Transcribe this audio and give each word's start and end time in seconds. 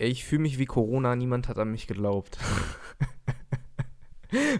Ich 0.00 0.24
fühle 0.24 0.42
mich 0.42 0.58
wie 0.58 0.64
Corona, 0.66 1.16
niemand 1.16 1.48
hat 1.48 1.58
an 1.58 1.72
mich 1.72 1.88
geglaubt. 1.88 2.38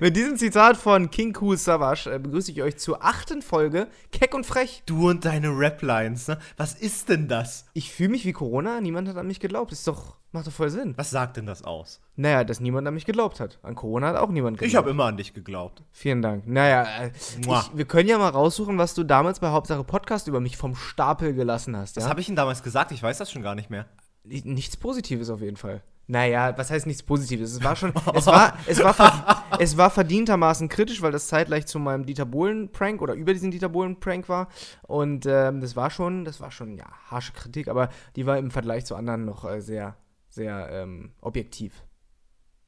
Mit 0.01 0.17
diesem 0.17 0.37
Zitat 0.39 0.77
von 0.79 1.11
King 1.11 1.37
Cool 1.41 1.57
Savage 1.59 2.11
äh, 2.13 2.19
begrüße 2.19 2.51
ich 2.51 2.63
euch 2.63 2.79
zur 2.79 3.05
achten 3.05 3.43
Folge 3.43 3.87
Keck 4.11 4.35
und 4.35 4.47
Frech. 4.47 4.83
Du 4.87 5.11
und 5.11 5.27
deine 5.27 5.51
Rap-Lines, 5.57 6.27
ne? 6.29 6.39
Was 6.57 6.73
ist 6.75 7.09
denn 7.11 7.29
das? 7.29 7.67
Ich 7.75 7.93
fühle 7.93 8.09
mich 8.09 8.25
wie 8.25 8.33
Corona, 8.33 8.81
niemand 8.81 9.09
hat 9.09 9.17
an 9.19 9.27
mich 9.27 9.41
geglaubt. 9.41 9.71
Ist 9.71 9.87
doch, 9.87 10.17
macht 10.33 10.47
doch 10.47 10.53
voll 10.53 10.71
Sinn. 10.71 10.95
Was 10.97 11.11
sagt 11.11 11.37
denn 11.37 11.45
das 11.47 11.63
aus? 11.63 12.01
Naja, 12.17 12.45
dass 12.45 12.61
niemand 12.61 12.89
an 12.89 12.95
mich 12.95 13.05
geglaubt 13.05 13.41
hat. 13.41 13.59
An 13.63 13.75
Corona 13.75 14.09
hat 14.09 14.17
auch 14.17 14.31
niemand 14.31 14.57
geglaubt. 14.57 14.71
Ich 14.73 14.77
habe 14.77 14.89
immer 14.91 15.05
an 15.05 15.19
dich 15.19 15.35
geglaubt. 15.35 15.83
Vielen 15.93 16.23
Dank. 16.23 16.47
Naja, 16.49 16.85
äh, 17.05 17.11
ich, 17.41 17.77
wir 17.77 17.85
können 17.85 18.09
ja 18.09 18.17
mal 18.17 18.31
raussuchen, 18.31 18.79
was 18.79 18.95
du 18.95 19.05
damals 19.05 19.39
bei 19.39 19.51
Hauptsache 19.51 19.85
Podcast 19.85 20.27
über 20.29 20.41
mich 20.41 20.57
vom 20.57 20.75
Stapel 20.75 21.35
gelassen 21.35 21.77
hast. 21.77 21.97
Was 21.97 22.05
Ja? 22.05 22.11
habe 22.11 22.21
ich 22.21 22.27
denn 22.27 22.37
damals 22.37 22.63
gesagt? 22.63 22.91
Ich 22.91 23.03
weiß 23.03 23.19
das 23.19 23.31
schon 23.31 23.43
gar 23.43 23.55
nicht 23.55 23.69
mehr. 23.69 23.85
Nichts 24.29 24.77
Positives 24.77 25.31
auf 25.31 25.41
jeden 25.41 25.57
Fall. 25.57 25.83
Naja, 26.11 26.57
was 26.57 26.71
heißt 26.71 26.87
nichts 26.87 27.03
Positives? 27.03 27.53
Es 27.53 27.63
war 27.63 27.77
schon, 27.77 27.93
es 28.15 28.27
war, 28.27 28.59
es 28.67 28.83
war, 28.83 28.95
ver, 28.95 29.45
es 29.59 29.77
war 29.77 29.91
verdientermaßen 29.91 30.71
kritisch, 30.71 31.03
weil 31.03 31.13
das 31.13 31.29
zeitgleich 31.29 31.67
zu 31.67 31.79
meinem 31.79 32.07
Dieter 32.07 32.25
Bohlen-Prank 32.25 33.03
oder 33.03 33.13
über 33.13 33.35
diesen 33.35 33.51
Dieter 33.51 33.69
Bohlen-Prank 33.69 34.27
war. 34.29 34.49
Und 34.87 35.27
ähm, 35.27 35.61
das 35.61 35.77
war 35.77 35.91
schon, 35.91 36.25
das 36.25 36.41
war 36.41 36.51
schon, 36.51 36.79
ja, 36.79 36.87
harsche 37.11 37.35
Kritik, 37.35 37.69
aber 37.69 37.91
die 38.17 38.25
war 38.25 38.39
im 38.39 38.51
Vergleich 38.51 38.87
zu 38.87 38.97
anderen 38.97 39.27
noch 39.27 39.45
äh, 39.45 39.61
sehr, 39.61 39.97
sehr 40.31 40.71
ähm, 40.73 41.13
objektiv. 41.21 41.85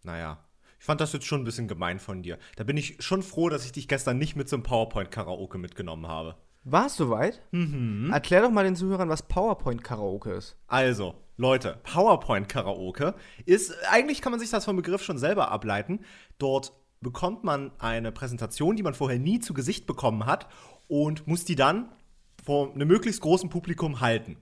Naja. 0.03 0.45
Ich 0.79 0.87
fand 0.87 1.01
das 1.01 1.13
jetzt 1.13 1.27
schon 1.27 1.43
ein 1.43 1.45
bisschen 1.45 1.69
gemein 1.69 1.99
von 1.99 2.23
dir. 2.23 2.39
Da 2.57 2.65
bin 2.65 2.79
ich 2.79 2.97
schon 3.01 3.23
froh, 3.23 3.51
dass 3.51 3.67
ich 3.67 3.73
dich 3.73 3.87
gestern 3.87 4.17
nicht 4.17 4.35
mit 4.37 4.49
zum 4.49 4.63
PowerPoint-Karaoke 4.63 5.59
mitgenommen 5.59 6.09
habe. 6.09 6.37
War 6.65 6.87
es 6.87 6.97
soweit? 6.97 7.41
Mhm. 7.53 8.11
Erklär 8.13 8.43
doch 8.43 8.51
mal 8.51 8.65
den 8.65 8.77
Zuhörern, 8.77 9.09
was 9.09 9.23
PowerPoint-Karaoke 9.23 10.33
ist. 10.33 10.57
Also, 10.67 11.15
Leute, 11.41 11.79
PowerPoint-Karaoke 11.85 13.15
ist, 13.47 13.73
eigentlich 13.91 14.21
kann 14.21 14.31
man 14.31 14.39
sich 14.39 14.51
das 14.51 14.67
vom 14.67 14.77
Begriff 14.77 15.03
schon 15.03 15.17
selber 15.17 15.51
ableiten. 15.51 16.01
Dort 16.37 16.75
bekommt 17.01 17.45
man 17.45 17.73
eine 17.79 18.13
Präsentation, 18.13 18.77
die 18.77 18.83
man 18.83 18.93
vorher 18.93 19.19
nie 19.19 19.41
zu 19.41 19.55
Gesicht 19.55 19.87
bekommen 19.87 20.27
hat 20.27 20.49
und 20.87 21.27
muss 21.27 21.47
die 21.47 21.55
dann 21.55 21.89
vor 22.45 22.75
einem 22.75 22.87
möglichst 22.87 23.23
großen 23.23 23.49
Publikum 23.49 24.01
halten. 24.01 24.37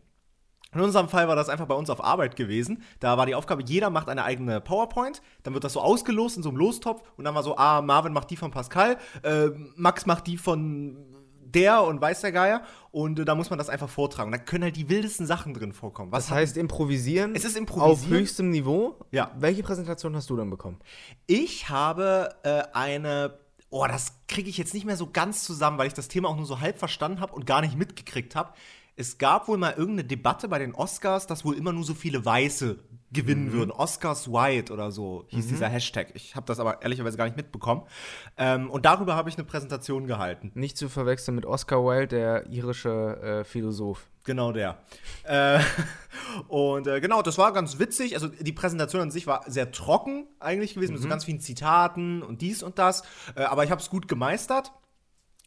In 0.74 0.80
unserem 0.80 1.08
Fall 1.08 1.28
war 1.28 1.36
das 1.36 1.48
einfach 1.48 1.66
bei 1.66 1.76
uns 1.76 1.88
auf 1.88 2.02
Arbeit 2.02 2.34
gewesen. 2.34 2.82
Da 2.98 3.16
war 3.16 3.26
die 3.26 3.36
Aufgabe, 3.36 3.62
jeder 3.64 3.90
macht 3.90 4.08
eine 4.08 4.24
eigene 4.24 4.60
PowerPoint. 4.60 5.22
Dann 5.44 5.54
wird 5.54 5.62
das 5.62 5.74
so 5.74 5.80
ausgelost 5.80 6.36
in 6.36 6.42
so 6.42 6.48
einem 6.48 6.58
Lostopf. 6.58 7.02
Und 7.16 7.24
dann 7.24 7.34
war 7.36 7.44
so, 7.44 7.56
ah, 7.56 7.80
Marvin 7.80 8.12
macht 8.12 8.28
die 8.30 8.36
von 8.36 8.50
Pascal, 8.50 8.98
äh, 9.22 9.50
Max 9.76 10.04
macht 10.04 10.26
die 10.26 10.36
von 10.36 11.17
der 11.54 11.82
und 11.82 12.00
weiß 12.00 12.20
der 12.20 12.32
Geier. 12.32 12.62
Und 12.90 13.18
äh, 13.18 13.24
da 13.24 13.34
muss 13.34 13.50
man 13.50 13.58
das 13.58 13.68
einfach 13.68 13.88
vortragen. 13.88 14.28
Und 14.28 14.32
da 14.32 14.38
können 14.38 14.64
halt 14.64 14.76
die 14.76 14.88
wildesten 14.88 15.26
Sachen 15.26 15.54
drin 15.54 15.72
vorkommen. 15.72 16.12
Was 16.12 16.26
Das 16.26 16.34
heißt 16.36 16.56
improvisieren. 16.56 17.34
Es 17.34 17.44
ist 17.44 17.52
Auf 17.52 17.58
improvisieren. 17.58 18.10
höchstem 18.18 18.50
Niveau. 18.50 18.96
Ja. 19.10 19.32
Welche 19.38 19.62
Präsentation 19.62 20.14
hast 20.16 20.30
du 20.30 20.36
dann 20.36 20.50
bekommen? 20.50 20.78
Ich 21.26 21.68
habe 21.68 22.30
äh, 22.44 22.62
eine. 22.72 23.38
Oh, 23.70 23.86
das 23.86 24.14
kriege 24.28 24.48
ich 24.48 24.56
jetzt 24.56 24.72
nicht 24.72 24.86
mehr 24.86 24.96
so 24.96 25.10
ganz 25.10 25.44
zusammen, 25.44 25.76
weil 25.76 25.88
ich 25.88 25.94
das 25.94 26.08
Thema 26.08 26.28
auch 26.30 26.36
nur 26.36 26.46
so 26.46 26.60
halb 26.60 26.78
verstanden 26.78 27.20
habe 27.20 27.34
und 27.34 27.44
gar 27.44 27.60
nicht 27.60 27.76
mitgekriegt 27.76 28.34
habe. 28.34 28.54
Es 28.96 29.18
gab 29.18 29.46
wohl 29.46 29.58
mal 29.58 29.70
irgendeine 29.74 30.04
Debatte 30.04 30.48
bei 30.48 30.58
den 30.58 30.74
Oscars, 30.74 31.26
dass 31.26 31.44
wohl 31.44 31.54
immer 31.56 31.72
nur 31.72 31.84
so 31.84 31.94
viele 31.94 32.24
Weiße 32.24 32.78
gewinnen 33.10 33.52
würden. 33.52 33.70
Oscars 33.70 34.30
White 34.30 34.72
oder 34.72 34.90
so 34.90 35.24
hieß 35.28 35.48
dieser 35.48 35.68
Hashtag. 35.68 36.08
Ich 36.14 36.36
habe 36.36 36.46
das 36.46 36.60
aber 36.60 36.82
ehrlicherweise 36.82 37.16
gar 37.16 37.24
nicht 37.24 37.36
mitbekommen. 37.36 37.82
Ähm, 38.36 38.70
und 38.70 38.84
darüber 38.84 39.16
habe 39.16 39.30
ich 39.30 39.36
eine 39.36 39.44
Präsentation 39.44 40.06
gehalten. 40.06 40.50
Nicht 40.54 40.76
zu 40.76 40.88
verwechseln 40.88 41.34
mit 41.34 41.46
Oscar 41.46 41.84
Wilde, 41.84 42.08
der 42.08 42.46
irische 42.48 43.40
äh, 43.40 43.44
Philosoph. 43.44 44.08
Genau 44.24 44.52
der. 44.52 44.78
äh, 45.24 45.58
und 46.48 46.86
äh, 46.86 47.00
genau, 47.00 47.22
das 47.22 47.38
war 47.38 47.52
ganz 47.52 47.78
witzig. 47.78 48.14
Also 48.14 48.28
die 48.28 48.52
Präsentation 48.52 49.00
an 49.00 49.10
sich 49.10 49.26
war 49.26 49.42
sehr 49.50 49.70
trocken 49.70 50.26
eigentlich 50.38 50.74
gewesen, 50.74 50.92
mit 50.92 51.02
so 51.02 51.08
ganz 51.08 51.24
vielen 51.24 51.40
Zitaten 51.40 52.22
und 52.22 52.42
dies 52.42 52.62
und 52.62 52.78
das. 52.78 53.04
Äh, 53.34 53.44
aber 53.44 53.64
ich 53.64 53.70
habe 53.70 53.80
es 53.80 53.88
gut 53.88 54.06
gemeistert. 54.06 54.72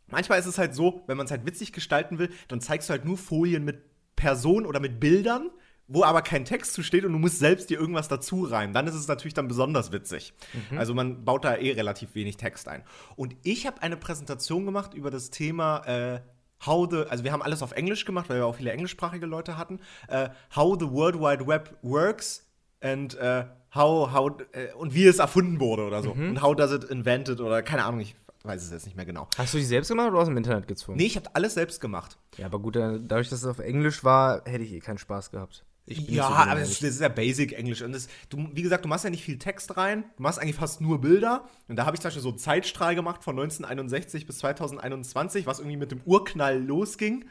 Manchmal 0.08 0.40
ist 0.40 0.48
es 0.48 0.58
halt 0.58 0.74
so, 0.74 1.04
wenn 1.08 1.16
man 1.16 1.26
es 1.26 1.32
halt 1.32 1.46
witzig 1.46 1.74
gestalten 1.74 2.18
will, 2.18 2.30
dann 2.48 2.60
zeigst 2.60 2.90
du 2.90 2.92
halt 2.92 3.06
nur 3.06 3.18
Folien 3.18 3.64
mit 3.64 3.84
Personen 4.16 4.66
oder 4.66 4.80
mit 4.80 5.00
Bildern, 5.00 5.50
wo 5.94 6.04
aber 6.04 6.22
kein 6.22 6.46
Text 6.46 6.74
zu 6.74 6.84
steht 6.84 7.06
und 7.06 7.12
du 7.12 7.20
musst 7.20 7.40
selbst 7.40 7.70
dir 7.70 7.80
irgendwas 7.80 8.08
dazu 8.08 8.44
reimen. 8.44 8.74
Dann 8.74 8.88
ist 8.88 8.96
es 8.96 9.08
natürlich 9.08 9.34
dann 9.34 9.48
besonders 9.48 9.92
witzig. 9.92 10.34
Also 10.78 10.94
man 10.94 11.26
baut 11.26 11.44
da 11.44 11.56
eh 11.56 11.72
relativ 11.74 12.16
wenig 12.16 12.38
Text 12.38 12.68
ein. 12.68 12.84
Und 13.16 13.36
ich 13.44 13.68
habe 13.68 13.82
eine 13.82 13.98
Präsentation 13.98 14.66
gemacht 14.66 14.94
über 14.94 15.12
das 15.12 15.30
Thema 15.30 15.86
äh, 15.86 16.22
How 16.66 16.88
the, 16.90 16.98
also 17.10 17.24
wir 17.24 17.32
haben 17.32 17.42
alles 17.42 17.64
auf 17.64 17.72
Englisch 17.72 18.06
gemacht, 18.06 18.30
weil 18.30 18.38
wir 18.38 18.46
auch 18.46 18.56
viele 18.56 18.72
englischsprachige 18.72 19.26
Leute 19.26 19.58
hatten. 19.58 19.80
Äh, 20.08 20.30
how 20.56 20.78
the 20.80 20.90
World 20.90 21.20
Wide 21.20 21.48
Web 21.48 21.76
works 21.82 22.48
and 22.82 23.16
äh, 23.16 23.46
how, 23.74 24.14
how, 24.14 24.32
äh, 24.52 24.72
und 24.74 24.94
wie 24.94 25.06
es 25.06 25.20
erfunden 25.20 25.60
wurde 25.60 25.84
oder 25.86 26.04
so. 26.04 26.12
Und 26.12 26.42
how 26.42 26.56
does 26.56 26.72
it 26.72 26.84
invented 26.84 27.42
oder 27.42 27.64
keine 27.64 27.84
Ahnung, 27.86 28.02
ich 28.02 28.16
weiß 28.44 28.64
es 28.64 28.72
jetzt 28.72 28.86
nicht 28.86 28.96
mehr 28.96 29.06
genau. 29.06 29.28
Hast 29.38 29.54
du 29.54 29.58
die 29.58 29.64
selbst 29.64 29.88
gemacht 29.88 30.10
oder 30.10 30.20
aus 30.20 30.28
dem 30.28 30.38
Internet 30.38 30.68
gezwungen? 30.68 30.98
Nee, 30.98 31.06
ich 31.06 31.16
habe 31.16 31.30
alles 31.34 31.56
selbst 31.56 31.82
gemacht. 31.82 32.18
Ja, 32.38 32.46
aber 32.46 32.60
gut, 32.60 32.76
äh, 32.76 33.00
dadurch, 33.02 33.30
dass 33.30 33.40
es 33.40 33.48
auf 33.48 33.60
Englisch 33.60 34.04
war, 34.04 34.44
hätte 34.46 34.64
ich 34.64 34.72
eh 34.72 34.80
keinen 34.80 34.98
Spaß 34.98 35.32
gehabt. 35.32 35.66
Ja, 35.88 36.28
so 36.28 36.34
aber 36.34 36.60
das, 36.60 36.70
ist- 36.72 36.84
das 36.84 36.90
ist 36.92 37.02
ja 37.02 37.10
Basic 37.10 37.54
Englisch. 37.54 37.82
Und 37.82 37.92
das, 37.94 38.08
du, 38.30 38.48
wie 38.54 38.62
gesagt, 38.62 38.86
du 38.86 38.90
machst 38.90 39.04
ja 39.04 39.10
nicht 39.10 39.24
viel 39.24 39.38
Text 39.40 39.76
rein. 39.78 40.04
Du 40.18 40.24
machst 40.24 40.40
eigentlich 40.40 40.56
fast 40.56 40.80
nur 40.82 41.02
Bilder. 41.02 41.46
Und 41.68 41.76
da 41.76 41.86
habe 41.86 41.96
ich 41.96 42.02
zum 42.02 42.08
Beispiel 42.10 42.22
so 42.22 42.30
einen 42.30 42.38
Zeitstrahl 42.38 42.96
gemacht 42.96 43.24
von 43.24 43.34
1961 43.38 44.26
bis 44.28 44.38
2021, 44.40 45.46
was 45.48 45.60
irgendwie 45.60 45.78
mit 45.78 45.92
dem 45.92 46.02
Urknall 46.06 46.62
losging. 46.64 47.26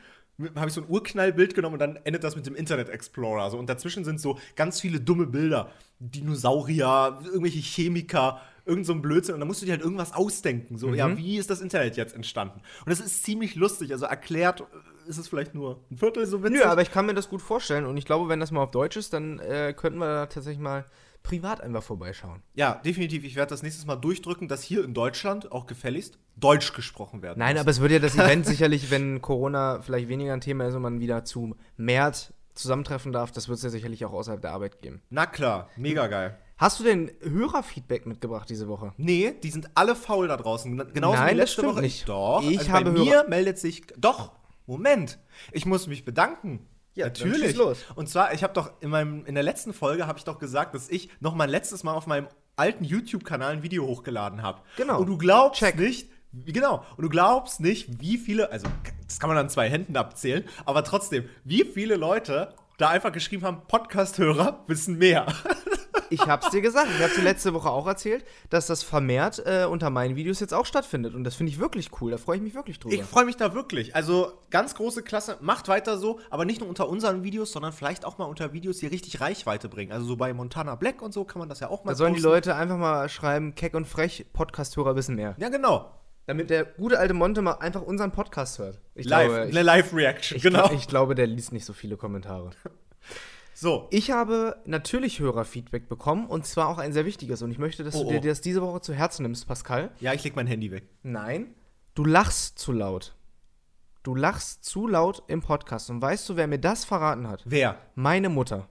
Habe 0.56 0.68
ich 0.68 0.72
so 0.72 0.80
ein 0.82 0.88
Urknallbild 0.88 1.54
genommen 1.54 1.74
und 1.74 1.78
dann 1.80 1.96
endet 2.04 2.24
das 2.24 2.34
mit 2.34 2.46
dem 2.46 2.54
Internet 2.54 2.88
Explorer. 2.88 3.50
So. 3.50 3.58
Und 3.58 3.68
dazwischen 3.68 4.04
sind 4.04 4.20
so 4.20 4.38
ganz 4.56 4.80
viele 4.80 4.98
dumme 5.00 5.26
Bilder. 5.26 5.70
Dinosaurier, 6.00 7.18
irgendwelche 7.24 7.58
Chemiker, 7.60 8.40
irgend 8.64 8.86
so 8.86 8.92
ein 8.92 9.02
Blödsinn. 9.02 9.34
Und 9.34 9.40
dann 9.40 9.48
musst 9.48 9.60
du 9.62 9.66
dir 9.66 9.72
halt 9.72 9.82
irgendwas 9.82 10.12
ausdenken. 10.12 10.76
So, 10.78 10.94
ja, 10.94 11.16
wie 11.16 11.36
ist 11.38 11.50
das 11.50 11.60
Internet 11.60 11.96
jetzt 11.96 12.14
entstanden? 12.14 12.60
Und 12.84 12.90
das 12.90 13.00
ist 13.00 13.24
ziemlich 13.24 13.54
lustig. 13.54 13.92
Also 13.92 14.06
erklärt 14.06 14.64
ist 15.10 15.18
es 15.18 15.28
vielleicht 15.28 15.54
nur 15.54 15.80
ein 15.90 15.98
Viertel 15.98 16.24
so 16.26 16.42
witzig. 16.42 16.60
Nö, 16.60 16.64
aber 16.64 16.80
ich 16.82 16.90
kann 16.90 17.04
mir 17.06 17.14
das 17.14 17.28
gut 17.28 17.42
vorstellen 17.42 17.84
und 17.84 17.96
ich 17.96 18.04
glaube, 18.06 18.28
wenn 18.28 18.40
das 18.40 18.50
mal 18.50 18.62
auf 18.62 18.70
Deutsch 18.70 18.96
ist, 18.96 19.12
dann 19.12 19.38
äh, 19.40 19.74
könnten 19.76 19.98
wir 19.98 20.06
da 20.06 20.26
tatsächlich 20.26 20.60
mal 20.60 20.86
privat 21.22 21.60
einfach 21.60 21.82
vorbeischauen. 21.82 22.42
Ja, 22.54 22.80
definitiv. 22.82 23.24
Ich 23.24 23.36
werde 23.36 23.50
das 23.50 23.62
nächstes 23.62 23.84
Mal 23.84 23.96
durchdrücken, 23.96 24.48
dass 24.48 24.62
hier 24.62 24.82
in 24.84 24.94
Deutschland 24.94 25.52
auch 25.52 25.66
gefälligst 25.66 26.18
Deutsch 26.36 26.72
gesprochen 26.72 27.20
werden 27.20 27.38
Nein, 27.40 27.54
muss. 27.56 27.60
aber 27.60 27.70
es 27.72 27.80
wird 27.82 27.92
ja 27.92 27.98
das 27.98 28.14
Event 28.14 28.46
sicherlich, 28.54 28.90
wenn 28.90 29.20
Corona 29.20 29.82
vielleicht 29.82 30.08
weniger 30.08 30.32
ein 30.32 30.40
Thema 30.40 30.66
ist 30.66 30.74
und 30.74 30.80
man 30.82 31.00
wieder 31.00 31.24
zu 31.26 31.54
März 31.76 32.32
zusammentreffen 32.54 33.12
darf, 33.12 33.32
das 33.32 33.48
wird 33.48 33.58
es 33.58 33.62
ja 33.64 33.70
sicherlich 33.70 34.04
auch 34.06 34.12
außerhalb 34.12 34.40
der 34.40 34.52
Arbeit 34.52 34.80
geben. 34.80 35.02
Na 35.10 35.26
klar, 35.26 35.68
mega 35.76 36.06
geil. 36.06 36.36
Hast 36.56 36.78
du 36.78 36.84
denn 36.84 37.10
Hörerfeedback 37.22 38.04
mitgebracht 38.06 38.48
diese 38.50 38.68
Woche? 38.68 38.92
Nee, 38.98 39.32
die 39.42 39.50
sind 39.50 39.70
alle 39.74 39.94
faul 39.96 40.28
da 40.28 40.36
draußen. 40.36 40.76
Genauso 40.92 41.16
Nein, 41.16 41.26
wie 41.28 41.30
das 41.30 41.36
letzte 41.38 41.52
stimmt 41.52 41.72
Woche. 41.72 41.80
nicht. 41.80 42.06
Doch. 42.08 42.42
Ich 42.42 42.58
also 42.58 42.70
habe 42.72 42.90
bei 42.90 42.98
Hörer- 42.98 43.04
mir 43.04 43.24
meldet 43.28 43.58
sich. 43.58 43.82
Doch, 43.96 44.32
Moment. 44.70 45.18
Ich 45.50 45.66
muss 45.66 45.88
mich 45.88 46.04
bedanken. 46.04 46.64
Ja, 46.94 47.06
Natürlich. 47.06 47.58
Und 47.96 48.08
zwar, 48.08 48.32
ich 48.34 48.44
habe 48.44 48.52
doch 48.52 48.70
in 48.80 48.90
meinem 48.90 49.26
in 49.26 49.34
der 49.34 49.42
letzten 49.42 49.72
Folge 49.72 50.06
habe 50.06 50.18
ich 50.18 50.24
doch 50.24 50.38
gesagt, 50.38 50.74
dass 50.74 50.88
ich 50.88 51.10
noch 51.18 51.34
mal 51.34 51.50
letztes 51.50 51.82
Mal 51.82 51.94
auf 51.94 52.06
meinem 52.06 52.28
alten 52.54 52.84
YouTube-Kanal 52.84 53.52
ein 53.52 53.62
Video 53.64 53.84
hochgeladen 53.86 54.42
habe. 54.42 54.60
Genau. 54.76 55.00
Und 55.00 55.06
du 55.06 55.18
glaubst 55.18 55.60
Check. 55.60 55.76
nicht, 55.76 56.08
wie, 56.30 56.52
genau. 56.52 56.84
Und 56.96 57.02
du 57.02 57.08
glaubst 57.08 57.58
nicht, 57.58 58.00
wie 58.00 58.16
viele, 58.16 58.52
also 58.52 58.68
das 59.04 59.18
kann 59.18 59.28
man 59.28 59.38
an 59.38 59.48
zwei 59.48 59.68
Händen 59.68 59.96
abzählen, 59.96 60.44
aber 60.66 60.84
trotzdem, 60.84 61.28
wie 61.42 61.64
viele 61.64 61.96
Leute 61.96 62.54
da 62.78 62.90
einfach 62.90 63.10
geschrieben 63.10 63.44
haben, 63.44 63.62
Podcast-Hörer 63.66 64.64
wissen 64.68 64.98
mehr. 64.98 65.26
Ich 66.10 66.20
hab's 66.20 66.50
dir 66.50 66.60
gesagt, 66.60 66.88
ich 66.96 67.02
hab's 67.02 67.14
dir 67.14 67.22
letzte 67.22 67.54
Woche 67.54 67.70
auch 67.70 67.86
erzählt, 67.86 68.24
dass 68.48 68.66
das 68.66 68.82
vermehrt 68.82 69.42
äh, 69.44 69.64
unter 69.64 69.90
meinen 69.90 70.16
Videos 70.16 70.40
jetzt 70.40 70.52
auch 70.52 70.66
stattfindet. 70.66 71.14
Und 71.14 71.24
das 71.24 71.34
finde 71.34 71.52
ich 71.52 71.58
wirklich 71.58 71.90
cool, 72.00 72.10
da 72.10 72.18
freue 72.18 72.36
ich 72.36 72.42
mich 72.42 72.54
wirklich 72.54 72.78
drüber. 72.78 72.94
Ich 72.94 73.02
freue 73.02 73.24
mich 73.24 73.36
da 73.36 73.54
wirklich. 73.54 73.94
Also 73.94 74.32
ganz 74.50 74.74
große 74.74 75.02
Klasse, 75.02 75.38
macht 75.40 75.68
weiter 75.68 75.98
so, 75.98 76.20
aber 76.30 76.44
nicht 76.44 76.60
nur 76.60 76.68
unter 76.68 76.88
unseren 76.88 77.22
Videos, 77.22 77.52
sondern 77.52 77.72
vielleicht 77.72 78.04
auch 78.04 78.18
mal 78.18 78.24
unter 78.24 78.52
Videos, 78.52 78.78
die 78.78 78.86
richtig 78.86 79.20
Reichweite 79.20 79.68
bringen. 79.68 79.92
Also 79.92 80.06
so 80.06 80.16
bei 80.16 80.32
Montana 80.32 80.74
Black 80.74 81.02
und 81.02 81.12
so 81.12 81.24
kann 81.24 81.38
man 81.38 81.48
das 81.48 81.60
ja 81.60 81.68
auch 81.68 81.84
mal 81.84 81.92
da 81.92 81.96
sollen 81.96 82.14
die 82.14 82.20
posten. 82.20 82.34
Leute 82.34 82.54
einfach 82.56 82.76
mal 82.76 83.08
schreiben, 83.08 83.54
keck 83.54 83.74
und 83.74 83.86
frech, 83.86 84.26
Podcast-Hörer 84.32 84.96
wissen 84.96 85.16
mehr. 85.16 85.34
Ja, 85.38 85.48
genau. 85.48 85.90
Damit 86.26 86.50
der 86.50 86.64
gute 86.64 86.98
alte 86.98 87.14
Monte 87.14 87.42
mal 87.42 87.54
einfach 87.54 87.82
unseren 87.82 88.12
Podcast 88.12 88.58
hört. 88.58 88.80
Ich 88.94 89.06
Live, 89.06 89.26
glaube, 89.28 89.42
eine 89.42 89.50
ich, 89.50 89.66
Live-Reaction, 89.66 90.36
ich, 90.36 90.42
genau. 90.42 90.70
ich 90.72 90.86
glaube, 90.86 91.14
der 91.14 91.26
liest 91.26 91.52
nicht 91.52 91.64
so 91.64 91.72
viele 91.72 91.96
Kommentare. 91.96 92.50
so, 93.60 93.88
Ich 93.90 94.10
habe 94.10 94.56
natürlich 94.64 95.20
Hörerfeedback 95.20 95.88
bekommen 95.88 96.26
und 96.26 96.46
zwar 96.46 96.68
auch 96.68 96.78
ein 96.78 96.92
sehr 96.92 97.04
wichtiges. 97.04 97.42
Und 97.42 97.50
ich 97.50 97.58
möchte, 97.58 97.84
dass 97.84 97.94
Oh, 97.94 98.04
du 98.04 98.10
dir 98.12 98.20
oh. 98.20 98.28
das 98.28 98.40
diese 98.40 98.62
Woche 98.62 98.80
zu 98.80 98.94
Herzen 98.94 99.22
nimmst, 99.22 99.46
Pascal. 99.46 99.90
ja, 100.00 100.12
ich 100.14 100.24
leg 100.24 100.34
mein 100.34 100.46
Handy 100.46 100.70
weg. 100.70 100.84
Nein, 101.02 101.54
du 101.94 102.04
lachst 102.04 102.58
zu 102.58 102.72
laut. 102.72 103.14
Du 104.02 104.14
lachst 104.14 104.64
zu 104.64 104.88
laut 104.88 105.22
im 105.26 105.42
Podcast. 105.42 105.90
Und 105.90 106.00
weißt 106.00 106.26
du, 106.28 106.36
wer 106.36 106.46
mir 106.46 106.58
das 106.58 106.86
verraten 106.86 107.28
hat? 107.28 107.42
Wer? 107.44 107.76
Meine 107.94 108.30
Mutter. 108.30 108.66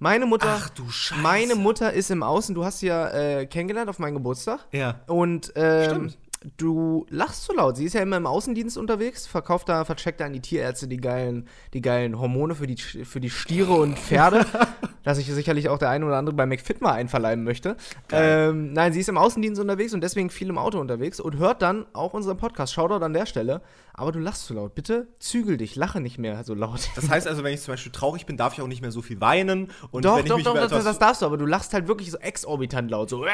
Meine 0.00 0.26
Mutter. 0.26 0.48
Ach 0.48 0.68
du 0.70 0.88
Scheiße. 0.90 1.20
Meine 1.22 1.54
Mutter 1.54 1.92
ist 1.92 2.10
im 2.10 2.22
Außen. 2.24 2.54
Du 2.56 2.64
hast 2.64 2.80
sie 2.80 2.88
ja 2.88 3.08
äh, 3.10 3.46
kennengelernt 3.46 3.88
auf 3.88 3.98
meinem 4.00 4.14
Geburtstag. 4.14 4.66
Ja. 4.72 5.00
Und 5.06 5.52
ähm, 5.54 5.84
Stimmt. 5.84 6.18
Du 6.56 7.06
lachst 7.10 7.44
zu 7.44 7.52
laut. 7.52 7.76
Sie 7.76 7.84
ist 7.84 7.94
ja 7.94 8.02
immer 8.02 8.16
im 8.16 8.26
Außendienst 8.26 8.78
unterwegs, 8.78 9.26
verkauft 9.26 9.68
da, 9.68 9.84
vercheckt 9.84 10.20
da 10.20 10.26
an 10.26 10.32
die 10.32 10.40
Tierärzte 10.40 10.88
die 10.88 10.98
geilen, 10.98 11.48
die 11.74 11.80
geilen 11.80 12.18
Hormone 12.18 12.54
für 12.54 12.66
die, 12.66 12.76
für 12.76 13.20
die 13.20 13.30
Stiere 13.30 13.74
und 13.74 13.98
Pferde. 13.98 14.46
das 15.04 15.16
sich 15.16 15.26
sicherlich 15.26 15.68
auch 15.68 15.78
der 15.78 15.90
eine 15.90 16.06
oder 16.06 16.16
andere 16.16 16.36
bei 16.36 16.46
McFit 16.46 16.80
mal 16.80 16.92
einverleiben 16.92 17.42
möchte. 17.42 17.76
Ähm, 18.12 18.72
nein, 18.72 18.92
sie 18.92 19.00
ist 19.00 19.08
im 19.08 19.16
Außendienst 19.16 19.60
unterwegs 19.60 19.94
und 19.94 20.02
deswegen 20.02 20.30
viel 20.30 20.48
im 20.48 20.58
Auto 20.58 20.78
unterwegs 20.78 21.18
und 21.18 21.38
hört 21.38 21.62
dann 21.62 21.86
auch 21.92 22.14
unseren 22.14 22.36
Podcast. 22.36 22.74
Shoutout 22.74 23.04
an 23.04 23.12
der 23.12 23.26
Stelle. 23.26 23.62
Aber 23.98 24.12
du 24.12 24.20
lachst 24.20 24.46
zu 24.46 24.54
laut. 24.54 24.74
Bitte 24.76 25.08
zügel 25.18 25.56
dich, 25.56 25.74
lache 25.74 26.00
nicht 26.00 26.18
mehr 26.18 26.44
so 26.44 26.54
laut. 26.54 26.88
Das 26.94 27.08
heißt 27.10 27.26
also, 27.26 27.42
wenn 27.42 27.52
ich 27.52 27.60
zum 27.62 27.72
Beispiel 27.72 27.90
traurig 27.90 28.26
bin, 28.26 28.36
darf 28.36 28.52
ich 28.54 28.62
auch 28.62 28.68
nicht 28.68 28.80
mehr 28.80 28.92
so 28.92 29.02
viel 29.02 29.20
weinen. 29.20 29.72
Und 29.90 30.04
doch, 30.04 30.16
wenn 30.16 30.24
ich 30.24 30.28
doch, 30.30 30.36
mich 30.36 30.44
doch, 30.44 30.54
das, 30.56 30.84
das 30.84 30.98
darfst 31.00 31.20
du, 31.22 31.26
aber 31.26 31.36
du 31.36 31.46
lachst 31.46 31.74
halt 31.74 31.88
wirklich 31.88 32.10
so 32.12 32.18
exorbitant 32.18 32.90
laut. 32.90 33.10
So. 33.10 33.26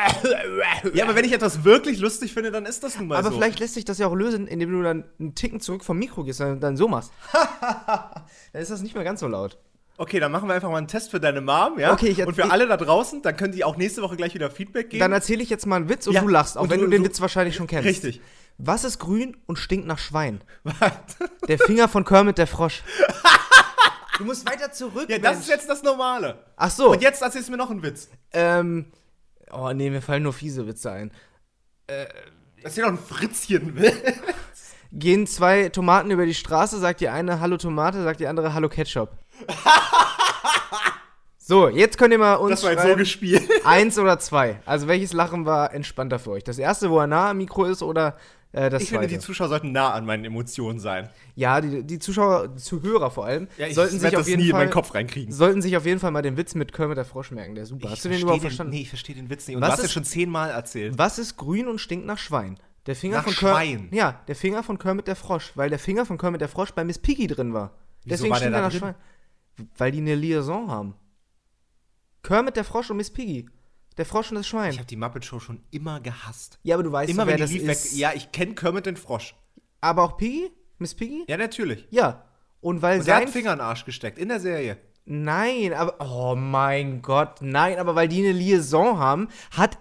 Ja, 0.94 1.04
aber 1.04 1.14
wenn 1.16 1.24
ich 1.26 1.32
etwas 1.32 1.64
wirklich 1.64 1.98
lustig 2.00 2.32
finde, 2.32 2.50
dann 2.50 2.64
ist 2.66 2.82
das 2.82 2.98
nun 2.98 3.08
mal 3.08 3.18
Aber 3.18 3.30
so. 3.30 3.36
vielleicht 3.36 3.60
lässt 3.60 3.74
sich 3.74 3.84
das 3.84 3.98
ja 3.98 4.06
auch 4.06 4.14
lösen, 4.14 4.46
indem 4.46 4.72
du 4.72 4.82
dann 4.82 5.04
einen 5.20 5.34
Ticken 5.34 5.60
zurück 5.60 5.84
vom 5.84 5.98
Mikro 5.98 6.24
gehst 6.24 6.40
und 6.40 6.60
dann 6.60 6.76
so 6.76 6.88
machst. 6.88 7.12
dann 8.52 8.62
ist 8.62 8.70
das 8.70 8.82
nicht 8.82 8.94
mehr 8.94 9.04
ganz 9.04 9.20
so 9.20 9.28
laut. 9.28 9.58
Okay, 9.96 10.18
dann 10.18 10.32
machen 10.32 10.48
wir 10.48 10.54
einfach 10.54 10.70
mal 10.70 10.78
einen 10.78 10.88
Test 10.88 11.12
für 11.12 11.20
deine 11.20 11.40
Mom, 11.40 11.78
ja? 11.78 11.92
Okay, 11.92 12.08
ich- 12.08 12.26
Und 12.26 12.34
für 12.34 12.42
ich- 12.42 12.50
alle 12.50 12.66
da 12.66 12.76
draußen, 12.76 13.22
dann 13.22 13.36
können 13.36 13.52
die 13.52 13.62
auch 13.62 13.76
nächste 13.76 14.02
Woche 14.02 14.16
gleich 14.16 14.34
wieder 14.34 14.50
Feedback 14.50 14.90
geben. 14.90 14.98
Dann 15.00 15.12
erzähle 15.12 15.42
ich 15.42 15.50
jetzt 15.50 15.66
mal 15.66 15.76
einen 15.76 15.88
Witz 15.88 16.08
und 16.08 16.14
Ja, 16.14 16.22
du 16.22 16.28
lachst, 16.28 16.58
auch 16.58 16.62
und 16.62 16.70
wenn 16.70 16.80
du- 16.80 16.86
du, 16.86 16.90
den 16.90 17.04
Witz 17.04 17.20
wahrscheinlich 17.20 17.54
schon 17.54 17.68
kennst. 17.68 17.86
Richtig. 17.86 18.20
Was 18.58 18.84
ist 18.84 18.98
grün 18.98 19.36
und 19.46 19.58
stinkt 19.58 19.86
nach 19.86 19.98
Schwein? 19.98 20.40
Der 21.48 21.58
Finger 21.58 21.88
von 21.88 22.04
Kermit 22.04 22.38
der 22.38 22.46
Frosch. 22.46 22.82
Du 24.16 24.24
musst 24.24 24.48
weiter 24.48 24.70
zurück. 24.70 25.10
ja, 25.10 25.18
das 25.18 25.40
ist 25.40 25.48
jetzt 25.48 25.68
das 25.68 25.82
Normale. 25.82 26.38
Ach 26.56 26.70
so. 26.70 26.92
Und 26.92 27.02
jetzt 27.02 27.20
erzählst 27.20 27.48
du 27.48 27.50
mir 27.50 27.58
noch 27.58 27.68
einen 27.68 27.82
Witz. 27.82 28.08
Ähm. 28.32 28.92
Oh 29.50 29.72
nee, 29.72 29.90
mir 29.90 30.00
fallen 30.02 30.22
nur 30.22 30.32
fiese 30.32 30.68
Witze 30.68 30.92
ein. 30.92 31.10
Erzähl 32.62 32.82
doch 32.84 32.90
einen 32.90 32.98
Fritzchen-Witz. 32.98 33.92
Gehen 34.92 35.26
zwei 35.26 35.68
Tomaten 35.68 36.12
über 36.12 36.26
die 36.26 36.34
Straße, 36.34 36.78
sagt 36.78 37.00
die 37.00 37.08
eine 37.08 37.40
Hallo 37.40 37.56
Tomate, 37.56 38.04
sagt 38.04 38.20
die 38.20 38.28
andere 38.28 38.54
Hallo 38.54 38.68
Ketchup. 38.68 39.10
so, 41.38 41.68
jetzt 41.68 41.98
könnt 41.98 42.12
ihr 42.12 42.18
mal 42.18 42.36
uns 42.36 42.60
Das 42.60 42.62
war 42.62 42.70
jetzt 42.70 42.86
so 42.86 42.96
gespielt. 42.96 43.50
eins 43.64 43.98
oder 43.98 44.20
zwei. 44.20 44.60
Also 44.64 44.86
welches 44.86 45.12
Lachen 45.12 45.44
war 45.44 45.74
entspannter 45.74 46.20
für 46.20 46.30
euch? 46.30 46.44
Das 46.44 46.58
erste, 46.58 46.88
wo 46.90 47.00
er 47.00 47.08
nah 47.08 47.30
am 47.30 47.38
Mikro 47.38 47.64
ist 47.64 47.82
oder 47.82 48.16
äh, 48.54 48.70
das 48.70 48.82
Ich 48.82 48.88
finde, 48.88 49.06
die 49.06 49.18
Zuschauer 49.18 49.48
sollten 49.48 49.72
nah 49.72 49.92
an 49.92 50.06
meinen 50.06 50.24
Emotionen 50.24 50.78
sein. 50.78 51.10
ja, 51.34 51.60
die, 51.60 51.82
die 51.82 51.98
Zuschauer, 51.98 52.56
Zuhörer 52.56 53.10
vor 53.10 53.26
allem, 53.26 53.48
sollten 53.72 53.98
sich 53.98 54.16
auf 54.16 54.26
jeden 54.26 54.40
nie 54.40 54.46
in 54.46 54.50
Fall 54.52 54.60
meinen 54.64 54.70
Kopf 54.72 54.94
reinkriegen. 54.94 55.32
sollten 55.32 55.60
sich 55.60 55.76
auf 55.76 55.84
jeden 55.84 56.00
Fall 56.00 56.10
mal 56.10 56.22
den 56.22 56.36
Witz 56.36 56.54
mit 56.54 56.72
Kermit 56.72 56.96
der 56.96 57.04
Frosch 57.04 57.30
merken. 57.30 57.54
Der 57.54 57.64
ist 57.64 57.70
super. 57.70 57.90
Hast 57.90 58.04
du 58.04 58.08
den 58.08 58.20
überhaupt 58.20 58.42
verstanden? 58.42 58.72
Nee, 58.72 58.82
ich 58.82 58.88
verstehe 58.88 59.14
den 59.14 59.28
Witz 59.28 59.46
nicht. 59.46 59.56
Und 59.56 59.62
Was 59.62 59.68
du 59.68 59.72
hast 59.72 59.78
ist- 59.80 59.84
es 59.86 59.92
schon 59.92 60.04
zehnmal 60.04 60.50
erzählt. 60.50 60.96
Was 60.96 61.18
ist 61.18 61.36
grün 61.36 61.68
und 61.68 61.80
stinkt 61.80 62.06
nach 62.06 62.18
Schwein? 62.18 62.58
Der 62.86 62.94
Finger 62.96 63.16
Nach 63.18 63.24
von 63.24 63.32
Kermit. 63.34 63.56
Schwein? 63.56 63.88
Ja, 63.92 64.20
der 64.28 64.36
Finger 64.36 64.62
von 64.62 64.78
Kermit 64.78 65.06
der 65.08 65.16
Frosch, 65.16 65.52
weil 65.54 65.70
der 65.70 65.78
Finger 65.78 66.04
von 66.06 66.18
Kermit 66.18 66.40
der 66.42 66.48
Frosch 66.48 66.72
bei 66.72 66.84
Miss 66.84 66.98
Piggy 66.98 67.26
drin 67.26 67.54
war. 67.54 67.70
Wieso 68.04 68.10
Deswegen 68.16 68.30
war 68.30 68.36
stinkt 68.38 68.54
er 68.54 68.60
nach 68.60 68.70
drin? 68.70 68.78
Schwein. 68.80 68.94
Weil 69.78 69.90
die 69.92 69.98
eine 69.98 70.14
Liaison 70.16 70.70
haben. 70.70 70.94
Kermit 72.22 72.56
der 72.56 72.64
Frosch 72.64 72.90
und 72.90 72.96
Miss 72.98 73.10
Piggy. 73.10 73.46
Der 73.96 74.06
Frosch 74.06 74.30
und 74.30 74.36
das 74.36 74.46
Schwein. 74.48 74.72
Ich 74.72 74.78
habe 74.78 74.86
die 74.86 74.96
Muppet 74.96 75.24
Show 75.24 75.38
schon 75.40 75.60
immer 75.70 76.00
gehasst. 76.00 76.58
ja, 76.62 76.74
aber 76.74 76.82
du 76.82 76.90
weißt 76.92 77.10
Immer 77.10 77.26
wer 77.26 77.32
wenn 77.32 77.36
die 77.38 77.42
das 77.42 77.50
lief, 77.52 77.62
weg. 77.62 77.70
ist. 77.76 77.96
Ja, 77.96 78.12
ich 78.14 78.32
kenne 78.32 78.54
Kermit 78.54 78.86
den 78.86 78.96
Frosch. 78.96 79.34
Aber 79.80 80.02
auch 80.02 80.16
Piggy? 80.16 80.50
Miss 80.78 80.94
Piggy? 80.94 81.24
Ja, 81.28 81.36
natürlich. 81.36 81.86
Ja. 81.90 82.24
Und 82.60 82.82
weil 82.82 82.98
Und 83.00 83.06
der 83.06 83.16
hat 83.16 83.30
Finger 83.30 83.52
in 83.52 83.58
den 83.58 83.64
Arsch 83.66 83.84
gesteckt 83.84 84.18
in 84.18 84.28
der 84.28 84.40
Serie. 84.40 84.78
Nein, 85.04 85.74
aber 85.74 85.96
oh 86.00 86.34
mein 86.34 87.02
Gott, 87.02 87.42
nein, 87.42 87.78
aber 87.78 87.94
weil 87.94 88.08
die 88.08 88.20
eine 88.24 88.32
Liaison 88.32 88.98
haben, 88.98 89.28
hat 89.50 89.78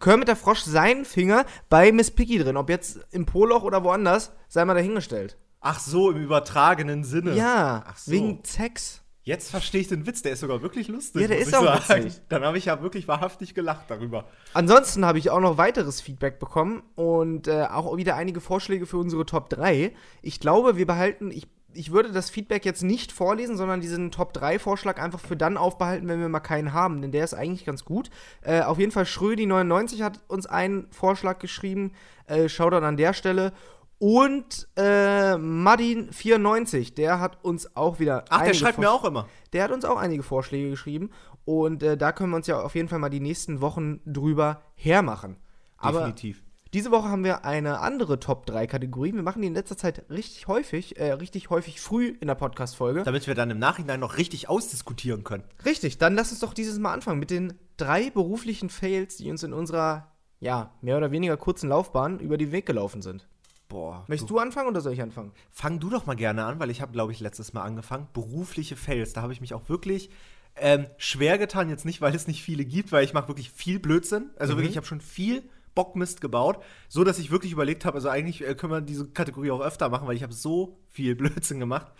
Kermit 0.00 0.26
der 0.28 0.36
Frosch 0.36 0.60
seinen 0.62 1.04
Finger 1.04 1.46
bei 1.68 1.92
Miss 1.92 2.10
Piggy 2.10 2.38
drin. 2.38 2.56
Ob 2.56 2.68
jetzt 2.68 2.98
im 3.12 3.24
Poloch 3.26 3.62
oder 3.62 3.84
woanders, 3.84 4.32
sei 4.48 4.64
mal 4.64 4.74
dahingestellt. 4.74 5.38
Ach 5.60 5.78
so, 5.80 6.10
im 6.10 6.22
übertragenen 6.22 7.04
Sinne. 7.04 7.34
Ja, 7.34 7.84
Ach 7.86 7.96
so. 7.96 8.10
wegen 8.12 8.40
Sex. 8.44 9.02
Jetzt 9.26 9.50
verstehe 9.50 9.80
ich 9.80 9.88
den 9.88 10.06
Witz, 10.06 10.22
der 10.22 10.34
ist 10.34 10.40
sogar 10.40 10.62
wirklich 10.62 10.86
lustig. 10.86 11.22
Ja, 11.22 11.26
der 11.26 11.38
ist 11.38 11.52
auch 11.52 11.82
sagen. 11.82 12.04
witzig. 12.04 12.22
Dann 12.28 12.44
habe 12.44 12.58
ich 12.58 12.66
ja 12.66 12.80
wirklich 12.80 13.08
wahrhaftig 13.08 13.54
gelacht 13.54 13.86
darüber. 13.88 14.24
Ansonsten 14.54 15.04
habe 15.04 15.18
ich 15.18 15.30
auch 15.30 15.40
noch 15.40 15.58
weiteres 15.58 16.00
Feedback 16.00 16.38
bekommen 16.38 16.84
und 16.94 17.48
äh, 17.48 17.64
auch 17.64 17.96
wieder 17.96 18.14
einige 18.14 18.40
Vorschläge 18.40 18.86
für 18.86 18.98
unsere 18.98 19.26
Top 19.26 19.50
3. 19.50 19.92
Ich 20.22 20.38
glaube, 20.38 20.76
wir 20.76 20.86
behalten, 20.86 21.32
ich, 21.32 21.48
ich 21.74 21.90
würde 21.90 22.12
das 22.12 22.30
Feedback 22.30 22.64
jetzt 22.64 22.84
nicht 22.84 23.10
vorlesen, 23.10 23.56
sondern 23.56 23.80
diesen 23.80 24.12
Top 24.12 24.32
3-Vorschlag 24.32 25.02
einfach 25.02 25.18
für 25.18 25.36
dann 25.36 25.56
aufbehalten, 25.56 26.06
wenn 26.06 26.20
wir 26.20 26.28
mal 26.28 26.38
keinen 26.38 26.72
haben, 26.72 27.02
denn 27.02 27.10
der 27.10 27.24
ist 27.24 27.34
eigentlich 27.34 27.64
ganz 27.64 27.84
gut. 27.84 28.10
Äh, 28.42 28.60
auf 28.60 28.78
jeden 28.78 28.92
Fall 28.92 29.06
Schrödi99 29.06 30.04
hat 30.04 30.20
uns 30.28 30.46
einen 30.46 30.86
Vorschlag 30.92 31.40
geschrieben. 31.40 31.90
Äh, 32.28 32.48
Shoutout 32.48 32.84
an 32.86 32.96
der 32.96 33.12
Stelle. 33.12 33.52
Und 33.98 34.68
äh, 34.76 35.34
Madin94, 35.36 36.94
der 36.94 37.18
hat 37.18 37.42
uns 37.42 37.76
auch 37.76 37.98
wieder. 37.98 38.24
Ach, 38.28 38.42
der 38.42 38.54
schreibt 38.54 38.78
mir 38.78 38.90
auch 38.90 39.04
immer. 39.04 39.26
der 39.52 39.64
hat 39.64 39.70
uns 39.70 39.84
auch 39.84 39.96
einige 39.96 40.22
Vorschläge 40.22 40.70
geschrieben 40.70 41.10
und 41.46 41.82
äh, 41.82 41.96
da 41.96 42.12
können 42.12 42.30
wir 42.30 42.36
uns 42.36 42.46
ja 42.46 42.60
auf 42.60 42.74
jeden 42.74 42.88
Fall 42.88 42.98
mal 42.98 43.08
die 43.08 43.20
nächsten 43.20 43.60
Wochen 43.60 44.00
drüber 44.04 44.62
hermachen. 44.74 45.36
Aber 45.78 46.00
Definitiv. 46.00 46.42
diese 46.74 46.90
Woche 46.90 47.08
haben 47.08 47.24
wir 47.24 47.44
eine 47.44 47.78
andere 47.78 48.18
Top 48.18 48.44
3 48.46 48.66
Kategorie. 48.66 49.14
Wir 49.14 49.22
machen 49.22 49.40
die 49.40 49.48
in 49.48 49.54
letzter 49.54 49.76
Zeit 49.78 50.04
richtig 50.10 50.48
häufig, 50.48 50.98
äh, 50.98 51.12
richtig 51.12 51.48
häufig 51.48 51.80
früh 51.80 52.08
in 52.20 52.26
der 52.26 52.34
Podcast-Folge. 52.34 53.04
Damit 53.04 53.26
wir 53.26 53.34
dann 53.34 53.50
im 53.50 53.58
Nachhinein 53.58 54.00
noch 54.00 54.18
richtig 54.18 54.48
ausdiskutieren 54.48 55.24
können. 55.24 55.44
Richtig, 55.64 55.98
dann 55.98 56.14
lass 56.16 56.32
uns 56.32 56.40
doch 56.40 56.52
dieses 56.52 56.78
Mal 56.78 56.92
anfangen 56.92 57.20
mit 57.20 57.30
den 57.30 57.54
drei 57.76 58.10
beruflichen 58.10 58.68
Fails, 58.68 59.16
die 59.16 59.30
uns 59.30 59.42
in 59.42 59.52
unserer, 59.52 60.12
ja, 60.40 60.74
mehr 60.82 60.96
oder 60.96 61.12
weniger 61.12 61.36
kurzen 61.36 61.70
Laufbahn 61.70 62.18
über 62.18 62.36
den 62.36 62.52
Weg 62.52 62.66
gelaufen 62.66 63.00
sind. 63.02 63.28
Boah. 63.68 64.04
Möchtest 64.06 64.30
du 64.30 64.38
anfangen 64.38 64.68
oder 64.68 64.80
soll 64.80 64.92
ich 64.92 65.02
anfangen? 65.02 65.32
Fang 65.50 65.80
du 65.80 65.90
doch 65.90 66.06
mal 66.06 66.14
gerne 66.14 66.44
an, 66.44 66.60
weil 66.60 66.70
ich 66.70 66.80
habe, 66.80 66.92
glaube 66.92 67.12
ich, 67.12 67.20
letztes 67.20 67.52
Mal 67.52 67.62
angefangen. 67.62 68.06
Berufliche 68.12 68.76
Fails. 68.76 69.12
Da 69.12 69.22
habe 69.22 69.32
ich 69.32 69.40
mich 69.40 69.54
auch 69.54 69.68
wirklich 69.68 70.10
ähm, 70.54 70.86
schwer 70.98 71.36
getan. 71.38 71.68
Jetzt 71.68 71.84
nicht, 71.84 72.00
weil 72.00 72.14
es 72.14 72.28
nicht 72.28 72.42
viele 72.42 72.64
gibt, 72.64 72.92
weil 72.92 73.04
ich 73.04 73.12
mache 73.12 73.28
wirklich 73.28 73.50
viel 73.50 73.80
Blödsinn. 73.80 74.30
Also 74.38 74.54
wirklich, 74.56 74.70
ich 74.70 74.76
habe 74.76 74.86
schon 74.86 75.00
viel 75.00 75.42
Bockmist 75.76 76.20
gebaut, 76.20 76.64
so 76.88 77.04
dass 77.04 77.20
ich 77.20 77.30
wirklich 77.30 77.52
überlegt 77.52 77.84
habe, 77.84 77.96
also 77.96 78.08
eigentlich 78.08 78.42
äh, 78.42 78.54
können 78.56 78.72
wir 78.72 78.80
diese 78.80 79.08
Kategorie 79.10 79.52
auch 79.52 79.60
öfter 79.60 79.88
machen, 79.90 80.08
weil 80.08 80.16
ich 80.16 80.24
habe 80.24 80.32
so 80.32 80.80
viel 80.88 81.14
Blödsinn 81.16 81.60
gemacht. 81.60 81.92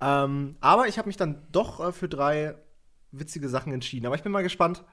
Ähm, 0.00 0.56
aber 0.60 0.88
ich 0.88 0.96
habe 0.96 1.08
mich 1.08 1.18
dann 1.18 1.42
doch 1.52 1.80
äh, 1.80 1.92
für 1.92 2.08
drei 2.08 2.54
witzige 3.12 3.48
Sachen 3.48 3.72
entschieden. 3.72 4.06
Aber 4.06 4.14
ich 4.14 4.22
bin 4.22 4.32
mal 4.32 4.42
gespannt, 4.42 4.84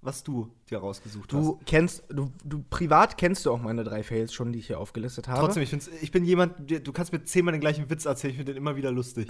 was 0.00 0.24
du 0.24 0.50
dir 0.70 0.78
rausgesucht 0.78 1.32
hast. 1.32 1.44
Du 1.44 1.60
kennst, 1.66 2.02
du, 2.08 2.32
du 2.44 2.64
privat 2.70 3.18
kennst 3.18 3.44
du 3.46 3.52
auch 3.52 3.60
meine 3.60 3.84
drei 3.84 4.02
Fails 4.02 4.32
schon, 4.32 4.52
die 4.52 4.58
ich 4.60 4.68
hier 4.68 4.78
aufgelistet 4.78 5.28
habe. 5.28 5.40
Trotzdem, 5.40 5.62
ich, 5.62 5.72
ich 6.02 6.10
bin 6.10 6.24
jemand, 6.24 6.54
du 6.70 6.92
kannst 6.92 7.12
mir 7.12 7.22
zehnmal 7.24 7.52
den 7.52 7.60
gleichen 7.60 7.88
Witz 7.90 8.04
erzählen, 8.04 8.30
ich 8.32 8.36
finde 8.38 8.52
den 8.52 8.58
immer 8.58 8.76
wieder 8.76 8.90
lustig. 8.90 9.28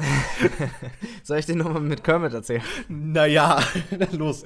Soll 1.22 1.38
ich 1.38 1.46
den 1.46 1.58
nochmal 1.58 1.82
mit 1.82 2.04
Kermit 2.04 2.32
erzählen? 2.34 2.62
naja, 2.88 3.60
dann 3.90 4.12
los. 4.19 4.42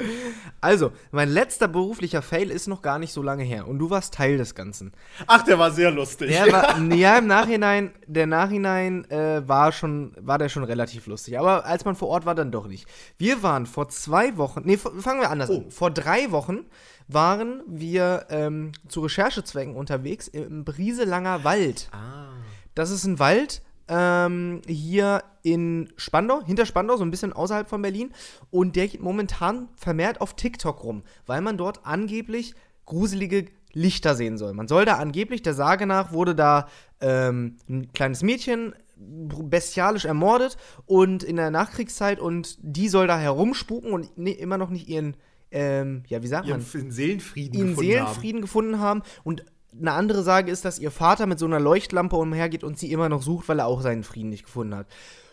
Also, 0.60 0.92
mein 1.10 1.28
letzter 1.28 1.68
beruflicher 1.68 2.22
Fail 2.22 2.50
ist 2.50 2.66
noch 2.68 2.82
gar 2.82 2.98
nicht 2.98 3.12
so 3.12 3.22
lange 3.22 3.42
her 3.44 3.66
und 3.68 3.78
du 3.78 3.90
warst 3.90 4.14
Teil 4.14 4.36
des 4.38 4.54
Ganzen. 4.54 4.92
Ach, 5.26 5.42
der 5.42 5.58
war 5.58 5.70
sehr 5.70 5.90
lustig. 5.90 6.30
Der 6.30 6.50
war, 6.52 6.78
ja, 6.94 7.18
im 7.18 7.26
Nachhinein, 7.26 7.92
der 8.06 8.26
Nachhinein 8.26 9.08
äh, 9.10 9.46
war 9.46 9.72
schon, 9.72 10.12
war 10.20 10.38
der 10.38 10.48
schon 10.48 10.64
relativ 10.64 11.06
lustig. 11.06 11.38
Aber 11.38 11.64
als 11.66 11.84
man 11.84 11.96
vor 11.96 12.08
Ort 12.08 12.26
war, 12.26 12.34
dann 12.34 12.50
doch 12.50 12.66
nicht. 12.66 12.86
Wir 13.18 13.42
waren 13.42 13.66
vor 13.66 13.88
zwei 13.88 14.36
Wochen, 14.36 14.62
nee, 14.64 14.76
fangen 14.76 15.20
wir 15.20 15.30
anders 15.30 15.50
Oh. 15.50 15.58
an. 15.58 15.70
Vor 15.70 15.90
drei 15.90 16.30
Wochen 16.30 16.60
waren 17.08 17.62
wir 17.66 18.26
ähm, 18.30 18.72
zu 18.88 19.00
Recherchezwecken 19.00 19.76
unterwegs 19.76 20.28
im 20.28 20.64
Brieselanger 20.64 21.44
Wald. 21.44 21.88
ah. 21.92 22.28
Das 22.74 22.90
ist 22.90 23.04
ein 23.04 23.20
Wald 23.20 23.62
ähm, 23.88 24.62
hier 24.66 25.22
in 25.42 25.92
Spandau, 25.96 26.42
hinter 26.44 26.66
Spandau, 26.66 26.96
so 26.96 27.04
ein 27.04 27.10
bisschen 27.10 27.32
außerhalb 27.32 27.68
von 27.68 27.82
Berlin. 27.82 28.12
Und 28.50 28.76
der 28.76 28.88
geht 28.88 29.00
momentan 29.00 29.68
vermehrt 29.76 30.20
auf 30.20 30.34
TikTok 30.34 30.82
rum, 30.82 31.02
weil 31.26 31.40
man 31.40 31.56
dort 31.56 31.84
angeblich 31.84 32.54
gruselige 32.86 33.46
Lichter 33.72 34.14
sehen 34.14 34.38
soll. 34.38 34.54
Man 34.54 34.68
soll 34.68 34.84
da 34.84 34.94
angeblich, 34.94 35.42
der 35.42 35.54
Sage 35.54 35.86
nach, 35.86 36.12
wurde 36.12 36.34
da 36.34 36.68
ähm, 37.00 37.56
ein 37.68 37.92
kleines 37.92 38.22
Mädchen 38.22 38.74
bestialisch 38.96 40.04
ermordet 40.04 40.56
und 40.86 41.24
in 41.24 41.36
der 41.36 41.50
Nachkriegszeit 41.50 42.20
und 42.20 42.56
die 42.60 42.88
soll 42.88 43.08
da 43.08 43.18
herumspuken 43.18 43.92
und 43.92 44.16
ne, 44.16 44.30
immer 44.30 44.56
noch 44.56 44.70
nicht 44.70 44.88
ihren, 44.88 45.16
ähm, 45.54 46.02
ja, 46.08 46.20
wie 46.22 46.26
sagt 46.26 46.48
man? 46.48 46.60
Ihren 46.60 46.90
Seelenfrieden 46.90 47.54
ihren 47.54 47.68
gefunden 47.68 47.90
Seelenfrieden 47.90 48.40
gefunden 48.40 48.80
haben. 48.80 49.02
Und 49.22 49.44
eine 49.80 49.92
andere 49.92 50.24
Sage 50.24 50.50
ist, 50.50 50.64
dass 50.64 50.80
ihr 50.80 50.90
Vater 50.90 51.26
mit 51.26 51.38
so 51.38 51.46
einer 51.46 51.60
Leuchtlampe 51.60 52.16
umhergeht 52.16 52.64
und 52.64 52.76
sie 52.76 52.90
immer 52.90 53.08
noch 53.08 53.22
sucht, 53.22 53.48
weil 53.48 53.60
er 53.60 53.66
auch 53.66 53.80
seinen 53.80 54.02
Frieden 54.02 54.30
nicht 54.30 54.44
gefunden 54.44 54.74
hat. 54.74 54.88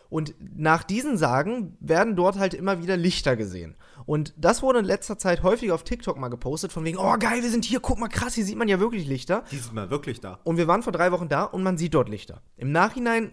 Und 0.09 0.35
nach 0.55 0.83
diesen 0.83 1.17
Sagen 1.17 1.77
werden 1.79 2.15
dort 2.15 2.37
halt 2.37 2.53
immer 2.53 2.83
wieder 2.83 2.97
Lichter 2.97 3.35
gesehen. 3.35 3.75
Und 4.05 4.33
das 4.37 4.61
wurde 4.61 4.79
in 4.79 4.85
letzter 4.85 5.17
Zeit 5.17 5.41
häufig 5.41 5.71
auf 5.71 5.83
TikTok 5.83 6.17
mal 6.17 6.27
gepostet, 6.27 6.71
von 6.71 6.83
wegen, 6.83 6.97
oh 6.97 7.15
geil, 7.17 7.41
wir 7.41 7.49
sind 7.49 7.65
hier, 7.65 7.79
guck 7.79 7.97
mal 7.97 8.09
krass, 8.09 8.35
hier 8.35 8.43
sieht 8.43 8.57
man 8.57 8.67
ja 8.67 8.79
wirklich 8.79 9.07
Lichter. 9.07 9.37
haben. 9.37 9.47
Die 9.51 9.57
sind 9.57 9.73
mal 9.73 9.89
wirklich 9.89 10.19
da. 10.19 10.39
Und 10.43 10.57
wir 10.57 10.67
waren 10.67 10.83
vor 10.83 10.91
drei 10.91 11.11
Wochen 11.11 11.29
da 11.29 11.45
und 11.45 11.63
man 11.63 11.77
sieht 11.77 11.93
dort 11.93 12.09
Lichter. 12.09 12.41
Im 12.57 12.71
Nachhinein 12.71 13.31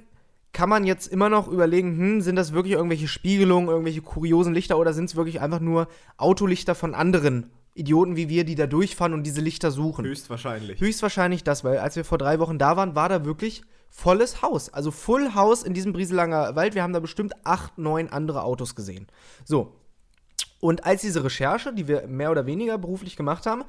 kann 0.53 0.69
man 0.69 0.85
jetzt 0.85 1.07
immer 1.07 1.29
noch 1.29 1.49
überlegen, 1.49 1.99
hm, 1.99 2.21
sind 2.21 2.37
das 2.37 2.53
wirklich 2.53 2.75
irgendwelche 2.75 3.09
Spiegelungen, 3.09 3.69
irgendwelche 3.69 4.03
kuriosen 4.03 4.55
Lichter 4.55 4.79
oder 4.79 4.93
sind 4.93 5.07
es 5.07 5.17
wirklich 5.17 5.41
einfach 5.41 5.61
nur 5.61 5.89
Autolichter 6.17 6.75
von 6.75 6.95
anderen 6.95 7.51
Idioten 7.75 8.17
wie 8.17 8.29
wir, 8.29 8.45
die 8.45 8.57
da 8.57 8.67
durchfahren 8.67 9.15
und 9.15 9.23
diese 9.23 9.41
Lichter 9.41 9.71
suchen? 9.71 10.05
Höchstwahrscheinlich. 10.05 10.81
Höchstwahrscheinlich 10.81 11.45
das, 11.45 11.63
weil 11.65 11.79
als 11.79 11.97
wir 11.97 12.05
vor 12.05 12.19
drei 12.19 12.41
Wochen 12.41 12.59
da 12.59 12.77
waren, 12.77 12.97
war 12.97 13.09
da 13.09 13.25
wirklich 13.25 13.63
volles 13.89 14.43
Haus. 14.43 14.73
Also 14.73 14.91
Full 14.91 15.35
House 15.35 15.63
in 15.63 15.75
diesem 15.75 15.93
Brieselanger 15.93 16.57
Wald. 16.57 16.75
Wir 16.75 16.83
haben 16.83 16.93
da 16.93 17.01
bestimmt 17.01 17.35
acht, 17.45 17.79
neun 17.79 18.09
andere 18.09 18.43
Autos 18.43 18.75
gesehen. 18.75 19.07
So. 19.45 19.77
Und 20.61 20.85
als 20.85 21.03
diese 21.03 21.23
Recherche, 21.23 21.73
die 21.73 21.87
wir 21.87 22.09
mehr 22.09 22.33
oder 22.33 22.47
weniger 22.47 22.79
beruflich 22.79 23.15
gemacht 23.15 23.47
haben, 23.47 23.63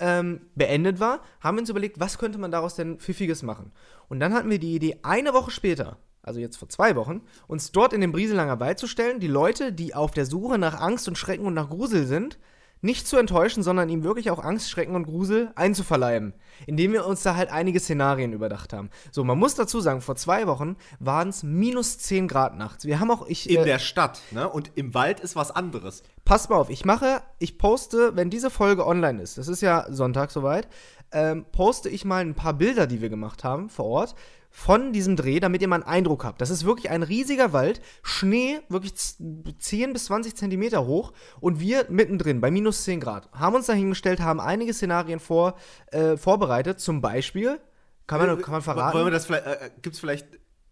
ähm, 0.00 0.40
beendet 0.56 0.98
war, 0.98 1.20
haben 1.40 1.56
wir 1.56 1.60
uns 1.60 1.70
überlegt, 1.70 2.00
was 2.00 2.18
könnte 2.18 2.38
man 2.38 2.50
daraus 2.50 2.74
denn 2.74 2.98
Pfiffiges 2.98 3.42
machen. 3.42 3.70
Und 4.08 4.18
dann 4.18 4.34
hatten 4.34 4.50
wir 4.50 4.58
die 4.58 4.74
Idee, 4.74 4.98
eine 5.02 5.34
Woche 5.34 5.52
später, 5.52 5.98
also 6.22 6.40
jetzt 6.40 6.56
vor 6.56 6.68
zwei 6.68 6.96
Wochen, 6.96 7.22
uns 7.48 7.72
dort 7.72 7.92
in 7.92 8.00
den 8.00 8.12
Brieselanger 8.12 8.60
Wald 8.60 8.78
zu 8.78 8.86
stellen, 8.86 9.20
die 9.20 9.28
Leute, 9.28 9.72
die 9.72 9.94
auf 9.94 10.12
der 10.12 10.26
Suche 10.26 10.58
nach 10.58 10.80
Angst 10.80 11.08
und 11.08 11.18
Schrecken 11.18 11.46
und 11.46 11.54
nach 11.54 11.70
Grusel 11.70 12.06
sind, 12.06 12.38
nicht 12.84 13.06
zu 13.06 13.16
enttäuschen, 13.16 13.62
sondern 13.62 13.88
ihm 13.88 14.02
wirklich 14.02 14.30
auch 14.30 14.42
Angst, 14.42 14.68
Schrecken 14.68 14.96
und 14.96 15.04
Grusel 15.04 15.52
einzuverleiben. 15.54 16.34
Indem 16.66 16.92
wir 16.92 17.06
uns 17.06 17.22
da 17.22 17.36
halt 17.36 17.50
einige 17.50 17.78
Szenarien 17.78 18.32
überdacht 18.32 18.72
haben. 18.72 18.90
So, 19.12 19.22
man 19.22 19.38
muss 19.38 19.54
dazu 19.54 19.80
sagen, 19.80 20.00
vor 20.00 20.16
zwei 20.16 20.48
Wochen 20.48 20.76
waren 20.98 21.28
es 21.28 21.44
minus 21.44 21.98
10 21.98 22.26
Grad 22.26 22.56
nachts. 22.56 22.84
Wir 22.84 22.98
haben 22.98 23.12
auch, 23.12 23.26
ich. 23.28 23.48
In 23.48 23.60
äh, 23.60 23.64
der 23.64 23.78
Stadt, 23.78 24.20
ne? 24.32 24.48
Und 24.48 24.72
im 24.74 24.94
Wald 24.94 25.20
ist 25.20 25.36
was 25.36 25.52
anderes. 25.52 26.02
Passt 26.24 26.50
mal 26.50 26.56
auf, 26.56 26.70
ich 26.70 26.84
mache, 26.84 27.22
ich 27.38 27.56
poste, 27.56 28.16
wenn 28.16 28.30
diese 28.30 28.50
Folge 28.50 28.84
online 28.84 29.22
ist, 29.22 29.38
das 29.38 29.46
ist 29.46 29.60
ja 29.60 29.86
Sonntag 29.88 30.32
soweit, 30.32 30.68
ähm, 31.12 31.44
poste 31.52 31.88
ich 31.88 32.04
mal 32.04 32.20
ein 32.20 32.34
paar 32.34 32.54
Bilder, 32.54 32.88
die 32.88 33.00
wir 33.00 33.10
gemacht 33.10 33.44
haben 33.44 33.68
vor 33.68 33.86
Ort 33.86 34.14
von 34.54 34.92
diesem 34.92 35.16
Dreh, 35.16 35.40
damit 35.40 35.62
ihr 35.62 35.68
mal 35.68 35.76
einen 35.76 35.84
Eindruck 35.84 36.24
habt. 36.24 36.40
Das 36.42 36.50
ist 36.50 36.64
wirklich 36.66 36.90
ein 36.90 37.02
riesiger 37.02 37.52
Wald, 37.54 37.80
Schnee 38.02 38.60
wirklich 38.68 38.94
z- 38.94 39.16
10 39.58 39.94
bis 39.94 40.04
20 40.04 40.36
Zentimeter 40.36 40.86
hoch 40.86 41.12
und 41.40 41.58
wir 41.58 41.86
mittendrin 41.88 42.40
bei 42.42 42.50
minus 42.50 42.84
10 42.84 43.00
Grad. 43.00 43.30
Haben 43.32 43.56
uns 43.56 43.66
dahingestellt, 43.66 44.20
haben 44.20 44.40
einige 44.40 44.74
Szenarien 44.74 45.20
vor, 45.20 45.56
äh, 45.90 46.16
vorbereitet, 46.18 46.80
zum 46.80 47.00
Beispiel, 47.00 47.58
kann 48.06 48.20
man, 48.20 48.42
kann 48.42 48.52
man 48.52 48.62
verraten? 48.62 48.94
Wollen 48.94 49.06
wir 49.06 49.10
das 49.10 49.24
vielleicht, 49.26 49.46
äh, 49.46 49.70
gibt 49.80 49.94
es 49.94 50.00
vielleicht 50.00 50.28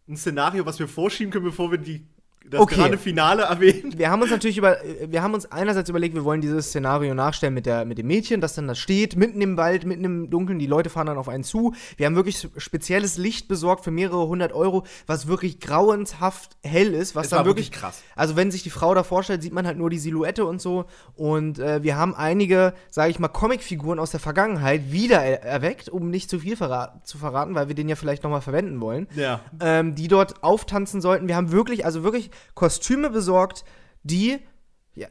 ein 0.08 0.16
Szenario, 0.16 0.66
was 0.66 0.78
wir 0.78 0.86
vorschieben 0.88 1.32
können, 1.32 1.46
bevor 1.46 1.70
wir 1.70 1.78
die, 1.78 2.06
das 2.48 2.60
Okay. 2.60 2.74
gerade 2.76 2.98
Finale 2.98 3.42
erwähnen? 3.42 3.96
wir 3.96 4.10
haben 4.10 4.22
uns 4.22 4.30
natürlich 4.30 4.58
über, 4.58 4.78
wir 5.06 5.22
haben 5.22 5.34
uns 5.34 5.50
einerseits 5.52 5.88
überlegt, 5.88 6.14
wir 6.14 6.24
wollen 6.24 6.40
dieses 6.40 6.68
Szenario 6.68 7.14
nachstellen 7.14 7.54
mit, 7.54 7.66
der, 7.66 7.84
mit 7.84 7.98
dem 7.98 8.06
Mädchen, 8.06 8.40
das 8.40 8.54
dann 8.54 8.66
da 8.66 8.74
steht, 8.74 9.14
mitten 9.16 9.40
im 9.40 9.56
Wald, 9.56 9.84
mitten 9.84 10.04
im 10.04 10.30
Dunkeln, 10.30 10.58
die 10.58 10.66
Leute 10.66 10.90
fahren 10.90 11.06
dann 11.06 11.18
auf 11.18 11.28
einen 11.28 11.44
zu. 11.44 11.74
Wir 11.96 12.06
haben 12.06 12.16
wirklich 12.16 12.48
spezielles 12.56 13.18
Licht 13.18 13.46
besorgt 13.46 13.84
für 13.84 13.90
mehrere 13.90 14.26
hundert 14.26 14.52
Euro, 14.52 14.84
was 15.06 15.26
wirklich 15.26 15.60
grauenhaft 15.60 16.56
hell 16.62 16.94
ist, 16.94 17.14
was 17.14 17.26
Es 17.26 17.30
dann 17.30 17.40
war 17.40 17.46
wirklich, 17.46 17.66
wirklich 17.66 17.80
krass. 17.80 18.02
Also 18.16 18.36
wenn 18.36 18.50
sich 18.50 18.62
die 18.62 18.70
Frau 18.70 18.94
da 18.94 19.02
vorstellt, 19.02 19.42
sieht 19.42 19.52
man 19.52 19.66
halt 19.66 19.78
nur 19.78 19.90
die 19.90 19.98
Silhouette 19.98 20.44
und 20.44 20.60
so. 20.60 20.86
Und 21.14 21.58
äh, 21.58 21.82
wir 21.82 21.96
haben 21.96 22.14
einige, 22.14 22.74
sage 22.90 23.10
ich 23.10 23.18
mal, 23.18 23.28
Comicfiguren 23.28 23.98
aus 23.98 24.10
der 24.10 24.20
Vergangenheit 24.20 24.92
wieder 24.92 25.22
er 25.22 25.42
erweckt, 25.42 25.88
um 25.88 26.10
nicht 26.10 26.30
zu 26.30 26.38
viel 26.38 26.56
verra 26.56 27.00
zu 27.04 27.18
verraten, 27.18 27.54
weil 27.54 27.68
wir 27.68 27.74
den 27.74 27.88
ja 27.88 27.96
vielleicht 27.96 28.22
nochmal 28.22 28.40
verwenden 28.40 28.80
wollen 28.80 29.06
Ja. 29.14 29.40
ähm, 29.60 29.94
die 29.94 30.08
dort 30.08 30.42
auftanzen 30.42 31.00
sollten. 31.00 31.28
Wir 31.28 31.36
haben 31.36 31.52
wirklich, 31.52 31.84
also 31.84 32.02
wirklich 32.02 32.29
Kostüme 32.54 33.10
besorgt, 33.10 33.64
die 34.02 34.38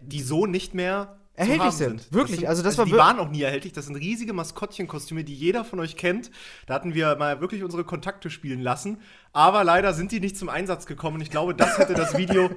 Die 0.02 0.22
so 0.22 0.46
nicht 0.46 0.74
mehr 0.74 1.20
Erhältlich 1.40 1.68
haben 1.68 1.78
sind. 1.78 2.14
Wirklich, 2.14 2.40
sind, 2.42 2.50
also 2.50 2.62
das 2.62 2.78
war 2.78 2.84
die 2.84 2.92
waren 2.92 3.18
auch 3.18 3.30
nie 3.30 3.44
erhältlich. 3.44 3.72
Das 3.72 3.86
sind 3.86 3.96
riesige 3.96 4.34
Maskottchenkostüme, 4.34 5.24
die 5.24 5.34
jeder 5.34 5.64
von 5.64 5.80
euch 5.80 5.96
kennt. 5.96 6.32
Da 6.68 6.74
hatten 6.74 6.94
wir 6.94 7.16
mal 7.16 7.40
wirklich 7.40 7.64
unsere 7.64 7.86
Kontakte 7.86 8.30
spielen 8.30 8.60
lassen. 8.60 8.98
Aber 9.32 9.64
leider 9.64 9.94
sind 9.94 10.12
die 10.12 10.20
nicht 10.20 10.36
zum 10.36 10.50
Einsatz 10.50 10.86
gekommen. 10.86 11.22
Ich 11.22 11.32
glaube, 11.32 11.56
das 11.56 11.78
hätte 11.78 11.94
das 11.94 12.18
Video. 12.18 12.50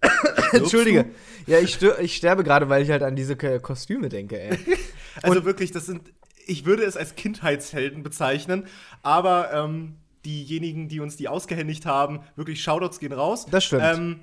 Entschuldige. 0.52 1.10
Ja, 1.46 1.58
ich, 1.58 1.78
ich 1.82 2.16
sterbe 2.16 2.42
gerade, 2.42 2.70
weil 2.70 2.82
ich 2.82 2.90
halt 2.90 3.02
an 3.02 3.16
diese 3.16 3.36
Kostüme 3.36 4.08
denke, 4.08 4.40
ey. 4.40 4.58
Also 5.22 5.44
wirklich, 5.44 5.72
das 5.72 5.84
sind. 5.84 6.10
Ich 6.46 6.64
würde 6.64 6.84
es 6.84 6.96
als 6.96 7.16
Kindheitshelden 7.16 8.02
bezeichnen. 8.02 8.66
Aber 9.02 9.52
ähm, 9.52 9.96
diejenigen, 10.24 10.88
die 10.88 11.00
uns 11.00 11.16
die 11.16 11.28
ausgehändigt 11.28 11.86
haben, 11.86 12.20
wirklich 12.36 12.62
Shoutouts 12.62 13.00
gehen 13.00 13.12
raus. 13.12 13.46
Das 13.50 13.64
stimmt. 13.64 13.82
Ähm, 13.84 14.20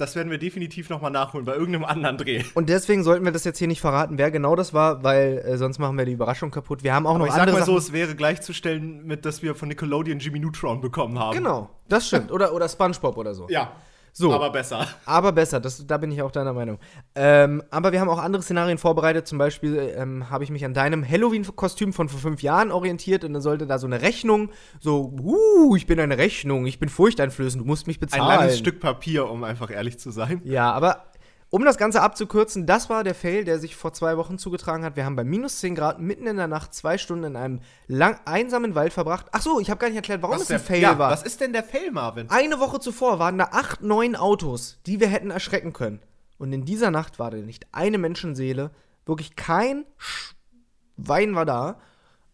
das 0.00 0.16
werden 0.16 0.30
wir 0.30 0.38
definitiv 0.38 0.88
nochmal 0.88 1.10
nachholen 1.10 1.44
bei 1.44 1.52
irgendeinem 1.52 1.84
anderen 1.84 2.16
Dreh. 2.16 2.42
Und 2.54 2.70
deswegen 2.70 3.04
sollten 3.04 3.24
wir 3.24 3.32
das 3.32 3.44
jetzt 3.44 3.58
hier 3.58 3.68
nicht 3.68 3.82
verraten, 3.82 4.16
wer 4.16 4.30
genau 4.30 4.56
das 4.56 4.72
war, 4.72 5.04
weil 5.04 5.38
äh, 5.44 5.58
sonst 5.58 5.78
machen 5.78 5.98
wir 5.98 6.06
die 6.06 6.12
Überraschung 6.12 6.50
kaputt. 6.50 6.82
Wir 6.82 6.94
haben 6.94 7.06
auch 7.06 7.10
Aber 7.10 7.18
noch 7.18 7.26
ich 7.26 7.32
sag 7.32 7.42
andere 7.42 7.58
mal 7.58 7.66
so, 7.66 7.78
Sachen. 7.78 7.88
es 7.88 7.92
wäre 7.92 8.14
gleichzustellen 8.14 9.04
mit, 9.04 9.26
dass 9.26 9.42
wir 9.42 9.54
von 9.54 9.68
Nickelodeon 9.68 10.18
Jimmy 10.18 10.38
Neutron 10.38 10.80
bekommen 10.80 11.18
haben. 11.18 11.36
Genau, 11.36 11.68
das 11.88 12.06
stimmt. 12.06 12.32
Oder, 12.32 12.54
oder 12.54 12.68
SpongeBob 12.68 13.16
oder 13.18 13.34
so. 13.34 13.46
Ja. 13.50 13.72
So. 14.12 14.32
Aber 14.32 14.50
besser. 14.50 14.86
Aber 15.06 15.32
besser, 15.32 15.60
das, 15.60 15.86
da 15.86 15.96
bin 15.98 16.10
ich 16.10 16.22
auch 16.22 16.30
deiner 16.30 16.52
Meinung. 16.52 16.78
Ähm, 17.14 17.62
aber 17.70 17.92
wir 17.92 18.00
haben 18.00 18.08
auch 18.08 18.18
andere 18.18 18.42
Szenarien 18.42 18.78
vorbereitet. 18.78 19.26
Zum 19.26 19.38
Beispiel 19.38 19.94
ähm, 19.96 20.30
habe 20.30 20.44
ich 20.44 20.50
mich 20.50 20.64
an 20.64 20.74
deinem 20.74 21.08
Halloween-Kostüm 21.08 21.92
von 21.92 22.08
vor 22.08 22.20
fünf 22.20 22.42
Jahren 22.42 22.72
orientiert 22.72 23.24
und 23.24 23.32
dann 23.32 23.42
sollte 23.42 23.66
da 23.66 23.78
so 23.78 23.86
eine 23.86 24.02
Rechnung, 24.02 24.50
so, 24.80 25.12
uh, 25.20 25.76
ich 25.76 25.86
bin 25.86 26.00
eine 26.00 26.18
Rechnung, 26.18 26.66
ich 26.66 26.78
bin 26.78 26.88
furchteinflößend, 26.88 27.62
du 27.62 27.66
musst 27.66 27.86
mich 27.86 27.98
Ein 27.98 28.00
bezahlen. 28.00 28.38
langes 28.38 28.58
Stück 28.58 28.80
Papier, 28.80 29.28
um 29.28 29.44
einfach 29.44 29.70
ehrlich 29.70 29.98
zu 29.98 30.10
sein. 30.10 30.40
Ja, 30.44 30.72
aber 30.72 31.09
um 31.50 31.64
das 31.64 31.76
Ganze 31.78 32.00
abzukürzen, 32.00 32.64
das 32.64 32.88
war 32.88 33.02
der 33.02 33.14
Fail, 33.14 33.44
der 33.44 33.58
sich 33.58 33.74
vor 33.74 33.92
zwei 33.92 34.16
Wochen 34.16 34.38
zugetragen 34.38 34.84
hat. 34.84 34.94
Wir 34.94 35.04
haben 35.04 35.16
bei 35.16 35.24
minus 35.24 35.58
10 35.58 35.74
Grad 35.74 36.00
mitten 36.00 36.26
in 36.28 36.36
der 36.36 36.46
Nacht 36.46 36.72
zwei 36.72 36.96
Stunden 36.96 37.24
in 37.24 37.36
einem 37.36 37.60
lang 37.88 38.20
einsamen 38.24 38.76
Wald 38.76 38.92
verbracht. 38.92 39.26
Ach 39.32 39.42
so, 39.42 39.58
ich 39.58 39.68
habe 39.68 39.78
gar 39.78 39.88
nicht 39.88 39.96
erklärt, 39.96 40.22
warum 40.22 40.36
es 40.36 40.50
ein 40.50 40.60
Fail 40.60 40.80
ja, 40.80 40.98
war. 40.98 41.10
Was 41.10 41.24
ist 41.24 41.40
denn 41.40 41.52
der 41.52 41.64
Fail, 41.64 41.90
Marvin? 41.90 42.30
Eine 42.30 42.60
Woche 42.60 42.78
zuvor 42.78 43.18
waren 43.18 43.36
da 43.36 43.48
acht, 43.50 43.82
neun 43.82 44.14
Autos, 44.14 44.78
die 44.86 45.00
wir 45.00 45.08
hätten 45.08 45.30
erschrecken 45.30 45.72
können. 45.72 46.00
Und 46.38 46.52
in 46.52 46.64
dieser 46.64 46.92
Nacht 46.92 47.18
war 47.18 47.32
da 47.32 47.36
nicht 47.36 47.66
eine 47.72 47.98
Menschenseele, 47.98 48.70
wirklich 49.04 49.34
kein 49.34 49.84
Schwein 49.98 51.34
war 51.34 51.44
da, 51.44 51.80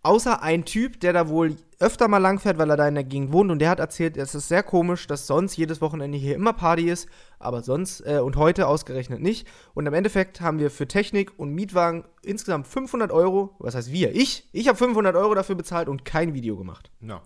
außer 0.06 0.42
ein 0.42 0.64
Typ, 0.64 1.00
der 1.00 1.12
da 1.12 1.28
wohl 1.28 1.56
öfter 1.78 2.08
mal 2.08 2.18
langfährt, 2.18 2.58
weil 2.58 2.70
er 2.70 2.76
da 2.76 2.88
in 2.88 2.94
der 2.94 3.04
Gegend 3.04 3.32
wohnt. 3.32 3.50
Und 3.50 3.58
der 3.58 3.70
hat 3.70 3.80
erzählt, 3.80 4.16
es 4.16 4.34
ist 4.34 4.48
sehr 4.48 4.62
komisch, 4.62 5.06
dass 5.06 5.26
sonst 5.26 5.56
jedes 5.56 5.80
Wochenende 5.80 6.16
hier 6.16 6.34
immer 6.34 6.52
Party 6.52 6.88
ist, 6.88 7.08
aber 7.38 7.62
sonst 7.62 8.00
äh, 8.00 8.20
und 8.20 8.36
heute 8.36 8.66
ausgerechnet 8.66 9.20
nicht. 9.20 9.46
Und 9.74 9.86
im 9.86 9.92
Endeffekt 9.92 10.40
haben 10.40 10.58
wir 10.58 10.70
für 10.70 10.88
Technik 10.88 11.38
und 11.38 11.52
Mietwagen 11.52 12.04
insgesamt 12.22 12.66
500 12.66 13.10
Euro, 13.10 13.54
was 13.58 13.74
heißt 13.74 13.92
wir? 13.92 14.14
Ich? 14.14 14.48
Ich 14.52 14.68
habe 14.68 14.78
500 14.78 15.14
Euro 15.16 15.34
dafür 15.34 15.56
bezahlt 15.56 15.88
und 15.88 16.04
kein 16.04 16.34
Video 16.34 16.56
gemacht. 16.56 16.90
Ja. 17.00 17.20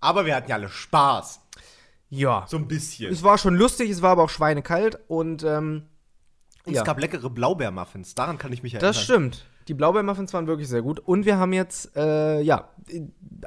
Aber 0.00 0.26
wir 0.26 0.34
hatten 0.36 0.50
ja 0.50 0.56
alle 0.56 0.68
Spaß. 0.68 1.40
Ja. 2.10 2.44
So 2.48 2.56
ein 2.58 2.68
bisschen. 2.68 3.12
Es 3.12 3.22
war 3.22 3.38
schon 3.38 3.54
lustig, 3.54 3.90
es 3.90 4.02
war 4.02 4.10
aber 4.10 4.24
auch 4.24 4.30
schweinekalt 4.30 4.98
und 5.08 5.42
ähm, 5.42 5.84
Und 6.64 6.74
ja. 6.74 6.82
es 6.82 6.84
gab 6.86 7.00
leckere 7.00 7.30
Blaubeermuffins. 7.30 8.14
Daran 8.14 8.36
kann 8.36 8.52
ich 8.52 8.62
mich 8.62 8.74
erinnern. 8.74 8.92
das 8.92 9.02
stimmt. 9.02 9.46
Die 9.68 9.74
Blaubeermuffins 9.74 10.32
waren 10.32 10.46
wirklich 10.46 10.68
sehr 10.68 10.82
gut. 10.82 11.00
Und 11.00 11.26
wir 11.26 11.38
haben 11.38 11.52
jetzt, 11.52 11.96
äh, 11.96 12.40
ja, 12.40 12.68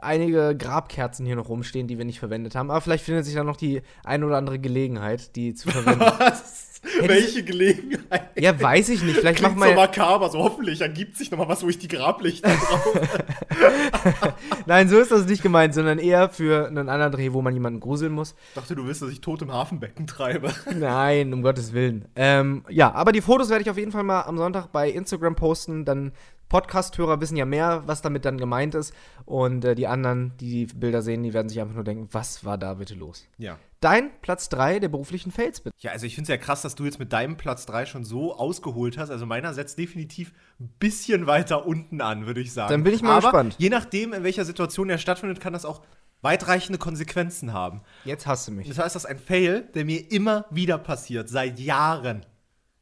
einige 0.01 0.55
Grabkerzen 0.57 1.25
hier 1.25 1.35
noch 1.35 1.49
rumstehen, 1.49 1.87
die 1.87 1.97
wir 1.97 2.05
nicht 2.05 2.19
verwendet 2.19 2.55
haben. 2.55 2.71
Aber 2.71 2.81
vielleicht 2.81 3.05
findet 3.05 3.25
sich 3.25 3.35
da 3.35 3.43
noch 3.43 3.55
die 3.55 3.81
ein 4.03 4.23
oder 4.23 4.37
andere 4.37 4.59
Gelegenheit, 4.59 5.35
die 5.35 5.53
zu 5.53 5.69
verwenden. 5.69 6.01
Was? 6.19 6.58
Welche 7.01 7.43
Gelegenheit? 7.43 8.29
ja, 8.37 8.59
weiß 8.59 8.89
ich 8.89 9.03
nicht. 9.03 9.17
Vielleicht 9.17 9.41
machen 9.41 9.55
Klingt 9.55 9.71
so 9.71 9.75
wir. 9.75 9.81
makaber, 9.81 10.29
so 10.29 10.39
hoffentlich 10.39 10.81
ergibt 10.81 11.17
sich 11.17 11.29
noch 11.31 11.37
mal 11.37 11.47
was, 11.47 11.63
wo 11.63 11.69
ich 11.69 11.77
die 11.77 11.87
Grablichter 11.87 12.49
brauche. 12.49 13.01
Nein, 14.65 14.89
so 14.89 14.97
ist 14.99 15.11
das 15.11 15.25
nicht 15.25 15.43
gemeint, 15.43 15.73
sondern 15.73 15.99
eher 15.99 16.29
für 16.29 16.67
einen 16.67 16.89
anderen 16.89 17.11
Dreh, 17.11 17.33
wo 17.33 17.41
man 17.41 17.53
jemanden 17.53 17.79
gruseln 17.79 18.13
muss. 18.13 18.35
Ich 18.49 18.55
dachte, 18.55 18.75
du 18.75 18.85
willst, 18.85 19.01
dass 19.01 19.09
ich 19.11 19.21
tot 19.21 19.41
im 19.41 19.51
Hafenbecken 19.51 20.07
treibe. 20.07 20.53
Nein, 20.75 21.33
um 21.33 21.41
Gottes 21.41 21.73
Willen. 21.73 22.05
Ähm, 22.15 22.63
ja, 22.69 22.93
aber 22.93 23.11
die 23.11 23.21
Fotos 23.21 23.49
werde 23.49 23.63
ich 23.63 23.69
auf 23.69 23.77
jeden 23.77 23.91
Fall 23.91 24.03
mal 24.03 24.21
am 24.21 24.37
Sonntag 24.37 24.71
bei 24.71 24.89
Instagram 24.89 25.35
posten. 25.35 25.85
Dann 25.85 26.13
Podcast-Hörer 26.49 27.21
wissen 27.21 27.37
ja 27.37 27.45
mehr, 27.45 27.83
was 27.85 28.01
damit 28.01 28.25
dann 28.25 28.37
gemeint 28.37 28.73
ist. 28.75 28.93
Und 29.25 29.63
äh, 29.65 29.75
die 29.75 29.87
anderen, 29.87 30.33
die 30.39 30.65
die 30.65 30.73
Bilder 30.73 31.01
sehen, 31.01 31.23
die 31.23 31.33
werden 31.33 31.49
sich 31.49 31.61
einfach 31.61 31.75
nur 31.75 31.83
denken, 31.83 32.07
was 32.11 32.43
war 32.43 32.57
da 32.57 32.73
bitte 32.73 32.95
los? 32.95 33.27
Ja. 33.37 33.57
Dein 33.79 34.11
Platz 34.21 34.49
3 34.49 34.79
der 34.79 34.89
beruflichen 34.89 35.31
Fails, 35.31 35.61
bitte. 35.61 35.75
Ja, 35.79 35.91
also 35.91 36.05
ich 36.05 36.15
finde 36.15 36.23
es 36.23 36.29
ja 36.29 36.37
krass, 36.37 36.61
dass 36.61 36.75
du 36.75 36.83
jetzt 36.83 36.99
mit 36.99 37.13
deinem 37.13 37.37
Platz 37.37 37.65
3 37.65 37.85
schon 37.85 38.03
so 38.03 38.35
ausgeholt 38.35 38.97
hast. 38.97 39.09
Also 39.09 39.25
meiner 39.25 39.53
setzt 39.53 39.77
definitiv 39.77 40.33
ein 40.59 40.69
bisschen 40.79 41.27
weiter 41.27 41.65
unten 41.65 42.01
an, 42.01 42.25
würde 42.25 42.41
ich 42.41 42.51
sagen. 42.51 42.71
Dann 42.71 42.83
bin 42.83 42.93
ich 42.93 43.01
mal 43.01 43.11
Aber 43.11 43.21
gespannt. 43.21 43.55
Je 43.57 43.69
nachdem, 43.69 44.13
in 44.13 44.23
welcher 44.23 44.43
Situation 44.43 44.89
er 44.89 44.97
stattfindet, 44.97 45.39
kann 45.39 45.53
das 45.53 45.63
auch 45.63 45.81
weitreichende 46.21 46.77
Konsequenzen 46.77 47.53
haben. 47.53 47.81
Jetzt 48.03 48.27
hasst 48.27 48.49
du 48.49 48.51
mich. 48.51 48.67
Das 48.67 48.77
heißt, 48.77 48.95
das 48.95 49.05
ist 49.05 49.09
ein 49.09 49.19
Fail, 49.19 49.61
der 49.73 49.85
mir 49.85 50.11
immer 50.11 50.45
wieder 50.49 50.77
passiert, 50.77 51.29
seit 51.29 51.59
Jahren. 51.59 52.25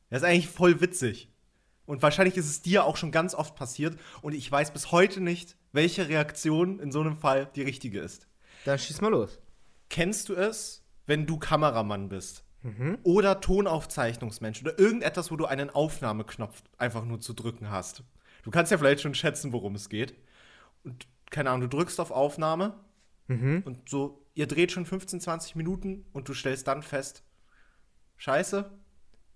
Das 0.10 0.24
ist 0.24 0.28
eigentlich 0.28 0.48
voll 0.48 0.82
witzig. 0.82 1.32
Und 1.86 2.02
wahrscheinlich 2.02 2.38
ist 2.38 2.48
es 2.48 2.62
dir 2.62 2.86
auch 2.86 2.98
schon 2.98 3.12
ganz 3.12 3.36
oft 3.36 3.56
passiert. 3.56 3.98
Und 4.22 4.34
ich 4.34 4.52
weiß 4.52 4.72
bis 4.72 4.92
heute 4.92 5.22
nicht, 5.22 5.56
welche 5.72 6.10
Reaktion 6.10 6.80
in 6.80 6.92
so 6.92 7.02
einem 7.02 7.18
Fall 7.18 7.50
die 7.56 7.62
richtige 7.62 8.00
ist. 8.00 8.28
Dann 8.66 8.80
schieß 8.80 9.00
mal 9.02 9.12
los. 9.12 9.40
Kennst 9.90 10.28
du 10.30 10.34
es, 10.34 10.84
wenn 11.08 11.26
du 11.26 11.38
Kameramann 11.40 12.10
bist? 12.10 12.44
Oder 13.04 13.40
Tonaufzeichnungsmensch 13.40 14.62
oder 14.62 14.78
irgendetwas, 14.78 15.32
wo 15.32 15.38
du 15.38 15.46
einen 15.46 15.70
Aufnahmeknopf 15.70 16.64
einfach 16.78 17.06
nur 17.06 17.22
zu 17.22 17.34
drücken 17.34 17.70
hast. 17.70 18.04
Du 18.44 18.52
kannst 18.52 18.74
ja 18.74 18.78
vielleicht 18.78 19.00
schon 19.02 19.16
schätzen, 19.16 19.54
worum 19.54 19.76
es 19.76 19.88
geht. 19.88 20.16
Und 20.84 21.08
keine 21.30 21.50
Ahnung, 21.50 21.70
du 21.70 21.78
drückst 21.78 22.00
auf 22.02 22.12
Aufnahme 22.12 22.76
und 23.30 23.78
so, 23.88 24.26
ihr 24.36 24.48
dreht 24.48 24.74
schon 24.74 24.86
15, 24.86 25.22
20 25.22 25.56
Minuten 25.56 26.06
und 26.12 26.28
du 26.28 26.34
stellst 26.34 26.68
dann 26.68 26.84
fest, 26.84 27.24
scheiße, 28.18 28.70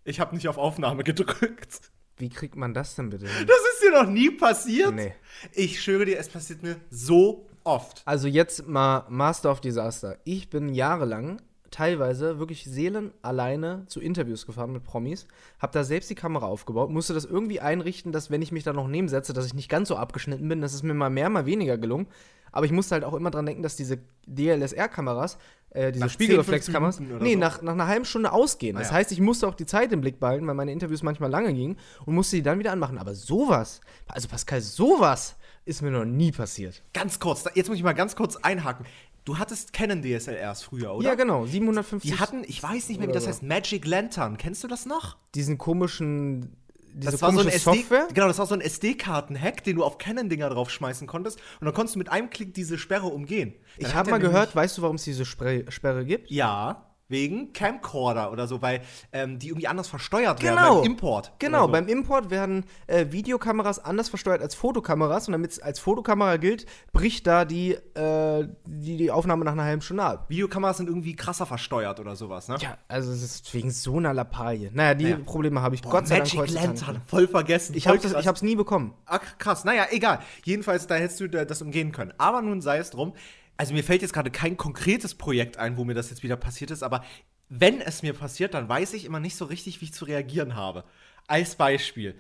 ich 0.04 0.20
habe 0.20 0.36
nicht 0.36 0.50
auf 0.50 0.58
Aufnahme 0.58 1.04
gedrückt. 1.04 1.92
Wie 2.18 2.30
kriegt 2.30 2.56
man 2.56 2.74
das 2.74 2.96
denn 2.96 3.10
bitte 3.10 3.28
hin? 3.28 3.48
Das 3.48 3.58
ist 3.74 3.84
dir 3.84 3.92
noch 3.92 4.10
nie 4.10 4.32
passiert? 4.32 4.94
Nee. 4.94 5.14
Ich 5.54 5.82
schwöre 5.82 6.06
dir, 6.06 6.20
es 6.20 6.28
passiert 6.28 6.64
mir 6.64 6.76
so 6.90 7.50
oft. 7.64 8.02
Also 8.06 8.28
jetzt 8.28 8.68
mal 8.68 9.06
Master 9.10 9.52
of 9.52 9.62
Disaster. 9.62 10.18
Ich 10.26 10.50
bin 10.50 10.74
jahrelang 10.74 11.42
teilweise 11.72 12.38
wirklich 12.38 12.66
Seelen 12.66 13.12
alleine 13.22 13.86
zu 13.88 14.00
Interviews 14.02 14.46
gefahren 14.46 14.74
mit 14.74 14.84
Promis, 14.84 15.26
habe 15.60 15.74
da 15.74 15.84
selbst 15.84 16.10
die 16.10 16.16
Kamera 16.16 16.46
aufgebaut, 16.46 16.90
musste 16.90 17.14
das 17.14 17.26
irgendwie 17.26 17.60
einrichten, 17.62 18.12
dass 18.12 18.30
wenn 18.30 18.42
ich 18.42 18.52
mich 18.52 18.64
da 18.64 18.74
noch 18.74 18.88
nebensetze, 18.88 19.34
dass 19.34 19.46
ich 19.46 19.54
nicht 19.54 19.70
ganz 19.70 19.88
so 19.88 19.96
abgeschnitten 19.96 20.48
bin. 20.48 20.62
Das 20.62 20.74
ist 20.74 20.84
mir 20.84 20.94
mal 20.94 21.10
mehr, 21.10 21.30
mal 21.30 21.46
weniger 21.46 21.78
gelungen. 21.78 22.08
Aber 22.52 22.66
ich 22.66 22.72
musste 22.72 22.96
halt 22.96 23.06
auch 23.06 23.14
immer 23.14 23.32
dran 23.32 23.46
denken, 23.46 23.64
dass 23.64 23.78
diese 23.78 24.00
DLSR-Kameras, 24.28 25.38
äh, 25.70 25.92
diese 25.94 26.04
Nach 26.04 26.10
10, 26.10 26.14
Spiegelreflexkameras, 26.16 26.98
15 26.98 27.16
oder 27.16 27.24
nee, 27.24 27.34
so? 27.34 27.40
nach, 27.40 27.62
nach 27.62 27.72
einer 27.72 27.88
halben 27.88 28.04
Stunde 28.04 28.32
ausgehen. 28.34 28.76
Das 28.76 28.90
Ah 28.90 28.92
ja. 28.92 28.98
heißt, 28.98 29.12
ich 29.14 29.22
musste 29.22 29.48
auch 29.48 29.56
die 29.56 29.66
Zeit 29.66 29.94
im 29.94 30.02
Blick 30.02 30.20
behalten, 30.20 30.46
weil 30.48 30.56
meine 30.56 30.72
Interviews 30.74 31.02
manchmal 31.02 31.30
lange 31.30 31.54
gingen 31.54 31.78
und 32.06 32.14
musste 32.14 32.36
die 32.36 32.42
dann 32.42 32.60
wieder 32.60 32.74
anmachen. 32.74 32.98
Aber 32.98 33.16
sowas, 33.16 33.80
also 34.08 34.28
Pascal, 34.28 34.60
sowas 34.60 35.38
ist 35.64 35.82
mir 35.82 35.92
noch 35.92 36.06
nie 36.06 36.32
passiert. 36.32 36.82
Ganz 36.94 37.20
kurz, 37.20 37.46
jetzt 37.54 37.70
muss 37.70 37.78
ich 37.78 37.84
mal 37.84 37.94
ganz 37.94 38.16
kurz 38.16 38.36
einhaken. 38.36 38.86
Du 39.26 39.38
hattest 39.38 39.72
Canon 39.74 40.02
DSLRs 40.02 40.64
früher, 40.64 40.94
oder? 40.96 41.10
Ja, 41.10 41.16
genau, 41.16 41.46
750. 41.46 42.12
Die 42.12 42.20
hatten, 42.20 42.44
ich 42.46 42.62
weiß 42.62 42.90
nicht 42.90 43.00
mehr, 43.00 43.08
wie 43.08 43.14
das 43.14 43.28
heißt, 43.28 43.44
Magic 43.44 43.86
Lantern. 43.86 44.38
Kennst 44.38 44.64
du 44.64 44.68
das 44.68 44.86
noch? 44.86 45.18
diesen 45.36 45.58
komischen, 45.58 46.56
diese 46.94 47.12
Das 47.12 47.22
war 47.22 47.32
so 47.32 47.40
ein 47.40 47.46
komische 47.46 47.56
SD, 47.58 47.78
Software. 47.82 48.08
genau, 48.14 48.28
das 48.28 48.40
war 48.40 48.48
so 48.48 48.56
ein 48.56 48.62
SD-Karten-Hack, 48.62 49.64
den 49.64 49.78
du 49.78 49.84
auf 49.84 49.98
Canon-Dinger 49.98 50.50
draufschmeißen 50.50 51.08
konntest 51.08 51.40
und 51.60 51.66
dann 51.66 51.74
konntest 51.74 51.96
du 51.96 52.00
mit 52.00 52.10
einem 52.10 52.30
Klick 52.30 52.54
diese 52.54 52.78
Sperre 52.78 53.08
umgehen. 53.08 53.54
Dann 53.80 53.90
Ich 53.90 53.96
habe 53.96 54.10
mal 54.12 54.20
gehört, 54.20 54.56
weißt 54.56 54.78
du, 54.78 54.82
warum 54.82 54.96
es 54.96 55.04
diese 55.04 55.24
Spre 55.26 55.66
Sperre 55.70 56.04
gibt? 56.04 56.30
Ja, 56.32 56.91
wegen 57.12 57.54
Camcorder 57.54 58.32
oder 58.32 58.48
so, 58.48 58.62
weil 58.62 58.82
ähm, 59.12 59.38
die 59.38 59.50
irgendwie 59.50 59.68
anders 59.68 59.88
versteuert 59.88 60.42
werden 60.42 60.58
Genau. 60.58 60.76
beim 60.82 60.86
Import. 60.92 61.32
Genau, 61.40 61.66
so. 61.66 61.72
beim 61.72 61.88
Import 61.88 62.30
werden 62.32 62.66
äh, 62.88 63.06
Videokameras 63.12 63.78
anders 63.84 64.10
versteuert 64.10 64.42
als 64.42 64.56
Fotokameras 64.56 65.28
und 65.28 65.34
damit 65.34 65.52
es 65.52 65.60
als 65.60 65.80
Fotokamera 65.80 66.38
gilt, 66.38 66.66
bricht 66.94 67.28
da 67.28 67.46
die, 67.46 67.72
äh, 67.74 68.48
die, 68.66 68.98
die 68.98 69.12
Aufnahme 69.12 69.46
nach 69.46 69.52
einer 69.52 69.64
halben 69.66 69.82
Stunde 69.82 70.04
ab. 70.04 70.26
Videokameras 70.30 70.78
sind 70.78 70.88
irgendwie 70.88 71.16
krasser 71.16 71.46
versteuert 71.46 72.00
oder 72.00 72.16
sowas, 72.16 72.48
ne? 72.48 72.56
Ja, 72.60 72.78
also 72.88 73.12
es 73.12 73.22
ist 73.22 73.54
wegen 73.54 73.70
so 73.72 73.98
einer 73.98 74.14
Lappalie. 74.14 74.72
Naja, 74.74 74.94
die 74.96 75.10
Ja. 75.10 75.18
Probleme 75.18 75.62
habe 75.62 75.76
ich 75.76 75.82
Boah, 75.82 75.92
Gott 75.92 76.08
sei 76.08 76.16
Dank 76.16 76.28
Magic 76.28 76.40
heutzutage 76.40 76.68
nicht 76.72 76.80
Lantern, 76.82 76.96
mehr. 76.96 77.04
voll 77.08 77.28
vergessen. 77.28 77.76
Ich 77.76 77.88
habe 77.88 78.00
hab's 78.02 78.42
nie 78.42 78.56
bekommen. 78.56 78.94
Ach, 79.06 79.20
krass. 79.38 79.66
Naja, 79.66 79.86
egal. 79.92 80.20
Jedenfalls, 80.44 80.88
da 80.88 80.96
hättest 80.96 81.20
du 81.20 81.28
da- 81.28 81.46
das 81.46 81.62
umgehen 81.62 81.92
können. 81.92 82.14
Aber 82.18 82.42
nun 82.42 82.62
sei 82.62 82.78
es 82.78 82.90
drum. 82.90 83.14
Also 83.62 83.76
mir 83.76 83.84
fällt 83.84 84.02
jetzt 84.02 84.14
gerade 84.14 84.32
kein 84.32 84.58
konkretes 84.58 85.14
Projekt 85.14 85.58
ein, 85.58 85.78
wo 85.78 85.84
mir 85.84 85.94
das 85.94 86.10
jetzt 86.10 86.24
wieder 86.24 86.36
passiert 86.36 86.72
ist, 86.72 86.82
aber 86.82 87.04
wenn 87.48 87.80
es 87.80 88.02
mir 88.02 88.14
passiert, 88.14 88.56
dann 88.56 88.68
weiß 88.68 88.94
ich 88.94 89.06
immer 89.06 89.20
nicht 89.20 89.36
so 89.36 89.46
richtig, 89.46 89.82
wie 89.82 89.86
ich 89.86 89.94
zu 89.94 90.06
reagieren 90.06 90.56
habe. 90.56 90.84
Als 91.28 91.54
Beispiel. 91.54 92.16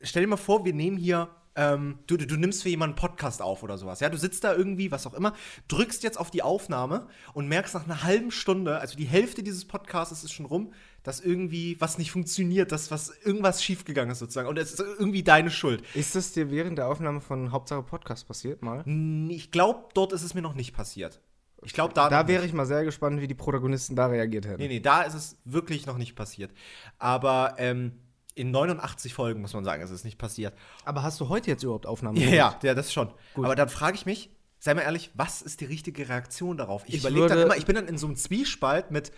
Stell 0.00 0.22
dir 0.22 0.28
mal 0.28 0.38
vor, 0.38 0.64
wir 0.64 0.72
nehmen 0.72 0.96
hier, 0.96 1.28
ähm, 1.54 1.98
du, 2.06 2.16
du, 2.16 2.26
du 2.26 2.36
nimmst 2.36 2.62
für 2.62 2.70
jemanden 2.70 2.94
einen 2.94 3.08
Podcast 3.08 3.42
auf 3.42 3.62
oder 3.62 3.76
sowas. 3.76 4.00
Ja, 4.00 4.08
du 4.08 4.16
sitzt 4.16 4.42
da 4.42 4.54
irgendwie, 4.54 4.90
was 4.90 5.06
auch 5.06 5.12
immer, 5.12 5.34
drückst 5.68 6.02
jetzt 6.02 6.18
auf 6.18 6.30
die 6.30 6.42
Aufnahme 6.42 7.08
und 7.34 7.46
merkst 7.46 7.74
nach 7.74 7.84
einer 7.84 8.02
halben 8.02 8.30
Stunde, 8.30 8.78
also 8.78 8.96
die 8.96 9.04
Hälfte 9.04 9.42
dieses 9.42 9.66
Podcasts 9.66 10.24
ist 10.24 10.32
schon 10.32 10.46
rum, 10.46 10.72
dass 11.02 11.20
irgendwie 11.20 11.80
was 11.80 11.98
nicht 11.98 12.10
funktioniert, 12.10 12.72
dass 12.72 12.90
was 12.90 13.12
irgendwas 13.24 13.62
schiefgegangen 13.62 14.12
ist 14.12 14.18
sozusagen. 14.18 14.48
Und 14.48 14.58
es 14.58 14.72
ist 14.72 14.80
irgendwie 14.80 15.22
deine 15.22 15.50
Schuld. 15.50 15.82
Ist 15.94 16.14
das 16.14 16.32
dir 16.32 16.50
während 16.50 16.78
der 16.78 16.88
Aufnahme 16.88 17.20
von 17.20 17.52
Hauptsache 17.52 17.82
Podcast 17.82 18.28
passiert 18.28 18.62
mal? 18.62 18.84
Ich 19.30 19.50
glaube, 19.50 19.88
dort 19.94 20.12
ist 20.12 20.22
es 20.22 20.34
mir 20.34 20.42
noch 20.42 20.54
nicht 20.54 20.74
passiert. 20.74 21.20
Ich 21.62 21.72
glaube, 21.72 21.94
da. 21.94 22.08
Da 22.08 22.26
wäre 22.28 22.44
ich 22.44 22.52
mal 22.52 22.66
sehr 22.66 22.84
gespannt, 22.84 23.20
wie 23.20 23.28
die 23.28 23.34
Protagonisten 23.34 23.96
da 23.96 24.06
reagiert 24.06 24.46
hätten. 24.46 24.62
Nee, 24.62 24.68
nee, 24.68 24.80
da 24.80 25.02
ist 25.02 25.14
es 25.14 25.36
wirklich 25.44 25.86
noch 25.86 25.98
nicht 25.98 26.16
passiert. 26.16 26.52
Aber 26.98 27.54
ähm, 27.58 27.92
in 28.34 28.50
89 28.50 29.12
Folgen, 29.12 29.40
muss 29.40 29.52
man 29.52 29.64
sagen, 29.64 29.82
ist 29.82 29.90
es 29.90 30.04
nicht 30.04 30.18
passiert. 30.18 30.54
Aber 30.84 31.02
hast 31.02 31.20
du 31.20 31.28
heute 31.28 31.50
jetzt 31.50 31.62
überhaupt 31.62 31.86
Aufnahmen? 31.86 32.16
Ja, 32.16 32.30
gemacht? 32.30 32.62
ja, 32.62 32.70
ja 32.70 32.74
das 32.74 32.92
schon. 32.92 33.12
Gut. 33.34 33.44
Aber 33.44 33.54
dann 33.54 33.68
frage 33.68 33.96
ich 33.96 34.06
mich, 34.06 34.30
sei 34.58 34.74
mal 34.74 34.82
ehrlich, 34.82 35.10
was 35.14 35.42
ist 35.42 35.60
die 35.60 35.64
richtige 35.66 36.08
Reaktion 36.08 36.56
darauf? 36.56 36.84
Ich, 36.86 36.94
Ich 36.94 37.00
überlege 37.00 37.26
dann 37.26 37.38
immer, 37.38 37.56
ich 37.56 37.66
bin 37.66 37.74
dann 37.74 37.88
in 37.88 37.98
so 37.98 38.06
einem 38.06 38.16
Zwiespalt 38.16 38.90
mit. 38.90 39.12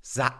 Sa 0.00 0.38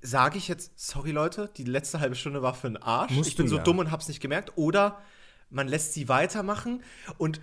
Sage 0.00 0.38
ich 0.38 0.48
jetzt, 0.48 0.72
sorry 0.76 1.10
Leute, 1.10 1.50
die 1.56 1.64
letzte 1.64 2.00
halbe 2.00 2.14
Stunde 2.14 2.42
war 2.42 2.54
für 2.54 2.68
den 2.68 2.76
Arsch. 2.76 3.12
Musst 3.12 3.28
ich 3.28 3.36
bin 3.36 3.48
so 3.48 3.56
ja. 3.56 3.62
dumm 3.62 3.78
und 3.78 3.90
hab's 3.90 4.08
nicht 4.08 4.20
gemerkt. 4.20 4.52
Oder 4.56 4.98
man 5.50 5.68
lässt 5.68 5.94
sie 5.94 6.08
weitermachen 6.08 6.82
und 7.18 7.40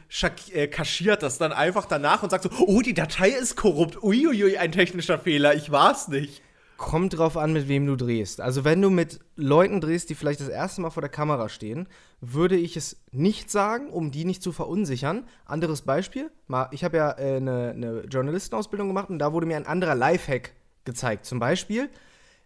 äh, 0.54 0.68
kaschiert 0.68 1.24
das 1.24 1.38
dann 1.38 1.54
einfach 1.54 1.86
danach 1.86 2.24
und 2.24 2.30
sagt 2.30 2.44
so, 2.44 2.50
oh, 2.60 2.82
die 2.82 2.94
Datei 2.94 3.30
ist 3.30 3.56
korrupt. 3.56 4.04
Uiuiui, 4.04 4.58
ein 4.58 4.72
technischer 4.72 5.18
Fehler, 5.18 5.56
ich 5.56 5.72
war's 5.72 6.08
nicht. 6.08 6.42
Kommt 6.78 7.16
drauf 7.16 7.38
an, 7.38 7.54
mit 7.54 7.68
wem 7.68 7.86
du 7.86 7.96
drehst. 7.96 8.42
Also, 8.42 8.64
wenn 8.64 8.82
du 8.82 8.90
mit 8.90 9.20
Leuten 9.36 9.82
drehst, 9.82 10.10
die 10.10 10.16
vielleicht 10.16 10.40
das 10.40 10.50
erste 10.50 10.82
Mal 10.82 10.90
vor 10.90 11.02
der 11.02 11.12
Kamera 11.12 11.48
stehen, 11.48 11.88
würde 12.22 12.58
ich 12.58 12.76
es 12.76 13.04
nicht 13.12 13.52
sagen, 13.52 13.92
um 13.92 14.10
die 14.10 14.26
nicht 14.26 14.42
zu 14.42 14.52
verunsichern. 14.52 15.28
Anderes 15.46 15.84
Beispiel: 15.84 16.32
Ich 16.72 16.84
habe 16.84 16.98
ja 16.98 17.12
äh, 17.20 17.36
eine, 17.36 17.70
eine 17.76 18.02
Journalistenausbildung 18.06 18.88
gemacht 18.88 19.12
und 19.12 19.20
da 19.20 19.32
wurde 19.32 19.46
mir 19.46 19.58
ein 19.58 19.68
anderer 19.68 19.94
Lifehack 19.94 20.54
gezeigt. 20.86 21.26
Zum 21.26 21.40
Beispiel, 21.40 21.90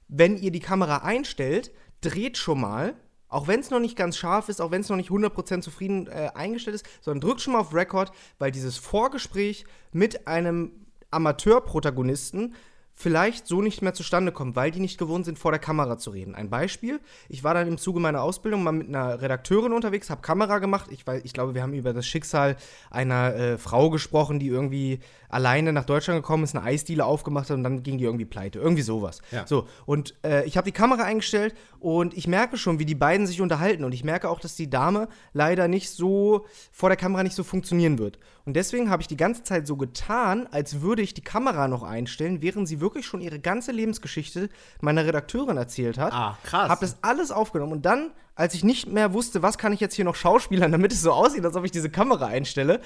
wenn 0.08 0.38
ihr 0.38 0.52
die 0.52 0.60
Kamera 0.60 0.98
einstellt, 0.98 1.72
dreht 2.02 2.38
schon 2.38 2.62
mal, 2.62 2.96
auch 3.28 3.48
wenn 3.48 3.60
es 3.60 3.70
noch 3.70 3.80
nicht 3.80 3.98
ganz 3.98 4.18
scharf 4.18 4.50
ist, 4.50 4.62
auch 4.62 4.72
wenn 4.72 4.82
es 4.82 4.90
noch 4.90 4.98
nicht 4.98 5.10
100% 5.10 5.62
zufrieden 5.62 6.08
äh, 6.08 6.30
eingestellt 6.36 6.76
ist, 6.76 6.86
sondern 7.02 7.28
drückt 7.28 7.42
schon 7.42 7.54
mal 7.54 7.60
auf 7.60 7.74
Record, 7.74 8.12
weil 8.38 8.52
dieses 8.52 8.78
Vorgespräch 8.78 9.66
mit 9.92 10.28
einem 10.28 10.72
Amateurprotagonisten 11.12 12.56
vielleicht 12.96 13.46
so 13.46 13.62
nicht 13.62 13.82
mehr 13.82 13.94
zustande 13.94 14.32
kommt, 14.32 14.56
weil 14.56 14.72
die 14.72 14.80
nicht 14.80 14.98
gewohnt 14.98 15.26
sind, 15.26 15.38
vor 15.38 15.52
der 15.52 15.60
Kamera 15.60 15.98
zu 15.98 16.12
reden. 16.12 16.34
Ein 16.34 16.50
Beispiel, 16.50 17.02
ich 17.28 17.44
war 17.44 17.54
dann 17.54 17.68
im 17.68 17.78
Zuge 17.78 18.00
meiner 18.00 18.22
Ausbildung 18.22 18.64
mal 18.64 18.72
mit 18.72 18.88
einer 18.88 19.22
Redakteurin 19.22 19.74
unterwegs, 19.74 20.10
habe 20.10 20.22
Kamera 20.22 20.60
gemacht. 20.60 20.90
Ich, 20.92 21.06
weiß, 21.06 21.22
ich 21.26 21.34
glaube, 21.34 21.54
wir 21.54 21.62
haben 21.62 21.74
über 21.74 21.94
das 21.94 22.08
Schicksal 22.08 22.56
einer 22.90 23.36
äh, 23.36 23.58
Frau 23.58 23.90
gesprochen, 23.90 24.40
die 24.40 24.48
irgendwie 24.48 25.00
alleine 25.28 25.74
nach 25.74 25.84
Deutschland 25.84 26.22
gekommen 26.22 26.46
ist, 26.46 26.56
eine 26.56 26.64
Eisdiele 26.66 27.04
aufgemacht 27.04 27.50
hat 27.50 27.58
und 27.58 27.64
dann 27.64 27.84
ging 27.84 27.98
die 27.98 28.06
irgendwie 28.06 28.26
pleite. 28.26 28.60
Irgendwie 28.60 28.82
sowas. 28.82 29.22
Ja. 29.32 29.46
So, 29.46 29.68
und 29.86 30.16
äh, 30.24 30.46
ich 30.46 30.56
habe 30.56 30.66
die 30.66 30.72
Kamera 30.72 31.04
eingestellt 31.04 31.54
und 31.86 32.18
ich 32.18 32.28
merke 32.28 32.58
schon, 32.58 32.80
wie 32.80 32.86
die 32.86 32.96
beiden 32.96 33.28
sich 33.28 33.42
unterhalten. 33.42 33.84
Und 33.84 33.92
ich 33.92 34.04
merke 34.04 34.28
auch, 34.28 34.40
dass 34.40 34.56
die 34.56 34.72
Dame 34.72 35.08
leider 35.34 35.68
nicht 35.68 35.92
so 35.92 36.48
vor 36.72 36.90
der 36.90 36.98
Kamera 36.98 37.22
nicht 37.22 37.36
so 37.36 37.44
funktionieren 37.44 38.00
wird. 38.00 38.18
Und 38.44 38.56
deswegen 38.56 38.90
habe 38.90 39.04
ich 39.04 39.08
die 39.08 39.18
ganze 39.18 39.44
Zeit 39.44 39.68
so 39.68 39.78
getan, 39.78 40.48
als 40.50 40.82
würde 40.82 41.04
ich 41.04 41.14
die 41.14 41.22
Kamera 41.22 41.68
noch 41.68 41.84
einstellen, 41.84 42.42
während 42.42 42.68
sie 42.68 42.82
wirklich 42.82 43.06
schon 43.06 43.22
ihre 43.22 43.38
ganze 43.38 43.72
Lebensgeschichte 43.72 44.50
meiner 44.82 45.06
Redakteurin 45.06 45.58
erzählt 45.58 46.00
hat. 46.00 46.12
Ah, 46.12 46.40
krass. 46.44 46.70
Habe 46.70 46.82
das 46.84 46.98
alles 47.04 47.30
aufgenommen 47.30 47.74
und 47.74 47.86
dann, 47.86 48.10
als 48.34 48.56
ich 48.56 48.64
nicht 48.64 48.88
mehr 48.88 49.14
wusste, 49.14 49.44
was 49.44 49.60
kann 49.60 49.72
ich 49.72 49.80
jetzt 49.80 49.94
hier 49.94 50.06
noch 50.06 50.16
schauspielern, 50.16 50.72
damit 50.72 50.92
es 50.92 51.04
so 51.04 51.12
aussieht, 51.12 51.46
als 51.46 51.56
ob 51.56 51.66
ich 51.66 51.72
diese 51.72 51.92
Kamera 51.92 52.26
einstelle, 52.26 52.82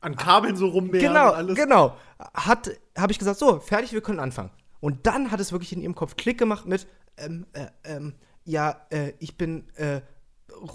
An 0.00 0.14
Kabeln 0.14 0.54
so 0.54 0.68
rummehren 0.68 1.08
genau, 1.08 1.30
und 1.30 1.34
alles. 1.34 1.56
genau, 1.56 1.96
hat, 2.32 2.70
habe 2.96 3.10
ich 3.10 3.18
gesagt, 3.18 3.40
so, 3.40 3.58
fertig, 3.58 3.92
wir 3.92 4.00
können 4.00 4.20
anfangen. 4.20 4.50
Und 4.78 5.08
dann 5.08 5.32
hat 5.32 5.40
es 5.40 5.50
wirklich 5.50 5.72
in 5.72 5.80
ihrem 5.80 5.96
Kopf 5.96 6.14
Klick 6.14 6.38
gemacht 6.38 6.66
mit, 6.66 6.86
ähm, 7.16 7.46
äh, 7.52 7.66
ähm, 7.84 8.14
ja, 8.44 8.76
äh, 8.90 9.12
ich 9.18 9.36
bin, 9.36 9.68
äh, 9.76 10.00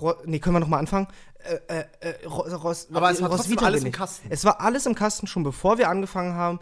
Ro 0.01 0.15
nee, 0.25 0.39
können 0.39 0.55
wir 0.55 0.59
noch 0.59 0.67
mal 0.67 0.79
anfangen? 0.79 1.07
Äh, 1.39 1.55
äh, 1.67 1.85
äh, 2.01 2.25
Ro 2.27 2.41
Ros 2.41 2.87
Aber 2.91 3.11
es 3.11 3.21
war 3.21 3.29
äh, 3.29 3.35
trotzdem 3.35 3.53
Roswitha 3.53 3.65
alles 3.65 3.83
im. 3.83 3.91
Kasten. 3.91 4.27
Es 4.29 4.43
war 4.43 4.59
alles 4.61 4.85
im 4.85 4.95
Kasten 4.95 5.27
schon 5.27 5.43
bevor 5.43 5.77
wir 5.77 5.89
angefangen 5.89 6.33
haben. 6.33 6.59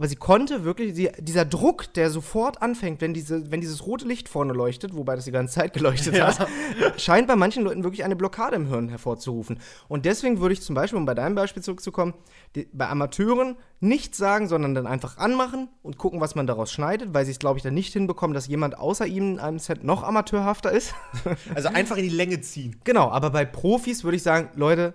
Aber 0.00 0.08
sie 0.08 0.16
konnte 0.16 0.64
wirklich, 0.64 0.94
sie, 0.94 1.10
dieser 1.18 1.44
Druck, 1.44 1.92
der 1.92 2.08
sofort 2.08 2.62
anfängt, 2.62 3.02
wenn, 3.02 3.12
diese, 3.12 3.50
wenn 3.50 3.60
dieses 3.60 3.84
rote 3.84 4.08
Licht 4.08 4.30
vorne 4.30 4.54
leuchtet, 4.54 4.96
wobei 4.96 5.14
das 5.14 5.26
die 5.26 5.30
ganze 5.30 5.56
Zeit 5.56 5.74
geleuchtet 5.74 6.14
Ja. 6.16 6.38
hat, 6.38 6.48
scheint 6.96 7.28
bei 7.28 7.36
manchen 7.36 7.62
Leuten 7.64 7.84
wirklich 7.84 8.02
eine 8.02 8.16
Blockade 8.16 8.56
im 8.56 8.66
Hirn 8.66 8.88
hervorzurufen. 8.88 9.60
Und 9.88 10.06
deswegen 10.06 10.40
würde 10.40 10.54
ich 10.54 10.62
zum 10.62 10.74
Beispiel, 10.74 10.96
um 10.98 11.04
bei 11.04 11.12
deinem 11.12 11.34
Beispiel 11.34 11.62
zurückzukommen, 11.62 12.14
die, 12.54 12.66
bei 12.72 12.88
Amateuren 12.88 13.56
nichts 13.80 14.16
sagen, 14.16 14.48
sondern 14.48 14.74
dann 14.74 14.86
einfach 14.86 15.18
anmachen 15.18 15.68
und 15.82 15.98
gucken, 15.98 16.18
was 16.18 16.34
man 16.34 16.46
daraus 16.46 16.72
schneidet, 16.72 17.12
weil 17.12 17.26
sie 17.26 17.32
es, 17.32 17.38
glaube 17.38 17.58
ich, 17.58 17.62
dann 17.62 17.74
nicht 17.74 17.92
hinbekommen, 17.92 18.32
dass 18.32 18.46
jemand 18.46 18.78
außer 18.78 19.06
ihm 19.06 19.32
in 19.32 19.38
einem 19.38 19.58
Set 19.58 19.84
noch 19.84 20.02
amateurhafter 20.02 20.72
ist. 20.72 20.94
Also 21.54 21.68
einfach 21.68 21.98
in 21.98 22.04
die 22.04 22.08
Länge 22.08 22.40
ziehen. 22.40 22.80
Genau, 22.84 23.10
aber 23.10 23.28
bei 23.28 23.44
Profis 23.44 24.02
würde 24.02 24.16
ich 24.16 24.22
sagen, 24.22 24.48
Leute, 24.54 24.94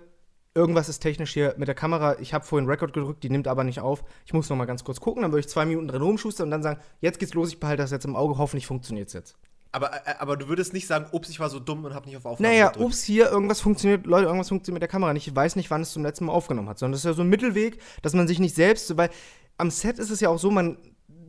irgendwas 0.56 0.88
ist 0.88 0.98
technisch 1.00 1.32
hier 1.32 1.54
mit 1.58 1.68
der 1.68 1.74
Kamera. 1.74 2.18
Ich 2.18 2.34
habe 2.34 2.44
vorhin 2.44 2.68
Record 2.68 2.92
gedrückt, 2.92 3.22
die 3.22 3.30
nimmt 3.30 3.46
aber 3.46 3.62
nicht 3.62 3.80
auf. 3.80 4.02
Ich 4.24 4.32
muss 4.32 4.48
noch 4.48 4.56
mal 4.56 4.64
ganz 4.64 4.82
kurz 4.82 4.98
gucken, 5.00 5.22
dann 5.22 5.30
würde 5.30 5.40
ich 5.40 5.48
zwei 5.48 5.64
Minuten 5.66 5.88
drin 5.88 6.02
rumschustern 6.02 6.46
und 6.46 6.50
dann 6.50 6.62
sagen, 6.62 6.80
jetzt 7.00 7.18
geht's 7.18 7.34
los, 7.34 7.50
ich 7.50 7.60
behalte 7.60 7.82
das 7.82 7.90
jetzt 7.92 8.04
im 8.04 8.16
Auge, 8.16 8.38
hoffentlich 8.38 8.66
funktioniert's 8.66 9.12
jetzt. 9.12 9.36
Aber, 9.72 9.92
äh, 9.92 10.14
aber 10.18 10.36
du 10.36 10.48
würdest 10.48 10.72
nicht 10.72 10.86
sagen, 10.86 11.06
ups, 11.12 11.28
ich 11.28 11.38
war 11.38 11.50
so 11.50 11.60
dumm 11.60 11.84
und 11.84 11.94
hab 11.94 12.06
nicht 12.06 12.16
auf 12.16 12.24
Aufnahme 12.24 12.52
Naja, 12.54 12.68
gedrückt. 12.68 12.86
ups, 12.86 13.02
hier, 13.04 13.30
irgendwas 13.30 13.60
funktioniert, 13.60 14.06
Leute, 14.06 14.24
irgendwas 14.26 14.48
funktioniert 14.48 14.76
mit 14.76 14.82
der 14.82 14.88
Kamera 14.88 15.12
nicht. 15.12 15.28
Ich 15.28 15.36
weiß 15.36 15.56
nicht, 15.56 15.70
wann 15.70 15.82
es 15.82 15.92
zum 15.92 16.02
letzten 16.02 16.24
Mal 16.24 16.32
aufgenommen 16.32 16.68
hat, 16.68 16.78
sondern 16.78 16.92
das 16.92 17.00
ist 17.00 17.04
ja 17.04 17.12
so 17.12 17.22
ein 17.22 17.28
Mittelweg, 17.28 17.78
dass 18.02 18.14
man 18.14 18.26
sich 18.26 18.38
nicht 18.38 18.54
selbst, 18.54 18.96
weil 18.96 19.10
am 19.58 19.70
Set 19.70 19.98
ist 19.98 20.10
es 20.10 20.20
ja 20.20 20.30
auch 20.30 20.38
so, 20.38 20.50
man, 20.50 20.78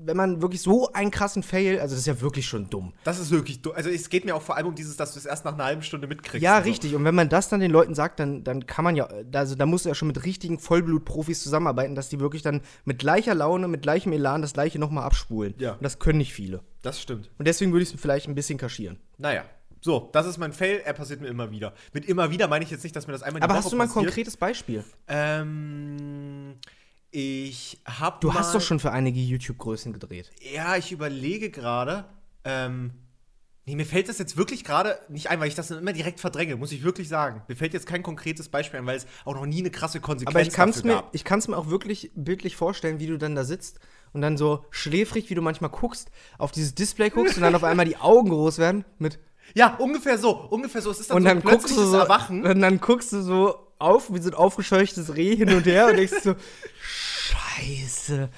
wenn 0.07 0.17
man 0.17 0.41
wirklich 0.41 0.61
so 0.61 0.91
einen 0.93 1.11
krassen 1.11 1.43
Fail, 1.43 1.79
also 1.79 1.93
das 1.93 1.99
ist 1.99 2.07
ja 2.07 2.19
wirklich 2.21 2.47
schon 2.47 2.69
dumm. 2.69 2.93
Das 3.03 3.19
ist 3.19 3.29
wirklich 3.29 3.61
dumm. 3.61 3.73
Also 3.75 3.89
es 3.89 4.09
geht 4.09 4.25
mir 4.25 4.35
auch 4.35 4.41
vor 4.41 4.55
allem 4.55 4.67
um 4.67 4.75
dieses, 4.75 4.97
dass 4.97 5.13
du 5.13 5.19
es 5.19 5.25
erst 5.25 5.45
nach 5.45 5.53
einer 5.53 5.65
halben 5.65 5.81
Stunde 5.81 6.07
mitkriegst. 6.07 6.41
Ja, 6.41 6.57
und 6.57 6.63
so. 6.63 6.69
richtig. 6.69 6.95
Und 6.95 7.03
wenn 7.03 7.13
man 7.13 7.29
das 7.29 7.49
dann 7.49 7.59
den 7.59 7.71
Leuten 7.71 7.93
sagt, 7.93 8.19
dann, 8.19 8.43
dann 8.43 8.65
kann 8.65 8.83
man 8.83 8.95
ja, 8.95 9.07
also 9.33 9.55
da 9.55 9.65
musst 9.65 9.85
du 9.85 9.89
ja 9.89 9.95
schon 9.95 10.07
mit 10.07 10.23
richtigen 10.23 10.59
Vollblutprofis 10.59 11.43
zusammenarbeiten, 11.43 11.95
dass 11.95 12.09
die 12.09 12.19
wirklich 12.19 12.41
dann 12.41 12.61
mit 12.85 12.99
gleicher 12.99 13.35
Laune, 13.35 13.67
mit 13.67 13.81
gleichem 13.81 14.13
Elan 14.13 14.41
das 14.41 14.53
gleiche 14.53 14.79
nochmal 14.79 15.03
abspulen. 15.03 15.53
Ja. 15.57 15.73
Und 15.73 15.83
das 15.83 15.99
können 15.99 16.17
nicht 16.17 16.33
viele. 16.33 16.61
Das 16.81 17.01
stimmt. 17.01 17.29
Und 17.37 17.47
deswegen 17.47 17.71
würde 17.71 17.83
ich 17.83 17.93
es 17.93 17.99
vielleicht 17.99 18.27
ein 18.27 18.35
bisschen 18.35 18.57
kaschieren. 18.57 18.99
Naja. 19.17 19.43
So, 19.81 20.09
das 20.11 20.25
ist 20.25 20.37
mein 20.37 20.53
Fail. 20.53 20.81
Er 20.83 20.93
passiert 20.93 21.21
mir 21.21 21.27
immer 21.27 21.51
wieder. 21.51 21.73
Mit 21.93 22.05
immer 22.05 22.31
wieder 22.31 22.47
meine 22.47 22.65
ich 22.65 22.71
jetzt 22.71 22.83
nicht, 22.83 22.95
dass 22.95 23.07
mir 23.07 23.13
das 23.13 23.23
einmal 23.23 23.41
die 23.41 23.43
Aber 23.43 23.53
hast 23.53 23.71
du 23.71 23.75
mal 23.75 23.83
ein 23.83 23.89
konkretes 23.89 24.35
Beispiel? 24.35 24.83
Ähm, 25.07 26.55
Ich 27.19 27.81
hab 27.83 28.21
Du 28.21 28.35
hast 28.35 28.47
mal- 28.49 28.59
doch 28.59 28.61
schon 28.61 28.79
für 28.79 28.91
einige 28.91 29.19
YouTube-Größen 29.19 29.91
gedreht. 29.91 30.29
Ja, 30.53 30.75
ich 30.77 30.91
überlege 30.91 31.49
gerade. 31.49 32.05
Ähm, 32.43 32.91
nee, 33.65 33.75
mir 33.75 33.87
fällt 33.87 34.07
das 34.07 34.19
jetzt 34.19 34.37
wirklich 34.37 34.63
gerade 34.63 34.99
nicht 35.09 35.27
ein, 35.31 35.39
weil 35.39 35.47
ich 35.47 35.55
das 35.55 35.69
dann 35.69 35.79
immer 35.79 35.93
direkt 35.93 36.19
verdränge, 36.19 36.57
muss 36.57 36.71
ich 36.71 36.83
wirklich 36.83 37.09
sagen. 37.09 37.41
Mir 37.47 37.55
fällt 37.55 37.73
jetzt 37.73 37.87
kein 37.87 38.03
konkretes 38.03 38.49
Beispiel 38.49 38.79
ein, 38.79 38.85
weil 38.85 38.97
es 38.97 39.07
auch 39.25 39.33
noch 39.33 39.47
nie 39.47 39.61
eine 39.61 39.71
krasse 39.71 39.99
Konsequenz 39.99 40.35
Aber 40.35 40.43
ich 40.43 40.53
kann 40.53 40.69
es 40.69 40.75
dafür 40.75 40.91
mir, 40.91 41.01
gab. 41.01 41.15
ich 41.15 41.23
kann's 41.23 41.47
mir 41.47 41.57
auch 41.57 41.69
wirklich 41.71 42.11
bildlich 42.13 42.55
vorstellen, 42.55 42.99
wie 42.99 43.07
du 43.07 43.17
dann 43.17 43.33
da 43.33 43.45
sitzt 43.45 43.79
und 44.13 44.21
dann 44.21 44.37
so 44.37 44.63
schläfrig, 44.69 45.27
wie 45.31 45.35
du 45.35 45.41
manchmal 45.41 45.71
guckst, 45.71 46.11
auf 46.37 46.51
dieses 46.51 46.75
Display 46.75 47.09
guckst 47.09 47.35
und 47.37 47.41
dann 47.41 47.55
auf 47.55 47.63
einmal 47.63 47.87
die 47.87 47.97
Augen 47.97 48.29
groß 48.29 48.59
werden 48.59 48.85
mit 48.99 49.17
Ja, 49.55 49.75
ungefähr 49.77 50.19
so, 50.19 50.35
ungefähr 50.51 50.83
so. 50.83 50.91
Es 50.91 50.99
ist 50.99 51.09
dann 51.09 51.17
und 51.17 51.23
so 51.23 51.29
dann 51.29 51.37
ein 51.39 51.43
guckst 51.43 51.75
du 51.75 51.83
so 51.83 51.97
Erwachen. 51.97 52.45
und 52.45 52.61
dann 52.61 52.79
guckst 52.79 53.11
du 53.11 53.23
so 53.23 53.63
auf 53.79 54.11
wie 54.13 54.19
so 54.19 54.29
ein 54.29 54.35
aufgescheuchtes 54.35 55.15
Reh 55.15 55.35
hin 55.35 55.53
und 55.53 55.65
her 55.65 55.87
und 55.87 55.97
denkst 55.97 56.13
so 56.23 56.35
Scheiße. 57.57 58.29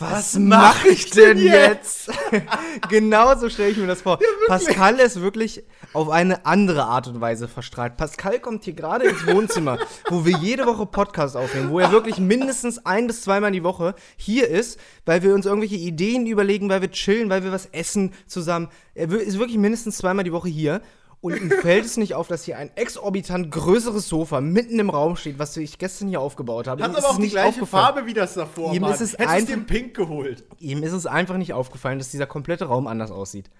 Was, 0.00 0.12
Was 0.12 0.38
mache 0.38 0.78
mach 0.78 0.84
ich 0.84 1.10
denn 1.10 1.38
denn 1.38 1.46
jetzt? 1.46 2.08
genau 2.88 3.36
so 3.36 3.48
stelle 3.48 3.70
ich 3.70 3.76
mir 3.78 3.88
das 3.88 4.02
vor. 4.02 4.20
Pascal 4.46 5.00
ist 5.00 5.20
wirklich 5.20 5.64
auf 5.92 6.08
eine 6.08 6.46
andere 6.46 6.84
Art 6.84 7.08
und 7.08 7.20
Weise 7.20 7.48
verstrahlt. 7.48 7.96
Pascal 7.96 8.38
kommt 8.38 8.62
hier 8.62 8.74
gerade 8.74 9.06
ins 9.08 9.26
Wohnzimmer, 9.26 9.78
wo 10.08 10.24
wir 10.24 10.38
jede 10.38 10.66
Woche 10.66 10.86
Podcast 10.86 11.36
aufnehmen, 11.36 11.70
wo 11.70 11.80
er 11.80 11.90
wirklich 11.90 12.18
mindestens 12.18 12.86
ein 12.86 13.08
bis 13.08 13.22
zweimal 13.22 13.50
die 13.50 13.64
Woche 13.64 13.96
hier 14.16 14.48
ist, 14.48 14.78
weil 15.04 15.24
wir 15.24 15.34
uns 15.34 15.46
irgendwelche 15.46 15.76
Ideen 15.76 16.26
überlegen, 16.26 16.68
weil 16.68 16.80
wir 16.80 16.92
chillen, 16.92 17.28
weil 17.28 17.42
wir 17.42 17.50
was 17.50 17.66
essen 17.66 18.12
zusammen. 18.28 18.68
Er 18.94 19.10
ist 19.10 19.40
wirklich 19.40 19.58
mindestens 19.58 19.98
zweimal 19.98 20.22
die 20.22 20.32
Woche 20.32 20.48
hier. 20.48 20.80
Und 21.20 21.36
ihm 21.36 21.50
fällt 21.50 21.84
es 21.84 21.96
nicht 21.96 22.14
auf, 22.14 22.28
dass 22.28 22.44
hier 22.44 22.58
ein 22.58 22.70
exorbitant 22.76 23.50
größeres 23.50 24.08
Sofa 24.08 24.40
mitten 24.40 24.78
im 24.78 24.88
Raum 24.88 25.16
steht, 25.16 25.38
was 25.38 25.56
ich 25.56 25.78
gestern 25.78 26.08
hier 26.08 26.20
aufgebaut 26.20 26.68
habe. 26.68 26.82
Hat 26.82 26.90
Ihm 26.90 26.96
aber 26.96 27.08
auch 27.08 27.16
die 27.16 27.22
nicht 27.22 27.32
gleiche. 27.32 27.66
Farbe 27.66 28.06
wie 28.06 28.14
das 28.14 28.34
davor. 28.34 28.72
Ihm 28.72 28.82
Mann. 28.82 28.92
ist 28.92 29.00
es 29.00 29.18
Hättest 29.18 29.48
den 29.48 29.66
Pink 29.66 29.94
geholt. 29.94 30.44
Ihm 30.58 30.82
ist 30.84 30.92
es 30.92 31.06
einfach 31.06 31.36
nicht 31.36 31.52
aufgefallen, 31.52 31.98
dass 31.98 32.10
dieser 32.10 32.26
komplette 32.26 32.66
Raum 32.66 32.86
anders 32.86 33.10
aussieht. 33.10 33.50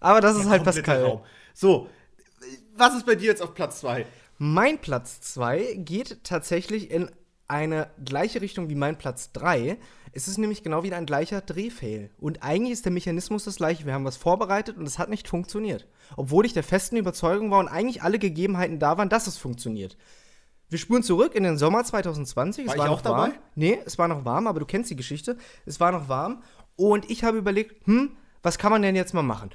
Aber 0.00 0.20
das 0.20 0.36
ist 0.36 0.48
halt 0.48 0.64
Pascal. 0.64 1.04
Raum. 1.04 1.20
So, 1.52 1.86
was 2.76 2.94
ist 2.94 3.04
bei 3.04 3.14
dir 3.14 3.26
jetzt 3.26 3.42
auf 3.42 3.54
Platz 3.54 3.80
2? 3.80 4.06
Mein 4.38 4.78
Platz 4.78 5.20
2 5.20 5.74
geht 5.78 6.24
tatsächlich 6.24 6.90
in 6.90 7.10
eine 7.52 7.90
gleiche 8.02 8.40
Richtung 8.40 8.70
wie 8.70 8.74
mein 8.74 8.96
Platz 8.96 9.30
3. 9.32 9.76
Es 10.12 10.26
ist 10.26 10.38
nämlich 10.38 10.62
genau 10.62 10.82
wieder 10.84 10.96
ein 10.96 11.04
gleicher 11.04 11.42
Drehfail. 11.42 12.10
Und 12.18 12.42
eigentlich 12.42 12.72
ist 12.72 12.86
der 12.86 12.92
Mechanismus 12.92 13.44
das 13.44 13.56
gleiche. 13.56 13.84
Wir 13.84 13.92
haben 13.92 14.06
was 14.06 14.16
vorbereitet 14.16 14.78
und 14.78 14.86
es 14.86 14.98
hat 14.98 15.10
nicht 15.10 15.28
funktioniert. 15.28 15.86
Obwohl 16.16 16.46
ich 16.46 16.54
der 16.54 16.62
festen 16.64 16.96
Überzeugung 16.96 17.50
war 17.50 17.58
und 17.58 17.68
eigentlich 17.68 18.02
alle 18.02 18.18
Gegebenheiten 18.18 18.78
da 18.78 18.96
waren, 18.96 19.10
dass 19.10 19.26
es 19.26 19.36
funktioniert. 19.36 19.98
Wir 20.70 20.78
spulen 20.78 21.02
zurück 21.02 21.34
in 21.34 21.42
den 21.42 21.58
Sommer 21.58 21.84
2020. 21.84 22.66
War 22.66 22.74
es 22.74 22.78
war 22.78 22.86
auch 22.86 22.96
noch 22.96 23.04
warm. 23.04 23.30
dabei? 23.30 23.40
Nee, 23.54 23.78
es 23.84 23.98
war 23.98 24.08
noch 24.08 24.24
warm, 24.24 24.46
aber 24.46 24.60
du 24.60 24.66
kennst 24.66 24.90
die 24.90 24.96
Geschichte. 24.96 25.36
Es 25.66 25.78
war 25.78 25.92
noch 25.92 26.08
warm. 26.08 26.42
Und 26.76 27.10
ich 27.10 27.22
habe 27.22 27.36
überlegt, 27.36 27.86
hm, 27.86 28.16
was 28.42 28.56
kann 28.56 28.72
man 28.72 28.80
denn 28.80 28.96
jetzt 28.96 29.12
mal 29.12 29.22
machen? 29.22 29.50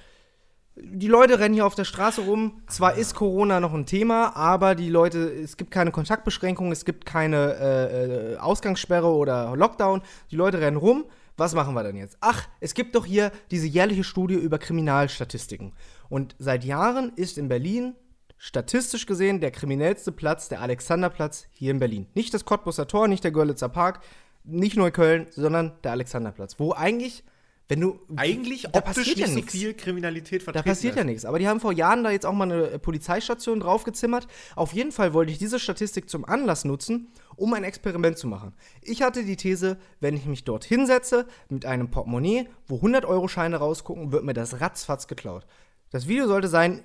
Die 0.84 1.08
Leute 1.08 1.40
rennen 1.40 1.54
hier 1.54 1.66
auf 1.66 1.76
der 1.76 1.86
Straße 1.86 2.22
rum. 2.22 2.62
Zwar 2.68 2.96
ist 2.96 3.16
Corona 3.16 3.60
noch 3.60 3.74
ein 3.74 3.86
Thema, 3.86 4.36
aber 4.36 4.76
die 4.76 4.90
Leute, 4.90 5.20
es 5.20 5.58
gibt 5.58 5.72
keine 5.72 5.92
Kontaktbeschränkungen, 5.92 6.72
es 6.72 6.86
gibt 6.86 7.06
keine 7.06 7.56
äh, 7.56 8.34
äh, 8.34 8.38
Ausgangssperre 8.38 9.08
oder 9.08 9.56
Lockdown. 9.56 10.02
Die 10.32 10.36
Leute 10.36 10.60
rennen 10.60 10.78
rum. 10.78 11.06
Was 11.36 11.54
machen 11.54 11.76
wir 11.76 11.84
denn 11.84 11.96
jetzt? 11.96 12.18
Ach, 12.20 12.48
es 12.60 12.74
gibt 12.74 12.96
doch 12.96 13.06
hier 13.06 13.32
diese 13.52 13.68
jährliche 13.68 14.04
Studie 14.04 14.36
über 14.36 14.58
Kriminalstatistiken. 14.58 15.74
Und 16.10 16.36
seit 16.40 16.64
Jahren 16.64 17.12
ist 17.16 17.38
in 17.38 17.48
Berlin 17.48 17.96
statistisch 18.38 19.06
gesehen 19.06 19.40
der 19.40 19.52
kriminellste 19.52 20.12
Platz 20.12 20.50
der 20.50 20.62
Alexanderplatz 20.62 21.48
hier 21.52 21.72
in 21.72 21.80
Berlin. 21.80 22.08
Nicht 22.16 22.34
das 22.34 22.46
Cottbusser 22.46 22.88
Tor, 22.88 23.08
nicht 23.08 23.24
der 23.24 23.32
Görlitzer 23.32 23.70
Park, 23.70 24.00
nicht 24.44 24.78
Köln, 24.94 25.28
sondern 25.32 25.74
der 25.84 25.92
Alexanderplatz. 25.92 26.60
Wo 26.60 26.74
eigentlich, 26.74 27.24
wenn 27.70 27.82
du 27.82 28.00
Eigentlich 28.16 28.64
Da 28.64 28.80
optisch 28.80 28.96
passiert 28.96 29.18
ja 29.18 29.28
nicht 29.28 29.52
so 29.52 29.58
viel 29.58 29.74
Kriminalität 29.74 30.42
da 30.42 30.46
vertreten 30.46 30.70
passiert 30.70 30.96
ja 30.96 31.02
ist. 31.02 31.06
nichts. 31.08 31.26
Aber 31.26 31.38
die 31.38 31.48
haben 31.48 31.60
vor 31.60 31.74
Jahren 31.74 32.04
da 32.04 32.12
jetzt 32.12 32.26
auch 32.26 32.34
mal 32.34 32.50
eine 32.52 32.70
äh, 32.70 32.80
Polizeistation 32.80 33.60
draufgezimmert. 33.60 34.28
Auf 34.56 34.74
jeden 34.74 34.92
Fall 34.92 35.14
wollte 35.14 35.32
ich 35.32 35.38
diese 35.38 35.60
Statistik 35.60 36.10
zum 36.10 36.24
Anlass 36.24 36.64
nutzen, 36.64 37.10
um 37.36 37.54
ein 37.54 37.64
Experiment 37.64 38.18
zu 38.18 38.28
machen. 38.28 38.54
Ich 38.82 39.02
hatte 39.02 39.24
die 39.24 39.36
These, 39.36 39.78
wenn 40.00 40.16
ich 40.16 40.26
mich 40.26 40.46
dort 40.46 40.64
hinsetze 40.64 41.28
mit 41.50 41.66
einem 41.66 41.92
Portemonnaie, 41.92 42.48
wo 42.68 42.78
100-Euro-Scheine 42.78 43.58
rausgucken, 43.58 44.12
wird 44.12 44.24
mir 44.24 44.34
das 44.34 44.62
ratzfatz 44.62 45.08
geklaut. 45.08 45.46
Das 45.90 46.08
Video 46.08 46.28
sollte 46.28 46.48
sein, 46.48 46.84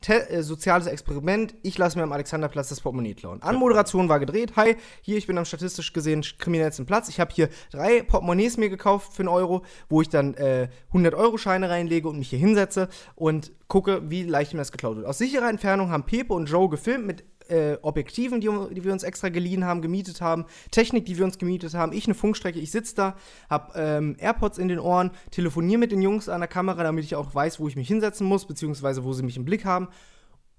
Te 0.00 0.30
äh, 0.30 0.42
soziales 0.42 0.86
Experiment, 0.86 1.54
ich 1.62 1.76
lasse 1.76 1.98
mir 1.98 2.04
am 2.04 2.12
Alexanderplatz 2.12 2.70
das 2.70 2.80
Portemonnaie 2.80 3.14
klauen. 3.14 3.42
Anmoderation 3.42 4.08
war 4.08 4.18
gedreht, 4.18 4.52
hi, 4.56 4.76
hier, 5.02 5.18
ich 5.18 5.26
bin 5.26 5.36
am 5.36 5.44
statistisch 5.44 5.92
gesehen 5.92 6.24
kriminellsten 6.38 6.86
Platz. 6.86 7.08
Ich 7.08 7.20
habe 7.20 7.32
hier 7.34 7.50
drei 7.70 8.02
Portemonnaies 8.02 8.56
mir 8.56 8.70
gekauft 8.70 9.12
für 9.12 9.20
einen 9.20 9.28
Euro, 9.28 9.62
wo 9.88 10.00
ich 10.00 10.08
dann 10.08 10.34
äh, 10.34 10.68
100-Euro-Scheine 10.94 11.68
reinlege 11.68 12.08
und 12.08 12.18
mich 12.18 12.30
hier 12.30 12.38
hinsetze 12.38 12.88
und 13.14 13.52
gucke, 13.68 14.10
wie 14.10 14.22
leicht 14.22 14.54
mir 14.54 14.60
das 14.60 14.72
geklaut 14.72 14.96
wird. 14.96 15.06
Aus 15.06 15.18
sicherer 15.18 15.50
Entfernung 15.50 15.90
haben 15.90 16.04
Pepe 16.04 16.32
und 16.32 16.46
Joe 16.46 16.70
gefilmt 16.70 17.06
mit 17.06 17.24
äh, 17.50 17.78
Objektiven, 17.82 18.40
die, 18.40 18.48
die 18.72 18.84
wir 18.84 18.92
uns 18.92 19.02
extra 19.02 19.28
geliehen 19.28 19.64
haben, 19.64 19.82
gemietet 19.82 20.20
haben, 20.20 20.46
Technik, 20.70 21.04
die 21.04 21.18
wir 21.18 21.24
uns 21.24 21.38
gemietet 21.38 21.74
haben, 21.74 21.92
ich 21.92 22.06
eine 22.06 22.14
Funkstrecke, 22.14 22.58
ich 22.58 22.70
sitze 22.70 22.94
da, 22.94 23.16
hab 23.48 23.76
ähm, 23.76 24.16
AirPods 24.18 24.58
in 24.58 24.68
den 24.68 24.78
Ohren, 24.78 25.10
telefoniere 25.30 25.78
mit 25.78 25.92
den 25.92 26.02
Jungs 26.02 26.28
an 26.28 26.40
der 26.40 26.48
Kamera, 26.48 26.82
damit 26.82 27.04
ich 27.04 27.16
auch 27.16 27.34
weiß, 27.34 27.60
wo 27.60 27.68
ich 27.68 27.76
mich 27.76 27.88
hinsetzen 27.88 28.26
muss, 28.26 28.46
beziehungsweise 28.46 29.04
wo 29.04 29.12
sie 29.12 29.22
mich 29.22 29.36
im 29.36 29.44
Blick 29.44 29.64
haben. 29.64 29.88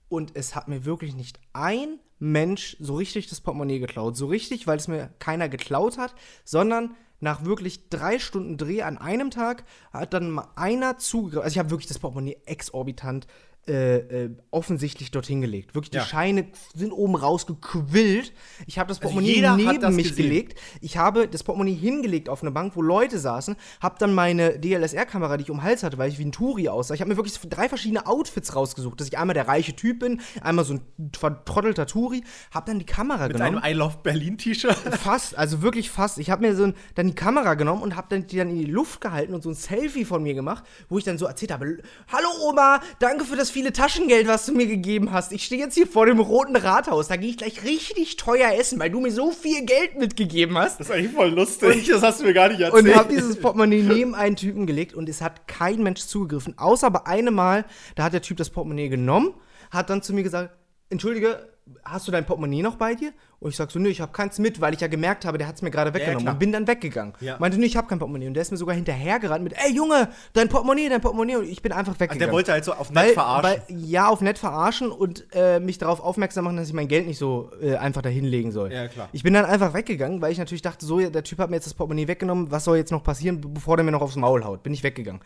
Und 0.10 0.36
es 0.36 0.56
hat 0.56 0.67
mir 0.67 0.84
wirklich 0.84 1.15
nicht 1.15 1.39
ein 1.54 1.99
Mensch 2.19 2.77
so 2.80 2.95
richtig 2.95 3.27
das 3.27 3.41
Portemonnaie 3.41 3.80
geklaut. 3.80 4.17
So 4.17 4.27
richtig, 4.27 4.67
weil 4.67 4.77
es 4.77 4.88
mir 4.88 5.10
keiner 5.19 5.49
geklaut 5.49 5.97
hat, 5.97 6.13
sondern 6.43 6.95
nach 7.21 7.45
wirklich 7.45 7.89
drei 7.89 8.19
Stunden 8.19 8.58
Dreh 8.58 8.82
an 8.82 8.97
einem 8.97 9.32
Tag 9.32 9.63
hat 9.93 10.13
dann 10.13 10.32
mal 10.32 10.49
einer 10.56 10.97
zugegriffen. 10.97 11.43
Also 11.43 11.54
ich 11.54 11.60
habe 11.60 11.69
wirklich 11.69 11.88
das 11.88 11.99
Portemonnaie 11.99 12.38
exorbitant 12.45 13.27
äh, 13.67 13.97
äh, 14.26 14.30
offensichtlich 14.50 15.12
dorthin 15.12 15.39
gelegt. 15.41 15.76
Wirklich, 15.76 15.93
Ja. 15.93 16.02
die 16.04 16.10
Scheine 16.10 16.47
sind 16.74 16.91
oben 16.91 17.15
rausgequillt. 17.15 18.34
Ich 18.65 18.80
habe 18.80 18.88
das 18.89 18.97
Also 19.02 19.13
Portemonnaie 19.13 19.45
hat 19.45 19.58
neben 19.82 19.95
mich 19.95 20.10
gesehen. 20.10 20.24
gelegt. 20.30 20.60
Ich 20.82 20.97
habe 20.97 21.28
das 21.28 21.43
Portemonnaie 21.43 21.76
hingelegt 21.76 22.28
auf 22.28 22.41
eine 22.41 22.52
Bank, 22.52 22.76
wo 22.76 22.82
Leute 22.82 23.19
saßen, 23.19 23.56
habe 23.80 23.95
dann 24.00 24.13
meine 24.13 24.58
DLSR-Kamera, 24.60 25.38
die 25.38 25.43
ich 25.43 25.52
um 25.52 25.58
den 25.58 25.63
Hals 25.63 25.84
hatte, 25.84 25.97
weil 25.97 26.10
ich 26.10 26.17
wie 26.17 26.26
ein 26.26 26.32
Touri 26.32 26.69
aussah. 26.69 26.93
Ich 26.95 27.02
habe 27.02 27.10
mir 27.10 27.17
wirklich 27.17 27.38
drei 27.50 27.69
verschiedene 27.69 28.08
Outfits 28.08 28.56
rausgesucht, 28.56 29.00
dass 29.00 29.08
ich 29.08 29.17
einmal 29.17 29.34
der 29.36 29.47
reiche 29.47 29.76
Typ 29.76 30.00
bin, 30.00 30.21
einmal 30.41 30.65
so 30.65 30.74
ein 30.76 30.82
vertrottelter 31.17 31.86
Touri, 31.86 32.24
habe 32.52 32.65
dann 32.65 32.80
die 32.80 32.86
Kamera 32.86 33.28
Mit 33.28 33.38
genommen. 33.38 33.60
einem 33.60 33.76
I 33.76 33.78
Love 33.78 33.97
Berlin 34.04 34.38
T-Shirt. 34.38 34.76
Fast, 34.76 35.38
also 35.38 35.62
wirklich 35.62 35.89
fast. 35.89 36.17
Ich 36.17 36.30
habe 36.32 36.41
mir 36.47 36.56
so 36.56 36.63
ein, 36.63 36.74
dann 36.95 37.08
die 37.08 37.15
Kamera 37.15 37.54
genommen 37.54 37.84
und 37.84 37.95
habe 37.95 38.08
dann 38.10 38.26
die 38.28 38.38
dann 38.38 38.50
in 38.50 38.58
die 38.58 38.65
Luft 38.65 39.02
gehalten 39.02 39.34
und 39.34 39.43
so 39.43 39.50
ein 39.50 39.56
Selfie 39.56 40.06
von 40.06 40.24
mir 40.24 40.34
gemacht, 40.34 40.63
wo 40.89 40.97
ich 40.97 41.04
dann 41.04 41.17
so 41.17 41.26
erzählt 41.26 41.52
habe: 41.52 41.78
Hallo 42.12 42.28
Oma, 42.50 42.80
danke 43.00 43.24
für 43.26 43.36
das 43.36 43.50
viele 43.51 43.73
Taschengeld, 43.73 44.27
was 44.27 44.45
du 44.45 44.53
mir 44.53 44.65
gegeben 44.65 45.11
hast. 45.11 45.31
Ich 45.31 45.45
stehe 45.45 45.61
jetzt 45.61 45.75
hier 45.75 45.85
vor 45.85 46.05
dem 46.05 46.19
roten 46.19 46.55
Rathaus. 46.55 47.07
Da 47.07 47.17
gehe 47.17 47.29
ich 47.29 47.37
gleich 47.37 47.63
richtig 47.63 48.17
teuer 48.17 48.53
essen, 48.53 48.79
weil 48.79 48.89
du 48.89 48.99
mir 48.99 49.11
so 49.11 49.31
viel 49.31 49.65
Geld 49.65 49.97
mitgegeben 49.97 50.57
hast. 50.57 50.79
Das 50.79 50.87
ist 50.87 50.93
eigentlich 50.93 51.11
voll 51.11 51.29
lustig. 51.29 51.87
das 51.87 52.01
hast 52.01 52.21
du 52.21 52.25
mir 52.25 52.33
gar 52.33 52.49
nicht 52.49 52.61
erzählt. 52.61 52.85
Und 52.85 52.95
habe 52.95 53.13
dieses 53.13 53.39
Portemonnaie 53.39 53.83
neben 53.83 54.15
einen 54.15 54.35
Typen 54.35 54.65
gelegt 54.65 54.93
und 54.93 55.07
es 55.09 55.21
hat 55.21 55.47
kein 55.47 55.83
Mensch 55.83 56.01
zugegriffen. 56.01 56.57
Außer 56.57 56.89
bei 56.89 57.05
einem 57.05 57.35
Mal, 57.35 57.65
da 57.95 58.03
hat 58.03 58.13
der 58.13 58.21
Typ 58.21 58.37
das 58.37 58.49
Portemonnaie 58.49 58.89
genommen, 58.89 59.33
hat 59.69 59.89
dann 59.89 60.01
zu 60.01 60.13
mir 60.13 60.23
gesagt, 60.23 60.55
entschuldige, 60.89 61.50
hast 61.84 62.08
du 62.08 62.12
dein 62.12 62.26
Portemonnaie 62.26 62.62
noch 62.62 62.76
bei 62.76 62.95
dir? 62.95 63.12
Und 63.39 63.50
ich 63.50 63.56
sag 63.56 63.71
so, 63.71 63.80
nö, 63.80 63.89
ich 63.89 64.02
habe 64.02 64.12
keins 64.12 64.38
mit, 64.39 64.62
weil 64.62 64.74
ich 64.74 64.82
ja 64.82 64.88
gemerkt 64.88 65.26
habe, 65.26 65.38
der 65.39 65.47
hat 65.47 65.56
es 65.56 65.62
mir 65.63 65.71
gerade 65.71 65.93
weggenommen 65.93 66.21
klar. 66.24 66.34
und 66.36 66.39
bin 66.39 66.52
dann 66.52 66.67
weggegangen. 66.67 67.13
Ja. 67.21 67.38
Meinte, 67.39 67.58
nö, 67.60 67.65
ich 67.65 67.76
habe 67.76 67.88
kein 67.88 67.97
Portemonnaie. 67.97 68.28
Und 68.28 68.34
der 68.36 68.41
ist 68.41 68.52
mir 68.52 68.58
sogar 68.58 68.76
hinterhergerannt 68.76 69.43
mit, 69.43 69.54
ey 69.54 69.74
Junge, 69.74 70.10
dein 70.34 70.47
Portemonnaie, 70.50 70.89
dein 70.89 71.02
Portemonnaie. 71.02 71.38
Und 71.38 71.45
ich 71.50 71.62
bin 71.62 71.71
einfach 71.71 71.93
Also 71.93 72.00
weggegangen. 72.02 72.19
der 72.28 72.32
wollte 72.32 72.52
halt 72.52 72.65
so 72.65 72.74
auf 72.74 72.89
nett 72.91 72.97
weil, 73.08 73.13
verarschen. 73.13 73.62
Weil, 73.67 73.78
ja, 73.80 74.08
auf 74.10 74.21
nett 74.21 74.38
verarschen 74.38 74.91
und 74.91 75.26
äh, 75.34 75.60
mich 75.60 75.78
darauf 75.80 76.02
aufmerksam 76.02 76.43
machen, 76.45 76.58
dass 76.58 76.67
ich 76.67 76.74
mein 76.74 76.88
Geld 76.88 77.08
nicht 77.08 77.17
so 77.17 77.50
äh, 77.62 77.76
einfach 77.78 78.02
dahinlegen 78.04 78.52
soll. 78.52 78.71
Ja, 78.71 78.88
klar. 78.88 79.10
Ich 79.12 79.24
bin 79.24 79.34
dann 79.34 79.45
einfach 79.45 79.74
weggegangen, 79.74 80.21
weil 80.21 80.32
ich 80.32 80.38
natürlich 80.38 80.62
dachte, 80.62 80.86
so, 80.86 81.00
der 81.00 81.24
Typ 81.24 81.39
hat 81.39 81.50
mir 81.50 81.56
jetzt 81.56 81.65
das 81.65 81.74
Portemonnaie 81.74 82.08
weggenommen, 82.08 82.52
was 82.52 82.65
soll 82.65 82.78
jetzt 82.78 82.91
noch 82.91 83.04
passieren, 83.04 83.41
be- 83.41 83.47
bevor 83.47 83.78
der 83.78 83.84
mir 83.84 83.91
noch 83.91 84.02
aufs 84.02 84.15
Maul 84.17 84.43
haut? 84.43 84.62
Bin 84.62 84.74
ich 84.74 84.84
weggegangen. 84.84 85.21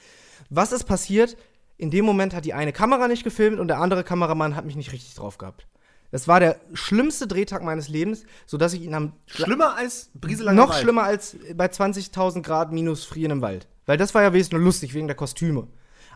Was 0.50 0.72
ist 0.72 0.86
passiert? 0.86 1.36
In 1.78 1.92
dem 1.92 2.06
Moment 2.06 2.34
hat 2.34 2.46
die 2.46 2.54
eine 2.54 2.72
Kamera 2.72 3.10
nicht 3.10 3.24
gefilmt 3.26 3.60
und 3.60 3.68
der 3.68 3.80
andere 3.82 4.04
Kameramann 4.06 4.56
hat 4.56 4.64
mich 4.66 4.78
nicht 4.78 4.94
richtig 4.94 5.16
drauf 5.16 5.38
gehabt. 5.38 5.68
Das 6.16 6.30
war 6.30 6.40
der 6.40 6.62
schlimmste 6.72 7.28
Drehtag 7.28 7.62
meines 7.62 7.90
Lebens, 7.90 8.24
sodass 8.46 8.72
ich 8.72 8.84
ihn 8.84 8.94
am 8.94 9.12
Schlimmer 9.26 9.76
als 9.76 10.12
Brieselanger 10.14 10.56
noch 10.56 10.70
Wald. 10.70 10.82
schlimmer 10.82 11.04
als 11.04 11.36
bei 11.54 11.66
20.000 11.66 12.42
Grad 12.42 12.72
minus 12.72 13.04
frieren 13.04 13.32
im 13.34 13.42
Wald. 13.42 13.68
Weil 13.86 13.98
das 13.98 14.16
war 14.16 14.22
ja 14.22 14.32
wenigstens 14.32 14.54
nur 14.54 14.62
lustig 14.62 14.94
wegen 14.94 15.08
der 15.08 15.18
Kostüme. 15.18 15.68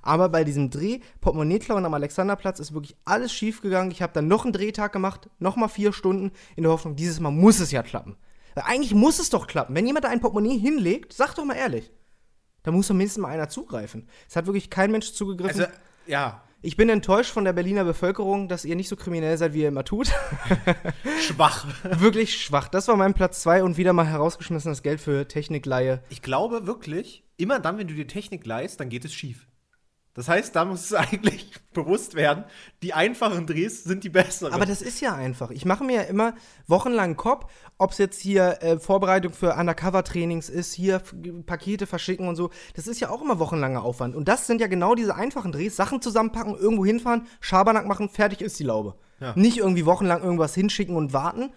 Aber 0.01 0.29
bei 0.29 0.45
diesem 0.45 0.69
Dreh, 0.69 1.01
Portemonnaie-Klauen 1.19 1.83
am 1.83 1.93
Alexanderplatz, 1.93 2.61
ist 2.61 2.73
wirklich 2.73 2.95
alles 3.03 3.33
schief 3.33 3.61
gegangen. 3.61 3.91
Ich 3.91 4.01
habe 4.01 4.13
dann 4.13 4.29
noch 4.29 4.45
einen 4.45 4.53
Drehtag 4.53 4.93
gemacht, 4.93 5.29
noch 5.37 5.57
mal 5.57 5.67
vier 5.67 5.91
Stunden, 5.91 6.31
in 6.55 6.63
der 6.63 6.71
Hoffnung, 6.71 6.95
dieses 6.95 7.19
Mal 7.19 7.31
muss 7.31 7.59
es 7.59 7.71
ja 7.71 7.83
klappen. 7.83 8.15
Weil 8.55 8.63
eigentlich 8.67 8.93
muss 8.95 9.19
es 9.19 9.29
doch 9.29 9.47
klappen. 9.47 9.75
Wenn 9.75 9.85
jemand 9.85 10.05
da 10.05 10.09
ein 10.11 10.21
Portemonnaie 10.21 10.57
hinlegt, 10.57 11.11
sag 11.11 11.35
doch 11.35 11.43
mal 11.43 11.57
ehrlich. 11.57 11.91
Da 12.63 12.71
muss 12.71 12.87
doch 12.87 12.95
mindestens 12.95 13.21
mal 13.21 13.33
einer 13.33 13.49
zugreifen. 13.49 14.07
Es 14.29 14.37
hat 14.37 14.45
wirklich 14.45 14.69
kein 14.69 14.91
Mensch 14.91 15.11
zugegriffen. 15.11 15.59
Also, 15.59 15.73
ja. 16.07 16.41
Ich 16.61 16.75
bin 16.75 16.89
enttäuscht 16.89 17.31
von 17.31 17.45
der 17.45 17.53
Berliner 17.53 17.85
Bevölkerung, 17.85 18.49
dass 18.49 18.65
ihr 18.65 18.75
nicht 18.75 18.89
so 18.89 18.97
kriminell 18.97 19.37
seid, 19.37 19.53
wie 19.53 19.61
ihr 19.61 19.69
immer 19.69 19.85
tut. 19.85 20.11
Schwach. 21.21 21.65
wirklich 21.83 22.37
schwach. 22.37 22.67
Das 22.67 22.89
war 22.89 22.97
mein 22.97 23.13
Platz 23.13 23.41
2 23.43 23.63
und 23.63 23.77
wieder 23.77 23.93
mal 23.93 24.05
herausgeschmissenes 24.05 24.83
Geld 24.83 24.99
für 24.99 25.25
Technikleihe. 25.25 26.03
Ich 26.09 26.21
glaube 26.21 26.67
wirklich, 26.67 27.23
immer 27.37 27.59
dann, 27.59 27.77
wenn 27.77 27.87
du 27.87 27.93
dir 27.93 28.07
Technik 28.07 28.45
leist, 28.45 28.81
dann 28.81 28.89
geht 28.89 29.05
es 29.05 29.13
schief. 29.13 29.47
Das 30.19 30.27
heißt, 30.27 30.53
da 30.53 30.65
muss 30.65 30.83
es 30.83 30.93
eigentlich 30.93 31.49
bewusst 31.71 32.13
werden, 32.13 32.43
die 32.83 32.93
einfachen 32.93 33.47
Drehs 33.47 33.85
sind 33.85 34.03
die 34.03 34.09
besseren. 34.09 34.51
Aber 34.51 34.65
das 34.65 34.81
ist 34.81 34.99
ja 34.99 35.15
einfach. 35.15 35.49
Ich 35.49 35.63
mache 35.63 35.85
mir 35.85 35.95
ja 35.95 36.01
immer 36.01 36.33
wochenlang 36.67 37.15
Kopf, 37.15 37.49
ob 37.77 37.91
es 37.91 37.99
jetzt 37.99 38.19
hier 38.19 38.61
äh, 38.61 38.77
Vorbereitung 38.79 39.31
für 39.31 39.55
Undercover-Trainings 39.55 40.49
ist, 40.49 40.73
hier 40.73 41.01
Pakete 41.45 41.87
verschicken 41.87 42.27
und 42.27 42.35
so. 42.35 42.49
Das 42.75 42.85
ist 42.85 42.99
ja 42.99 43.09
auch 43.09 43.21
immer 43.21 43.39
wochenlanger 43.39 43.81
Aufwand. 43.81 44.13
Und 44.13 44.27
das 44.27 44.45
sind 44.45 44.59
ja 44.59 44.67
genau 44.67 44.93
diese 44.93 45.15
einfachen 45.15 45.53
Drehs. 45.53 45.77
Sachen 45.77 46.01
zusammenpacken, 46.01 46.57
irgendwo 46.57 46.85
hinfahren, 46.85 47.25
Schabernack 47.39 47.87
machen, 47.87 48.09
fertig 48.09 48.41
ist 48.41 48.59
die 48.59 48.65
Laube. 48.65 48.95
Ja. 49.21 49.31
Nicht 49.37 49.59
irgendwie 49.59 49.85
wochenlang 49.85 50.21
irgendwas 50.21 50.53
hinschicken 50.53 50.97
und 50.97 51.13
warten. 51.13 51.53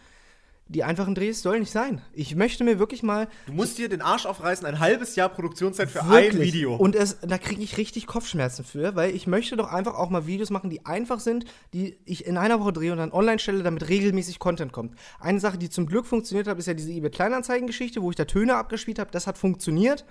Die 0.73 0.85
einfachen 0.85 1.15
Drehs 1.15 1.43
sollen 1.43 1.61
nicht 1.61 1.71
sein. 1.71 2.01
Ich 2.15 2.35
möchte 2.35 2.65
mir 2.65 2.79
wirklich 2.79 3.03
mal 3.03 3.29
du 3.47 3.53
musst 3.53 3.77
dir 3.77 3.91
den 3.91 4.01
Arsch 4.01 4.25
aufreißen, 4.25 4.67
ein 4.67 4.81
halbes 4.81 5.17
Jahr 5.17 5.29
Produktionszeit 5.29 5.91
für 5.91 6.03
ein 6.03 6.11
Wirklich. 6.11 6.55
Video. 6.55 6.75
Und 6.77 6.97
es, 6.97 7.19
da 7.21 7.37
kriege 7.37 7.63
ich 7.63 7.77
richtig 7.77 8.07
Kopfschmerzen 8.07 8.65
für, 8.65 8.97
weil 8.97 9.15
ich 9.15 9.27
möchte 9.27 9.57
doch 9.57 9.71
einfach 9.71 9.95
auch 9.95 10.09
mal 10.09 10.27
Videos 10.27 10.49
machen, 10.49 10.71
die 10.71 10.87
einfach 10.87 11.21
sind, 11.21 11.45
die 11.75 11.99
ich 12.07 12.25
in 12.25 12.39
einer 12.39 12.59
Woche 12.59 12.73
drehe 12.73 12.93
und 12.93 12.99
dann 12.99 13.13
online 13.13 13.39
stelle, 13.39 13.63
damit 13.63 13.91
regelmäßig 13.91 14.39
Content 14.39 14.73
kommt. 14.73 14.95
Eine 15.21 15.41
Sache, 15.41 15.59
die 15.59 15.69
zum 15.69 15.87
Glück 15.87 16.07
funktioniert 16.07 16.49
hat, 16.49 16.59
ist 16.59 16.67
ja 16.67 16.75
diese 16.75 16.91
eBay 16.91 17.11
Kleinanzeigen-Geschichte, 17.11 18.01
wo 18.01 18.09
ich 18.09 18.17
da 18.17 18.25
Töne 18.25 18.57
abgespielt 18.57 18.99
habe. 18.99 19.11
Das 19.11 19.27
hat 19.27 19.37
funktioniert. 19.37 20.07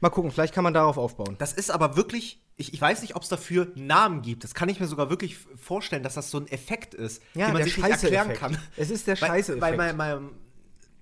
Mal 0.00 0.10
gucken, 0.10 0.30
vielleicht 0.30 0.52
kann 0.54 0.64
man 0.64 0.74
darauf 0.74 0.98
aufbauen. 0.98 1.36
Das 1.38 1.52
ist 1.52 1.70
aber 1.70 1.96
wirklich, 1.96 2.42
ich, 2.56 2.74
ich 2.74 2.80
weiß 2.80 3.00
nicht, 3.02 3.16
ob 3.16 3.22
es 3.22 3.28
dafür 3.28 3.68
Namen 3.76 4.22
gibt. 4.22 4.44
Das 4.44 4.54
kann 4.54 4.68
ich 4.68 4.78
mir 4.78 4.86
sogar 4.86 5.08
wirklich 5.10 5.38
vorstellen, 5.56 6.02
dass 6.02 6.14
das 6.14 6.30
so 6.30 6.38
ein 6.38 6.46
Effekt 6.48 6.92
ist, 6.94 7.22
den 7.34 7.52
man 7.52 7.62
sich 7.64 7.76
nicht 7.78 7.88
erklären 7.88 8.34
kann. 8.34 8.58
Es 8.76 8.90
ist 8.90 9.06
der 9.06 9.20
Weil- 9.20 9.28
scheiße 9.28 9.60
Weil 9.60 9.76
man, 9.76 9.96
man 9.96 10.30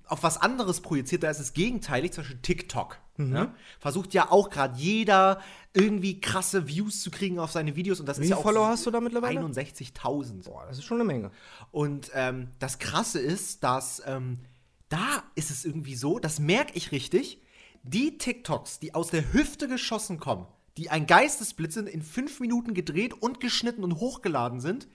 auf 0.06 0.22
was 0.22 0.36
anderes 0.40 0.80
projiziert, 0.80 1.22
da 1.22 1.30
ist 1.30 1.40
es 1.40 1.54
gegenteilig, 1.54 2.12
zum 2.12 2.22
Beispiel 2.22 2.40
TikTok. 2.42 2.98
Mhm. 3.16 3.30
Ne? 3.30 3.54
Versucht 3.80 4.12
ja 4.14 4.30
auch 4.30 4.50
gerade 4.50 4.76
jeder 4.78 5.40
irgendwie 5.72 6.20
krasse 6.20 6.68
Views 6.68 7.00
zu 7.02 7.10
kriegen 7.10 7.38
auf 7.38 7.50
seine 7.50 7.74
Videos 7.74 8.00
und 8.00 8.06
das 8.06 8.18
Wie 8.18 8.24
ist 8.24 8.30
ja 8.30 8.36
viele 8.36 8.40
auch 8.40 8.42
Follower 8.52 8.68
hast 8.68 8.86
du 8.86 8.90
da 8.90 9.00
mittlerweile? 9.00 9.40
61.000. 9.40 10.44
Boah, 10.44 10.66
das 10.68 10.78
ist 10.78 10.84
schon 10.84 10.98
eine 10.98 11.04
Menge. 11.04 11.30
Und 11.70 12.10
ähm, 12.14 12.48
das 12.58 12.78
Krasse 12.78 13.18
ist, 13.18 13.64
dass 13.64 14.02
ähm, 14.06 14.40
da 14.88 15.22
ist 15.34 15.50
es 15.50 15.64
irgendwie 15.64 15.94
so, 15.96 16.18
das 16.18 16.38
merke 16.38 16.72
ich 16.74 16.92
richtig, 16.92 17.40
die 17.84 18.18
TikToks, 18.18 18.80
die 18.80 18.94
aus 18.94 19.08
der 19.08 19.32
Hüfte 19.32 19.68
geschossen 19.68 20.18
kommen, 20.18 20.46
die 20.76 20.90
ein 20.90 21.06
Geistesblitz 21.06 21.74
sind, 21.74 21.88
in 21.88 22.02
fünf 22.02 22.40
Minuten 22.40 22.74
gedreht 22.74 23.14
und 23.14 23.38
geschnitten 23.40 23.84
und 23.84 24.00
hochgeladen 24.00 24.60
sind, 24.60 24.88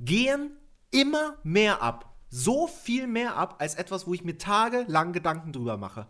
gehen 0.00 0.50
immer 0.90 1.36
mehr 1.44 1.82
ab. 1.82 2.16
So 2.28 2.66
viel 2.66 3.06
mehr 3.06 3.36
ab 3.36 3.56
als 3.58 3.74
etwas, 3.74 4.06
wo 4.06 4.14
ich 4.14 4.24
mir 4.24 4.38
tagelang 4.38 5.12
Gedanken 5.12 5.52
drüber 5.52 5.76
mache. 5.76 6.06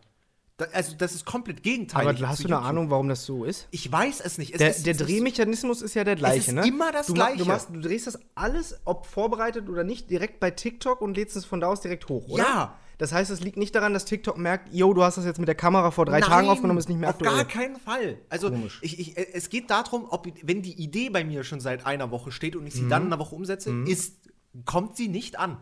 Da, 0.57 0.67
also, 0.73 0.95
das 0.97 1.15
ist 1.15 1.25
komplett 1.25 1.63
gegenteilig. 1.63 2.19
Aber 2.19 2.29
hast 2.29 2.45
du 2.45 2.47
eine 2.47 2.55
YouTube. 2.55 2.69
Ahnung, 2.69 2.91
warum 2.91 3.09
das 3.09 3.25
so 3.25 3.45
ist? 3.45 3.67
Ich 3.73 3.91
weiß 3.91 4.21
es 4.21 4.39
nicht. 4.39 4.53
Es 4.53 4.59
Der, 4.59 4.71
ist, 4.71 4.87
der 4.87 4.93
es 4.93 4.99
Drehmechanismus 4.99 5.83
ist 5.83 5.95
ja 5.95 6.05
der 6.05 6.15
gleiche, 6.15 6.51
ist 6.51 6.53
ne? 6.53 6.67
immer 6.67 6.93
das 6.93 7.07
du, 7.09 7.15
Gleiche. 7.15 7.39
Du, 7.39 7.45
machst, 7.47 7.71
du 7.73 7.81
drehst 7.81 8.07
das 8.07 8.19
alles, 8.37 8.79
ob 8.85 9.07
vorbereitet 9.07 9.69
oder 9.69 9.83
nicht, 9.83 10.11
direkt 10.11 10.39
bei 10.39 10.53
TikTok 10.53 11.01
und 11.01 11.17
lädst 11.17 11.37
es 11.37 11.45
von 11.45 11.61
da 11.61 11.67
aus 11.69 11.81
direkt 11.81 12.09
hoch, 12.09 12.29
oder? 12.29 12.43
Ja. 12.43 12.79
Das 13.03 13.11
heißt, 13.11 13.33
es 13.33 13.41
liegt 13.41 13.57
nicht 13.57 13.75
daran, 13.75 13.95
dass 13.95 14.05
TikTok 14.05 14.39
merkt, 14.39 14.73
yo, 14.73 14.95
du 14.95 15.03
hast 15.03 15.17
das 15.17 15.25
jetzt 15.25 15.41
mit 15.41 15.49
der 15.49 15.57
Kamera 15.57 15.91
vor 15.91 16.07
drei 16.07 16.21
Tagen 16.21 16.49
aufgenommen, 16.49 16.79
ist 16.79 16.89
nicht 16.89 17.01
mehr 17.01 17.09
auf 17.09 17.17
aktuell. 17.17 17.35
gar 17.35 17.45
keinen 17.47 17.75
Fall. 17.75 18.19
Also 18.29 18.53
ich, 18.81 19.01
ich, 19.01 19.19
äh, 19.19 19.27
es 19.33 19.49
geht 19.49 19.71
darum, 19.71 20.07
ob 20.09 20.29
wenn 20.45 20.63
die 20.63 20.81
Idee 20.81 21.11
bei 21.11 21.25
mir 21.25 21.43
schon 21.43 21.59
seit 21.59 21.85
einer 21.85 22.13
Woche 22.13 22.31
steht 22.31 22.55
und 22.55 22.65
ich 22.65 22.75
sie 22.75 22.89
dann 22.89 23.07
in 23.07 23.13
einer 23.13 23.19
Woche 23.19 23.35
umsetze, 23.35 23.75
ist, 23.89 24.31
kommt 24.67 24.97
sie 24.97 25.09
nicht 25.09 25.37
an. 25.37 25.61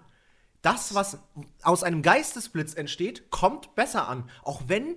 Das, 0.60 0.94
was 0.94 1.16
aus 1.62 1.82
einem 1.82 2.02
Geistesblitz 2.02 2.74
entsteht, 2.74 3.30
kommt 3.30 3.74
besser 3.74 4.06
an. 4.06 4.28
Auch 4.42 4.64
wenn 4.66 4.96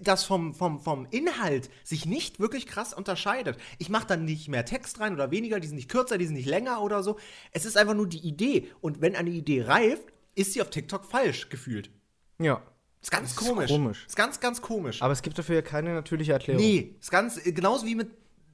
das 0.00 0.22
vom, 0.22 0.54
vom, 0.54 0.78
vom 0.78 1.08
Inhalt 1.10 1.70
sich 1.82 2.06
nicht 2.06 2.38
wirklich 2.38 2.68
krass 2.68 2.94
unterscheidet. 2.94 3.58
Ich 3.78 3.88
mache 3.88 4.06
dann 4.06 4.24
nicht 4.24 4.46
mehr 4.46 4.64
Text 4.64 5.00
rein 5.00 5.12
oder 5.12 5.32
weniger, 5.32 5.58
die 5.58 5.66
sind 5.66 5.74
nicht 5.74 5.90
kürzer, 5.90 6.18
die 6.18 6.26
sind 6.26 6.36
nicht 6.36 6.46
länger 6.46 6.82
oder 6.82 7.02
so. 7.02 7.18
Es 7.50 7.64
ist 7.64 7.76
einfach 7.76 7.94
nur 7.94 8.06
die 8.06 8.24
Idee. 8.24 8.70
Und 8.80 9.00
wenn 9.00 9.16
eine 9.16 9.30
Idee 9.30 9.62
reift, 9.64 10.13
ist 10.34 10.52
sie 10.52 10.62
auf 10.62 10.70
TikTok 10.70 11.04
falsch 11.04 11.48
gefühlt. 11.48 11.90
Ja. 12.38 12.62
Ist 13.00 13.10
ganz 13.10 13.30
ist 13.30 13.36
komisch. 13.36 13.70
komisch. 13.70 14.04
Ist 14.06 14.16
ganz, 14.16 14.40
ganz 14.40 14.62
komisch. 14.62 15.02
Aber 15.02 15.12
es 15.12 15.22
gibt 15.22 15.38
dafür 15.38 15.56
ja 15.56 15.62
keine 15.62 15.92
natürliche 15.94 16.32
Erklärung. 16.32 16.62
Nee, 16.62 16.96
ist 17.00 17.10
ganz, 17.10 17.44
äh, 17.44 17.52
genauso 17.52 17.84
wie 17.86 17.94
mit 17.94 18.10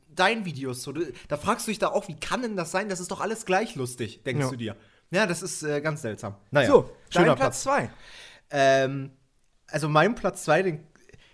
deinen 0.08 0.44
Videos. 0.44 0.82
So. 0.82 0.92
Da 1.28 1.36
fragst 1.36 1.66
du 1.66 1.70
dich 1.70 1.78
da 1.78 1.88
auch, 1.88 2.08
wie 2.08 2.18
kann 2.18 2.42
denn 2.42 2.56
das 2.56 2.70
sein? 2.72 2.88
Das 2.88 2.98
ist 3.00 3.10
doch 3.10 3.20
alles 3.20 3.46
gleich 3.46 3.76
lustig, 3.76 4.22
denkst 4.24 4.44
Ja. 4.44 4.50
du 4.50 4.56
dir. 4.56 4.76
Ja, 5.12 5.26
das 5.26 5.42
ist 5.42 5.62
äh, 5.62 5.80
ganz 5.80 6.02
seltsam. 6.02 6.34
Naja, 6.50 6.68
So, 6.68 6.90
schöner 7.10 7.26
dein 7.26 7.36
Platz 7.36 7.62
2. 7.62 7.90
Ähm, 8.50 9.10
also 9.68 9.88
mein 9.88 10.14
Platz 10.14 10.44
2, 10.44 10.80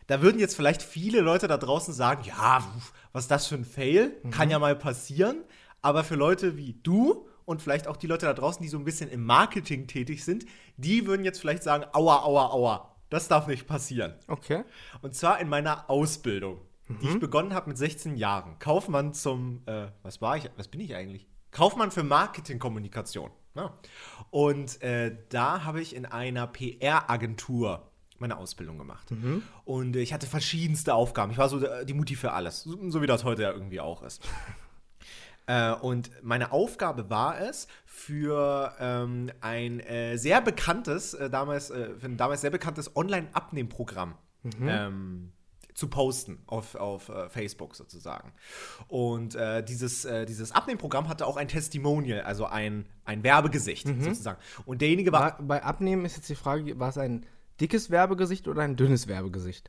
da 0.07 0.21
würden 0.23 0.39
jetzt 0.39 0.55
vielleicht 0.55 0.83
viele 0.83 1.21
Leute 1.21 1.49
da 1.49 1.57
draußen 1.57 1.93
sagen, 1.95 2.23
ja, 2.25 2.63
was 3.13 3.25
ist 3.25 3.31
das 3.31 3.47
für 3.47 3.55
ein 3.55 3.65
Fail? 3.65 4.13
Kann 4.31 4.51
ja 4.51 4.59
mal 4.59 4.77
passieren. 4.77 5.43
Aber 5.83 6.05
für 6.05 6.17
Leute 6.17 6.57
wie 6.57 6.75
du 6.83 7.29
und 7.47 7.63
vielleicht 7.63 7.87
auch 7.89 7.97
die 7.97 8.07
Leute 8.07 8.27
da 8.27 8.35
draußen, 8.35 8.63
die 8.63 8.69
so 8.69 8.77
ein 8.77 8.85
bisschen 8.85 9.09
im 9.09 9.25
Marketing 9.25 9.87
tätig 9.87 10.25
sind, 10.25 10.45
die 10.77 11.07
würden 11.07 11.25
jetzt 11.25 11.41
vielleicht 11.41 11.63
sagen, 11.63 11.85
aua, 11.95 12.23
aua, 12.25 12.51
aua. 12.51 12.97
Das 13.09 13.29
darf 13.29 13.47
nicht 13.47 13.67
passieren. 13.67 14.15
Okay. 14.29 14.65
Und 15.01 15.15
zwar 15.15 15.41
in 15.41 15.49
meiner 15.49 15.89
Ausbildung, 15.89 16.61
die 16.89 17.07
Mhm. 17.07 17.13
ich 17.15 17.21
begonnen 17.21 17.55
habe 17.55 17.69
mit 17.69 17.79
16 17.79 18.17
Jahren. 18.17 18.59
Kaufmann 18.59 19.15
zum, 19.15 19.63
äh, 19.67 19.87
was 20.03 20.21
war 20.21 20.37
ich, 20.37 20.51
was 20.57 20.69
bin 20.69 20.81
ich 20.81 20.95
eigentlich? 20.95 21.27
Kaufmann 21.53 21.91
für 21.91 22.03
Marketingkommunikation. 22.03 23.31
Ja. 23.55 23.73
Und 24.31 24.83
äh, 24.83 25.17
da 25.31 25.65
habe 25.65 25.81
ich 25.81 25.97
in 25.97 26.05
einer 26.05 26.47
PR-Agentur 26.49 27.91
meine 28.19 28.37
Ausbildung 28.39 28.79
gemacht. 28.79 29.11
Mhm. 29.11 29.43
Und 29.65 29.97
äh, 29.97 30.01
ich 30.01 30.13
hatte 30.13 30.27
verschiedenste 30.27 30.95
Aufgaben. 30.95 31.31
Ich 31.33 31.39
war 31.39 31.49
so 31.49 31.65
äh, 31.65 31.85
die 31.87 31.95
Mutti 31.95 32.17
für 32.17 32.33
alles, 32.33 32.63
so 32.65 33.03
wie 33.03 33.07
das 33.07 33.25
heute 33.25 33.43
ja 33.43 33.53
irgendwie 33.53 33.81
auch 33.81 34.03
ist. 34.03 34.23
Äh, 35.47 35.73
und 35.73 36.11
meine 36.23 36.53
Aufgabe 36.53 37.09
war 37.09 37.41
es, 37.41 37.69
für 37.85 38.75
ähm, 38.79 39.31
ein 39.41 39.81
äh, 39.81 40.17
sehr 40.17 40.41
bekanntes, 40.41 41.15
äh, 41.15 41.31
damals, 41.31 41.71
äh, 41.71 41.95
für 41.99 42.07
ein 42.07 42.17
damals 42.17 42.41
sehr 42.41 42.51
bekanntes 42.51 42.95
Online-Abnehmprogramm 42.97 44.15
ähm, 44.61 45.33
zu 45.75 45.89
posten 45.89 46.39
auf, 46.47 46.75
auf 46.75 47.09
äh, 47.09 47.29
Facebook 47.29 47.77
sozusagen. 47.77 48.33
Und 48.89 49.35
äh, 49.35 49.63
dieses, 49.63 50.05
äh, 50.05 50.25
dieses 50.25 50.53
Abnehmprogramm 50.53 51.09
hatte 51.09 51.27
auch 51.27 51.37
ein 51.37 51.49
Testimonial, 51.49 52.23
also 52.23 52.47
ein, 52.47 52.87
ein 53.05 53.23
Werbegesicht 53.23 53.87
sozusagen. 53.87 54.41
Und 54.65 54.81
derjenige 54.81 55.13
war 55.13 55.21
War, 55.39 55.43
bei 55.43 55.63
Abnehmen 55.63 56.05
ist 56.05 56.17
jetzt 56.17 56.29
die 56.29 56.35
Frage, 56.35 56.79
war 56.79 56.89
es 56.89 56.99
ein 56.99 57.27
dickes 57.61 57.91
Werbegesicht 57.91 58.49
oder 58.49 58.63
ein 58.63 58.77
dünnes 58.77 59.07
Werbegesicht? 59.07 59.69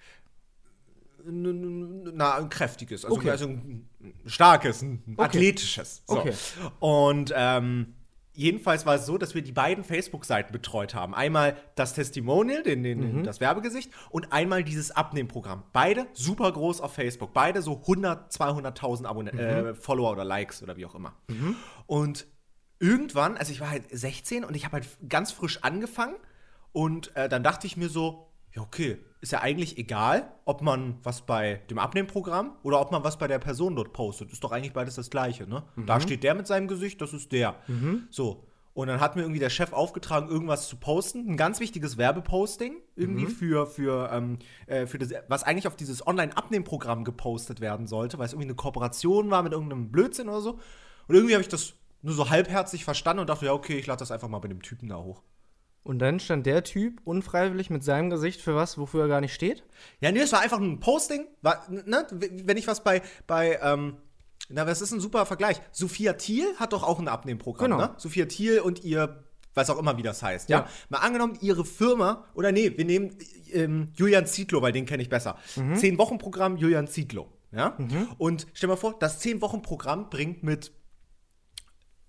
Na, 1.25 2.35
ein 2.35 2.49
kräftiges, 2.49 3.05
also, 3.05 3.17
Okay. 3.17 3.29
also 3.31 3.47
ein 3.47 3.89
starkes, 4.25 4.81
ein 4.81 5.01
Okay. 5.17 5.21
athletisches. 5.23 6.03
So. 6.07 6.19
Okay. 6.19 6.33
Und 6.79 7.33
ähm, 7.35 7.93
jedenfalls 8.33 8.85
war 8.85 8.95
es 8.95 9.05
so, 9.05 9.17
dass 9.17 9.33
wir 9.35 9.41
die 9.41 9.51
beiden 9.51 9.83
Facebook-Seiten 9.83 10.51
betreut 10.51 10.93
haben. 10.93 11.15
Einmal 11.15 11.57
das 11.75 11.93
Testimonial, 11.93 12.63
den, 12.63 12.83
den, 12.83 13.19
Mhm. 13.19 13.23
das 13.23 13.39
Werbegesicht, 13.39 13.91
und 14.09 14.31
einmal 14.31 14.63
dieses 14.63 14.91
Abnehmprogramm. 14.91 15.63
Beide 15.73 16.05
super 16.13 16.51
groß 16.51 16.81
auf 16.81 16.93
Facebook. 16.93 17.33
Beide 17.33 17.61
so 17.61 17.81
100, 17.87 18.31
200.000 18.31 19.05
Abonne 19.05 19.31
Mhm. 19.33 19.39
äh, 19.39 19.73
Follower 19.75 20.11
oder 20.11 20.23
Likes 20.25 20.61
oder 20.61 20.77
wie 20.77 20.85
auch 20.85 20.95
immer. 20.95 21.13
Und 21.87 22.27
irgendwann, 22.79 23.37
also 23.37 23.51
ich 23.51 23.59
war 23.59 23.69
halt 23.71 23.85
16 23.91 24.43
und 24.43 24.55
ich 24.55 24.65
habe 24.65 24.73
halt 24.73 24.87
ganz 25.09 25.31
frisch 25.31 25.63
angefangen 25.63 26.15
und 26.71 27.15
äh, 27.15 27.27
dann 27.27 27.41
dachte 27.43 27.65
ich 27.65 27.75
mir 27.75 27.89
so, 27.89 28.27
ja 28.53 28.61
okay, 28.61 28.99
ist 29.19 29.31
ja 29.31 29.41
eigentlich 29.41 29.77
egal, 29.77 30.31
ob 30.45 30.61
man 30.61 30.99
was 31.03 31.21
bei 31.21 31.61
dem 31.69 31.79
Abnehmprogramm 31.79 32.51
oder 32.63 32.79
ob 32.79 32.91
man 32.91 33.03
was 33.03 33.17
bei 33.17 33.27
der 33.27 33.39
Person 33.39 33.75
dort 33.75 33.91
postet. 33.93 34.31
Ist 34.31 34.43
doch 34.43 34.51
eigentlich 34.51 34.73
beides 34.73 34.95
das 34.95 35.09
gleiche, 35.09 35.47
ne? 35.47 35.63
Da 35.87 35.99
steht 35.99 36.23
der 36.23 36.35
mit 36.35 36.45
seinem 36.47 36.67
Gesicht, 36.67 37.01
das 37.01 37.13
ist 37.13 37.31
der. 37.31 37.55
So. 38.11 38.43
Und 38.73 38.89
dann 38.89 38.99
hat 38.99 39.15
mir 39.15 39.23
irgendwie 39.23 39.39
der 39.39 39.49
Chef 39.49 39.73
aufgetragen, 39.73 40.29
irgendwas 40.29 40.67
zu 40.67 40.75
posten. 40.75 41.27
Ein 41.27 41.35
ganz 41.35 41.59
wichtiges 41.59 41.97
Werbeposting, 41.97 42.75
irgendwie 42.95 43.25
für, 43.25 43.65
für, 43.65 44.11
ähm, 44.13 44.37
äh, 44.67 44.85
für 44.85 44.99
das, 44.99 45.11
was 45.27 45.41
eigentlich 45.41 45.65
auf 45.65 45.75
dieses 45.75 46.05
Online-Abnehmprogramm 46.05 47.03
gepostet 47.03 47.59
werden 47.59 47.87
sollte, 47.87 48.19
weil 48.19 48.27
es 48.27 48.33
irgendwie 48.33 48.49
eine 48.49 48.55
Kooperation 48.55 49.31
war 49.31 49.41
mit 49.41 49.51
irgendeinem 49.53 49.91
Blödsinn 49.91 50.29
oder 50.29 50.41
so. 50.41 50.59
Und 51.07 51.15
irgendwie 51.15 51.33
habe 51.33 51.41
ich 51.41 51.47
das 51.47 51.73
nur 52.03 52.13
so 52.13 52.29
halbherzig 52.29 52.85
verstanden 52.85 53.21
und 53.21 53.29
dachte, 53.31 53.47
ja, 53.47 53.53
okay, 53.53 53.79
ich 53.79 53.87
lade 53.87 53.97
das 53.97 54.11
einfach 54.11 54.27
mal 54.27 54.37
bei 54.37 54.47
dem 54.47 54.61
Typen 54.61 54.89
da 54.89 54.97
hoch. 54.97 55.23
Und 55.87 55.99
dann 55.99 56.19
stand 56.19 56.45
der 56.45 56.63
Typ 56.63 56.99
unfreiwillig 57.05 57.69
mit 57.69 57.83
seinem 57.83 58.09
Gesicht 58.09 58.41
für 58.41 58.55
was, 58.55 58.77
wofür 58.77 59.03
er 59.03 59.07
gar 59.07 59.21
nicht 59.21 59.33
steht? 59.33 59.63
Ja, 60.01 60.11
nee, 60.11 60.19
es 60.19 60.33
war 60.33 60.41
einfach 60.41 60.59
nur 60.59 60.69
ein 60.69 60.79
Posting. 60.81 61.25
War, 61.41 61.65
ne, 61.69 62.05
wenn 62.11 62.57
ich 62.57 62.67
was 62.67 62.83
bei, 62.83 63.01
bei 63.25 63.57
ähm, 63.61 63.95
na, 64.49 64.65
das 64.65 64.81
ist 64.81 64.91
ein 64.91 64.99
super 64.99 65.25
Vergleich. 65.25 65.61
Sophia 65.71 66.13
Thiel 66.13 66.45
hat 66.57 66.73
doch 66.73 66.83
auch 66.83 66.99
ein 66.99 67.07
Abnehmprogramm, 67.07 67.71
Genau. 67.71 67.81
ne? 67.81 67.93
Sophia 67.97 68.25
Thiel 68.25 68.59
und 68.59 68.83
ihr, 68.83 69.23
weiß 69.53 69.69
auch 69.69 69.79
immer, 69.79 69.97
wie 69.97 70.03
das 70.03 70.21
heißt, 70.21 70.49
ja. 70.49 70.59
Ja. 70.59 70.67
Mal 70.89 70.99
angenommen, 70.99 71.37
ihre 71.41 71.63
Firma, 71.65 72.25
oder 72.33 72.51
nee, 72.51 72.73
wir 72.77 72.85
nehmen 72.85 73.17
ähm, 73.53 73.87
Julian 73.95 74.25
Zietlow, 74.25 74.61
weil 74.61 74.71
den 74.73 74.85
kenne 74.85 75.01
ich 75.01 75.09
besser. 75.09 75.37
Zehn 75.75 75.97
Wochen 75.97 76.17
Programm 76.17 76.57
Julian 76.57 76.87
Zietlow. 76.87 77.27
Ja? 77.51 77.75
Mhm. 77.77 78.09
Und 78.17 78.47
stell 78.53 78.67
mal 78.69 78.75
vor, 78.75 78.95
das 78.99 79.21
10-Wochen-Programm 79.23 80.09
bringt 80.09 80.43
mit 80.43 80.71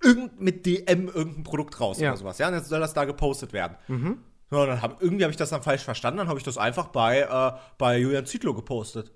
irgend, 0.02 0.40
mit 0.40 0.64
DM 0.66 1.08
irgendein 1.08 1.42
Produkt 1.44 1.80
raus 1.80 1.98
Ja. 1.98 2.08
Mhm. 2.08 2.12
oder 2.12 2.18
sowas. 2.20 2.38
Ja, 2.38 2.48
und 2.48 2.54
jetzt 2.54 2.68
soll 2.68 2.80
das 2.80 2.94
da 2.94 3.04
gepostet 3.04 3.52
werden. 3.52 3.76
Ja, 4.50 4.64
dann 4.66 4.80
hab, 4.80 5.02
irgendwie 5.02 5.24
habe 5.24 5.30
ich 5.30 5.36
das 5.36 5.50
dann 5.50 5.62
falsch 5.62 5.82
verstanden, 5.82 6.18
dann 6.18 6.28
habe 6.28 6.38
ich 6.38 6.44
das 6.44 6.56
einfach 6.56 6.88
bei, 6.88 7.20
äh, 7.20 7.58
bei 7.76 7.98
Julian 7.98 8.24
Zietlow 8.26 8.54
gepostet. 8.54 9.12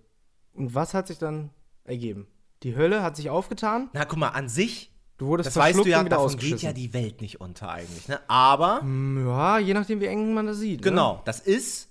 Und 0.53 0.75
was 0.75 0.92
hat 0.92 1.07
sich 1.07 1.18
dann 1.18 1.51
ergeben? 1.85 2.27
Die 2.62 2.77
Hölle 2.77 3.03
hat 3.03 3.16
sich 3.16 3.31
aufgetan, 3.31 3.88
Na, 3.95 4.05
guck 4.05 4.18
mal, 4.18 4.29
an 4.29 4.49
sich, 4.51 4.92
du 5.18 5.27
wurdest 5.29 5.47
das 5.49 5.57
weißt 5.57 5.79
du 5.79 5.85
ja, 5.88 6.03
davon 6.05 6.37
geht 6.37 6.61
ja 6.62 6.73
die 6.75 6.92
Welt 6.92 7.21
nicht 7.23 7.40
unter 7.40 7.71
eigentlich. 7.71 8.09
Ne? 8.09 8.21
Aber, 8.29 8.83
Hm, 8.83 9.27
ja, 9.27 9.59
je 9.59 9.73
nachdem, 9.73 10.01
wie 10.01 10.07
eng 10.07 10.35
man 10.35 10.47
das 10.47 10.59
sieht. 10.59 10.81
Ne? 10.81 10.90
genau, 10.90 11.23
das 11.25 11.40
ist 11.40 11.88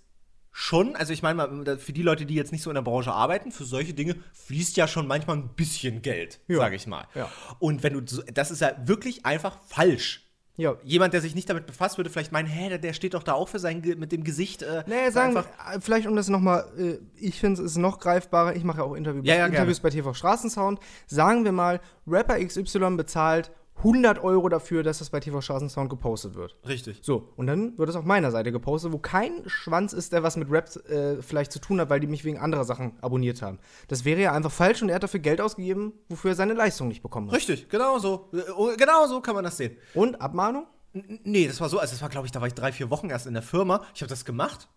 schon, 0.51 0.95
also 0.95 1.13
ich 1.13 1.21
meine 1.23 1.35
mal, 1.47 1.77
für 1.77 1.93
die 1.93 2.01
Leute, 2.03 2.25
die 2.25 2.35
jetzt 2.35 2.51
nicht 2.51 2.61
so 2.63 2.69
in 2.69 2.75
der 2.75 2.81
Branche 2.81 3.11
arbeiten, 3.11 3.51
für 3.51 3.63
solche 3.63 3.93
Dinge 3.93 4.15
fließt 4.33 4.75
ja 4.77 4.87
schon 4.87 5.07
manchmal 5.07 5.37
ein 5.37 5.49
bisschen 5.55 6.01
Geld, 6.01 6.39
Ja. 6.47 6.57
sage 6.57 6.75
ich 6.75 6.87
mal. 6.87 7.05
Ja. 7.15 7.29
Und 7.59 7.83
wenn 7.83 7.93
du, 7.93 8.01
das 8.01 8.51
ist 8.51 8.61
ja 8.61 8.73
wirklich 8.85 9.25
einfach 9.25 9.57
falsch. 9.67 10.27
Ja. 10.57 10.75
Jemand, 10.83 11.13
der 11.13 11.21
sich 11.21 11.33
nicht 11.33 11.49
damit 11.49 11.65
befasst, 11.65 11.97
würde 11.97 12.09
vielleicht 12.09 12.33
meinen, 12.33 12.47
hä, 12.47 12.77
der, 12.77 12.93
steht 12.93 13.13
doch 13.13 13.23
da 13.23 13.33
auch 13.33 13.47
für 13.47 13.57
sein, 13.57 13.81
mit 13.97 14.11
dem 14.11 14.23
Gesicht. 14.23 14.61
Äh, 14.61 14.83
Nee, 14.85 15.09
sagen 15.09 15.33
wir, 15.33 15.45
äh, 15.73 15.79
vielleicht 15.79 16.07
um 16.07 16.15
das 16.15 16.27
nochmal, 16.27 16.65
äh, 16.77 16.97
ich 17.15 17.39
finde 17.39 17.61
es 17.63 17.71
ist 17.71 17.77
noch 17.77 17.99
greifbarer, 17.99 18.55
ich 18.55 18.63
mache 18.65 18.79
ja 18.79 18.83
auch 18.83 18.93
Interview, 18.93 19.21
Ja, 19.23 19.35
ja, 19.35 19.45
Interviews 19.47 19.79
bei 19.79 19.89
TV 19.89 20.13
Straßensound. 20.13 20.79
Sagen 21.07 21.45
wir 21.45 21.53
mal, 21.53 21.79
Rapper 22.05 22.37
XY 22.45 22.97
bezahlt 22.97 23.51
100 23.83 24.19
Euro 24.23 24.47
dafür, 24.49 24.83
dass 24.83 24.99
das 24.99 25.09
bei 25.09 25.19
TV 25.19 25.41
Straßensound 25.41 25.89
gepostet 25.89 26.35
wird. 26.35 26.55
Richtig. 26.67 26.99
So, 27.01 27.29
und 27.35 27.47
dann 27.47 27.77
wird 27.77 27.89
es 27.89 27.95
auf 27.95 28.05
meiner 28.05 28.31
Seite 28.31 28.51
gepostet, 28.51 28.91
wo 28.91 28.97
kein 28.99 29.43
Schwanz 29.47 29.93
ist, 29.93 30.13
der 30.13 30.23
was 30.23 30.37
mit 30.37 30.51
Rap 30.51 30.69
äh, 30.89 31.21
vielleicht 31.21 31.51
zu 31.51 31.59
tun 31.59 31.79
hat, 31.81 31.89
weil 31.89 31.99
die 31.99 32.07
mich 32.07 32.23
wegen 32.23 32.37
anderer 32.37 32.63
Sachen 32.63 32.93
abonniert 33.01 33.41
haben. 33.41 33.59
Das 33.87 34.05
wäre 34.05 34.21
ja 34.21 34.31
einfach 34.33 34.51
falsch 34.51 34.81
und 34.81 34.89
er 34.89 34.95
hat 34.95 35.03
dafür 35.03 35.19
Geld 35.19 35.41
ausgegeben, 35.41 35.93
wofür 36.09 36.31
er 36.31 36.35
seine 36.35 36.53
Leistung 36.53 36.87
nicht 36.87 37.01
bekommen 37.01 37.27
hat. 37.27 37.35
Richtig, 37.35 37.69
genau 37.69 37.97
so. 37.99 38.29
Äh, 38.33 38.75
Genau 38.77 39.07
so 39.07 39.21
kann 39.21 39.35
man 39.35 39.43
das 39.43 39.57
sehen. 39.57 39.75
Und 39.93 40.21
Abmahnung? 40.21 40.67
N- 40.93 41.19
Nee, 41.23 41.47
das 41.47 41.59
war 41.61 41.69
so, 41.69 41.79
also 41.79 41.91
das 41.93 42.01
war, 42.01 42.09
glaube 42.09 42.25
ich, 42.27 42.31
da 42.31 42.39
war 42.41 42.47
ich 42.47 42.53
drei, 42.53 42.71
vier 42.71 42.89
Wochen 42.89 43.09
erst 43.09 43.25
in 43.27 43.33
der 43.33 43.43
Firma. 43.43 43.81
Ich 43.95 44.01
habe 44.01 44.09
das 44.09 44.25
gemacht. 44.25 44.67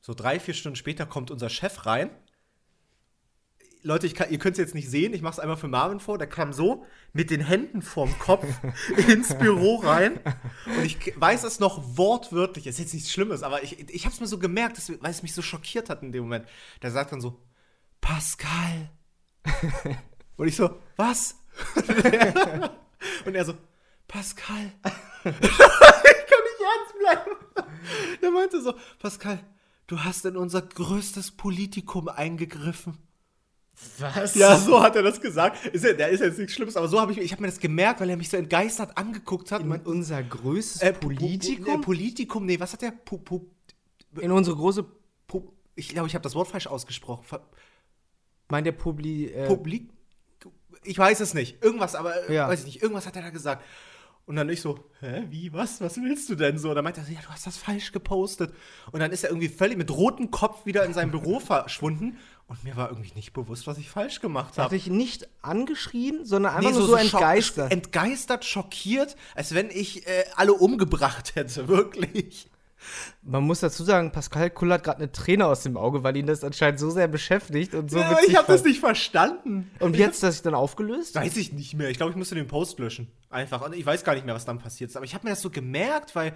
So 0.00 0.12
drei, 0.12 0.38
vier 0.38 0.52
Stunden 0.54 0.76
später 0.76 1.06
kommt 1.06 1.30
unser 1.30 1.48
Chef 1.48 1.86
rein. 1.86 2.10
Leute, 3.86 4.06
ich 4.06 4.14
kann, 4.14 4.30
ihr 4.30 4.38
könnt 4.38 4.54
es 4.54 4.58
jetzt 4.58 4.74
nicht 4.74 4.88
sehen, 4.88 5.12
ich 5.12 5.20
mache 5.20 5.34
es 5.34 5.38
einmal 5.38 5.58
für 5.58 5.68
Marvin 5.68 6.00
vor. 6.00 6.16
Der 6.16 6.26
kam 6.26 6.54
so 6.54 6.86
mit 7.12 7.30
den 7.30 7.42
Händen 7.42 7.82
vorm 7.82 8.18
Kopf 8.18 8.46
ins 9.08 9.36
Büro 9.36 9.76
rein. 9.76 10.18
Und 10.64 10.84
ich 10.84 11.12
weiß 11.20 11.44
es 11.44 11.60
noch 11.60 11.98
wortwörtlich. 11.98 12.66
Es 12.66 12.76
ist 12.76 12.80
jetzt 12.80 12.94
nichts 12.94 13.12
Schlimmes, 13.12 13.42
aber 13.42 13.62
ich, 13.62 13.78
ich 13.90 14.06
habe 14.06 14.14
es 14.14 14.20
mir 14.20 14.26
so 14.26 14.38
gemerkt, 14.38 14.78
dass, 14.78 14.88
weil 14.88 15.10
es 15.10 15.22
mich 15.22 15.34
so 15.34 15.42
schockiert 15.42 15.90
hat 15.90 16.02
in 16.02 16.12
dem 16.12 16.22
Moment. 16.22 16.46
Der 16.80 16.92
sagt 16.92 17.12
dann 17.12 17.20
so: 17.20 17.42
Pascal. 18.00 18.90
Und 20.36 20.48
ich 20.48 20.56
so: 20.56 20.80
Was? 20.96 21.36
Und 23.26 23.34
er 23.34 23.44
so: 23.44 23.54
Pascal. 24.08 24.72
ich 24.82 25.22
kann 25.22 25.34
nicht 25.34 26.60
ernst 26.62 26.98
bleiben. 26.98 27.66
Der 28.22 28.30
meinte 28.30 28.62
so, 28.62 28.74
Pascal, 28.98 29.40
du 29.88 30.00
hast 30.00 30.24
in 30.24 30.38
unser 30.38 30.62
größtes 30.62 31.32
Politikum 31.32 32.08
eingegriffen. 32.08 32.96
Was? 33.98 34.34
Ja, 34.34 34.56
so 34.56 34.80
hat 34.82 34.94
er 34.96 35.02
das 35.02 35.20
gesagt. 35.20 35.66
Ist 35.66 35.84
ja, 35.84 35.92
der 35.92 36.08
ist 36.08 36.20
jetzt 36.20 36.38
nichts 36.38 36.54
Schlimmes, 36.54 36.76
aber 36.76 36.88
so 36.88 37.00
habe 37.00 37.12
ich, 37.12 37.18
ich 37.18 37.32
habe 37.32 37.42
mir 37.42 37.48
das 37.48 37.58
gemerkt, 37.58 38.00
weil 38.00 38.08
er 38.10 38.16
mich 38.16 38.28
so 38.30 38.36
entgeistert 38.36 38.96
angeguckt 38.96 39.50
hat. 39.52 39.62
In 39.62 39.68
Man- 39.68 39.80
unser 39.82 40.22
größtes 40.22 40.80
äh, 40.82 40.92
Politikum? 40.92 41.80
Politikum, 41.80 42.46
nee, 42.46 42.58
was 42.60 42.72
hat 42.72 42.82
der? 42.82 42.92
Pu, 42.92 43.18
Pu, 43.18 43.40
in 44.20 44.30
unsere 44.30 44.56
große, 44.56 44.84
Pu, 45.26 45.42
ich 45.74 45.88
glaube, 45.88 46.06
ich 46.08 46.14
habe 46.14 46.22
das 46.22 46.34
Wort 46.34 46.48
falsch 46.48 46.66
ausgesprochen. 46.68 47.24
Ver- 47.24 47.46
meint 48.48 48.66
der 48.66 48.72
Publi, 48.72 49.26
äh, 49.26 49.46
Publik? 49.46 49.90
Ich 50.84 50.98
weiß 50.98 51.20
es 51.20 51.34
nicht. 51.34 51.62
Irgendwas, 51.64 51.94
aber 51.94 52.28
äh, 52.28 52.34
Ja. 52.34 52.48
weiß 52.48 52.60
ich 52.60 52.66
nicht. 52.66 52.82
Irgendwas 52.82 53.06
hat 53.06 53.16
er 53.16 53.22
da 53.22 53.30
gesagt. 53.30 53.64
Und 54.26 54.36
dann 54.36 54.48
ich 54.48 54.62
so, 54.62 54.78
hä, 55.00 55.24
wie, 55.28 55.52
was, 55.52 55.82
was 55.82 55.96
willst 55.98 56.30
du 56.30 56.34
denn 56.34 56.56
so? 56.58 56.70
Und 56.70 56.76
dann 56.76 56.84
meinte 56.84 57.00
er 57.00 57.06
so, 57.06 57.12
ja, 57.12 57.20
du 57.20 57.28
hast 57.28 57.46
das 57.46 57.58
falsch 57.58 57.92
gepostet. 57.92 58.54
Und 58.90 59.00
dann 59.00 59.10
ist 59.12 59.22
er 59.24 59.30
irgendwie 59.30 59.48
völlig 59.50 59.76
mit 59.76 59.90
rotem 59.90 60.30
Kopf 60.30 60.64
wieder 60.64 60.84
in 60.86 60.94
sein 60.94 61.10
Büro 61.10 61.40
verschwunden. 61.40 62.16
Und 62.46 62.62
mir 62.62 62.76
war 62.76 62.90
irgendwie 62.90 63.12
nicht 63.14 63.32
bewusst, 63.32 63.66
was 63.66 63.78
ich 63.78 63.88
falsch 63.88 64.20
gemacht 64.20 64.50
hat 64.58 64.64
habe. 64.64 64.74
dich 64.76 64.88
nicht 64.88 65.26
angeschrien, 65.40 66.24
sondern 66.26 66.54
einfach 66.54 66.72
nur 66.72 66.82
so, 66.82 66.92
schock- 66.96 67.00
entgeistert. 67.00 67.72
Entgeistert, 67.72 68.44
schockiert, 68.44 69.16
als 69.34 69.54
wenn 69.54 69.70
ich 69.70 70.06
äh, 70.06 70.24
alle 70.36 70.52
umgebracht 70.52 71.34
hätte, 71.36 71.68
wirklich. 71.68 72.50
Man 73.22 73.44
muss 73.44 73.60
dazu 73.60 73.82
sagen, 73.82 74.12
Pascal 74.12 74.50
kullert 74.50 74.84
gerade 74.84 74.98
eine 74.98 75.10
Träne 75.10 75.46
aus 75.46 75.62
dem 75.62 75.78
Auge, 75.78 76.02
weil 76.02 76.14
ihn 76.18 76.26
das 76.26 76.44
anscheinend 76.44 76.78
so 76.78 76.90
sehr 76.90 77.08
beschäftigt 77.08 77.72
und 77.74 77.90
so 77.90 77.98
ja, 77.98 78.18
ich 78.28 78.36
habe 78.36 78.46
das 78.46 78.62
nicht 78.62 78.78
verstanden. 78.80 79.70
Und 79.80 79.96
wie 79.96 80.04
hat 80.04 80.10
das 80.22 80.34
sich 80.34 80.42
dann 80.42 80.54
aufgelöst? 80.54 81.14
Weiß 81.14 81.38
ich 81.38 81.52
nicht 81.54 81.72
mehr. 81.72 81.88
Ich 81.88 81.96
glaube, 81.96 82.10
ich 82.10 82.16
musste 82.16 82.34
den 82.34 82.46
Post 82.46 82.78
löschen. 82.78 83.10
Einfach. 83.30 83.62
Und 83.64 83.74
ich 83.74 83.86
weiß 83.86 84.04
gar 84.04 84.12
nicht 84.14 84.26
mehr, 84.26 84.34
was 84.34 84.44
dann 84.44 84.58
passiert 84.58 84.90
ist. 84.90 84.96
Aber 84.96 85.06
ich 85.06 85.14
habe 85.14 85.24
mir 85.26 85.30
das 85.30 85.40
so 85.40 85.48
gemerkt, 85.48 86.14
weil, 86.14 86.34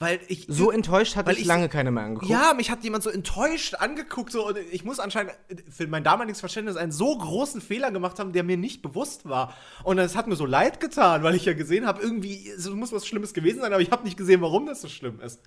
weil 0.00 0.20
ich. 0.28 0.46
So 0.48 0.70
enttäuscht 0.70 1.16
hat 1.16 1.26
Weil 1.26 1.34
ich 1.34 1.40
ich- 1.40 1.46
lange 1.46 1.68
keine 1.68 1.90
mehr 1.90 2.04
angeguckt. 2.04 2.30
Ja, 2.30 2.54
mich 2.54 2.70
hat 2.70 2.84
jemand 2.84 3.02
so 3.02 3.10
enttäuscht 3.10 3.74
angeguckt. 3.74 4.30
So, 4.32 4.46
und 4.46 4.56
ich 4.70 4.84
muss 4.84 5.00
anscheinend 5.00 5.32
für 5.68 5.86
mein 5.88 6.04
damaliges 6.04 6.40
Verständnis 6.40 6.76
einen 6.76 6.92
so 6.92 7.16
großen 7.18 7.60
Fehler 7.60 7.90
gemacht 7.90 8.18
haben, 8.18 8.32
der 8.32 8.44
mir 8.44 8.56
nicht 8.56 8.80
bewusst 8.82 9.28
war. 9.28 9.54
Und 9.82 9.98
es 9.98 10.14
hat 10.16 10.26
mir 10.28 10.36
so 10.36 10.46
leid 10.46 10.78
getan, 10.80 11.22
weil 11.22 11.34
ich 11.34 11.44
ja 11.44 11.52
gesehen 11.54 11.86
habe, 11.86 12.00
irgendwie 12.00 12.48
es 12.48 12.68
muss 12.70 12.92
was 12.92 13.06
Schlimmes 13.06 13.34
gewesen 13.34 13.60
sein, 13.60 13.72
aber 13.72 13.82
ich 13.82 13.90
habe 13.90 14.04
nicht 14.04 14.16
gesehen, 14.16 14.40
warum 14.40 14.66
das 14.66 14.82
so 14.82 14.88
schlimm 14.88 15.20
ist. 15.20 15.40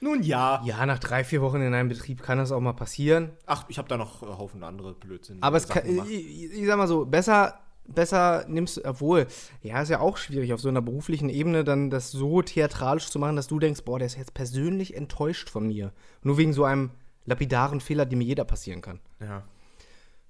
Nun 0.00 0.22
ja. 0.22 0.60
Ja, 0.66 0.84
nach 0.84 0.98
drei, 0.98 1.24
vier 1.24 1.40
Wochen 1.40 1.62
in 1.62 1.72
einem 1.72 1.88
Betrieb 1.88 2.22
kann 2.22 2.36
das 2.36 2.52
auch 2.52 2.60
mal 2.60 2.74
passieren. 2.74 3.30
Ach, 3.46 3.64
ich 3.68 3.78
habe 3.78 3.88
da 3.88 3.96
noch 3.96 4.22
äh, 4.22 4.26
Haufen 4.26 4.62
andere 4.64 4.92
Blödsinn. 4.92 5.38
Aber 5.42 5.56
es 5.56 5.66
kann, 5.68 5.82
ich, 6.08 6.52
ich 6.52 6.66
sag 6.66 6.76
mal 6.76 6.88
so, 6.88 7.06
besser, 7.06 7.60
besser 7.86 8.44
nimmst 8.48 8.76
du, 8.78 8.84
obwohl, 8.84 9.26
ja, 9.62 9.80
ist 9.82 9.88
ja 9.90 10.00
auch 10.00 10.16
schwierig 10.16 10.52
auf 10.52 10.60
so 10.60 10.68
einer 10.68 10.82
beruflichen 10.82 11.28
Ebene 11.28 11.64
dann 11.64 11.90
das 11.90 12.10
so 12.10 12.42
theatralisch 12.42 13.10
zu 13.10 13.18
machen, 13.18 13.36
dass 13.36 13.46
du 13.46 13.58
denkst, 13.58 13.82
boah, 13.84 13.98
der 13.98 14.06
ist 14.06 14.16
jetzt 14.16 14.34
persönlich 14.34 14.96
enttäuscht 14.96 15.50
von 15.50 15.66
mir. 15.66 15.92
Nur 16.22 16.38
wegen 16.38 16.52
so 16.52 16.64
einem 16.64 16.90
lapidaren 17.26 17.80
Fehler, 17.80 18.06
dem 18.06 18.18
mir 18.18 18.24
jeder 18.26 18.44
passieren 18.44 18.80
kann. 18.82 19.00
ja. 19.20 19.42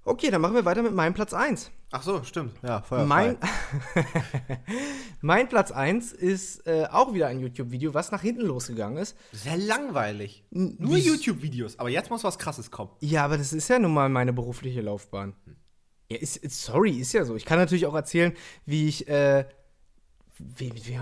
Okay, 0.07 0.31
dann 0.31 0.43
machen 0.43 0.55
wir 0.55 0.67
weiter 0.67 0.83
mit 0.83 0.93
meinem 0.93 1.14
Platz 1.14 1.33
1. 1.33 1.71
Ach 1.90 2.03
so, 2.03 2.23
stimmt. 2.25 2.53
Ja, 2.62 2.83
Feuerfrei. 2.83 3.07
Mein, 3.07 3.37
mein 5.21 5.49
Platz 5.49 5.71
1 5.73 6.12
ist 6.12 6.67
äh, 6.67 6.87
auch 6.90 7.14
wieder 7.14 7.29
ein 7.29 7.40
YouTube-Video, 7.40 7.95
was 7.95 8.11
nach 8.12 8.21
hinten 8.21 8.43
losgegangen 8.43 8.99
ist. 8.99 9.17
Sehr 9.33 9.57
langweilig. 9.57 10.45
N- 10.51 10.77
Nur 10.79 10.97
YouTube-Videos. 10.97 11.79
Aber 11.79 11.88
jetzt 11.88 12.11
muss 12.11 12.23
was 12.25 12.38
Krasses 12.38 12.71
kommen. 12.71 12.90
Ja, 13.01 13.25
aber 13.25 13.38
das 13.38 13.53
ist 13.53 13.69
ja 13.69 13.79
nun 13.79 13.95
mal 13.95 14.09
meine 14.09 14.33
berufliche 14.33 14.83
Laufbahn. 14.83 15.35
Ja, 16.09 16.19
ist, 16.19 16.43
sorry, 16.51 16.93
ist 16.99 17.12
ja 17.12 17.25
so. 17.25 17.35
Ich 17.37 17.45
kann 17.45 17.59
natürlich 17.59 17.87
auch 17.87 17.95
erzählen, 17.95 18.33
wie 18.67 18.88
ich, 18.88 19.09
äh, 19.09 19.47
wie, 20.38 20.73
wie, 20.75 20.99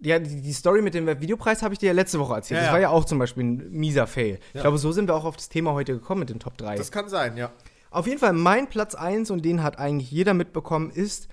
ja, 0.00 0.18
die, 0.18 0.42
die 0.42 0.52
Story 0.52 0.82
mit 0.82 0.94
dem 0.94 1.06
Videopreis 1.20 1.62
habe 1.62 1.72
ich 1.74 1.80
dir 1.80 1.86
ja 1.86 1.92
letzte 1.92 2.18
Woche 2.20 2.34
erzählt. 2.34 2.58
Ja, 2.60 2.64
das 2.66 2.72
war 2.72 2.80
ja 2.80 2.90
auch 2.90 3.04
zum 3.04 3.18
Beispiel 3.18 3.44
ein 3.44 3.70
mieser 3.70 4.06
Fail. 4.06 4.38
Ich 4.48 4.54
Ja. 4.54 4.60
glaube, 4.62 4.78
so 4.78 4.92
sind 4.92 5.08
wir 5.08 5.14
auch 5.14 5.24
auf 5.24 5.36
das 5.36 5.48
Thema 5.48 5.72
heute 5.72 5.94
gekommen 5.94 6.20
mit 6.20 6.30
den 6.30 6.40
Top 6.40 6.56
3. 6.58 6.76
Das 6.76 6.92
kann 6.92 7.08
sein, 7.08 7.36
ja. 7.36 7.52
Auf 7.90 8.06
jeden 8.06 8.18
Fall 8.18 8.32
mein 8.32 8.68
Platz 8.68 8.94
1 8.94 9.30
und 9.30 9.44
den 9.44 9.62
hat 9.62 9.78
eigentlich 9.78 10.10
jeder 10.10 10.34
mitbekommen, 10.34 10.90
ist 10.90 11.28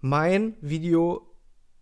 mein 0.00 0.54
Video 0.60 1.28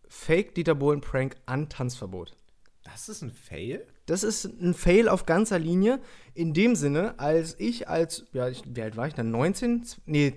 Fake 0.09 0.55
Dieter 0.55 0.75
Bohlen 0.75 1.01
Prank 1.01 1.37
an 1.47 1.69
Tanzverbot. 1.69 2.37
Das 2.83 3.09
ist 3.09 3.23
ein 3.23 3.31
Fail? 3.31 3.87
Das 4.07 4.25
ist 4.25 4.45
ein 4.45 4.75
Fail 4.75 5.09
auf 5.09 5.27
ganzer 5.27 5.59
Linie. 5.59 6.01
In 6.35 6.53
dem 6.55 6.75
Sinne, 6.75 7.19
als 7.19 7.55
ich 7.61 7.89
als, 7.89 8.27
ja, 8.33 8.49
ich, 8.49 8.63
wie 8.67 8.83
alt 8.83 8.97
war 8.97 9.07
ich 9.07 9.15
dann? 9.15 9.31
19? 9.31 9.85
Z- 9.85 10.01
Nee, 10.07 10.35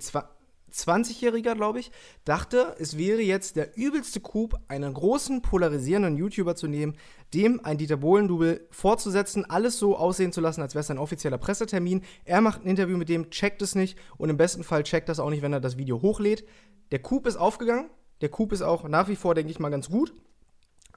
20-Jähriger, 0.74 1.56
glaube 1.56 1.80
ich, 1.80 1.92
dachte, 2.26 2.76
es 2.80 2.98
wäre 2.98 3.22
jetzt 3.22 3.56
der 3.56 3.78
übelste 3.78 4.20
Coup, 4.20 4.56
einen 4.68 4.94
großen 4.94 5.42
polarisierenden 5.42 6.18
YouTuber 6.18 6.56
zu 6.56 6.68
nehmen, 6.68 6.98
dem 7.34 7.64
ein 7.64 7.78
Dieter 7.78 7.98
Bohlen-Double 7.98 8.68
vorzusetzen, 8.72 9.46
alles 9.50 9.78
so 9.78 9.96
aussehen 9.96 10.32
zu 10.32 10.42
lassen, 10.42 10.62
als 10.62 10.76
wäre 10.76 10.82
es 10.82 10.92
ein 10.92 10.98
offizieller 10.98 11.38
Pressetermin. 11.38 12.02
Er 12.26 12.42
macht 12.42 12.64
ein 12.64 12.68
Interview 12.68 12.98
mit 12.98 13.10
dem, 13.10 13.30
checkt 13.30 13.62
es 13.62 13.76
nicht 13.76 13.98
und 14.18 14.30
im 14.30 14.38
besten 14.38 14.64
Fall 14.64 14.84
checkt 14.84 15.10
das 15.10 15.20
auch 15.20 15.30
nicht, 15.30 15.42
wenn 15.42 15.54
er 15.54 15.60
das 15.60 15.78
Video 15.78 16.02
hochlädt. 16.02 16.46
Der 16.92 17.00
Coup 17.00 17.26
ist 17.26 17.38
aufgegangen. 17.38 17.90
Der 18.22 18.30
Coup 18.30 18.52
ist 18.52 18.62
auch 18.62 18.88
nach 18.88 19.08
wie 19.08 19.16
vor, 19.16 19.36
denke 19.36 19.52
ich 19.52 19.60
mal, 19.60 19.70
ganz 19.70 19.90
gut. 19.90 20.14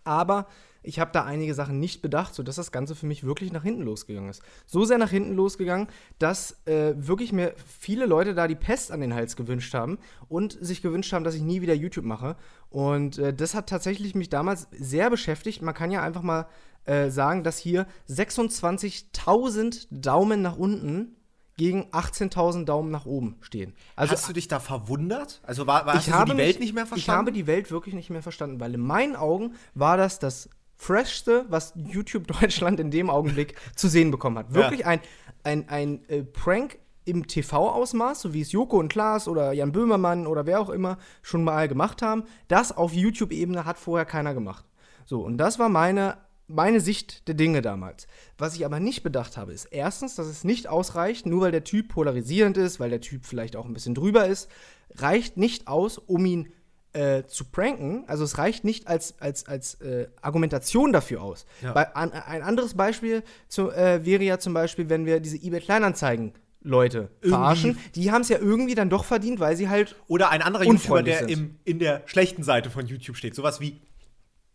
Aber 0.04 0.46
ich 0.86 0.98
habe 1.00 1.10
da 1.12 1.24
einige 1.24 1.52
Sachen 1.54 1.78
nicht 1.80 2.00
bedacht, 2.02 2.34
sodass 2.34 2.56
das 2.56 2.72
Ganze 2.72 2.94
für 2.94 3.06
mich 3.06 3.24
wirklich 3.24 3.52
nach 3.52 3.62
hinten 3.62 3.82
losgegangen 3.82 4.30
ist. 4.30 4.42
So 4.66 4.84
sehr 4.84 4.98
nach 4.98 5.10
hinten 5.10 5.34
losgegangen, 5.34 5.88
dass 6.18 6.56
äh, 6.66 6.94
wirklich 6.96 7.32
mir 7.32 7.54
viele 7.66 8.06
Leute 8.06 8.34
da 8.34 8.46
die 8.48 8.54
Pest 8.54 8.92
an 8.92 9.00
den 9.00 9.14
Hals 9.14 9.36
gewünscht 9.36 9.74
haben 9.74 9.98
und 10.28 10.56
sich 10.60 10.82
gewünscht 10.82 11.12
haben, 11.12 11.24
dass 11.24 11.34
ich 11.34 11.42
nie 11.42 11.60
wieder 11.60 11.74
YouTube 11.74 12.04
mache. 12.04 12.36
Und 12.70 13.18
äh, 13.18 13.34
das 13.34 13.54
hat 13.54 13.68
tatsächlich 13.68 14.14
mich 14.14 14.28
damals 14.28 14.68
sehr 14.72 15.10
beschäftigt. 15.10 15.62
Man 15.62 15.74
kann 15.74 15.90
ja 15.90 16.02
einfach 16.02 16.22
mal 16.22 16.46
äh, 16.84 17.10
sagen, 17.10 17.42
dass 17.42 17.58
hier 17.58 17.86
26.000 18.08 19.86
Daumen 19.90 20.42
nach 20.42 20.56
unten 20.56 21.16
gegen 21.56 21.84
18.000 21.90 22.64
Daumen 22.66 22.90
nach 22.90 23.06
oben 23.06 23.36
stehen. 23.40 23.74
Also 23.96 24.12
Hast 24.12 24.28
du 24.28 24.34
dich 24.34 24.46
da 24.46 24.60
verwundert? 24.60 25.40
Also 25.42 25.66
war, 25.66 25.86
war 25.86 25.94
hast 25.94 26.06
ich 26.06 26.12
du 26.12 26.18
habe 26.18 26.30
die 26.32 26.36
mich- 26.36 26.46
Welt 26.46 26.60
nicht 26.60 26.74
mehr 26.74 26.82
Ich 26.84 26.88
verstanden? 26.90 27.18
habe 27.18 27.32
die 27.32 27.46
Welt 27.46 27.70
wirklich 27.70 27.94
nicht 27.94 28.10
mehr 28.10 28.22
verstanden, 28.22 28.60
weil 28.60 28.74
in 28.74 28.80
meinen 28.82 29.16
Augen 29.16 29.54
war 29.74 29.96
das 29.96 30.18
das 30.18 30.50
Freshste, 30.76 31.46
was 31.48 31.72
YouTube 31.74 32.26
Deutschland 32.40 32.80
in 32.80 32.90
dem 32.90 33.10
Augenblick 33.10 33.54
zu 33.74 33.88
sehen 33.88 34.10
bekommen 34.10 34.38
hat. 34.38 34.54
Wirklich 34.54 34.86
ein, 34.86 35.00
ein, 35.42 35.68
ein 35.68 36.08
äh, 36.08 36.22
Prank 36.22 36.78
im 37.06 37.26
TV-Ausmaß, 37.26 38.20
so 38.20 38.34
wie 38.34 38.40
es 38.40 38.52
Joko 38.52 38.78
und 38.78 38.88
Klaas 38.88 39.28
oder 39.28 39.52
Jan 39.52 39.72
Böhmermann 39.72 40.26
oder 40.26 40.44
wer 40.44 40.60
auch 40.60 40.70
immer 40.70 40.98
schon 41.22 41.44
mal 41.44 41.68
gemacht 41.68 42.02
haben. 42.02 42.24
Das 42.48 42.76
auf 42.76 42.92
YouTube-Ebene 42.92 43.64
hat 43.64 43.78
vorher 43.78 44.04
keiner 44.04 44.34
gemacht. 44.34 44.64
So, 45.04 45.20
und 45.20 45.38
das 45.38 45.60
war 45.60 45.68
meine, 45.68 46.18
meine 46.48 46.80
Sicht 46.80 47.28
der 47.28 47.36
Dinge 47.36 47.62
damals. 47.62 48.08
Was 48.38 48.56
ich 48.56 48.64
aber 48.64 48.80
nicht 48.80 49.04
bedacht 49.04 49.36
habe, 49.36 49.52
ist 49.52 49.66
erstens, 49.66 50.16
dass 50.16 50.26
es 50.26 50.42
nicht 50.42 50.66
ausreicht, 50.66 51.26
nur 51.26 51.42
weil 51.42 51.52
der 51.52 51.62
Typ 51.62 51.88
polarisierend 51.88 52.56
ist, 52.56 52.80
weil 52.80 52.90
der 52.90 53.00
Typ 53.00 53.24
vielleicht 53.24 53.54
auch 53.54 53.66
ein 53.66 53.72
bisschen 53.72 53.94
drüber 53.94 54.26
ist, 54.26 54.50
reicht 54.96 55.36
nicht 55.36 55.68
aus, 55.68 55.98
um 55.98 56.26
ihn 56.26 56.52
äh, 56.96 57.26
zu 57.26 57.44
pranken. 57.44 58.04
Also 58.06 58.24
es 58.24 58.38
reicht 58.38 58.64
nicht 58.64 58.88
als, 58.88 59.20
als, 59.20 59.46
als 59.46 59.74
äh, 59.82 60.08
Argumentation 60.22 60.92
dafür 60.92 61.22
aus. 61.22 61.46
Ja. 61.62 61.72
Bei, 61.72 61.94
an, 61.94 62.12
ein 62.12 62.42
anderes 62.42 62.74
Beispiel 62.74 63.22
zu, 63.48 63.70
äh, 63.70 64.04
wäre 64.04 64.24
ja 64.24 64.38
zum 64.38 64.54
Beispiel, 64.54 64.88
wenn 64.88 65.04
wir 65.04 65.20
diese 65.20 65.36
eBay-Kleinanzeigen 65.36 66.32
Leute 66.62 67.10
Irgendwie. 67.20 67.28
verarschen, 67.28 67.78
die 67.94 68.10
haben 68.10 68.22
es 68.22 68.28
ja 68.28 68.38
irgendwie 68.38 68.74
dann 68.74 68.90
doch 68.90 69.04
verdient, 69.04 69.38
weil 69.38 69.56
sie 69.56 69.68
halt 69.68 69.94
Oder 70.08 70.30
ein 70.30 70.42
anderer 70.42 70.64
YouTuber, 70.64 71.02
der 71.02 71.28
im, 71.28 71.56
in 71.64 71.78
der 71.78 72.02
schlechten 72.06 72.42
Seite 72.42 72.70
von 72.70 72.86
YouTube 72.86 73.16
steht. 73.16 73.34
Sowas 73.36 73.60
wie, 73.60 73.80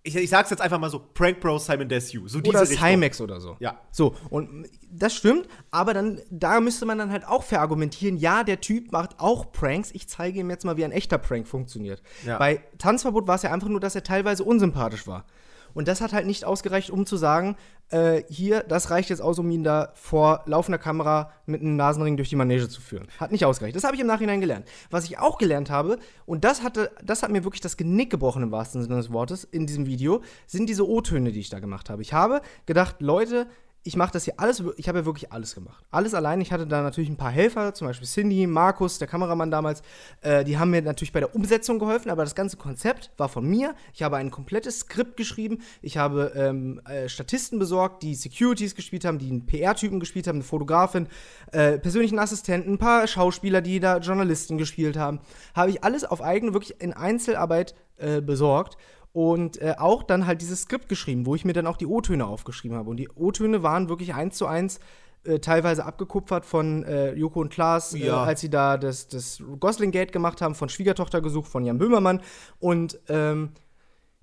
ich, 0.03 0.15
ich 0.15 0.29
sag's 0.29 0.49
jetzt 0.49 0.61
einfach 0.61 0.79
mal 0.79 0.89
so, 0.89 0.99
Prank 0.99 1.39
Bro 1.39 1.59
Simon 1.59 1.87
Desue. 1.87 2.27
So 2.27 2.39
oder. 2.39 2.65
Cymex 2.65 3.21
oder 3.21 3.39
so. 3.39 3.55
Ja. 3.59 3.79
So, 3.91 4.15
und 4.29 4.67
das 4.91 5.13
stimmt, 5.13 5.47
aber 5.69 5.93
dann, 5.93 6.21
da 6.29 6.59
müsste 6.59 6.85
man 6.85 6.97
dann 6.97 7.11
halt 7.11 7.27
auch 7.27 7.43
verargumentieren, 7.43 8.17
ja, 8.17 8.43
der 8.43 8.61
Typ 8.61 8.91
macht 8.91 9.19
auch 9.19 9.51
Pranks, 9.51 9.91
ich 9.91 10.09
zeige 10.09 10.39
ihm 10.39 10.49
jetzt 10.49 10.65
mal, 10.65 10.77
wie 10.77 10.85
ein 10.85 10.91
echter 10.91 11.17
Prank 11.17 11.47
funktioniert. 11.47 12.01
Ja. 12.25 12.37
Bei 12.37 12.63
Tanzverbot 12.77 13.27
war 13.27 13.35
es 13.35 13.43
ja 13.43 13.51
einfach 13.51 13.69
nur, 13.69 13.79
dass 13.79 13.95
er 13.95 14.03
teilweise 14.03 14.43
unsympathisch 14.43 15.05
war. 15.07 15.25
Und 15.73 15.87
das 15.87 16.01
hat 16.01 16.13
halt 16.13 16.25
nicht 16.25 16.45
ausgereicht, 16.45 16.89
um 16.89 17.05
zu 17.05 17.17
sagen, 17.17 17.55
äh, 17.89 18.23
hier, 18.29 18.63
das 18.63 18.89
reicht 18.89 19.09
jetzt 19.09 19.21
aus, 19.21 19.37
um 19.39 19.49
ihn 19.51 19.63
da 19.63 19.91
vor 19.95 20.43
laufender 20.45 20.77
Kamera 20.77 21.31
mit 21.45 21.61
einem 21.61 21.75
Nasenring 21.75 22.17
durch 22.17 22.29
die 22.29 22.35
Manege 22.35 22.69
zu 22.69 22.81
führen. 22.81 23.07
Hat 23.19 23.31
nicht 23.31 23.45
ausgereicht. 23.45 23.75
Das 23.75 23.83
habe 23.83 23.95
ich 23.95 24.01
im 24.01 24.07
Nachhinein 24.07 24.41
gelernt. 24.41 24.67
Was 24.89 25.05
ich 25.05 25.19
auch 25.19 25.37
gelernt 25.37 25.69
habe, 25.69 25.99
und 26.25 26.43
das 26.43 26.63
hatte, 26.63 26.91
das 27.03 27.23
hat 27.23 27.31
mir 27.31 27.43
wirklich 27.43 27.61
das 27.61 27.77
Genick 27.77 28.09
gebrochen 28.09 28.43
im 28.43 28.51
wahrsten 28.51 28.81
Sinne 28.81 28.95
des 28.95 29.11
Wortes 29.11 29.43
in 29.43 29.67
diesem 29.67 29.85
Video, 29.85 30.21
sind 30.47 30.69
diese 30.69 30.87
O-Töne, 30.87 31.31
die 31.31 31.39
ich 31.39 31.49
da 31.49 31.59
gemacht 31.59 31.89
habe. 31.89 32.01
Ich 32.01 32.13
habe 32.13 32.41
gedacht, 32.65 32.97
Leute, 32.99 33.47
ich 33.83 33.95
mache 33.95 34.13
das 34.13 34.25
hier 34.25 34.35
alles, 34.37 34.63
ich 34.77 34.87
habe 34.87 34.99
ja 34.99 35.05
wirklich 35.05 35.31
alles 35.31 35.55
gemacht. 35.55 35.83
Alles 35.89 36.13
allein. 36.13 36.39
Ich 36.39 36.51
hatte 36.51 36.67
da 36.67 36.83
natürlich 36.83 37.09
ein 37.09 37.17
paar 37.17 37.31
Helfer, 37.31 37.73
zum 37.73 37.87
Beispiel 37.87 38.07
Cindy, 38.07 38.45
Markus, 38.45 38.99
der 38.99 39.07
Kameramann 39.07 39.49
damals. 39.49 39.81
Äh, 40.21 40.43
die 40.43 40.59
haben 40.59 40.69
mir 40.69 40.83
natürlich 40.83 41.11
bei 41.11 41.19
der 41.19 41.35
Umsetzung 41.35 41.79
geholfen, 41.79 42.11
aber 42.11 42.23
das 42.23 42.35
ganze 42.35 42.57
Konzept 42.57 43.09
war 43.17 43.27
von 43.27 43.47
mir. 43.47 43.73
Ich 43.93 44.03
habe 44.03 44.17
ein 44.17 44.29
komplettes 44.29 44.81
Skript 44.81 45.17
geschrieben. 45.17 45.63
Ich 45.81 45.97
habe 45.97 46.31
ähm, 46.35 46.79
äh, 46.85 47.09
Statisten 47.09 47.57
besorgt, 47.57 48.03
die 48.03 48.13
Securities 48.13 48.75
gespielt 48.75 49.03
haben, 49.03 49.17
die 49.17 49.29
einen 49.29 49.47
PR-Typen 49.47 49.99
gespielt 49.99 50.27
haben, 50.27 50.37
eine 50.37 50.43
Fotografin, 50.43 51.07
äh, 51.51 51.79
persönlichen 51.79 52.19
Assistenten, 52.19 52.73
ein 52.73 52.77
paar 52.77 53.07
Schauspieler, 53.07 53.61
die 53.61 53.79
da 53.79 53.97
Journalisten 53.97 54.59
gespielt 54.59 54.95
haben. 54.95 55.21
Habe 55.55 55.71
ich 55.71 55.83
alles 55.83 56.03
auf 56.03 56.21
eigene, 56.21 56.53
wirklich 56.53 56.79
in 56.81 56.93
Einzelarbeit 56.93 57.73
äh, 57.97 58.21
besorgt 58.21 58.77
und 59.13 59.61
äh, 59.61 59.75
auch 59.77 60.03
dann 60.03 60.25
halt 60.25 60.41
dieses 60.41 60.61
Skript 60.61 60.87
geschrieben, 60.89 61.25
wo 61.25 61.35
ich 61.35 61.43
mir 61.45 61.53
dann 61.53 61.67
auch 61.67 61.77
die 61.77 61.85
O-Töne 61.87 62.25
aufgeschrieben 62.25 62.77
habe. 62.77 62.89
Und 62.89 62.97
die 62.97 63.09
O-Töne 63.09 63.61
waren 63.63 63.89
wirklich 63.89 64.13
eins 64.13 64.37
zu 64.37 64.45
eins 64.47 64.79
äh, 65.23 65.39
teilweise 65.39 65.85
abgekupfert 65.85 66.45
von 66.45 66.83
äh, 66.83 67.13
Joko 67.13 67.41
und 67.41 67.49
Klaas, 67.51 67.93
äh, 67.93 68.05
Ja. 68.05 68.23
als 68.23 68.41
sie 68.41 68.49
da 68.49 68.77
das, 68.77 69.07
das 69.07 69.43
Gosling-Gate 69.59 70.11
gemacht 70.11 70.41
haben, 70.41 70.55
von 70.55 70.69
Schwiegertochter 70.69 71.21
gesucht, 71.21 71.49
von 71.51 71.63
Jan 71.63 71.77
Böhmermann. 71.77 72.21
Und 72.59 72.99
ähm, 73.09 73.51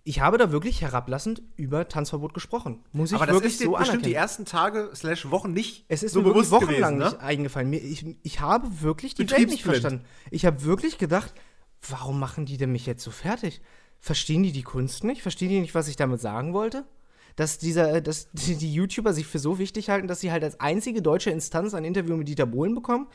ich 0.05 0.21
habe 0.21 0.39
da 0.39 0.51
wirklich 0.51 0.81
herablassend 0.81 1.43
über 1.57 1.87
Tanzverbot 1.87 2.33
gesprochen. 2.33 2.83
Muss 2.93 3.11
ich 3.11 3.17
Aber 3.17 3.27
das 3.27 3.35
wirklich 3.37 3.53
ist 3.53 3.63
so 3.63 3.73
bestimmt 3.73 4.07
die 4.07 4.15
ersten 4.15 4.47
Tage 4.47 4.91
slash 4.95 5.31
Wochen 5.31 5.53
nicht 5.53 5.85
Es 5.89 6.03
ist 6.03 6.13
so 6.15 6.23
mir 6.23 6.31
bewusst 6.31 6.51
wochenlang 6.51 6.95
gewesen, 6.95 7.11
nicht 7.13 7.21
ne? 7.21 7.27
eingefallen. 7.29 7.69
Mir, 7.69 7.83
ich, 7.83 8.07
ich 8.23 8.41
habe 8.41 8.81
wirklich 8.81 9.15
die 9.15 9.31
Welt 9.31 9.51
nicht 9.51 9.65
verstanden. 9.65 10.05
Ich 10.31 10.47
habe 10.47 10.65
wirklich 10.65 10.97
gedacht, 10.97 11.35
warum 11.87 12.19
machen 12.19 12.47
die 12.47 12.57
denn 12.57 12.73
mich 12.73 12.87
jetzt 12.87 13.05
so 13.05 13.11
fertig? 13.11 13.61
Verstehen 14.01 14.43
die 14.43 14.53
die 14.53 14.63
Kunst 14.63 15.05
nicht? 15.05 15.23
Verstehen 15.23 15.49
die 15.49 15.61
nicht, 15.61 15.75
was 15.75 15.89
ich 15.89 15.97
damit 15.97 16.21
sagen 16.21 16.53
wollte? 16.53 16.85
Dass, 17.37 17.59
dieser, 17.59 18.01
dass 18.01 18.31
die, 18.33 18.57
die 18.57 18.73
YouTuber 18.73 19.13
sich 19.13 19.27
für 19.27 19.39
so 19.39 19.59
wichtig 19.59 19.91
halten, 19.91 20.09
dass 20.09 20.21
sie 20.21 20.33
halt 20.33 20.45
als 20.45 20.61
einzige 20.61 21.03
deutsche 21.03 21.31
Instanz 21.31 21.75
ein 21.75 21.85
Interview 21.85 22.17
mit 22.17 22.29
Dieter 22.29 22.47
Bohlen 22.47 22.75
bekommen. 22.75 23.09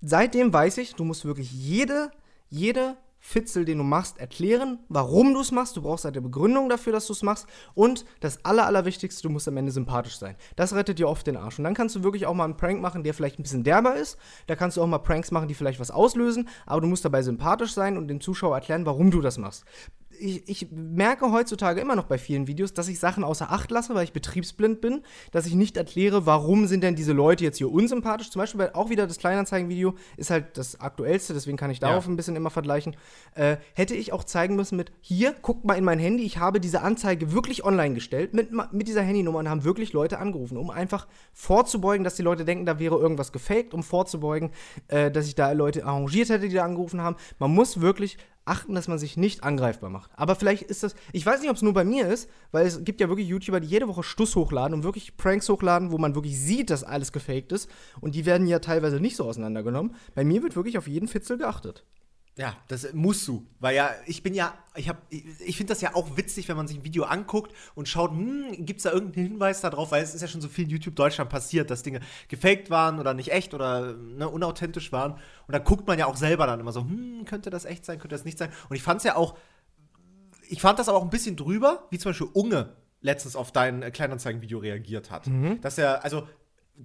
Seitdem 0.00 0.52
weiß 0.52 0.78
ich, 0.78 0.94
du 0.94 1.04
musst 1.04 1.24
wirklich 1.24 1.50
jede, 1.50 2.10
jede 2.48 2.96
Fitzel, 3.20 3.64
den 3.64 3.78
du 3.78 3.84
machst, 3.84 4.18
erklären, 4.18 4.78
warum 4.88 5.34
du 5.34 5.40
es 5.40 5.52
machst. 5.52 5.76
Du 5.76 5.82
brauchst 5.82 6.04
halt 6.04 6.14
eine 6.14 6.22
Begründung 6.22 6.68
dafür, 6.68 6.92
dass 6.92 7.06
du 7.06 7.12
es 7.12 7.22
machst. 7.22 7.46
Und 7.74 8.04
das 8.20 8.44
Aller, 8.44 8.66
Allerwichtigste, 8.66 9.22
du 9.22 9.30
musst 9.30 9.48
am 9.48 9.56
Ende 9.56 9.72
sympathisch 9.72 10.18
sein. 10.18 10.36
Das 10.56 10.74
rettet 10.74 10.98
dir 10.98 11.08
oft 11.08 11.26
den 11.26 11.36
Arsch. 11.36 11.58
Und 11.58 11.64
dann 11.64 11.74
kannst 11.74 11.96
du 11.96 12.02
wirklich 12.02 12.26
auch 12.26 12.34
mal 12.34 12.44
einen 12.44 12.56
Prank 12.56 12.80
machen, 12.80 13.02
der 13.02 13.14
vielleicht 13.14 13.38
ein 13.38 13.42
bisschen 13.42 13.64
derber 13.64 13.96
ist. 13.96 14.18
Da 14.46 14.56
kannst 14.56 14.76
du 14.76 14.82
auch 14.82 14.86
mal 14.86 14.98
Pranks 14.98 15.30
machen, 15.30 15.48
die 15.48 15.54
vielleicht 15.54 15.80
was 15.80 15.90
auslösen. 15.90 16.48
Aber 16.66 16.80
du 16.80 16.86
musst 16.86 17.04
dabei 17.04 17.22
sympathisch 17.22 17.72
sein 17.72 17.96
und 17.96 18.08
dem 18.08 18.20
Zuschauer 18.20 18.54
erklären, 18.54 18.86
warum 18.86 19.10
du 19.10 19.20
das 19.20 19.38
machst. 19.38 19.64
Ich, 20.20 20.48
ich 20.48 20.68
merke 20.72 21.30
heutzutage 21.30 21.80
immer 21.80 21.94
noch 21.94 22.06
bei 22.06 22.18
vielen 22.18 22.48
Videos, 22.48 22.74
dass 22.74 22.88
ich 22.88 22.98
Sachen 22.98 23.22
außer 23.22 23.52
Acht 23.52 23.70
lasse, 23.70 23.94
weil 23.94 24.02
ich 24.02 24.12
betriebsblind 24.12 24.80
bin, 24.80 25.02
dass 25.30 25.46
ich 25.46 25.54
nicht 25.54 25.76
erkläre, 25.76 26.26
warum 26.26 26.66
sind 26.66 26.82
denn 26.82 26.96
diese 26.96 27.12
Leute 27.12 27.44
jetzt 27.44 27.58
hier 27.58 27.70
unsympathisch. 27.70 28.30
Zum 28.30 28.40
Beispiel 28.40 28.58
bei, 28.58 28.74
auch 28.74 28.90
wieder 28.90 29.06
das 29.06 29.18
Kleinanzeigenvideo 29.18 29.94
ist 30.16 30.30
halt 30.30 30.56
das 30.58 30.80
aktuellste, 30.80 31.34
deswegen 31.34 31.56
kann 31.56 31.70
ich 31.70 31.78
darauf 31.78 32.04
Ja. 32.06 32.10
ein 32.10 32.16
bisschen 32.16 32.34
immer 32.34 32.50
vergleichen. 32.50 32.96
Äh, 33.34 33.58
hätte 33.74 33.94
ich 33.94 34.12
auch 34.12 34.24
zeigen 34.24 34.56
müssen 34.56 34.76
mit, 34.76 34.90
hier, 35.00 35.34
guckt 35.40 35.64
mal 35.64 35.74
in 35.74 35.84
mein 35.84 36.00
Handy, 36.00 36.24
ich 36.24 36.38
habe 36.38 36.58
diese 36.58 36.80
Anzeige 36.82 37.32
wirklich 37.32 37.64
online 37.64 37.94
gestellt 37.94 38.34
mit, 38.34 38.50
mit 38.72 38.88
dieser 38.88 39.02
Handynummer 39.02 39.38
und 39.38 39.48
haben 39.48 39.62
wirklich 39.62 39.92
Leute 39.92 40.18
angerufen, 40.18 40.56
um 40.56 40.70
einfach 40.70 41.06
vorzubeugen, 41.32 42.02
dass 42.02 42.16
die 42.16 42.22
Leute 42.22 42.44
denken, 42.44 42.66
da 42.66 42.80
wäre 42.80 42.96
irgendwas 42.96 43.30
gefaked, 43.30 43.72
um 43.72 43.84
vorzubeugen, 43.84 44.50
äh, 44.88 45.12
dass 45.12 45.28
ich 45.28 45.36
da 45.36 45.52
Leute 45.52 45.84
arrangiert 45.86 46.28
hätte, 46.30 46.48
die 46.48 46.56
da 46.56 46.64
angerufen 46.64 47.02
haben. 47.02 47.16
Man 47.38 47.54
muss 47.54 47.80
wirklich 47.80 48.18
achten, 48.48 48.74
dass 48.74 48.88
man 48.88 48.98
sich 48.98 49.16
nicht 49.16 49.44
angreifbar 49.44 49.90
macht. 49.90 50.10
Aber 50.16 50.34
vielleicht 50.34 50.62
ist 50.62 50.82
das, 50.82 50.94
ich 51.12 51.24
weiß 51.24 51.40
nicht, 51.40 51.50
ob 51.50 51.56
es 51.56 51.62
nur 51.62 51.74
bei 51.74 51.84
mir 51.84 52.08
ist, 52.08 52.28
weil 52.50 52.66
es 52.66 52.84
gibt 52.84 53.00
ja 53.00 53.08
wirklich 53.08 53.28
YouTuber, 53.28 53.60
die 53.60 53.68
jede 53.68 53.88
Woche 53.88 54.02
Stuss 54.02 54.34
hochladen 54.36 54.74
und 54.74 54.84
wirklich 54.84 55.16
Pranks 55.16 55.48
hochladen, 55.48 55.92
wo 55.92 55.98
man 55.98 56.14
wirklich 56.14 56.38
sieht, 56.40 56.70
dass 56.70 56.84
alles 56.84 57.12
gefaked 57.12 57.52
ist. 57.52 57.70
Und 58.00 58.14
die 58.14 58.26
werden 58.26 58.46
ja 58.46 58.58
teilweise 58.58 59.00
nicht 59.00 59.16
so 59.16 59.24
auseinandergenommen. 59.24 59.94
Bei 60.14 60.24
mir 60.24 60.42
wird 60.42 60.56
wirklich 60.56 60.78
auf 60.78 60.88
jeden 60.88 61.08
Fitzel 61.08 61.38
geachtet. 61.38 61.84
Ja, 62.38 62.56
das 62.68 62.92
musst 62.92 63.26
du. 63.26 63.44
Weil 63.58 63.74
ja, 63.74 63.90
ich 64.06 64.22
bin 64.22 64.32
ja, 64.32 64.54
ich 64.76 64.88
hab, 64.88 65.02
ich, 65.10 65.24
ich 65.40 65.56
finde 65.56 65.72
das 65.72 65.80
ja 65.80 65.96
auch 65.96 66.16
witzig, 66.16 66.48
wenn 66.48 66.56
man 66.56 66.68
sich 66.68 66.78
ein 66.78 66.84
Video 66.84 67.02
anguckt 67.02 67.52
und 67.74 67.88
schaut, 67.88 68.12
hm, 68.12 68.64
gibt 68.64 68.78
es 68.78 68.84
da 68.84 68.92
irgendeinen 68.92 69.26
Hinweis 69.26 69.60
darauf, 69.60 69.90
weil 69.90 70.04
es 70.04 70.14
ist 70.14 70.22
ja 70.22 70.28
schon 70.28 70.40
so 70.40 70.46
viel 70.48 70.64
in 70.64 70.70
YouTube 70.70 70.94
Deutschland 70.94 71.30
passiert, 71.30 71.68
dass 71.68 71.82
Dinge 71.82 71.98
gefaked 72.28 72.70
waren 72.70 73.00
oder 73.00 73.12
nicht 73.12 73.32
echt 73.32 73.54
oder 73.54 73.92
ne, 73.94 74.28
unauthentisch 74.28 74.92
waren. 74.92 75.14
Und 75.14 75.52
da 75.52 75.58
guckt 75.58 75.88
man 75.88 75.98
ja 75.98 76.06
auch 76.06 76.16
selber 76.16 76.46
dann 76.46 76.60
immer 76.60 76.70
so, 76.70 76.82
hm, 76.82 77.24
könnte 77.24 77.50
das 77.50 77.64
echt 77.64 77.84
sein, 77.84 77.98
könnte 77.98 78.14
das 78.14 78.24
nicht 78.24 78.38
sein. 78.38 78.50
Und 78.68 78.76
ich 78.76 78.82
fand 78.84 78.98
es 78.98 79.04
ja 79.04 79.16
auch, 79.16 79.36
ich 80.48 80.60
fand 80.60 80.78
das 80.78 80.88
aber 80.88 80.98
auch 80.98 81.04
ein 81.04 81.10
bisschen 81.10 81.34
drüber, 81.34 81.88
wie 81.90 81.98
zum 81.98 82.10
Beispiel 82.10 82.28
Unge 82.34 82.72
letztens 83.00 83.34
auf 83.34 83.50
dein 83.50 83.92
Kleinanzeigen-Video 83.92 84.60
reagiert 84.60 85.10
hat. 85.10 85.26
Dass 85.60 85.76
er, 85.76 86.04
also, 86.04 86.28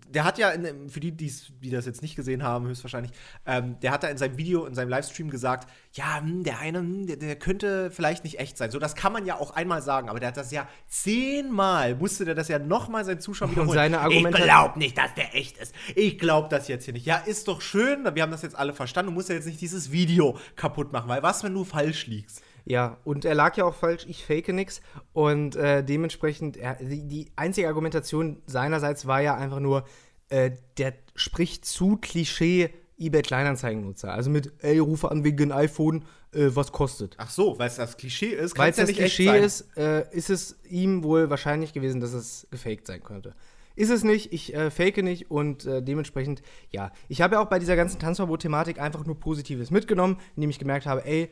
der 0.10 0.24
hat 0.24 0.40
ja, 0.40 0.50
in, 0.50 0.90
für 0.90 1.00
die, 1.00 1.12
die's, 1.12 1.52
die 1.62 1.70
das 1.70 1.86
jetzt 1.86 2.02
nicht 2.02 2.16
gesehen 2.16 2.42
haben, 2.42 2.68
höchstwahrscheinlich, 2.68 3.12
ähm, 3.46 3.80
der 3.82 3.92
hat 3.92 4.04
da 4.04 4.08
in 4.08 4.18
seinem 4.18 4.38
Video, 4.38 4.66
in 4.66 4.74
seinem 4.74 4.90
Livestream 4.90 5.30
gesagt, 5.30 5.70
ja, 5.94 6.20
hm, 6.20 6.44
der 6.44 6.60
eine, 6.60 6.80
hm, 6.80 7.06
der, 7.06 7.18
der 7.18 7.36
könnte 7.36 7.92
vielleicht 7.92 8.24
nicht 8.24 8.40
echt 8.40 8.58
sein. 8.58 8.72
So, 8.72 8.80
das 8.80 8.96
kann 8.96 9.14
man 9.14 9.26
ja 9.26 9.40
auch 9.40 9.52
einmal 9.52 9.82
sagen, 9.84 10.10
aber 10.10 10.20
der 10.20 10.30
hat 10.30 10.38
das 10.38 10.52
ja 10.52 10.68
zehnmal, 10.88 11.96
musste 11.96 12.26
der 12.26 12.34
das 12.34 12.48
ja 12.48 12.58
nochmal 12.58 13.06
seinen 13.06 13.20
Zuschauern 13.20 13.52
wiederholen. 13.52 13.74
seine 13.74 13.98
ich 13.98 14.02
Argumentation- 14.02 14.46
glaub 14.48 14.78
nicht, 14.78 14.98
dass 14.98 15.14
der 15.14 15.36
echt 15.36 15.58
ist. 15.58 15.76
Ich 15.96 16.18
glaub 16.18 16.50
das 16.50 16.68
jetzt 16.68 16.86
hier 16.86 16.94
nicht. 16.94 17.06
Ja, 17.06 17.18
ist 17.18 17.48
doch 17.48 17.62
schön, 17.62 18.04
wir 18.14 18.22
haben 18.24 18.32
das 18.32 18.42
jetzt 18.42 18.56
alle 18.56 18.74
verstanden. 18.74 19.12
Du 19.12 19.14
musst 19.14 19.30
ja 19.30 19.36
jetzt 19.36 19.46
nicht 19.46 19.62
dieses 19.62 19.92
Video 19.92 20.38
kaputt 20.56 20.92
machen, 20.92 21.08
weil 21.08 21.22
was, 21.22 21.44
wenn 21.44 21.54
du 21.54 21.64
falsch 21.64 22.08
liegst? 22.08 22.42
Ja, 22.66 22.98
und 23.04 23.26
er 23.26 23.36
lag 23.36 23.58
ja 23.58 23.66
auch 23.66 23.76
falsch, 23.76 24.06
ich 24.08 24.26
fake 24.26 24.50
nix. 24.50 24.82
Und 25.12 25.56
äh, 25.56 25.84
dementsprechend, 25.84 26.58
er, 26.58 26.76
die, 26.76 27.08
die 27.08 27.32
einzige 27.36 27.68
Argumentation 27.68 28.42
seinerseits 28.46 29.06
war 29.06 29.22
ja 29.22 29.36
einfach 29.36 29.60
nur, 29.60 29.86
äh, 30.30 30.52
der 30.78 30.94
spricht 31.16 31.66
zu 31.66 31.98
Klischee 31.98 32.70
eBay 32.98 33.22
Kleinanzeigennutzer. 33.22 34.14
Also 34.14 34.30
mit, 34.30 34.54
ey, 34.60 34.80
rufe 34.80 35.12
an 35.12 35.24
wegen 35.24 35.52
iPhone, 35.52 36.06
äh, 36.32 36.50
was 36.54 36.72
kostet. 36.72 37.16
Ach 37.18 37.30
so, 37.30 37.58
weil 37.60 37.68
es 37.68 37.76
das 37.76 37.98
Klischee 37.98 38.28
ist, 38.28 38.58
Weil 38.58 38.72
es 38.72 38.78
das 38.78 38.90
echt 38.90 38.98
Klischee 38.98 39.38
ist, 39.38 39.76
äh, 39.78 40.06
ist 40.16 40.30
es 40.30 40.58
ihm 40.70 41.04
wohl 41.04 41.30
wahrscheinlich 41.30 41.74
gewesen, 41.74 42.00
dass 42.00 42.14
es 42.14 42.48
gefaked 42.52 42.88
sein 42.88 43.04
könnte. 43.04 43.36
Ist 43.76 43.90
es 43.90 44.04
nicht, 44.04 44.32
ich 44.32 44.54
äh, 44.54 44.70
fake 44.70 45.04
nicht 45.04 45.32
und 45.32 45.66
äh, 45.66 45.82
dementsprechend, 45.82 46.44
ja. 46.70 46.92
Ich 47.08 47.22
habe 47.22 47.36
ja 47.36 47.42
auch 47.42 47.50
bei 47.50 47.58
dieser 47.58 47.76
ganzen 47.76 48.00
Tanzverbot-Thematik 48.00 48.80
einfach 48.80 49.04
nur 49.06 49.20
Positives 49.20 49.72
mitgenommen, 49.72 50.20
indem 50.36 50.52
ich 50.52 50.60
gemerkt 50.60 50.86
habe, 50.86 51.04
ey, 51.06 51.30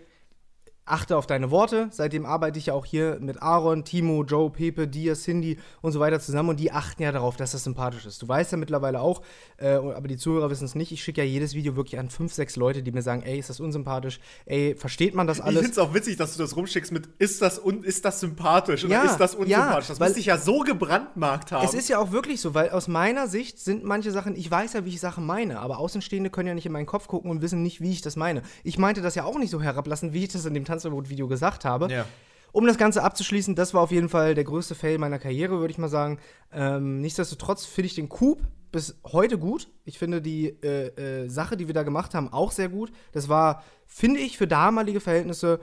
achte 0.86 1.16
auf 1.16 1.28
deine 1.28 1.52
Worte. 1.52 1.88
Seitdem 1.92 2.26
arbeite 2.26 2.58
ich 2.60 2.66
ja 2.68 2.74
auch 2.74 2.86
hier 2.86 3.18
mit 3.22 3.42
Aaron, 3.42 3.86
Timo, 3.86 4.24
Joe, 4.24 4.50
Pepe, 4.50 4.88
dir, 4.88 5.14
Cindy 5.16 5.58
und 5.82 5.92
so 5.92 6.00
weiter 6.00 6.20
zusammen 6.20 6.50
und 6.50 6.60
die 6.60 6.72
achten 6.72 7.04
ja 7.04 7.12
darauf, 7.12 7.38
dass 7.38 7.52
das 7.52 7.64
sympathisch 7.64 8.06
ist. 8.06 8.22
Du 8.22 8.28
weißt 8.28 8.52
ja 8.52 8.58
mittlerweile 8.58 9.00
auch, 9.00 9.22
äh, 9.58 9.70
aber 9.70 10.08
die 10.08 10.18
Zuhörer 10.18 10.50
wissen 10.50 10.66
es 10.66 10.76
nicht, 10.76 10.92
ich 10.92 11.04
schicke 11.04 11.22
ja 11.22 11.28
jedes 11.28 11.54
Video 11.54 11.76
wirklich 11.76 12.00
an 12.00 12.10
fünf, 12.10 12.34
sechs 12.34 12.56
Leute, 12.56 12.82
die 12.84 12.92
mir 12.92 13.04
sagen, 13.04 13.22
ey, 13.22 13.38
ist 13.40 13.50
das 13.50 13.60
unsympathisch? 13.60 14.20
Ey, 14.46 14.76
versteht 14.76 15.14
man 15.14 15.28
das 15.28 15.38
Ich 15.38 15.44
alles? 15.44 15.62
finde 15.62 15.72
es 15.72 15.78
auch 15.78 15.94
witzig, 15.94 16.18
dass 16.18 16.34
du 16.36 16.42
das 16.44 16.56
rumschickst 16.58 16.92
mit, 16.92 17.08
ist 17.20 17.42
das, 17.42 17.64
un 17.64 17.84
ist 17.84 18.04
das 18.04 18.20
sympathisch 18.20 18.84
oder 18.84 18.94
Ja, 18.94 19.04
ist 19.04 19.18
das 19.18 19.36
unsympathisch? 19.36 19.88
ja, 19.90 19.96
das 19.96 20.00
muss 20.00 20.18
ich 20.18 20.26
ja 20.26 20.38
so 20.40 20.60
gebrandmarkt 20.62 21.52
haben. 21.52 21.64
Es 21.66 21.74
ist 21.74 21.90
ja 21.90 22.00
auch 22.00 22.12
wirklich 22.12 22.42
so, 22.42 22.54
weil 22.54 22.72
aus 22.72 22.88
meiner 22.88 23.28
Sicht 23.28 23.60
sind 23.60 23.84
manche 23.84 24.12
Sachen, 24.12 24.36
ich 24.36 24.50
weiß 24.50 24.74
ja, 24.74 24.84
wie 24.84 24.90
ich 24.90 25.00
Sachen 25.00 25.26
meine, 25.26 25.60
aber 25.60 25.78
Außenstehende 25.78 26.30
können 26.32 26.48
ja 26.50 26.54
nicht 26.56 26.66
in 26.66 26.72
meinen 26.72 26.86
Kopf 26.88 27.08
gucken 27.08 27.30
und 27.32 27.42
wissen 27.42 27.62
nicht, 27.62 27.82
wie 27.82 27.92
ich 27.92 28.02
das 28.02 28.16
meine. 28.16 28.42
Ich 28.64 28.78
meinte 28.78 29.02
das 29.02 29.16
ja 29.16 29.24
auch 29.26 29.38
nicht 29.38 29.52
so 29.52 29.62
herablassend, 29.62 30.12
wie 30.14 30.24
ich 30.24 30.30
das 30.34 30.46
in 30.46 30.54
dem 30.54 30.66
Tanzverbot-Video 30.72 31.28
gesagt 31.28 31.66
habe. 31.66 31.92
Ja. 31.92 32.06
Um 32.54 32.66
das 32.66 32.78
Ganze 32.78 33.04
abzuschließen, 33.04 33.56
das 33.56 33.74
war 33.74 33.82
auf 33.82 33.92
jeden 33.92 34.10
Fall 34.10 34.36
der 34.36 34.44
größte 34.44 34.76
Fail 34.76 34.98
meiner 34.98 35.20
Karriere, 35.20 35.60
würde 35.60 35.72
ich 35.72 35.78
mal 35.78 35.88
sagen. 35.88 36.20
Ähm, 36.52 37.00
nichtsdestotrotz 37.00 37.66
finde 37.66 37.86
ich 37.88 37.96
den 37.96 38.10
Coup 38.10 38.42
bis 38.74 39.00
heute 39.06 39.38
gut. 39.38 39.70
Ich 39.86 39.98
finde 40.00 40.22
die 40.22 40.48
äh, 40.64 41.24
äh, 41.24 41.30
Sache, 41.30 41.56
die 41.58 41.68
wir 41.68 41.74
da 41.74 41.84
gemacht 41.84 42.14
haben, 42.14 42.32
auch 42.34 42.52
sehr 42.52 42.68
gut. 42.70 42.92
Das 43.14 43.30
war, 43.30 43.64
finde 43.86 44.20
ich, 44.20 44.38
für 44.38 44.48
damalige 44.48 45.00
Verhältnisse 45.00 45.60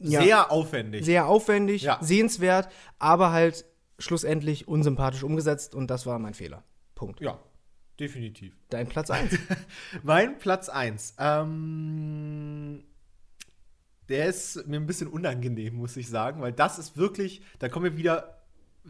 ja, 0.00 0.22
Sehr 0.22 0.52
aufwendig. 0.52 1.04
sehr 1.04 1.26
aufwendig, 1.26 1.82
Ja. 1.82 1.98
sehenswert, 2.00 2.68
aber 3.00 3.32
halt 3.32 3.64
schlussendlich 3.98 4.68
unsympathisch 4.68 5.24
umgesetzt 5.24 5.74
und 5.74 5.88
das 5.90 6.06
war 6.06 6.18
mein 6.20 6.34
Fehler. 6.34 6.62
Punkt. 6.94 7.20
ja, 7.20 7.38
definitiv. 7.98 8.56
Dein 8.70 8.86
Platz 8.88 9.10
1. 9.10 9.36
Mein 10.04 10.38
Platz 10.38 10.68
1. 10.68 11.14
Ähm, 11.18 12.84
der 14.08 14.26
ist 14.26 14.66
mir 14.66 14.76
ein 14.76 14.86
bisschen 14.86 15.08
unangenehm, 15.08 15.76
muss 15.76 15.96
ich 15.96 16.08
sagen, 16.08 16.40
weil 16.40 16.52
das 16.52 16.78
ist 16.78 16.96
wirklich, 16.96 17.42
da 17.58 17.68
kommen 17.68 17.84
wir 17.84 17.96
wieder 17.96 18.38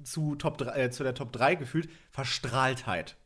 zu, 0.05 0.37
Top 0.37 0.59
3, 0.59 0.85
äh, 0.85 0.91
zu 0.91 1.03
der 1.03 1.15
Top 1.15 1.33
3 1.33 1.57
gefühlt, 1.57 1.89
Verstrahltheit. 2.11 3.17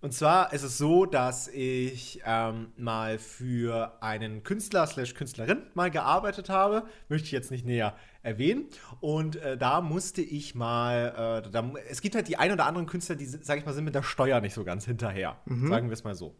Und 0.00 0.12
zwar 0.12 0.52
ist 0.52 0.64
es 0.64 0.76
so, 0.76 1.06
dass 1.06 1.48
ich 1.48 2.20
ähm, 2.26 2.72
mal 2.76 3.18
für 3.18 3.96
einen 4.02 4.42
Künstler 4.42 4.86
slash 4.86 5.14
Künstlerin 5.14 5.62
mal 5.72 5.90
gearbeitet 5.90 6.50
habe. 6.50 6.84
Möchte 7.08 7.24
ich 7.26 7.32
jetzt 7.32 7.50
nicht 7.50 7.64
näher 7.64 7.96
erwähnen. 8.24 8.66
Und 9.00 9.36
äh, 9.36 9.56
da 9.56 9.80
musste 9.80 10.22
ich 10.22 10.54
mal, 10.54 11.42
äh, 11.44 11.50
da, 11.50 11.72
es 11.88 12.00
gibt 12.00 12.16
halt 12.16 12.26
die 12.26 12.36
ein 12.36 12.50
oder 12.50 12.66
anderen 12.66 12.86
Künstler, 12.86 13.14
die, 13.14 13.26
sag 13.26 13.58
ich 13.58 13.66
mal, 13.66 13.72
sind 13.72 13.84
mit 13.84 13.94
der 13.94 14.02
Steuer 14.02 14.40
nicht 14.40 14.54
so 14.54 14.64
ganz 14.64 14.84
hinterher. 14.86 15.36
Sagen 15.68 15.88
wir 15.88 15.94
es 15.94 16.02
mal 16.02 16.14
so. 16.14 16.34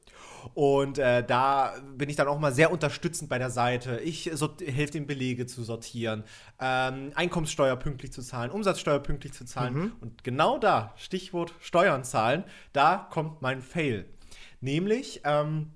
Und 0.54 0.98
äh, 0.98 1.24
da 1.24 1.74
bin 1.96 2.08
ich 2.08 2.16
dann 2.16 2.26
auch 2.26 2.38
mal 2.38 2.52
sehr 2.52 2.72
unterstützend 2.72 3.30
bei 3.30 3.38
der 3.38 3.50
Seite. 3.50 4.00
Ich 4.00 4.26
helfe 4.26 4.92
den 4.92 5.06
Belege 5.06 5.46
zu 5.46 5.62
sortieren, 5.62 6.24
ähm, 6.60 7.12
Einkommenssteuer 7.14 7.76
pünktlich 7.76 8.12
zu 8.12 8.22
zahlen, 8.22 8.50
Umsatzsteuer 8.50 8.98
pünktlich 8.98 9.32
zu 9.32 9.44
zahlen. 9.44 9.92
Und 10.00 10.24
genau 10.24 10.58
da, 10.58 10.92
Stichwort 10.96 11.54
Steuern 11.60 12.04
zahlen, 12.04 12.44
da 12.72 13.08
kommt 13.10 13.42
mein 13.42 13.60
Fail. 13.62 14.06
Nämlich, 14.60 15.20
ähm, 15.24 15.72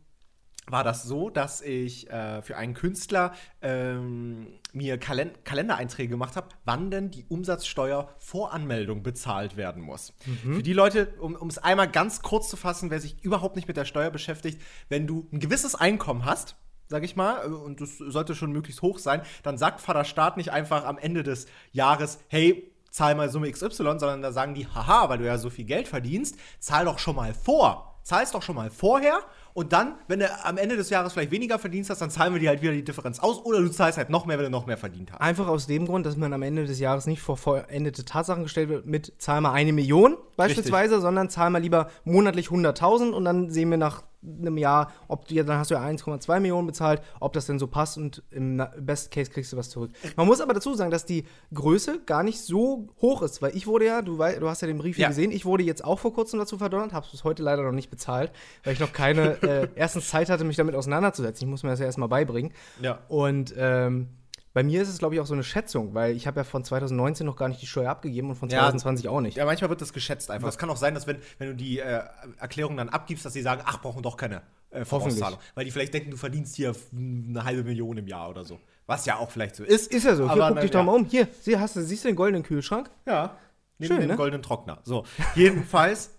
war 0.71 0.85
das 0.85 1.05
so, 1.05 1.31
dass 1.31 1.61
ich 1.61 2.11
äh, 2.11 2.43
für 2.43 2.57
einen 2.57 2.75
Künstler 2.75 3.33
ähm, 3.63 4.59
mir 4.73 4.99
Kalen 4.99 5.31
Kalendereinträge 5.45 6.09
gemacht 6.09 6.37
habe, 6.37 6.49
wann 6.65 6.91
denn 6.91 7.11
die 7.11 7.25
Umsatzsteuer-Voranmeldung 7.29 9.03
bezahlt 9.03 9.57
werden 9.57 9.83
muss. 9.83 10.13
Für 10.55 10.63
die 10.63 10.73
Leute, 10.73 11.15
um 11.21 11.49
es 11.49 11.59
einmal 11.59 11.91
ganz 11.91 12.23
kurz 12.23 12.49
zu 12.49 12.57
fassen, 12.57 12.91
wer 12.91 13.01
sich 13.01 13.23
überhaupt 13.23 13.57
nicht 13.57 13.69
mit 13.69 13.77
der 13.77 13.85
Steuer 13.85 14.11
beschäftigt, 14.11 14.61
wenn 14.89 15.07
du 15.07 15.27
ein 15.33 15.41
gewisses 15.41 15.75
Einkommen 15.75 16.25
hast, 16.25 16.57
sag 16.89 17.05
ich 17.05 17.17
mal, 17.17 17.45
äh, 17.45 17.49
und 17.49 17.81
das 17.81 17.99
sollte 17.99 18.35
schon 18.35 18.53
möglichst 18.53 18.83
hoch 18.83 18.99
sein, 18.99 19.23
dann 19.43 19.59
sagt 19.59 19.81
Vater 19.81 20.05
Staat 20.05 20.37
nicht 20.37 20.51
einfach 20.53 20.85
am 20.85 20.99
Ende 20.99 21.23
des 21.23 21.47
Jahres, 21.73 22.19
hey, 22.29 22.73
zahl 22.91 23.15
mal 23.15 23.31
Summe 23.31 23.51
XY, 23.51 23.69
sondern 23.71 24.23
da 24.23 24.33
sagen 24.33 24.55
die, 24.55 24.67
haha, 24.67 25.09
weil 25.09 25.19
du 25.19 25.27
ja 25.27 25.39
so 25.39 25.51
viel 25.51 25.65
Geld 25.65 25.89
verdienst, 25.89 26.37
zahl 26.59 26.87
doch 26.87 26.99
schon 26.99 27.17
mal 27.17 27.35
vor. 27.35 28.01
Zahlst 28.03 28.35
doch 28.35 28.43
schon 28.43 28.57
mal 28.57 28.71
vorher 28.71 29.21
und 29.59 29.73
dann, 29.73 29.97
wenn 30.07 30.21
du 30.21 30.45
am 30.45 30.57
Ende 30.57 30.77
des 30.77 30.89
Jahres 30.89 31.15
vielleicht 31.15 31.33
weniger 31.33 31.59
verdienst 31.59 31.91
hast, 31.91 32.01
dann 32.01 32.11
zahlen 32.11 32.33
wir 32.33 32.39
dir 32.39 32.51
halt 32.51 32.63
wieder 32.63 32.71
die 32.71 32.85
Differenz 32.85 33.19
aus 33.19 33.45
oder 33.45 33.61
du 33.61 33.69
zahlst 33.69 33.99
halt 33.99 34.09
noch 34.09 34.25
mehr, 34.25 34.39
wenn 34.39 34.45
du 34.45 34.53
noch 34.53 34.67
mehr 34.67 34.77
verdient 34.77 35.11
hast. 35.11 35.21
Einfach 35.21 35.49
aus 35.49 35.67
dem 35.67 35.85
Grund, 35.85 36.07
dass 36.07 36.17
man 36.17 36.33
am 36.33 36.43
Ende 36.43 36.65
des 36.65 36.79
Jahres 36.79 37.09
nicht 37.09 37.21
vor 37.21 37.37
vollendete 37.37 38.05
Tatsachen 38.05 38.45
gestellt 38.45 38.69
wird 38.69 38.87
mit 38.87 39.15
zahl 39.19 39.41
mal 39.41 39.51
eine 39.51 39.73
Million 39.73 40.17
beispielsweise, 40.37 41.01
sondern 41.01 41.29
zahl 41.29 41.51
mal 41.51 41.59
lieber 41.59 41.89
monatlich 42.05 42.51
100.000 42.51 43.11
und 43.11 43.25
dann 43.25 43.51
sehen 43.51 43.71
wir 43.71 43.79
nach 43.79 44.05
einem 44.23 44.59
Jahr, 44.59 44.93
ob 45.07 45.29
du 45.29 45.35
ja, 45.35 45.43
dann 45.45 45.59
hast 45.59 45.71
du 45.71 45.75
ja 45.75 45.83
1,2 45.85 46.41
Millionen 46.41 46.67
bezahlt, 46.67 47.03
ob 47.21 47.33
das 47.33 47.47
denn 47.47 47.59
so 47.59 47.67
passt 47.67 47.97
und 47.97 48.23
im 48.31 48.63
Best 48.81 49.11
Case 49.11 49.31
kriegst 49.31 49.53
du 49.53 49.57
was 49.57 49.71
zurück. 49.71 49.91
Man 50.17 50.27
muss 50.27 50.41
aber 50.41 50.55
dazu 50.55 50.75
sagen, 50.75 50.91
dass 50.91 51.07
die 51.07 51.25
Größe 51.55 52.01
gar 52.05 52.23
nicht 52.23 52.41
so 52.41 52.89
hoch 53.01 53.23
ist, 53.23 53.41
weil 53.43 53.57
ich 53.57 53.67
wurde 53.67 53.87
ja, 53.87 54.03
du, 54.03 54.17
du 54.17 54.49
hast 54.49 54.61
ja 54.63 54.67
den 54.69 54.79
Brief 54.79 54.97
hier 54.97 55.05
Ja. 55.05 55.09
gesehen, 55.09 55.31
ich 55.31 55.45
wurde 55.45 55.63
jetzt 55.63 55.85
auch 55.85 55.99
vor 55.99 56.13
kurzem 56.13 56.39
dazu 56.39 56.59
verdonnert, 56.59 56.93
habe 56.93 57.07
es 57.13 57.23
heute 57.25 57.43
leider 57.43 57.63
noch 57.63 57.73
nicht 57.73 57.91
bezahlt, 57.91 58.33
weil 58.65 58.73
ich 58.73 58.81
noch 58.81 58.93
keine, 58.93 59.43
äh, 59.43 59.69
erstens 59.77 60.09
Zeit 60.09 60.29
hatte, 60.31 60.45
mich 60.45 60.57
damit 60.57 60.75
auseinanderzusetzen. 60.75 61.47
Ich 61.47 61.51
muss 61.51 61.63
mir 61.63 61.71
das 61.71 61.79
ja 61.81 61.87
erstmal 61.87 62.09
beibringen. 62.09 62.53
Ja. 62.81 62.99
Und 63.09 63.55
ähm, 63.57 64.09
bei 64.55 64.63
mir 64.63 64.83
ist 64.83 64.89
es, 64.89 64.99
glaube 64.99 65.15
ich, 65.15 65.21
auch 65.21 65.27
so 65.27 65.35
eine 65.35 65.45
Schätzung, 65.45 65.95
weil 65.95 66.17
ich 66.17 66.27
habe 66.27 66.41
ja 66.41 66.45
von 66.45 66.65
2019 66.65 67.27
noch 67.27 67.37
gar 67.37 67.49
nicht 67.49 67.61
die 67.61 67.67
Steuer 67.67 67.91
abgegeben 67.91 68.31
und 68.31 68.37
von 68.37 68.49
Ja. 68.49 68.61
2020 68.61 69.09
auch 69.09 69.21
nicht. 69.21 69.37
Ja, 69.37 69.45
manchmal 69.45 69.71
wird 69.71 69.81
das 69.81 69.93
geschätzt 69.93 70.31
einfach. 70.31 70.49
Es 70.49 70.59
kann 70.59 70.71
auch 70.71 70.77
sein, 70.77 70.95
dass 70.95 71.07
wenn, 71.07 71.19
wenn 71.39 71.49
du 71.49 71.55
die 71.55 71.79
äh, 71.79 72.03
Erklärung 72.39 72.77
dann 72.77 72.89
abgibst, 72.89 73.25
dass 73.25 73.33
sie 73.33 73.43
sagen, 73.43 73.63
ach, 73.65 73.81
brauchen 73.81 74.03
doch 74.03 74.17
keine 74.17 74.43
äh, 74.71 74.85
Vorauszahlung. 74.85 75.39
Weil 75.55 75.65
die 75.65 75.71
vielleicht 75.71 75.95
denken, 75.95 76.11
du 76.11 76.17
verdienst 76.17 76.57
hier 76.57 76.75
eine 76.93 77.45
halbe 77.45 77.65
Million 77.65 77.97
im 77.99 78.07
Jahr 78.07 78.29
oder 78.31 78.45
so. 78.45 78.59
Was 78.87 79.05
ja 79.05 79.17
auch 79.17 79.31
vielleicht 79.31 79.55
so 79.57 79.65
ist. 79.65 79.93
Ist 79.93 80.05
ja 80.05 80.15
so. 80.15 80.33
Hier, 80.33 80.49
guck 80.49 80.61
dich 80.61 80.71
doch 80.71 80.81
ja. 80.81 80.85
mal 80.85 80.95
um. 80.95 81.05
Hier, 81.05 81.29
sie, 81.41 81.59
hast 81.59 81.77
du, 81.77 81.83
siehst 81.83 82.05
du 82.05 82.09
den 82.09 82.17
goldenen 82.17 82.43
Kühlschrank? 82.43 82.91
Ja. 83.07 83.37
Neben 83.79 83.93
Schön, 83.93 84.01
dem 84.01 84.09
ne? 84.09 84.17
goldenen 84.17 84.43
Trockner. 84.43 84.81
So. 84.83 85.05
Jedenfalls 85.35 86.11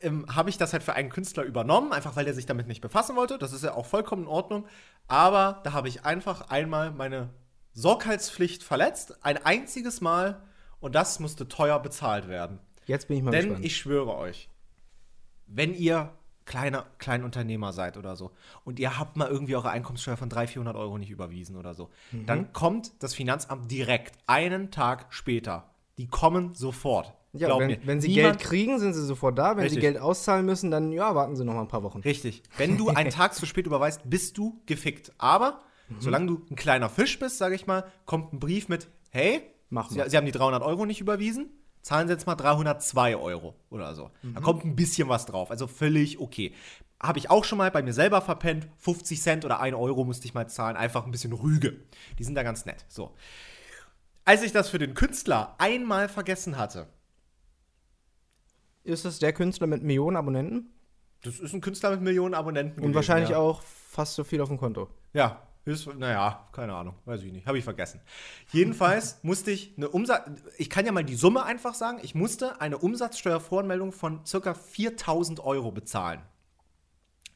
ähm, 0.00 0.26
habe 0.34 0.50
ich 0.50 0.58
das 0.58 0.72
halt 0.72 0.82
für 0.82 0.94
einen 0.94 1.10
Künstler 1.10 1.44
übernommen, 1.44 1.92
einfach 1.92 2.16
weil 2.16 2.24
der 2.24 2.34
sich 2.34 2.46
damit 2.46 2.66
nicht 2.66 2.80
befassen 2.80 3.14
wollte. 3.14 3.38
Das 3.38 3.52
ist 3.52 3.62
ja 3.62 3.74
auch 3.74 3.86
vollkommen 3.86 4.22
in 4.22 4.28
Ordnung. 4.28 4.66
Aber 5.06 5.60
da 5.64 5.72
habe 5.72 5.88
ich 5.88 6.04
einfach 6.04 6.50
einmal 6.50 6.90
meine 6.90 7.30
Sorgfaltspflicht 7.74 8.62
verletzt. 8.62 9.18
Ein 9.24 9.44
einziges 9.44 10.00
Mal. 10.00 10.42
Und 10.80 10.94
das 10.94 11.18
musste 11.20 11.48
teuer 11.48 11.78
bezahlt 11.80 12.28
werden. 12.28 12.58
Jetzt 12.86 13.08
bin 13.08 13.16
ich 13.16 13.22
mal 13.22 13.30
Denn 13.30 13.44
gespannt. 13.46 13.64
ich 13.64 13.76
schwöre 13.76 14.14
euch, 14.16 14.50
wenn 15.46 15.72
ihr 15.74 16.12
kleiner 16.44 16.84
Kleinunternehmer 16.98 17.72
seid 17.72 17.96
oder 17.96 18.16
so 18.16 18.32
und 18.64 18.78
ihr 18.78 18.98
habt 18.98 19.16
mal 19.16 19.28
irgendwie 19.28 19.56
eure 19.56 19.70
Einkommenssteuer 19.70 20.18
von 20.18 20.28
300, 20.28 20.50
400 20.50 20.76
Euro 20.76 20.98
nicht 20.98 21.08
überwiesen 21.10 21.56
oder 21.56 21.72
so, 21.72 21.88
Mhm. 22.12 22.26
dann 22.26 22.52
kommt 22.52 22.92
das 23.02 23.14
Finanzamt 23.14 23.70
direkt 23.70 24.18
einen 24.26 24.70
Tag 24.70 25.06
später. 25.08 25.70
Die 25.96 26.06
kommen 26.06 26.54
sofort. 26.54 27.14
ja, 27.32 27.46
Glaub 27.46 27.60
wenn, 27.60 27.68
mir. 27.68 27.78
wenn 27.84 28.00
sie 28.02 28.08
Niemand- 28.08 28.38
Geld 28.38 28.46
kriegen, 28.48 28.78
sind 28.78 28.92
sie 28.92 29.04
sofort 29.06 29.38
da. 29.38 29.52
Wenn 29.56 29.62
Richtig. 29.62 29.76
sie 29.76 29.80
Geld 29.80 29.98
auszahlen 29.98 30.44
müssen, 30.44 30.70
dann 30.70 30.92
ja, 30.92 31.14
warten 31.14 31.34
sie 31.34 31.44
noch 31.46 31.54
mal 31.54 31.62
ein 31.62 31.68
paar 31.68 31.82
Wochen. 31.82 32.00
Richtig. 32.00 32.42
Wenn 32.58 32.76
du 32.76 32.90
einen 32.90 33.08
Tag 33.10 33.34
zu 33.34 33.46
spät 33.46 33.66
überweist, 33.66 34.02
bist 34.04 34.36
du 34.36 34.60
gefickt. 34.66 35.12
Aber 35.16 35.60
Mhm. 35.88 36.00
solange 36.00 36.26
du 36.26 36.46
ein 36.50 36.56
kleiner 36.56 36.88
Fisch 36.88 37.18
bist, 37.18 37.38
sage 37.38 37.54
ich 37.54 37.66
mal, 37.66 37.84
kommt 38.06 38.32
ein 38.32 38.40
Brief 38.40 38.68
mit, 38.68 38.88
hey, 39.10 39.42
Mach 39.70 39.90
Sie, 39.90 39.98
mal. 39.98 40.08
Sie 40.10 40.16
haben 40.16 40.26
die 40.26 40.32
300 40.32 40.62
Euro 40.62 40.86
nicht 40.86 41.00
überwiesen, 41.00 41.50
zahlen 41.82 42.06
Sie 42.08 42.14
jetzt 42.14 42.26
mal 42.26 42.36
302 42.36 43.16
Euro 43.16 43.54
oder 43.70 43.94
so. 43.94 44.10
Da 44.22 44.40
kommt 44.40 44.64
ein 44.64 44.76
bisschen 44.76 45.08
was 45.08 45.26
drauf, 45.26 45.50
also 45.50 45.66
völlig 45.66 46.18
okay. 46.20 46.54
Habe 47.00 47.18
ich 47.18 47.28
auch 47.28 47.44
schon 47.44 47.58
mal 47.58 47.70
bei 47.70 47.82
mir 47.82 47.92
selber 47.92 48.22
verpennt, 48.22 48.68
50 48.78 49.20
Cent 49.20 49.44
oder 49.44 49.60
1 49.60 49.76
Euro 49.76 50.04
musste 50.04 50.26
ich 50.26 50.32
mal 50.34 50.48
zahlen, 50.48 50.76
einfach 50.76 51.04
ein 51.04 51.10
bisschen 51.10 51.32
Rüge. 51.32 51.76
Die 52.18 52.24
sind 52.24 52.34
da 52.34 52.42
ganz 52.42 52.64
nett. 52.64 52.84
So. 52.88 53.14
Als 54.24 54.42
ich 54.42 54.52
das 54.52 54.70
für 54.70 54.78
den 54.78 54.94
Künstler 54.94 55.54
einmal 55.58 56.08
vergessen 56.08 56.56
hatte, 56.56 56.86
Ist 58.84 59.04
das 59.04 59.18
der 59.18 59.32
Künstler 59.32 59.66
mit 59.66 59.82
Millionen 59.82 60.16
Abonnenten? 60.16 60.70
das 61.22 61.40
ist 61.40 61.54
ein 61.54 61.60
Künstler 61.62 61.90
mit 61.90 62.02
Millionen 62.02 62.34
Abonnenten. 62.34 62.76
Und 62.76 62.82
gewesen, 62.82 62.94
wahrscheinlich 62.94 63.30
ja. 63.30 63.38
auch 63.38 63.62
fast 63.62 64.14
so 64.14 64.24
viel 64.24 64.40
auf 64.40 64.48
dem 64.48 64.58
Konto. 64.58 64.88
Ja, 65.14 65.42
höchst, 65.64 65.86
naja, 65.96 66.48
keine 66.52 66.74
Ahnung, 66.74 66.94
weiß 67.04 67.22
ich 67.22 67.32
nicht, 67.32 67.46
habe 67.46 67.58
ich 67.58 67.64
vergessen. 67.64 68.00
Jedenfalls 68.52 69.18
musste 69.22 69.50
ich 69.50 69.74
eine 69.76 69.88
Umsatz, 69.88 70.30
ich 70.58 70.70
kann 70.70 70.86
ja 70.86 70.92
mal 70.92 71.04
die 71.04 71.14
Summe 71.14 71.44
einfach 71.44 71.74
sagen, 71.74 71.98
ich 72.02 72.14
musste 72.14 72.60
eine 72.60 72.78
Umsatzsteuervoranmeldung 72.78 73.92
von 73.92 74.20
ca. 74.24 74.54
4000 74.54 75.40
Euro 75.40 75.72
bezahlen. 75.72 76.20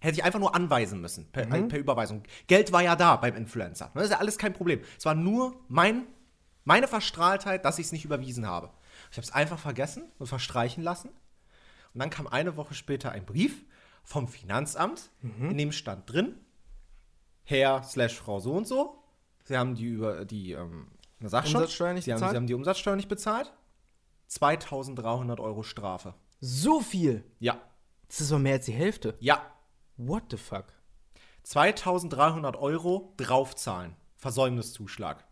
Hätte 0.01 0.15
ich 0.15 0.25
einfach 0.25 0.39
nur 0.39 0.55
anweisen 0.55 1.01
müssen, 1.01 1.27
per, 1.33 1.53
äh, 1.53 1.63
per 1.63 1.79
Überweisung. 1.79 2.23
Geld 2.47 2.71
war 2.71 2.83
ja 2.83 2.95
da 2.95 3.17
beim 3.17 3.35
Influencer. 3.35 3.91
Das 3.95 4.05
ist 4.05 4.11
ja 4.11 4.19
alles 4.19 4.39
kein 4.39 4.53
Problem. 4.53 4.81
Es 4.97 5.05
war 5.05 5.17
nur 5.17 5.57
mein, 5.67 6.07
meine 6.65 6.87
Verstrahltheit, 6.87 7.65
dass 7.65 7.81
ich 7.81 7.87
es 7.87 7.93
nicht 7.93 8.05
überwiesen 8.05 8.47
habe. 8.47 8.71
Ich 9.11 9.17
habe 9.17 9.25
es 9.25 9.33
einfach 9.33 9.59
vergessen 9.59 10.05
und 10.19 10.29
verstreichen 10.29 10.85
lassen. 10.85 11.09
Und 11.95 12.01
dann 12.01 12.11
kam 12.11 12.29
eine 12.29 12.57
Woche 12.57 12.75
später 12.75 13.11
ein 13.11 13.27
Brief 13.27 13.65
vom 14.05 14.29
Finanzamt, 14.29 15.11
in 15.23 15.59
dem 15.59 15.73
stand 15.73 16.11
drin, 16.11 16.37
Herr 17.49 17.83
slash 17.83 18.15
Frau 18.19 18.41
so 18.41 18.53
und 18.53 18.69
so, 18.69 19.03
Sie 19.45 19.57
haben 19.57 19.75
die 19.75 19.87
über 19.87 20.27
die, 20.27 20.53
ähm, 20.53 20.89
Umsatzsteuer 21.23 21.95
nicht 21.95 22.05
Sie 22.05 22.13
haben, 22.13 22.19
bezahlt? 22.19 22.33
Sie 22.33 22.37
haben 22.37 22.47
die 22.47 22.53
Umsatzsteuer 22.55 22.97
nicht 22.97 23.09
bezahlt. 23.09 23.55
2300 24.27 25.41
Euro 25.41 25.63
Strafe. 25.63 26.15
So 26.41 26.81
viel! 26.81 27.25
Ja, 27.41 27.59
Das 28.09 28.21
ist 28.21 28.31
doch 28.31 28.39
mehr 28.39 28.55
als 28.55 28.67
die 28.67 28.73
Hälfte. 28.73 29.17
ja. 29.21 29.43
What 29.97 30.25
the 30.31 30.37
fuck? 30.37 30.67
2300 31.43 32.55
Euro 32.57 33.15
draufzahlen. 33.17 33.97
Versäumniszuschlag. 34.15 35.25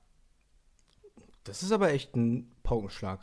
Das 1.44 1.62
ist 1.62 1.70
aber 1.70 1.90
echt 1.90 2.16
ein 2.16 2.50
Paukenschlag. 2.64 3.20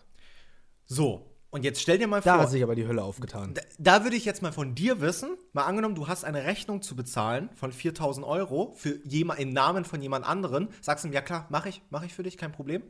So, 0.85 1.32
und 1.53 1.63
jetzt 1.63 1.79
stell 1.81 1.97
dir 1.97 2.07
mal 2.07 2.19
Da 2.21 2.33
vor, 2.33 2.41
hat 2.43 2.49
sich 2.49 2.61
aber 2.63 2.75
die 2.75 2.85
Hölle 2.87 3.03
aufgetan. 3.03 3.53
da, 3.53 3.61
da 3.79 4.03
würde 4.03 4.15
ich 4.17 4.25
jetzt 4.25 4.41
mal 4.41 4.51
von 4.51 4.75
dir 4.75 4.99
wissen, 4.99 5.37
mal 5.53 5.63
angenommen, 5.63 5.95
du 5.95 6.07
hast 6.07 6.25
eine 6.25 6.43
Rechnung 6.43 6.81
zu 6.81 6.95
bezahlen 6.95 7.49
von 7.55 7.71
4000 7.71 8.25
Euro 8.25 8.73
für 8.75 8.99
jemand, 9.05 9.39
im 9.39 9.53
Namen 9.53 9.85
von 9.85 10.01
jemand 10.01 10.25
anderen, 10.25 10.67
sagst 10.81 11.05
du 11.05 11.07
ihm, 11.09 11.13
ja 11.13 11.21
klar, 11.21 11.45
mache 11.49 11.69
ich, 11.69 11.81
mache 11.89 12.05
ich 12.05 12.13
für 12.13 12.23
dich, 12.23 12.37
kein 12.37 12.51
Problem. 12.51 12.83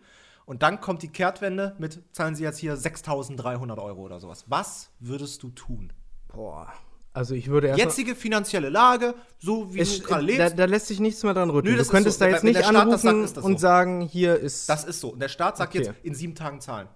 Und 0.46 0.62
dann 0.64 0.82
kommt 0.82 1.04
die 1.04 1.08
Kehrtwende 1.08 1.76
mit, 1.78 2.02
zahlen 2.12 2.36
sie 2.36 2.44
jetzt 2.44 2.58
hier 2.58 2.76
6300 2.76 3.80
Euro 3.80 4.02
oder 4.02 4.20
sowas. 4.20 4.46
Was 4.48 4.90
würdest 5.00 5.44
du 5.44 5.52
tun? 5.52 5.94
Boah. 6.28 6.74
Also 7.14 7.36
ich 7.36 7.48
würde 7.48 7.68
erst 7.68 7.80
Jetzige 7.80 8.16
finanzielle 8.16 8.70
Lage, 8.70 9.14
so 9.40 9.74
wie 9.74 9.80
es, 9.82 10.00
du 10.00 10.04
gerade 10.04 10.26
da, 10.26 10.44
lebst, 10.44 10.58
da 10.60 10.66
lässt 10.66 10.88
sich 10.88 11.00
nichts 11.00 11.22
mehr 11.24 11.34
dran 11.36 11.50
rütteln. 11.52 11.76
Nö, 11.76 11.84
du 11.84 11.88
könntest 11.88 12.18
so. 12.18 12.26
da 12.26 12.32
jetzt 12.32 12.44
Wenn 12.44 12.54
nicht 12.54 12.64
sagt, 12.66 12.76
anrufen 12.76 13.22
das 13.22 13.38
und 13.38 13.54
so. 13.54 13.58
sagen, 13.60 14.02
hier 14.02 14.36
ist. 14.38 14.68
das 14.68 14.84
ist 14.84 15.00
so. 15.00 15.10
Und 15.10 15.20
der 15.20 15.30
Staat 15.30 15.58
sagt 15.58 15.76
Okay. 15.76 15.86
jetzt 15.86 15.94
in 16.04 16.16
sieben 16.16 16.34
Tagen 16.34 16.60
zahlen. 16.60 16.88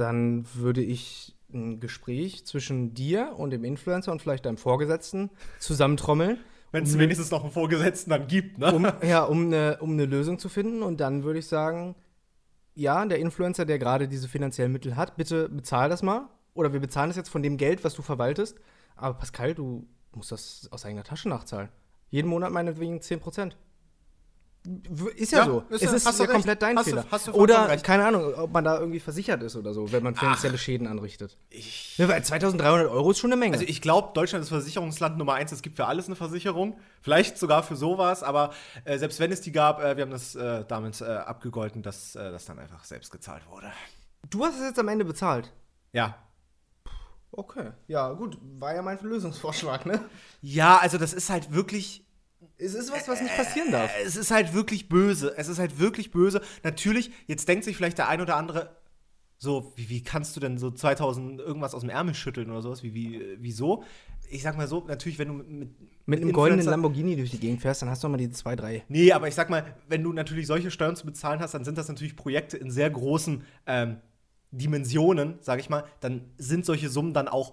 Dann 0.00 0.46
würde 0.54 0.82
ich 0.82 1.34
ein 1.52 1.80
Gespräch 1.80 2.44
zwischen 2.46 2.94
dir 2.94 3.34
und 3.36 3.50
dem 3.50 3.64
Influencer 3.64 4.12
und 4.12 4.20
vielleicht 4.20 4.44
deinem 4.44 4.58
Vorgesetzten 4.58 5.30
zusammentrommeln, 5.60 6.38
Wenn 6.72 6.84
es 6.84 6.98
wenigstens 6.98 7.30
noch 7.30 7.42
einen 7.42 7.52
Vorgesetzten 7.52 8.10
dann 8.10 8.26
gibt, 8.26 8.58
ne? 8.58 8.74
um, 8.74 8.86
ja, 9.02 9.24
um, 9.24 9.46
eine, 9.46 9.78
um 9.80 9.92
eine 9.92 10.04
Lösung 10.04 10.38
zu 10.38 10.48
finden. 10.50 10.82
Und 10.82 11.00
dann 11.00 11.24
würde 11.24 11.38
ich 11.38 11.46
sagen, 11.46 11.94
ja, 12.74 13.04
der 13.06 13.18
Influencer, 13.18 13.64
der 13.64 13.78
gerade 13.78 14.08
diese 14.08 14.28
finanziellen 14.28 14.72
Mittel 14.72 14.94
hat, 14.96 15.16
bitte 15.16 15.48
bezahl 15.48 15.88
das 15.88 16.02
mal. 16.02 16.28
Oder 16.54 16.72
wir 16.72 16.80
bezahlen 16.80 17.08
das 17.08 17.16
jetzt 17.16 17.30
von 17.30 17.42
dem 17.42 17.56
Geld, 17.56 17.82
was 17.84 17.94
du 17.94 18.02
verwaltest. 18.02 18.58
Aber 18.96 19.14
Pascal, 19.14 19.54
du 19.54 19.86
musst 20.14 20.32
das 20.32 20.68
aus 20.70 20.84
eigener 20.84 21.04
Tasche 21.04 21.28
nachzahlen. 21.28 21.70
Jeden 22.10 22.28
Monat 22.28 22.52
meinetwegen 22.52 22.98
10%. 22.98 23.52
W- 23.52 23.54
Ist 25.16 25.32
ja, 25.32 25.38
Ja, 25.38 25.44
so. 25.46 25.64
ist 25.70 25.82
es 25.82 25.92
ist 25.92 26.04
du 26.06 26.10
ja 26.10 26.18
recht. 26.24 26.30
komplett 26.32 26.60
dein 26.62 26.76
Hast 26.76 26.86
du- 26.86 26.90
Fehler. 26.90 27.04
hast 27.10 27.26
du 27.28 27.32
Oder, 27.32 27.68
recht. 27.68 27.84
keine 27.84 28.04
Ahnung, 28.04 28.34
ob 28.34 28.52
man 28.52 28.64
da 28.64 28.78
irgendwie 28.78 29.00
versichert 29.00 29.42
ist 29.42 29.56
oder 29.56 29.72
so, 29.72 29.90
wenn 29.92 30.02
man 30.02 30.14
finanzielle 30.14 30.58
Schäden 30.58 30.86
anrichtet. 30.86 31.38
Weil 31.96 32.22
2300 32.22 32.90
Euro 32.90 33.10
ist 33.12 33.18
schon 33.18 33.32
eine 33.32 33.38
Menge. 33.38 33.54
Also 33.54 33.64
ich 33.66 33.80
glaube, 33.80 34.10
Deutschland 34.14 34.42
ist 34.42 34.48
Versicherungsland 34.50 35.16
Nummer 35.16 35.34
eins. 35.34 35.52
Es 35.52 35.62
gibt 35.62 35.76
für 35.76 35.86
alles 35.86 36.06
eine 36.06 36.16
Versicherung. 36.16 36.78
Vielleicht 37.00 37.38
sogar 37.38 37.62
für 37.62 37.76
sowas. 37.76 38.22
Aber 38.22 38.52
äh, 38.84 38.98
selbst 38.98 39.20
wenn 39.20 39.32
es 39.32 39.40
die 39.40 39.52
gab, 39.52 39.80
äh, 39.82 39.96
wir 39.96 40.02
haben 40.02 40.10
das 40.10 40.34
äh, 40.34 40.64
damit 40.66 41.00
äh, 41.00 41.04
abgegolten, 41.04 41.82
dass 41.82 42.14
äh, 42.16 42.30
das 42.30 42.44
dann 42.44 42.58
einfach 42.58 42.84
selbst 42.84 43.10
gezahlt 43.10 43.44
wurde. 43.48 43.72
du 44.28 44.44
hast 44.44 44.56
es 44.56 44.62
jetzt 44.66 44.78
am 44.78 44.88
Ende 44.88 45.04
bezahlt. 45.04 45.52
Ja. 45.92 46.16
Okay. 47.30 47.70
Ja, 47.86 48.12
gut. 48.12 48.38
War 48.58 48.74
ja 48.74 48.82
mein 48.82 48.98
Lösungsvorschlag, 49.00 49.86
ne? 49.86 50.00
Ja, 50.40 50.78
also 50.78 50.98
das 50.98 51.12
ist 51.12 51.30
halt 51.30 51.52
wirklich 51.52 52.04
Es 52.56 52.74
ist 52.74 52.92
was, 52.92 53.08
was 53.08 53.20
nicht 53.20 53.36
passieren 53.36 53.72
darf. 53.72 53.90
Es 54.04 54.16
ist 54.16 54.30
halt 54.30 54.54
wirklich 54.54 54.88
böse. 54.88 55.34
Es 55.36 55.48
ist 55.48 55.58
halt 55.58 55.78
wirklich 55.78 56.10
böse. 56.10 56.40
Natürlich, 56.62 57.10
jetzt 57.26 57.48
denkt 57.48 57.64
sich 57.64 57.76
vielleicht 57.76 57.98
der 57.98 58.08
ein 58.08 58.20
oder 58.20 58.36
andere, 58.36 58.76
so, 59.40 59.72
wie, 59.76 59.88
wie 59.88 60.02
kannst 60.02 60.34
du 60.34 60.40
denn 60.40 60.58
so 60.58 60.70
2000 60.70 61.40
irgendwas 61.40 61.74
aus 61.74 61.82
dem 61.82 61.90
Ärmel 61.90 62.14
schütteln 62.14 62.50
oder 62.50 62.60
sowas? 62.60 62.82
Wie, 62.82 62.92
wie, 62.92 63.16
äh, 63.16 63.36
wieso? 63.40 63.84
Ich 64.30 64.42
sag 64.42 64.56
mal 64.56 64.66
so, 64.66 64.84
natürlich, 64.86 65.18
wenn 65.18 65.28
du 65.28 65.34
mit. 65.34 65.48
Mit, 65.48 65.70
Mit 66.06 66.22
einem 66.22 66.32
goldenen 66.32 66.66
Lamborghini 66.66 67.16
durch 67.16 67.30
die 67.30 67.38
Gegend 67.38 67.60
fährst, 67.60 67.82
dann 67.82 67.90
hast 67.90 68.02
du 68.02 68.08
mal 68.08 68.16
die 68.16 68.30
zwei, 68.30 68.56
drei. 68.56 68.82
Nee, 68.88 69.12
aber 69.12 69.28
ich 69.28 69.34
sag 69.34 69.50
mal, 69.50 69.76
wenn 69.88 70.02
du 70.02 70.12
natürlich 70.12 70.46
solche 70.46 70.70
Steuern 70.70 70.96
zu 70.96 71.04
bezahlen 71.04 71.40
hast, 71.40 71.52
dann 71.52 71.64
sind 71.64 71.76
das 71.76 71.86
natürlich 71.86 72.16
Projekte 72.16 72.56
in 72.56 72.70
sehr 72.70 72.88
großen 72.88 73.44
ähm, 73.66 73.98
Dimensionen, 74.50 75.34
sag 75.40 75.60
ich 75.60 75.68
mal. 75.68 75.84
Dann 76.00 76.30
sind 76.38 76.64
solche 76.64 76.88
Summen 76.88 77.12
dann 77.12 77.28
auch 77.28 77.52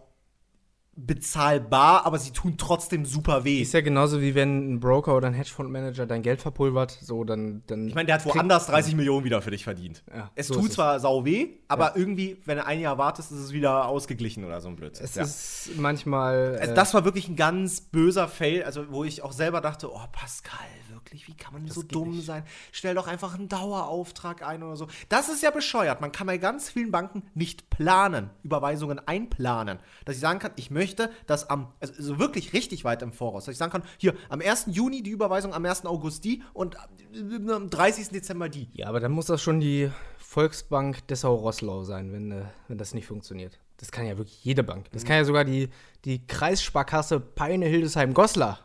bezahlbar, 0.98 2.06
aber 2.06 2.18
sie 2.20 2.32
tun 2.32 2.56
trotzdem 2.58 3.06
super 3.06 3.44
weh. 3.44 3.62
Ist 3.62 3.74
ja 3.74 3.82
genauso 3.82 4.22
wie 4.22 4.36
wenn 4.36 4.74
ein 4.76 4.80
Broker 4.80 5.16
oder 5.16 5.28
ein 5.28 5.34
Hedgefondsmanager 5.34 6.06
dein 6.06 6.22
Geld 6.22 6.42
verpulvert, 6.42 6.98
so 7.02 7.24
dann. 7.24 7.64
dann 7.68 7.88
Ich 7.88 7.96
meine, 7.96 8.06
der 8.08 8.16
hat 8.16 8.26
woanders 8.26 8.68
30 8.68 8.96
Millionen 8.96 9.26
wieder 9.26 9.42
für 9.42 9.52
dich 9.52 9.64
verdient. 9.64 10.04
Ja, 10.14 10.32
es 10.36 10.48
so 10.48 10.54
tut 10.56 10.64
ist 10.64 10.70
es. 10.70 10.76
zwar 10.76 11.00
sau 11.00 11.26
weh, 11.26 11.50
aber 11.68 11.96
irgendwie, 11.96 12.38
wenn 12.46 12.58
du 12.58 12.66
ein 12.66 12.80
Jahr 12.80 12.98
wartest, 12.98 13.32
ist 13.32 13.40
es 13.40 13.52
wieder 13.54 13.88
ausgeglichen 13.88 14.44
oder 14.46 14.62
so 14.62 14.70
ein 14.70 14.76
Blödsinn. 14.76 15.06
Es 15.06 15.16
Ja. 15.16 15.24
ist 15.24 15.72
manchmal. 15.78 16.58
Also 16.60 16.72
äh, 16.72 16.76
das 16.76 16.94
war 16.94 17.06
wirklich 17.06 17.28
ein 17.28 17.36
ganz 17.36 17.82
böser 17.82 18.28
Fail, 18.28 18.64
also 18.64 18.86
wo 18.90 19.04
ich 19.04 19.22
auch 19.22 19.32
selber 19.34 19.62
dachte, 19.62 19.92
oh 19.92 20.00
Pascal, 20.12 20.60
wirklich, 21.06 21.28
wie 21.28 21.36
kann 21.36 21.54
man 21.54 21.68
so 21.68 21.82
geht 21.82 21.94
dumm 21.94 22.12
nicht. 22.12 22.26
sein? 22.26 22.44
Stell 22.72 22.96
doch 22.96 23.08
einfach 23.08 23.36
einen 23.36 23.48
Dauerauftrag 23.48 24.44
ein 24.44 24.64
oder 24.64 24.76
so. 24.76 24.88
Das 25.10 25.30
ist 25.30 25.44
ja 25.44 25.52
bescheuert. 25.52 26.02
Man 26.02 26.12
kann 26.12 26.28
bei 26.28 26.38
ganz 26.38 26.70
vielen 26.70 26.92
Banken 26.92 27.24
nicht 27.34 27.70
planen, 27.70 28.30
Überweisungen 28.44 29.00
einplanen. 29.08 29.80
Dass 30.06 30.16
ich 30.16 30.22
sagen 30.22 30.40
kann, 30.40 30.52
ich 30.56 30.72
möchte, 30.72 31.12
dass 31.28 31.50
am, 31.50 31.72
also 31.80 31.94
so 32.02 32.20
wirklich 32.20 32.54
richtig 32.54 32.84
weit 32.84 33.02
im 33.02 33.14
Voraus, 33.14 33.46
dass 33.46 33.54
ich 33.54 33.60
sagen 33.60 33.72
kann, 33.72 33.84
hier, 33.98 34.16
am 34.30 34.42
1. 34.42 34.66
Juni 34.68 35.04
die 35.04 35.12
Überweisung, 35.12 35.54
am 35.54 35.66
1. 35.66 35.86
August 35.86 36.24
die 36.24 36.44
und 36.54 36.78
am 36.78 37.70
30. 37.70 38.10
Dezember 38.10 38.50
die. 38.50 38.70
ja, 38.74 38.88
aber 38.88 39.00
dann 39.00 39.12
muss 39.12 39.28
das 39.28 39.42
schon 39.42 39.60
die 39.60 39.92
Volksbank 40.18 41.08
Dessau-Rosslau 41.08 41.84
sein, 41.84 42.12
wenn, 42.12 42.32
äh, 42.32 42.46
wenn 42.68 42.78
das 42.78 42.94
nicht 42.94 43.06
funktioniert. 43.06 43.60
Das 43.78 43.92
kann 43.92 44.06
ja 44.06 44.18
wirklich 44.18 44.44
jede 44.44 44.64
Bank. 44.64 44.88
Mhm. 44.88 44.94
Das 44.94 45.04
kann 45.06 45.18
ja 45.18 45.26
sogar 45.26 45.46
die, 45.46 45.70
die 46.04 46.26
Kreissparkasse 46.26 47.20
Peine-Hildesheim-Goslar. 47.20 48.65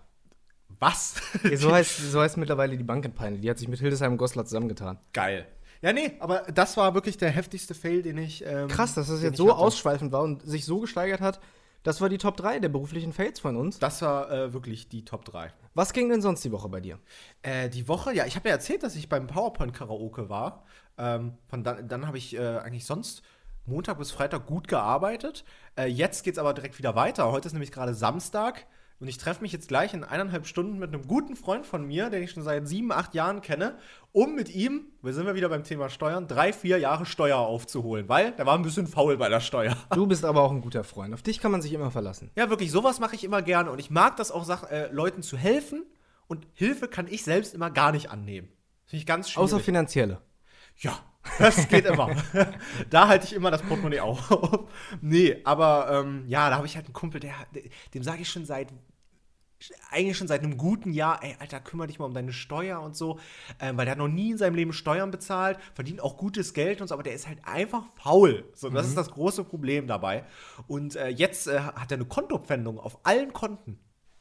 Was? 0.81 1.15
Ja, 1.45 1.57
so, 1.57 1.73
heißt, 1.73 2.11
so 2.11 2.21
heißt 2.21 2.37
mittlerweile 2.39 2.77
die 2.77 2.83
Bank 2.83 3.05
in 3.05 3.13
Peine. 3.13 3.39
Die 3.39 3.49
hat 3.49 3.59
sich 3.59 3.69
mit 3.69 3.79
Hildesheim-Goslar 3.79 4.45
zusammengetan. 4.47 4.99
Geil. 5.13 5.47
Ja, 5.83 5.93
nee, 5.93 6.13
aber 6.19 6.41
das 6.53 6.77
war 6.77 6.95
wirklich 6.95 7.17
der 7.17 7.31
heftigste 7.31 7.75
Fail, 7.75 8.03
den 8.03 8.19
ich. 8.19 8.45
Ähm, 8.45 8.69
Krass, 8.69 8.95
dass 8.95 9.09
das 9.09 9.23
jetzt 9.23 9.37
so 9.37 9.49
hatte. 9.49 9.57
ausschweifend 9.59 10.13
war 10.13 10.23
und 10.23 10.43
sich 10.43 10.65
so 10.65 10.81
gesteigert 10.81 11.21
hat. 11.21 11.41
Das 11.83 12.03
war 12.03 12.11
die 12.11 12.19
Top 12.19 12.37
3 12.37 12.59
der 12.59 12.69
beruflichen 12.69 13.15
Fails 13.15 13.41
von 13.41 13.57
uns. 13.57 13.79
Das 13.79 14.03
war 14.03 14.31
äh, 14.31 14.53
wirklich 14.53 14.89
die 14.91 15.05
Top 15.05 15.25
3. 15.25 15.51
Was 15.73 15.95
ging 15.95 16.11
denn 16.11 16.21
sonst 16.21 16.45
die 16.45 16.53
Woche 16.53 16.69
bei 16.69 16.81
dir? 16.81 16.99
Äh, 17.43 17.71
die 17.71 17.89
Woche, 17.89 18.15
ja, 18.15 18.27
ich 18.27 18.37
habe 18.37 18.49
ja 18.49 18.55
erzählt, 18.55 18.83
dass 18.83 18.97
ich 18.97 19.09
beim 19.09 19.27
PowerPoint-Karaoke 19.27 20.29
war. 20.29 20.65
Ähm, 20.99 21.39
von 21.49 21.65
dann 21.65 21.89
dann 21.89 22.07
habe 22.07 22.19
ich 22.19 22.37
äh, 22.37 22.59
eigentlich 22.59 22.85
sonst 22.85 23.23
Montag 23.65 23.97
bis 23.97 24.11
Freitag 24.11 24.47
gut 24.47 24.69
gearbeitet. 24.69 25.45
Äh, 25.77 25.87
jetzt 25.87 26.25
geht 26.25 26.35
es 26.35 26.39
aber 26.39 26.53
direkt 26.53 26.77
wieder 26.79 26.95
weiter. 26.95 27.31
Heute 27.33 27.47
ist 27.47 27.53
nämlich 27.55 27.73
gerade 27.73 27.95
Samstag. 27.95 28.67
Und 29.01 29.09
ich 29.09 29.17
treffe 29.17 29.41
mich 29.41 29.53
jetzt 29.53 29.69
gleich 29.69 29.95
in 29.95 30.05
eineinhalb 30.05 30.47
Stunden 30.47 30.79
mit 30.79 30.93
einem 30.93 31.07
guten 31.07 31.35
Freund 31.35 31.65
von 31.65 31.87
mir, 31.87 32.11
den 32.11 32.23
ich 32.23 32.33
schon 32.33 32.43
seit 32.43 32.69
sieben, 32.69 32.93
acht 32.93 33.15
Jahren 33.15 33.41
kenne, 33.41 33.79
um 34.13 34.35
mit 34.35 34.55
ihm, 34.55 34.89
wir 35.01 35.15
sind 35.15 35.25
wir 35.25 35.35
wieder 35.35 35.49
beim 35.49 35.65
Thema 35.65 35.89
Steuern, 35.89 36.29
drei, 36.29 36.53
vier 36.53 36.77
Jahre 36.77 37.07
Steuer 37.07 37.39
aufzuholen, 37.39 38.11
weil 38.11 38.33
der 38.33 38.45
war 38.45 38.59
ein 38.59 38.63
bisschen 38.63 38.87
faul 38.87 39.17
bei 39.17 39.31
der 39.31 39.41
Steuer. 39.41 39.75
Du 39.95 40.07
bist 40.07 40.25
aber 40.25 40.43
auch 40.43 40.51
ein 40.51 40.61
guter 40.61 40.85
Freund. 40.85 41.15
Auf 41.15 41.23
dich 41.23 41.41
kann 41.41 41.51
man 41.51 41.63
sich 41.63 41.73
immer 41.73 41.91
verlassen. 41.91 42.31
Ja, 42.37 42.51
wirklich, 42.51 42.71
sowas 42.71 43.01
mache 43.01 43.15
ich 43.15 43.25
immer 43.25 43.41
gerne. 43.41 43.71
Und 43.71 43.79
ich 43.79 43.91
mag 43.91 44.17
das 44.17 44.31
auch, 44.31 44.45
Sach 44.45 44.71
äh, 44.71 44.89
Leuten 44.93 45.23
zu 45.23 45.39
helfen. 45.39 45.87
Und 46.29 46.47
Hilfe 46.53 46.87
kann 46.87 47.09
ich 47.09 47.25
selbst 47.25 47.55
immer 47.55 47.71
gar 47.71 47.93
nicht 47.93 48.11
annehmen. 48.11 48.49
Finde 48.85 49.01
ich 49.01 49.07
ganz 49.07 49.31
schwierig. 49.31 49.45
Außer 49.45 49.61
finanzielle. 49.61 50.21
Ja, 50.77 50.99
das 51.39 51.69
geht 51.69 51.87
immer. 51.87 52.11
da 52.91 53.09
halte 53.09 53.27
ich 53.27 53.33
immer 53.33 53.51
das 53.51 53.63
Portemonnaie 53.63 54.01
auf. 54.01 54.31
nee, 55.01 55.41
aber 55.45 55.89
ähm, 55.91 56.25
ja, 56.29 56.51
da 56.51 56.57
habe 56.57 56.67
ich 56.67 56.77
halt 56.77 56.87
einen 56.87 56.95
Kumpel, 56.95 57.21
der, 57.21 57.35
dem 57.95 58.03
sage 58.03 58.23
ich 58.23 58.29
schon 58.29 58.45
seit 58.45 58.69
eigentlich 59.91 60.17
schon 60.17 60.29
seit 60.29 60.43
einem 60.43 60.57
guten 60.57 60.93
Jahr, 60.93 61.23
ey, 61.23 61.37
Alter, 61.39 61.61
kümmere 61.61 61.87
dich 61.87 61.99
mal 61.99 62.07
um 62.07 62.15
deine 62.15 62.33
Steuer 62.33 62.81
und 62.81 62.97
so, 62.97 63.19
ähm, 63.61 63.77
weil 63.77 63.85
der 63.85 63.93
hat 63.93 63.99
noch 63.99 64.09
nie 64.09 64.33
in 64.33 64.39
seinem 64.39 64.55
Leben 64.55 64.73
Steuern 64.73 65.11
bezahlt, 65.11 65.59
verdient 65.75 66.01
auch 66.01 66.17
gutes 66.17 66.55
Geld 66.55 66.81
und 66.81 66.89
so, 66.89 66.95
aber 66.95 67.03
der 67.03 67.15
ist 67.15 67.27
halt 67.27 67.39
einfach 67.45 67.85
faul. 67.95 68.45
So, 68.55 68.71
das 68.71 68.87
ist 68.87 68.97
das 68.97 69.11
große 69.11 69.45
Problem 69.45 69.87
dabei. 69.87 70.25
Und 70.67 70.97
äh, 70.97 71.09
jetzt 71.09 71.47
äh, 71.47 71.61
hat 71.61 71.91
er 71.91 71.97
eine 71.97 72.07
Kontopfändung 72.07 72.79
auf 72.79 72.99
allen 73.05 73.33
Konten. 73.33 73.79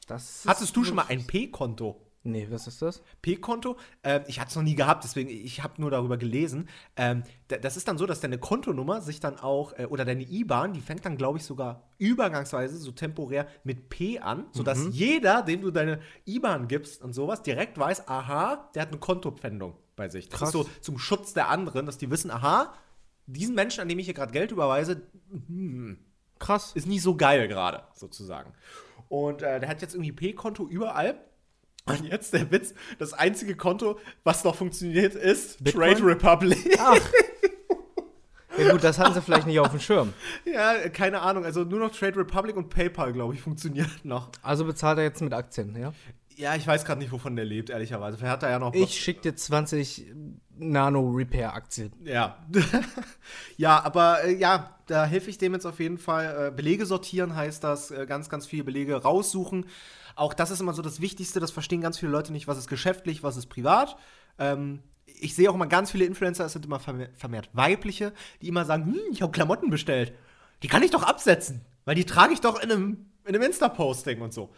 Das 0.08 0.44
Hattest 0.48 0.76
du 0.76 0.84
schon 0.84 0.96
mal 0.96 1.06
ein 1.08 1.26
P-Konto? 1.26 2.09
Nee, 2.24 2.48
was 2.52 2.68
ist 2.68 2.82
das? 2.82 3.02
P-Konto. 3.22 3.78
Ähm, 4.04 4.24
ich 4.28 4.42
hatte 4.42 4.50
es 4.50 4.56
noch 4.58 4.64
nie 4.64 4.76
gehabt, 4.76 5.06
deswegen 5.06 5.30
ich 5.30 5.64
habe 5.64 5.80
nur 5.82 5.90
darüber 5.90 6.18
gelesen. 6.18 6.68
Ähm, 6.98 7.24
da- 7.48 7.58
das 7.58 7.78
ist 7.78 7.88
dann 7.88 7.98
so, 7.98 8.06
dass 8.06 8.20
deine 8.20 8.38
Kontonummer 8.38 9.00
sich 9.02 9.22
dann 9.22 9.40
auch 9.40 9.72
äh, 9.80 9.86
oder 9.86 10.04
deine 10.04 10.24
IBAN, 10.24 10.74
die 10.74 10.82
fängt 10.82 11.06
dann 11.06 11.16
glaube 11.16 11.38
ich 11.38 11.46
sogar 11.46 11.90
übergangsweise 11.98 12.78
so 12.78 12.92
temporär 12.92 13.48
mit 13.64 13.88
P 13.90 14.20
an, 14.20 14.48
sodass 14.52 14.80
jeder, 14.92 15.44
dem 15.44 15.62
du 15.62 15.72
deine 15.72 16.02
IBAN 16.28 16.68
gibst 16.68 17.02
und 17.02 17.14
sowas, 17.14 17.42
direkt 17.42 17.78
weiß, 17.78 18.10
aha, 18.10 18.70
der 18.76 18.82
hat 18.82 18.90
eine 18.90 19.00
Kontopfändung 19.00 19.78
bei 19.96 20.10
sich. 20.10 20.28
Das 20.28 20.40
Krass. 20.40 20.50
ist 20.50 20.54
so 20.54 20.70
zum 20.82 20.98
Schutz 21.00 21.34
der 21.34 21.48
anderen, 21.48 21.86
dass 21.86 21.98
die 21.98 22.12
wissen, 22.12 22.32
aha, 22.32 22.74
diesen 23.28 23.56
Menschen, 23.56 23.80
an 23.80 23.88
dem 23.88 23.98
ich 24.00 24.06
hier 24.06 24.14
gerade 24.14 24.34
Geld 24.34 24.52
überweise, 24.52 25.04
Krass. 26.38 26.72
ist 26.74 26.88
nicht 26.88 27.02
so 27.02 27.16
geil 27.16 27.48
gerade, 27.48 27.84
sozusagen. 27.94 28.52
Und 29.08 29.42
äh, 29.42 29.60
der 29.60 29.70
hat 29.70 29.82
jetzt 29.82 29.94
irgendwie 29.96 30.12
P-Konto 30.12 30.68
überall. 30.68 31.20
Und 31.90 32.06
jetzt 32.06 32.34
der 32.34 32.52
Witz, 32.52 32.74
das 32.98 33.14
einzige 33.14 33.56
Konto, 33.56 34.00
was 34.24 34.44
noch 34.44 34.56
funktioniert, 34.56 35.16
ist 35.16 35.64
Bitcoin? 35.64 35.94
Trade 35.94 36.06
Republic. 36.06 36.78
Ach. 36.80 37.00
Ja 38.58 38.72
gut, 38.74 38.84
das 38.84 39.00
hatten 39.00 39.14
sie 39.14 39.22
vielleicht 39.22 39.48
nicht 39.48 39.60
auf 39.60 39.70
dem 39.70 39.80
Schirm. 39.80 40.14
ja, 40.44 40.90
keine 40.90 41.22
Ahnung. 41.22 41.46
Also 41.46 41.64
nur 41.64 41.80
noch 41.80 41.96
Trade 41.96 42.18
Republic 42.18 42.58
und 42.58 42.70
PayPal, 42.70 43.14
glaube 43.14 43.34
ich, 43.34 43.42
funktioniert 43.42 44.04
noch. 44.04 44.32
Also 44.42 44.66
bezahlt 44.66 44.98
er 44.98 45.06
jetzt 45.06 45.22
mit 45.22 45.34
Aktien, 45.34 45.78
ja? 45.80 45.94
Ja, 46.36 46.56
ich 46.56 46.66
weiß 46.66 46.86
gerade 46.86 47.00
nicht, 47.00 47.12
wovon 47.12 47.36
der 47.36 47.44
lebt, 47.44 47.70
ehrlicherweise. 47.70 48.18
Vielleicht 48.18 48.32
hat 48.32 48.44
er 48.44 48.52
ja 48.52 48.60
noch 48.60 48.74
Ich 48.74 49.00
schick 49.00 49.22
dir 49.22 49.36
20 49.36 50.06
Nano-Repair-Aktien. 50.58 51.92
Ja. 52.04 52.38
ja, 53.58 53.84
aber 53.84 54.24
äh, 54.24 54.36
ja, 54.36 54.78
da 54.88 55.06
helfe 55.06 55.30
ich 55.30 55.38
dem 55.38 55.54
jetzt 55.54 55.66
auf 55.66 55.80
jeden 55.80 55.98
Fall. 55.98 56.48
Äh, 56.48 56.52
Belege 56.52 56.86
sortieren 56.86 57.36
heißt 57.36 57.64
das, 57.64 57.92
äh, 57.92 58.06
ganz, 58.06 58.30
ganz 58.30 58.46
viele 58.46 58.64
Belege 58.64 58.96
raussuchen. 58.96 59.66
Auch 60.20 60.34
das 60.34 60.52
ist 60.52 60.60
immer 60.60 60.74
so 60.74 60.82
das 60.82 61.00
Wichtigste, 61.00 61.40
das 61.40 61.52
verstehen 61.52 61.82
ganz 61.82 61.98
viele 61.98 62.12
Leute 62.12 62.32
nicht, 62.34 62.48
was 62.48 62.58
ist 62.58 62.68
geschäftlich, 62.68 63.24
was 63.24 63.38
ist 63.38 63.48
privat. 63.48 63.96
Ähm, 64.38 64.84
ich 65.06 65.34
sehe 65.34 65.50
auch 65.50 65.56
immer 65.56 65.68
ganz 65.68 65.92
viele 65.92 66.06
Influencer, 66.06 66.46
es 66.46 66.54
sind 66.54 66.66
immer 66.66 66.80
vermehrt, 66.80 67.50
weibliche, 67.54 68.14
die 68.42 68.50
immer 68.50 68.66
sagen, 68.66 68.86
hm, 68.86 69.00
ich 69.12 69.22
habe 69.22 69.32
Klamotten 69.32 69.70
bestellt. 69.70 70.14
Die 70.62 70.68
kann 70.68 70.84
ich 70.84 70.92
doch 70.92 71.04
absetzen, 71.04 71.62
weil 71.86 71.96
die 71.96 72.06
trage 72.06 72.34
ich 72.34 72.42
doch 72.42 72.62
in 72.62 72.72
einem, 72.72 73.06
in 73.24 73.34
einem 73.36 73.44
Insta-Posting 73.44 74.22
und 74.22 74.34
so. 74.34 74.54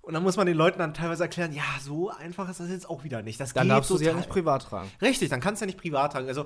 Und 0.00 0.14
dann 0.14 0.22
muss 0.22 0.36
man 0.36 0.46
den 0.46 0.56
Leuten 0.56 0.78
dann 0.78 0.94
teilweise 0.94 1.24
erklären, 1.24 1.52
ja, 1.52 1.64
so 1.80 2.10
einfach 2.10 2.48
ist 2.48 2.60
das 2.60 2.68
jetzt 2.68 2.88
auch 2.88 3.04
wieder 3.04 3.22
nicht. 3.22 3.40
Das 3.40 3.52
Dann 3.52 3.64
geht 3.64 3.72
darfst 3.72 3.90
du 3.90 3.96
sie 3.96 4.04
ja 4.04 4.10
total- 4.10 4.20
nicht 4.20 4.30
privat 4.30 4.62
tragen. 4.62 4.90
Richtig, 5.00 5.28
dann 5.30 5.40
kannst 5.40 5.60
du 5.60 5.64
ja 5.64 5.66
nicht 5.66 5.80
privat 5.80 6.12
tragen. 6.12 6.28
Also, 6.28 6.44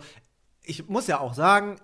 ich 0.62 0.88
muss 0.88 1.06
ja 1.06 1.18
auch 1.20 1.34
sagen, 1.34 1.76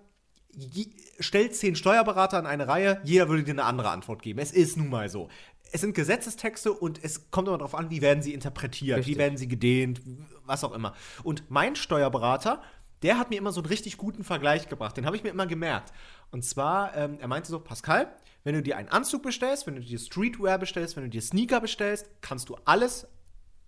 stell 1.18 1.50
zehn 1.50 1.74
Steuerberater 1.76 2.38
in 2.38 2.46
eine 2.46 2.68
Reihe, 2.68 3.00
jeder 3.04 3.28
würde 3.28 3.42
dir 3.42 3.50
eine 3.52 3.64
andere 3.64 3.90
Antwort 3.90 4.22
geben. 4.22 4.38
Es 4.38 4.52
ist 4.52 4.76
nun 4.76 4.88
mal 4.88 5.08
so. 5.08 5.28
Es 5.74 5.80
sind 5.80 5.96
Gesetzestexte 5.96 6.72
und 6.72 7.02
es 7.02 7.32
kommt 7.32 7.48
immer 7.48 7.58
darauf 7.58 7.74
an, 7.74 7.90
wie 7.90 8.00
werden 8.00 8.22
sie 8.22 8.32
interpretiert, 8.32 8.98
Richtig. 8.98 9.14
wie 9.14 9.18
werden 9.18 9.36
sie 9.36 9.48
gedehnt, 9.48 10.00
was 10.46 10.62
auch 10.62 10.70
immer. 10.70 10.94
Und 11.24 11.50
mein 11.50 11.74
Steuerberater, 11.74 12.62
der 13.02 13.18
hat 13.18 13.30
mir 13.30 13.38
immer 13.38 13.50
so 13.50 13.60
einen 13.60 13.66
richtig 13.66 13.96
guten 13.96 14.22
Vergleich 14.22 14.68
gebracht. 14.68 14.96
Den 14.96 15.04
habe 15.04 15.16
ich 15.16 15.24
mir 15.24 15.30
immer 15.30 15.48
gemerkt. 15.48 15.92
Und 16.30 16.44
zwar, 16.44 16.96
ähm, 16.96 17.18
er 17.18 17.26
meinte 17.26 17.50
so, 17.50 17.58
Pascal, 17.58 18.14
wenn 18.44 18.54
du 18.54 18.62
dir 18.62 18.76
einen 18.76 18.88
Anzug 18.88 19.24
bestellst, 19.24 19.66
wenn 19.66 19.74
du 19.74 19.80
dir 19.80 19.98
Streetwear 19.98 20.58
bestellst, 20.58 20.94
wenn 20.94 21.02
du 21.02 21.10
dir 21.10 21.22
Sneaker 21.22 21.60
bestellst, 21.60 22.08
kannst 22.20 22.48
du 22.50 22.56
alles 22.64 23.08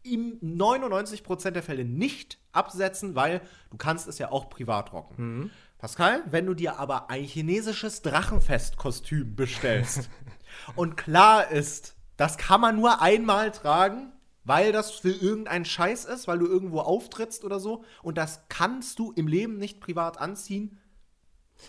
im 0.04 0.38
99% 0.40 1.50
der 1.50 1.64
Fälle 1.64 1.84
nicht 1.84 2.38
absetzen, 2.52 3.16
weil 3.16 3.40
du 3.72 3.78
kannst 3.78 4.06
es 4.06 4.18
ja 4.18 4.30
auch 4.30 4.48
privat 4.48 4.92
rocken. 4.92 5.50
Pascal, 5.78 6.22
wenn 6.30 6.46
du 6.46 6.54
dir 6.54 6.78
aber 6.78 7.10
ein 7.10 7.24
chinesisches 7.24 8.02
Drachenfest-Kostüm 8.02 9.34
bestellst 9.34 10.08
und 10.76 10.96
klar 10.96 11.50
ist, 11.50 11.95
das 12.16 12.38
kann 12.38 12.60
man 12.60 12.76
nur 12.76 13.00
einmal 13.02 13.50
tragen, 13.52 14.12
weil 14.44 14.72
das 14.72 14.90
für 14.92 15.10
irgendeinen 15.10 15.64
Scheiß 15.64 16.04
ist, 16.04 16.28
weil 16.28 16.38
du 16.38 16.46
irgendwo 16.46 16.80
auftrittst 16.80 17.44
oder 17.44 17.58
so 17.60 17.84
und 18.02 18.16
das 18.16 18.42
kannst 18.48 18.98
du 18.98 19.12
im 19.12 19.26
Leben 19.26 19.58
nicht 19.58 19.80
privat 19.80 20.18
anziehen, 20.20 20.78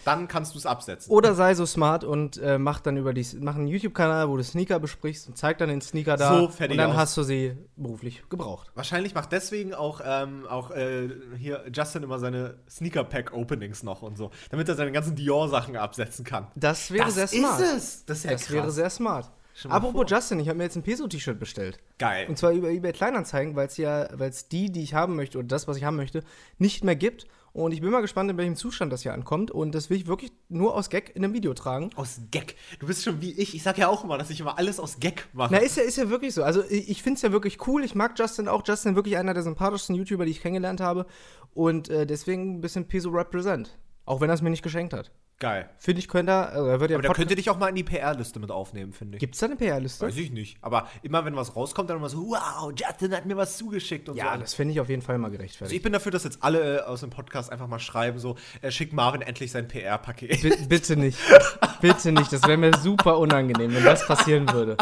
dann 0.03 0.27
kannst 0.27 0.53
du 0.53 0.57
es 0.59 0.65
absetzen. 0.65 1.09
Oder 1.11 1.33
sei 1.33 1.55
so 1.55 1.65
smart 1.65 2.03
und 2.03 2.37
äh, 2.37 2.57
mach 2.57 2.81
dann 2.81 2.97
über 2.97 3.13
die, 3.13 3.25
mach 3.39 3.55
einen 3.55 3.67
YouTube-Kanal, 3.67 4.27
wo 4.29 4.35
du 4.35 4.43
Sneaker 4.43 4.79
besprichst 4.79 5.29
und 5.29 5.37
zeig 5.37 5.57
dann 5.59 5.69
den 5.69 5.79
Sneaker 5.79 6.17
da. 6.17 6.37
So, 6.39 6.49
fertig 6.49 6.71
und 6.73 6.77
dann 6.77 6.91
aus. 6.91 6.97
hast 6.97 7.17
du 7.17 7.23
sie 7.23 7.55
beruflich 7.77 8.21
gebraucht. 8.29 8.69
Wahrscheinlich 8.75 9.15
macht 9.15 9.31
deswegen 9.31 9.73
auch, 9.73 10.01
ähm, 10.03 10.45
auch 10.47 10.71
äh, 10.71 11.09
hier 11.37 11.63
Justin 11.73 12.03
immer 12.03 12.19
seine 12.19 12.59
Sneaker-Pack-Openings 12.69 13.83
noch 13.83 14.01
und 14.01 14.17
so, 14.17 14.29
damit 14.49 14.67
er 14.67 14.75
seine 14.75 14.91
ganzen 14.91 15.15
Dior-Sachen 15.15 15.77
absetzen 15.77 16.25
kann. 16.25 16.47
Das 16.55 16.91
wäre 16.91 17.09
sehr 17.09 17.27
smart. 17.27 17.61
es. 17.61 18.03
Das 18.05 18.17
ist 18.19 18.23
ja 18.25 18.31
Das 18.31 18.41
krass. 18.41 18.51
wäre 18.53 18.71
sehr 18.71 18.89
smart. 18.89 19.31
Apropos 19.65 19.93
vor. 19.93 20.05
Justin, 20.07 20.39
ich 20.39 20.49
habe 20.49 20.57
mir 20.57 20.65
jetzt 20.65 20.75
ein 20.75 20.83
Peso-T-Shirt 20.83 21.39
bestellt. 21.39 21.79
Geil. 21.97 22.27
Und 22.29 22.37
zwar 22.37 22.51
über 22.51 22.69
eBay 22.69 22.93
Kleinanzeigen, 22.93 23.55
weil 23.55 23.67
es 23.67 23.77
ja, 23.77 24.07
weil 24.13 24.29
es 24.29 24.47
die, 24.47 24.71
die 24.71 24.83
ich 24.83 24.93
haben 24.93 25.15
möchte, 25.15 25.37
oder 25.37 25.47
das, 25.47 25.67
was 25.67 25.77
ich 25.77 25.83
haben 25.83 25.97
möchte, 25.97 26.23
nicht 26.57 26.83
mehr 26.83 26.95
gibt. 26.95 27.27
Und 27.53 27.71
ich 27.71 27.81
bin 27.81 27.89
mal 27.89 28.01
gespannt, 28.01 28.29
in 28.29 28.37
welchem 28.37 28.55
Zustand 28.55 28.93
das 28.93 29.01
hier 29.01 29.15
ankommt. 29.15 29.49
Und 29.49 29.73
das 29.73 29.89
will 29.89 29.97
ich 29.97 30.05
wirklich 30.05 30.31
nur 30.47 30.75
aus 30.75 30.91
Gag 30.91 31.15
in 31.15 31.23
einem 31.23 31.33
Video 31.33 31.55
tragen. 31.55 31.89
Aus 31.95 32.21
Gag. 32.29 32.55
Du 32.79 32.85
bist 32.85 33.03
schon 33.03 33.19
wie 33.19 33.31
ich. 33.31 33.55
Ich 33.55 33.63
sag 33.63 33.79
ja 33.79 33.87
auch 33.87 34.03
immer, 34.03 34.19
dass 34.19 34.29
ich 34.29 34.39
immer 34.39 34.59
alles 34.59 34.79
aus 34.79 34.99
Gag 34.99 35.27
mache. 35.33 35.53
Na, 35.53 35.57
ist 35.57 35.75
ja, 35.75 35.81
ist 35.81 35.97
ja 35.97 36.07
wirklich 36.11 36.35
so. 36.35 36.43
Also 36.43 36.63
ich, 36.69 36.87
ich 36.87 37.01
finde 37.01 37.17
es 37.17 37.23
ja 37.23 37.31
wirklich 37.31 37.65
cool. 37.65 37.83
Ich 37.83 37.95
mag 37.95 38.13
Justin 38.15 38.47
auch. 38.47 38.61
Justin 38.63 38.95
wirklich 38.95 39.17
einer 39.17 39.33
der 39.33 39.41
sympathischsten 39.41 39.95
YouTuber, 39.95 40.25
die 40.25 40.31
ich 40.31 40.41
kennengelernt 40.41 40.81
habe. 40.81 41.07
Und 41.55 41.89
äh, 41.89 42.05
deswegen 42.05 42.57
ein 42.57 42.61
bisschen 42.61 42.87
Peso 42.87 43.09
Represent. 43.09 43.75
Auch 44.05 44.21
wenn 44.21 44.29
er 44.29 44.35
es 44.35 44.43
mir 44.43 44.51
nicht 44.51 44.61
geschenkt 44.61 44.93
hat. 44.93 45.11
Geil. 45.39 45.69
Finde 45.77 45.99
ich, 45.99 46.07
könnte 46.07 46.31
er, 46.31 46.49
also 46.49 46.65
er 46.67 46.79
wird 46.79 46.89
ja 46.89 46.95
Aber 46.97 47.03
da 47.03 47.09
Podcast- 47.09 47.15
könnt 47.21 47.29
ihr 47.29 47.35
dich 47.35 47.49
auch 47.51 47.59
mal 47.59 47.67
in 47.69 47.75
die 47.75 47.83
PR-Liste 47.83 48.39
mit 48.39 48.49
aufnehmen, 48.49 48.91
finde 48.91 49.17
ich. 49.17 49.19
Gibt's 49.19 49.37
da 49.37 49.45
eine 49.45 49.55
PR-Liste? 49.55 50.07
Weiß 50.07 50.17
ich 50.17 50.31
nicht. 50.31 50.57
Aber 50.61 50.87
immer 51.03 51.25
wenn 51.25 51.35
was 51.35 51.55
rauskommt, 51.55 51.91
dann 51.91 51.97
immer 51.97 52.09
so, 52.09 52.17
wow, 52.29 52.71
Justin 52.75 53.13
hat 53.15 53.27
mir 53.27 53.37
was 53.37 53.55
zugeschickt 53.55 54.09
und 54.09 54.15
Ja, 54.17 54.33
so. 54.33 54.39
das 54.41 54.55
finde 54.55 54.73
ich 54.73 54.79
auf 54.79 54.89
jeden 54.89 55.03
Fall 55.03 55.19
mal 55.19 55.27
Also 55.27 55.37
gerechtfertigt. 55.37 55.77
ich 55.77 55.83
bin 55.83 55.93
dafür, 55.93 56.11
dass 56.11 56.23
jetzt 56.23 56.41
alle 56.41 56.79
äh, 56.79 56.81
aus 56.81 57.01
dem 57.01 57.11
Podcast 57.11 57.51
einfach 57.51 57.67
mal 57.67 57.77
schreiben, 57.77 58.17
so, 58.17 58.35
äh, 58.63 58.71
schick 58.71 58.93
Marvin 58.93 59.21
endlich 59.21 59.51
sein 59.51 59.67
PR-Paket. 59.67 60.41
Bi- 60.41 60.65
bitte 60.67 60.97
nicht. 60.97 61.19
bitte 61.81 62.11
nicht. 62.11 62.33
Das 62.33 62.41
wäre 62.43 62.57
mir 62.57 62.75
super 62.75 63.19
unangenehm, 63.19 63.75
wenn 63.75 63.83
das 63.83 64.07
passieren 64.07 64.51
würde. 64.51 64.75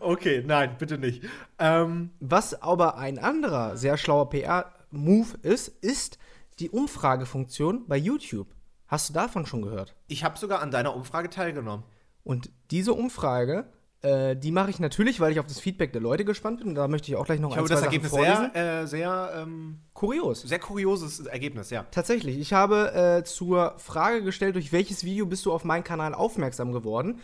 okay, 0.00 0.42
nein, 0.46 0.76
bitte 0.78 0.98
nicht. 0.98 1.22
Ähm, 1.58 2.10
Was 2.20 2.60
aber 2.60 2.98
ein 2.98 3.18
anderer 3.18 3.78
sehr 3.78 3.96
schlauer 3.96 4.28
PR-Move 4.28 5.38
ist, 5.40 5.68
ist 5.68 6.18
die 6.58 6.68
Umfragefunktion 6.68 7.86
bei 7.86 7.96
YouTube. 7.96 8.48
Hast 8.88 9.08
du 9.08 9.12
davon 9.14 9.46
schon 9.46 9.62
gehört? 9.62 9.94
ich 10.08 10.24
habe 10.24 10.38
sogar 10.38 10.60
an 10.60 10.70
deiner 10.70 10.94
Umfrage 10.94 11.28
teilgenommen. 11.30 11.84
Und 12.24 12.50
diese 12.70 12.92
Umfrage, 12.92 13.66
äh, 14.02 14.36
die 14.36 14.50
mache 14.52 14.70
ich 14.70 14.78
natürlich, 14.80 15.20
weil 15.20 15.32
ich 15.32 15.40
auf 15.40 15.46
das 15.46 15.60
Feedback 15.60 15.92
der 15.92 16.00
Leute 16.02 16.24
gespannt 16.24 16.58
bin. 16.58 16.68
Und 16.68 16.74
da 16.74 16.88
möchte 16.88 17.08
ich 17.10 17.16
auch 17.16 17.24
gleich 17.24 17.40
noch 17.40 17.50
Ich 17.50 17.54
ein, 17.56 17.58
habe 17.58 17.68
zwei 17.68 17.74
das 17.74 17.80
Sachen 17.80 17.92
Ergebnis 17.92 18.10
vorlesen. 18.10 18.50
sehr, 18.52 18.80
äh, 18.82 18.86
sehr, 18.86 19.32
ähm, 19.36 19.78
Kurios. 19.94 20.42
sehr 20.42 20.58
kurioses 20.58 21.20
Ergebnis, 21.26 21.70
ja. 21.70 21.84
Tatsächlich. 21.90 22.38
Ich 22.38 22.52
habe 22.52 22.92
äh, 22.94 23.24
zur 23.24 23.74
Frage 23.78 24.22
gestellt, 24.22 24.54
durch 24.56 24.72
welches 24.72 25.04
Video 25.04 25.26
bist 25.26 25.46
du 25.46 25.52
auf 25.52 25.64
meinen 25.64 25.84
Kanal 25.84 26.14
aufmerksam 26.14 26.72
geworden? 26.72 27.20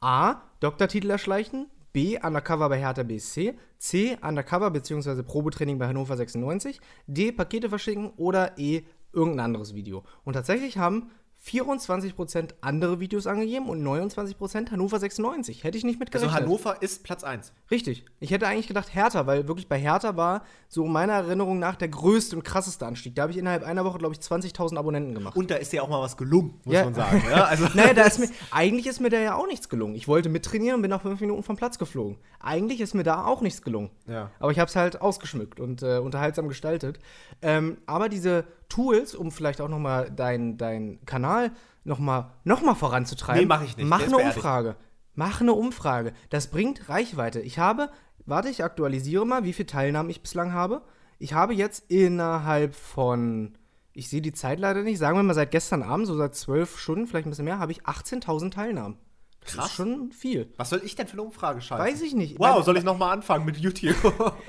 A. 0.00 0.36
Doktortitel 0.60 1.10
erschleichen. 1.10 1.68
B. 1.92 2.18
Undercover 2.20 2.68
bei 2.68 2.78
Hertha 2.78 3.02
BSC. 3.02 3.54
C. 3.78 4.16
Undercover 4.22 4.70
bzw. 4.70 5.22
Probetraining 5.22 5.78
bei 5.78 5.86
Hannover 5.86 6.16
96. 6.16 6.80
D. 7.06 7.32
Pakete 7.32 7.68
verschicken. 7.68 8.10
Oder 8.16 8.56
E. 8.58 8.82
Irgendein 9.12 9.46
anderes 9.46 9.74
Video. 9.74 10.04
Und 10.24 10.34
tatsächlich 10.34 10.78
haben 10.78 11.10
24% 11.44 12.50
andere 12.60 13.00
Videos 13.00 13.26
angegeben 13.26 13.68
und 13.68 13.82
29% 13.82 14.70
Hannover 14.70 15.00
96. 15.00 15.64
Hätte 15.64 15.76
ich 15.76 15.82
nicht 15.82 15.96
Also 16.00 16.26
mitgerechnet. 16.26 16.32
Hannover 16.34 16.80
ist 16.82 17.02
Platz 17.02 17.24
1. 17.24 17.52
Richtig. 17.70 18.04
Ich 18.20 18.30
hätte 18.30 18.46
eigentlich 18.46 18.68
gedacht 18.68 18.94
Hertha, 18.94 19.26
weil 19.26 19.48
wirklich 19.48 19.68
bei 19.68 19.76
Hertha 19.78 20.16
war 20.16 20.44
so 20.68 20.86
meiner 20.86 21.14
Erinnerung 21.14 21.58
nach 21.58 21.74
der 21.74 21.88
größte 21.88 22.36
und 22.36 22.44
krasseste 22.44 22.86
Anstieg. 22.86 23.16
Da 23.16 23.22
habe 23.22 23.32
ich 23.32 23.38
innerhalb 23.38 23.64
einer 23.64 23.84
Woche, 23.84 23.98
glaube 23.98 24.14
ich, 24.14 24.20
20.000 24.20 24.76
Abonnenten 24.78 25.14
gemacht. 25.14 25.36
Und 25.36 25.50
da 25.50 25.56
ist 25.56 25.72
ja 25.72 25.82
auch 25.82 25.88
mal 25.88 26.00
was 26.00 26.16
gelungen, 26.16 26.60
muss 26.64 26.74
Ja. 26.76 26.84
man 26.84 26.94
sagen. 26.94 27.22
Ja, 27.28 27.44
also, 27.46 27.66
naja, 27.74 27.92
da 27.94 28.02
ist 28.04 28.20
mir, 28.20 28.28
eigentlich 28.52 28.86
ist 28.86 29.00
mir 29.00 29.10
da 29.10 29.18
ja 29.18 29.34
auch 29.34 29.48
nichts 29.48 29.68
gelungen. 29.68 29.96
Ich 29.96 30.06
wollte 30.06 30.28
mittrainieren 30.28 30.76
und 30.76 30.82
bin 30.82 30.90
nach 30.90 31.02
fünf 31.02 31.20
Minuten 31.20 31.42
vom 31.42 31.56
Platz 31.56 31.76
geflogen. 31.76 32.18
Eigentlich 32.38 32.80
ist 32.80 32.94
mir 32.94 33.02
da 33.04 33.24
auch 33.24 33.40
nichts 33.40 33.62
gelungen. 33.62 33.90
Ja. 34.06 34.30
Aber 34.38 34.52
ich 34.52 34.60
habe 34.60 34.68
es 34.68 34.76
halt 34.76 35.00
ausgeschmückt 35.00 35.58
und 35.58 35.82
äh, 35.82 35.98
unterhaltsam 35.98 36.46
gestaltet. 36.48 37.00
Ähm, 37.40 37.78
aber 37.86 38.08
diese 38.08 38.44
Tools, 38.72 39.14
um 39.14 39.30
vielleicht 39.30 39.60
auch 39.60 39.68
noch 39.68 39.78
mal 39.78 40.10
deinen 40.10 40.56
dein 40.56 40.98
Kanal 41.04 41.52
noch 41.84 41.98
mal, 41.98 42.32
noch 42.44 42.62
mal 42.62 42.74
voranzutreiben. 42.74 43.42
Nee, 43.42 43.46
mach 43.46 43.62
ich 43.62 43.76
nicht. 43.76 43.86
Mach 43.86 44.02
eine. 44.02 44.16
Umfrage. 44.16 44.76
Mach 45.14 45.40
eine 45.40 45.52
Umfrage. 45.52 46.12
Das 46.30 46.50
bringt 46.50 46.88
Reichweite. 46.88 47.40
Ich 47.40 47.58
habe, 47.58 47.90
warte, 48.24 48.48
ich 48.48 48.64
aktualisiere 48.64 49.26
mal, 49.26 49.44
wie 49.44 49.52
viele 49.52 49.66
Teilnahmen 49.66 50.08
ich 50.08 50.22
bislang 50.22 50.52
habe. 50.52 50.82
Ich 51.18 51.34
habe 51.34 51.54
jetzt 51.54 51.90
innerhalb 51.90 52.74
von, 52.74 53.58
ich 53.92 54.08
sehe 54.08 54.22
die 54.22 54.32
Zeit 54.32 54.58
leider 54.58 54.82
nicht, 54.82 54.98
sagen 54.98 55.18
wir 55.18 55.22
mal 55.22 55.34
seit 55.34 55.50
gestern 55.50 55.82
Abend, 55.82 56.06
so 56.06 56.16
seit 56.16 56.34
zwölf 56.34 56.78
Stunden, 56.78 57.06
vielleicht 57.06 57.26
ein 57.26 57.30
bisschen 57.30 57.44
mehr, 57.44 57.58
habe 57.58 57.72
ich 57.72 57.82
18.000 57.82 58.50
Teilnahmen. 58.52 58.96
Das 59.44 59.54
Krass. 59.54 59.66
ist 59.66 59.72
schon 59.74 60.12
viel. 60.12 60.52
was 60.56 60.70
soll 60.70 60.80
ich 60.84 60.94
denn 60.94 61.06
für 61.06 61.14
eine 61.14 61.22
Umfrage 61.22 61.60
schalten? 61.60 61.84
Weiß 61.84 62.00
ich 62.02 62.14
nicht. 62.14 62.38
Wow, 62.38 62.56
Bei- 62.58 62.62
soll 62.62 62.76
ich 62.76 62.84
noch 62.84 62.96
mal 62.98 63.10
anfangen 63.12 63.44
mit 63.44 63.56
YouTube? 63.56 63.96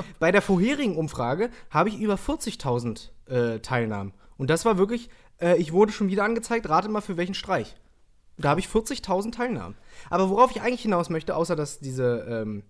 Bei 0.20 0.32
der 0.32 0.42
vorherigen 0.42 0.98
Umfrage 0.98 1.50
habe 1.72 1.90
ich 1.90 2.00
über 2.00 2.16
40.000 2.16 3.10
äh, 3.28 3.60
Teilnahmen. 3.60 4.14
Und 4.38 4.50
das 4.50 4.66
war 4.66 4.78
wirklich, 4.78 5.10
äh, 5.42 5.58
ich 5.58 5.74
wurde 5.74 5.92
schon 5.92 6.10
wieder 6.10 6.24
angezeigt, 6.24 6.70
rate 6.70 6.90
mal 6.90 7.02
für 7.02 7.18
welchen 7.18 7.34
Streich. 7.34 7.76
Da 8.38 8.50
habe 8.50 8.60
ich 8.60 8.68
40.000 8.68 9.32
Teilnahmen. 9.32 9.76
Aber 10.10 10.30
worauf 10.30 10.52
ich 10.52 10.62
eigentlich 10.62 10.82
hinaus 10.82 11.10
möchte, 11.10 11.36
außer 11.36 11.56
dass 11.56 11.80
diese, 11.80 12.26
ähm, 12.30 12.64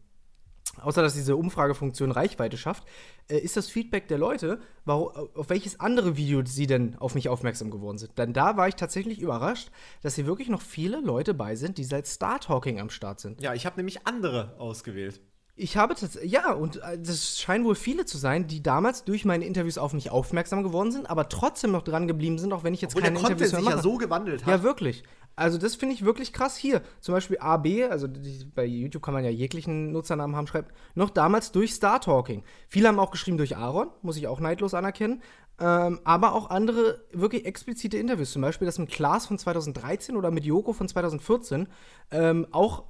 außer 0.82 1.02
dass 1.02 1.14
diese 1.14 1.36
Umfragefunktion 1.36 2.12
Reichweite 2.12 2.58
schafft, 2.58 2.84
äh, 3.30 3.38
ist 3.38 3.58
das 3.58 3.70
Feedback 3.70 4.08
der 4.08 4.18
Leute, 4.18 4.60
auf 4.86 5.50
welches 5.50 5.80
andere 5.80 6.18
Video 6.18 6.42
sie 6.46 6.68
denn 6.68 6.96
auf 6.98 7.16
mich 7.16 7.30
aufmerksam 7.30 7.72
geworden 7.72 7.98
sind. 7.98 8.18
Denn 8.18 8.34
da 8.34 8.58
war 8.58 8.68
ich 8.68 8.76
tatsächlich 8.76 9.20
überrascht, 9.20 9.70
dass 10.02 10.16
hier 10.16 10.26
wirklich 10.26 10.50
noch 10.50 10.62
viele 10.62 11.00
Leute 11.00 11.34
bei 11.34 11.56
sind, 11.56 11.78
die 11.78 11.84
seit 11.84 12.08
Star 12.08 12.40
Talking 12.40 12.80
am 12.80 12.90
Start 12.90 13.20
sind. 13.20 13.42
ja, 13.42 13.54
ich 13.54 13.66
habe 13.66 13.78
nämlich 13.78 14.06
andere 14.06 14.56
ausgewählt. 14.60 15.22
Ich 15.56 15.78
habe 15.78 15.94
tatsächlich, 15.94 16.32
ja, 16.32 16.52
und 16.52 16.78
äh, 16.78 16.98
das 16.98 17.40
scheinen 17.40 17.64
wohl 17.64 17.76
viele 17.76 18.06
zu 18.06 18.18
sein, 18.18 18.48
die 18.48 18.64
damals 18.64 19.04
durch 19.04 19.24
meine 19.24 19.46
Interviews 19.46 19.78
auf 19.78 19.94
mich 19.94 20.10
aufmerksam 20.10 20.64
geworden 20.64 20.92
sind, 20.92 21.08
aber 21.08 21.30
trotzdem 21.30 21.72
noch 21.72 21.84
dran 21.84 22.08
geblieben 22.08 22.40
sind, 22.40 22.54
auch 22.54 22.64
wenn 22.64 22.74
ich 22.74 22.82
jetzt 22.82 22.94
Obwohl 22.96 23.04
der 23.04 23.12
keine 23.12 23.20
Content 23.20 23.42
Interviews 23.42 23.52
sich 23.52 23.66
mehr 23.66 23.70
ja 23.70 23.76
mache. 23.76 23.84
so 23.84 23.98
gewandelt 24.00 24.46
hat. 24.46 24.50
ja, 24.50 24.64
wirklich. 24.64 25.04
Also 25.36 25.58
das 25.58 25.76
finde 25.76 25.96
ich 25.96 26.06
wirklich 26.06 26.32
krass 26.32 26.56
hier. 26.56 26.82
Zum 27.00 27.14
Beispiel 27.14 27.38
AB, 27.40 27.90
also 27.90 28.08
die, 28.08 28.46
bei 28.54 28.66
YouTube 28.66 29.02
kann 29.02 29.14
man 29.14 29.24
ja 29.24 29.32
jeglichen 29.32 29.92
Nutzernamen 29.92 30.36
haben, 30.36 30.48
schreibt, 30.48 30.74
noch 30.96 31.10
damals 31.10 31.52
durch 31.52 31.74
Star 31.74 32.00
Talking. 32.00 32.44
Viele 32.68 32.88
haben 32.88 33.00
auch 33.00 33.12
geschrieben 33.12 33.38
durch 33.38 33.58
Aaron, 33.58 33.90
muss 34.02 34.18
ich 34.18 34.28
auch 34.28 34.40
neidlos 34.40 34.74
anerkennen. 34.74 35.22
Ähm, 35.60 36.00
aber 36.04 36.34
auch 36.34 36.50
andere 36.50 37.04
wirklich 37.12 37.46
explizite 37.46 37.98
Interviews, 37.98 38.32
zum 38.32 38.42
Beispiel 38.42 38.66
das 38.66 38.80
mit 38.80 38.90
Klaas 38.90 39.28
von 39.28 39.38
2013 39.38 40.16
oder 40.16 40.32
mit 40.32 40.46
Joko 40.46 40.74
von 40.74 40.88
2014. 40.88 41.68
Ähm, 42.12 42.48
auch 42.52 42.86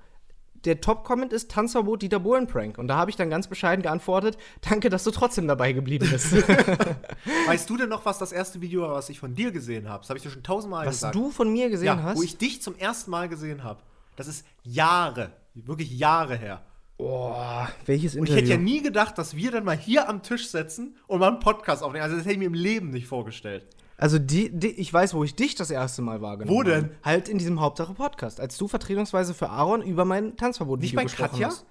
der 0.65 0.81
Top-Comment 0.81 1.33
ist 1.33 1.51
Tanzverbot 1.51 2.01
Dieter 2.01 2.19
Bohlen-Prank. 2.19 2.77
Und 2.77 2.87
da 2.87 2.95
habe 2.95 3.11
ich 3.11 3.17
dann 3.17 3.29
ganz 3.29 3.47
bescheiden 3.47 3.83
geantwortet, 3.83 4.37
danke, 4.61 4.89
dass 4.89 5.03
du 5.03 5.11
trotzdem 5.11 5.47
dabei 5.47 5.73
geblieben 5.73 6.07
bist. 6.09 6.33
Weißt 7.47 7.69
du 7.69 7.77
denn 7.77 7.89
noch, 7.89 8.05
was 8.05 8.17
das 8.17 8.31
erste 8.31 8.61
Video 8.61 8.83
war, 8.83 8.93
was 8.93 9.09
ich 9.09 9.19
von 9.19 9.35
dir 9.35 9.51
gesehen 9.51 9.89
habe? 9.89 10.01
Das 10.01 10.09
habe 10.09 10.17
ich 10.17 10.23
dir 10.23 10.29
schon 10.29 10.43
tausendmal 10.43 10.85
Was 10.85 10.95
gesagt. 10.95 11.15
du 11.15 11.31
von 11.31 11.51
mir 11.51 11.69
gesehen 11.69 11.87
ja, 11.87 12.03
hast. 12.03 12.17
wo 12.17 12.23
ich 12.23 12.37
dich 12.37 12.61
zum 12.61 12.75
ersten 12.77 13.11
Mal 13.11 13.27
gesehen 13.29 13.63
habe. 13.63 13.81
Das 14.15 14.27
ist 14.27 14.45
Jahre, 14.63 15.31
wirklich 15.53 15.91
Jahre 15.97 16.37
her. 16.37 16.61
Boah, 16.97 17.67
welches 17.85 18.13
Ich 18.13 18.19
Interview? 18.19 18.37
hätte 18.37 18.49
ja 18.51 18.57
nie 18.57 18.81
gedacht, 18.81 19.17
dass 19.17 19.35
wir 19.35 19.51
dann 19.51 19.65
mal 19.65 19.75
hier 19.75 20.07
am 20.07 20.21
Tisch 20.21 20.47
sitzen 20.47 20.95
und 21.07 21.19
mal 21.19 21.29
einen 21.29 21.39
Podcast 21.39 21.83
aufnehmen. 21.83 22.03
Also 22.03 22.15
das 22.15 22.25
hätte 22.25 22.33
ich 22.33 22.39
mir 22.39 22.45
im 22.45 22.53
Leben 22.53 22.91
nicht 22.91 23.07
vorgestellt. 23.07 23.65
Also 24.03 24.19
die, 24.19 24.49
die, 24.51 24.67
ich 24.71 24.93
weiß, 24.93 25.13
wo 25.13 25.23
ich 25.23 25.33
dich 25.33 25.55
das 25.55 25.71
erste 25.71 26.01
Mal 26.01 26.21
wahrgenommen 26.21 26.57
Wo 26.57 26.61
denn? 26.63 26.83
habe. 26.83 26.95
Halt 27.05 27.29
in 27.29 27.37
diesem 27.37 27.61
Hauptsache-Podcast, 27.61 28.41
als 28.41 28.57
du 28.57 28.67
vertretungsweise 28.67 29.33
für 29.33 29.49
Aaron 29.49 29.81
über 29.81 30.03
mein 30.03 30.35
Tanzverbot 30.35 30.81
Nicht 30.81 30.93
bei 30.93 31.05
Katja? 31.05 31.47
hast. 31.47 31.65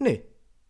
Nee, 0.00 0.24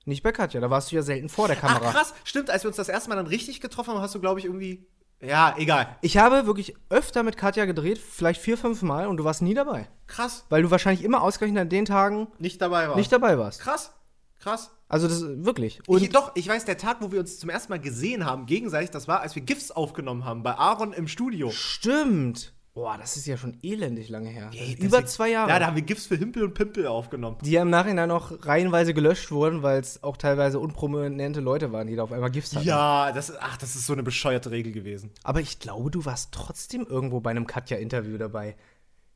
nicht 0.05 0.23
bei 0.23 0.31
Katja. 0.31 0.61
Da 0.61 0.69
warst 0.69 0.93
du 0.93 0.97
ja 0.97 1.01
selten 1.01 1.31
vor 1.31 1.49
der 1.49 1.57
Ach 1.57 1.69
Kamera. 1.73 1.91
krass, 1.91 2.13
stimmt, 2.23 2.51
als 2.51 2.65
wir 2.65 2.69
uns 2.69 2.77
das 2.77 2.91
erste 2.91 3.09
Mal 3.09 3.17
dann 3.17 3.29
richtig 3.29 3.63
getroffen 3.63 3.95
haben, 3.95 4.03
hast 4.03 4.15
du, 4.15 4.21
glaube 4.21 4.41
ich, 4.41 4.45
irgendwie. 4.45 4.87
Ja, 5.23 5.55
egal. 5.57 5.97
Ich 6.03 6.19
habe 6.19 6.45
wirklich 6.45 6.77
öfter 6.91 7.23
mit 7.23 7.39
Katja 7.39 7.65
gedreht, 7.65 7.97
vielleicht 7.97 8.43
vier, 8.43 8.59
fünf 8.59 8.83
Mal, 8.83 9.07
und 9.07 9.17
du 9.17 9.25
warst 9.25 9.41
nie 9.41 9.55
dabei. 9.55 9.89
Krass, 10.09 10.45
Weil 10.51 10.61
du 10.65 10.71
wahrscheinlich 10.71 11.03
immer 11.03 11.23
ausgerechnet 11.23 11.63
an 11.63 11.69
den 11.71 11.87
Tagen 11.87 12.29
nicht 12.39 12.61
dabei 12.61 12.91
war. 12.91 12.97
nicht 12.97 13.11
dabei 13.11 13.39
warst. 13.39 13.63
Krass, 13.63 13.95
krass. 14.39 14.71
Also 14.89 15.09
das 15.09 15.23
wirklich. 15.45 15.81
Und 15.89 16.03
ich, 16.03 16.11
doch, 16.11 16.33
ich 16.37 16.49
weiß, 16.49 16.65
der 16.65 16.79
Tag, 16.79 16.99
wo 17.01 17.11
wir 17.11 17.21
uns 17.21 17.39
zum 17.41 17.51
ersten 17.51 17.73
Mal 17.73 17.81
gesehen 17.81 18.25
haben, 18.25 18.47
gegenseitig, 18.47 18.91
das 18.91 19.09
war, 19.09 19.21
als 19.21 19.35
wir 19.35 19.43
GIFs 19.43 19.71
aufgenommen 19.73 20.25
haben, 20.25 20.43
bei 20.43 20.55
Aaron 20.57 20.93
im 20.93 21.09
Studio. 21.09 21.51
stimmt. 21.51 22.53
Boah, 22.75 22.99
das 22.99 23.17
ist 23.17 23.27
ja 23.27 23.39
schon 23.39 23.57
elendig 23.63 24.11
lange 24.11 24.29
her. 24.29 24.51
Ey, 24.53 24.75
Über 24.75 24.83
deswegen- 24.99 25.07
zwei 25.07 25.31
Jahre. 25.31 25.49
Ja, 25.49 25.59
da 25.59 25.67
haben 25.69 25.77
wir 25.77 25.83
GIFs 25.83 26.05
für 26.05 26.17
Himpel 26.17 26.43
und 26.45 26.53
Pimpel 26.53 26.87
aufgenommen. 26.87 27.39
die 27.43 27.53
ja 27.53 27.63
im 27.63 27.71
Nachhinein 27.71 28.11
auch 28.11 28.33
reihenweise 28.45 28.93
gelöscht 28.93 29.31
wurden, 29.31 29.63
weil 29.63 29.81
es 29.81 30.03
auch 30.03 30.19
teilweise 30.19 30.59
unprominente 30.61 31.41
Leute 31.41 31.73
waren, 31.73 31.87
die 31.87 31.97
da 31.97 32.03
auf 32.03 32.13
einmal 32.13 32.31
Gifts 32.31 32.55
hatten. 32.55 32.67
Ja, 32.67 33.13
das, 33.13 33.35
ach, 33.41 33.57
das 33.57 33.77
ist 33.77 33.87
so 33.87 33.95
eine 33.95 34.03
bescheuerte 34.03 34.51
Regel 34.51 34.73
gewesen. 34.73 35.11
Aber 35.23 35.41
ich 35.41 35.59
glaube, 35.59 35.91
du 35.91 36.05
warst 36.05 36.33
trotzdem 36.33 36.83
irgendwo 36.87 37.21
bei 37.21 37.31
einem 37.31 37.47
Katja-Interview 37.47 38.19
dabei. 38.19 38.57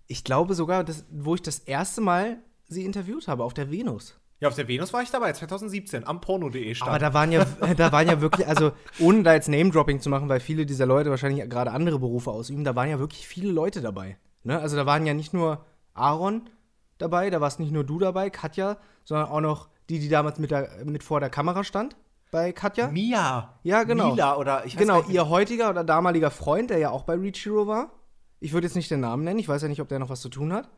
Ich 0.07 0.25
glaube 0.25 0.55
sogar, 0.55 0.83
dass, 0.83 1.05
wo 1.11 1.35
ich 1.35 1.43
das 1.43 1.59
erste 1.59 2.01
Mal 2.01 2.39
sie 2.67 2.87
interviewt 2.87 3.29
habe, 3.29 3.45
auf 3.45 3.53
der 3.53 3.71
Venus. 3.71 4.19
Ja, 4.41 4.49
auf 4.49 4.55
der 4.55 4.69
Venus 4.69 4.93
war 4.95 5.03
ich 5.03 5.11
dabei, 5.11 5.33
2017, 5.33 6.07
am 6.07 6.23
porno.de 6.23 6.75
stand. 6.75 6.89
Aber 6.89 6.99
da 6.99 7.13
waren 7.13 7.31
ja, 7.31 7.45
da 7.77 7.93
waren 7.93 8.09
ja 8.09 8.21
wirklich, 8.23 8.49
also 8.49 8.73
ohne 8.99 9.23
da 9.23 9.35
jetzt 9.35 9.49
Name-Dropping 9.49 10.01
zu 10.01 10.09
machen, 10.09 10.29
weil 10.31 10.41
viele 10.41 10.65
dieser 10.65 10.87
Leute 10.87 11.11
wahrscheinlich 11.11 11.49
gerade 11.51 11.73
andere 11.73 11.99
Berufe 11.99 12.31
ausüben, 12.31 12.65
da 12.65 12.75
waren 12.75 12.89
ja 12.89 12.99
wirklich 12.99 13.29
viele 13.29 13.53
Leute 13.53 13.83
dabei. 13.83 14.17
Ne? 14.43 14.59
Also 14.59 14.77
da 14.77 14.87
waren 14.87 15.05
ja 15.05 15.13
nicht 15.13 15.35
nur 15.35 15.67
Aaron 15.93 16.49
dabei, 16.97 17.29
da 17.29 17.43
warst 17.43 17.61
nicht 17.61 17.73
nur 17.73 17.85
du 17.85 17.99
dabei, 17.99 18.31
Katja, 18.31 18.79
sondern 19.05 19.29
auch 19.29 19.41
noch 19.41 19.69
die, 19.91 19.99
die 19.99 20.09
damals 20.09 20.39
mit, 20.39 20.51
der, 20.51 20.71
mit 20.85 21.03
vor 21.03 21.21
der 21.21 21.31
Kamera 21.31 21.63
stand 21.63 21.97
bei 22.31 22.53
Katja. 22.53 22.89
Mia. 22.89 23.59
Ja, 23.63 23.83
genau. 23.83 24.13
Mila 24.13 24.37
oder 24.37 24.65
ich 24.65 24.75
weiß 24.75 24.81
Genau, 24.81 25.03
ihr 25.03 25.29
heutiger 25.29 25.69
oder 25.69 25.85
damaliger 25.85 26.31
Freund, 26.31 26.71
der 26.71 26.79
ja 26.79 26.91
auch 26.91 27.03
bei 27.03 27.15
Reach 27.15 27.45
Hero 27.45 27.67
war. 27.67 27.91
Ich 28.39 28.53
würde 28.53 28.67
jetzt 28.67 28.77
nicht 28.77 28.91
den 28.91 29.01
Namen 29.01 29.25
nennen, 29.25 29.39
ich 29.39 29.49
weiß 29.49 29.61
ja 29.61 29.69
nicht, 29.69 29.83
ob 29.83 29.89
der 29.89 29.99
noch 29.99 30.09
was 30.09 30.21
zu 30.23 30.31
tun 30.31 30.53
hat. 30.53 30.71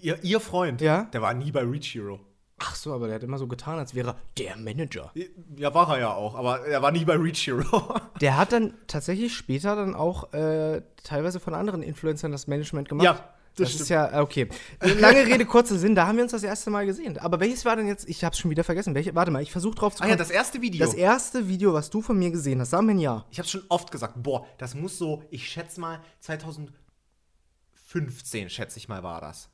Ihr, 0.00 0.22
ihr 0.22 0.38
Freund. 0.38 0.80
Ja. 0.80 1.04
Der 1.04 1.22
war 1.22 1.34
nie 1.34 1.50
bei 1.50 1.62
Reach 1.62 1.94
Hero. 1.94 2.20
Ach 2.62 2.74
so, 2.74 2.92
aber 2.92 3.06
der 3.06 3.16
hat 3.16 3.22
immer 3.22 3.38
so 3.38 3.46
getan, 3.46 3.78
als 3.78 3.94
wäre 3.94 4.10
er 4.10 4.16
der 4.36 4.56
Manager. 4.56 5.10
Ja, 5.56 5.72
war 5.72 5.88
er 5.94 5.98
ja 5.98 6.14
auch, 6.14 6.34
aber 6.34 6.66
er 6.66 6.82
war 6.82 6.92
nie 6.92 7.06
bei 7.06 7.16
Reach 7.16 7.46
Hero. 7.46 7.94
Der 8.20 8.36
hat 8.36 8.52
dann 8.52 8.74
tatsächlich 8.86 9.34
später 9.34 9.74
dann 9.76 9.94
auch 9.94 10.34
äh, 10.34 10.82
teilweise 11.02 11.40
von 11.40 11.54
anderen 11.54 11.82
Influencern 11.82 12.32
das 12.32 12.48
Management 12.48 12.90
gemacht. 12.90 13.06
Ja, 13.06 13.12
das 13.12 13.22
das, 13.56 13.70
stimmt. 13.70 13.80
ist 13.80 13.88
ja, 13.88 14.18
äh, 14.18 14.20
okay. 14.20 14.46
Lange 14.80 15.26
Rede, 15.26 15.46
kurzer 15.46 15.78
Sinn, 15.78 15.94
da 15.94 16.06
haben 16.06 16.16
wir 16.16 16.24
uns 16.24 16.32
das 16.32 16.42
erste 16.42 16.68
Mal 16.68 16.84
gesehen. 16.84 17.16
Aber 17.16 17.40
welches 17.40 17.64
war 17.64 17.76
denn 17.76 17.86
jetzt, 17.86 18.06
ich 18.10 18.22
hab's 18.24 18.38
schon 18.38 18.50
wieder 18.50 18.62
vergessen, 18.62 18.94
welche, 18.94 19.14
warte 19.14 19.30
mal, 19.30 19.42
ich 19.42 19.52
versuche 19.52 19.76
drauf 19.76 19.94
zu 19.94 20.02
ah 20.02 20.04
kommen. 20.04 20.10
ja, 20.10 20.16
das 20.16 20.30
erste 20.30 20.60
Video. 20.60 20.84
das 20.84 20.92
erste 20.92 21.48
Video, 21.48 21.72
was 21.72 21.88
du 21.88 22.02
von 22.02 22.18
mir 22.18 22.30
gesehen 22.30 22.60
hast, 22.60 22.68
sag 22.70 22.82
mir 22.82 22.92
ein 22.92 22.98
Jahr. 22.98 23.26
ich 23.30 23.38
hab's 23.38 23.50
schon 23.50 23.62
oft 23.70 23.90
gesagt, 23.90 24.22
boah, 24.22 24.46
das 24.58 24.74
muss 24.74 24.98
so, 24.98 25.22
ich 25.30 25.48
schätze 25.48 25.80
mal, 25.80 26.02
2015, 26.20 28.50
schätze 28.50 28.76
ich 28.76 28.86
mal, 28.88 29.02
war 29.02 29.22
das. 29.22 29.48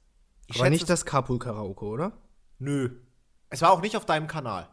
Ich 0.48 0.59
Aber 0.59 0.70
nicht 0.70 0.90
das 0.90 1.04
Carpool-Karaoke, 1.04 1.84
oder? 1.84 2.12
Nö. 2.59 2.90
Es 3.50 3.62
war 3.62 3.72
auch 3.72 3.80
nicht 3.80 3.96
auf 3.96 4.07
deinem 4.07 4.26
Kanal. 4.26 4.68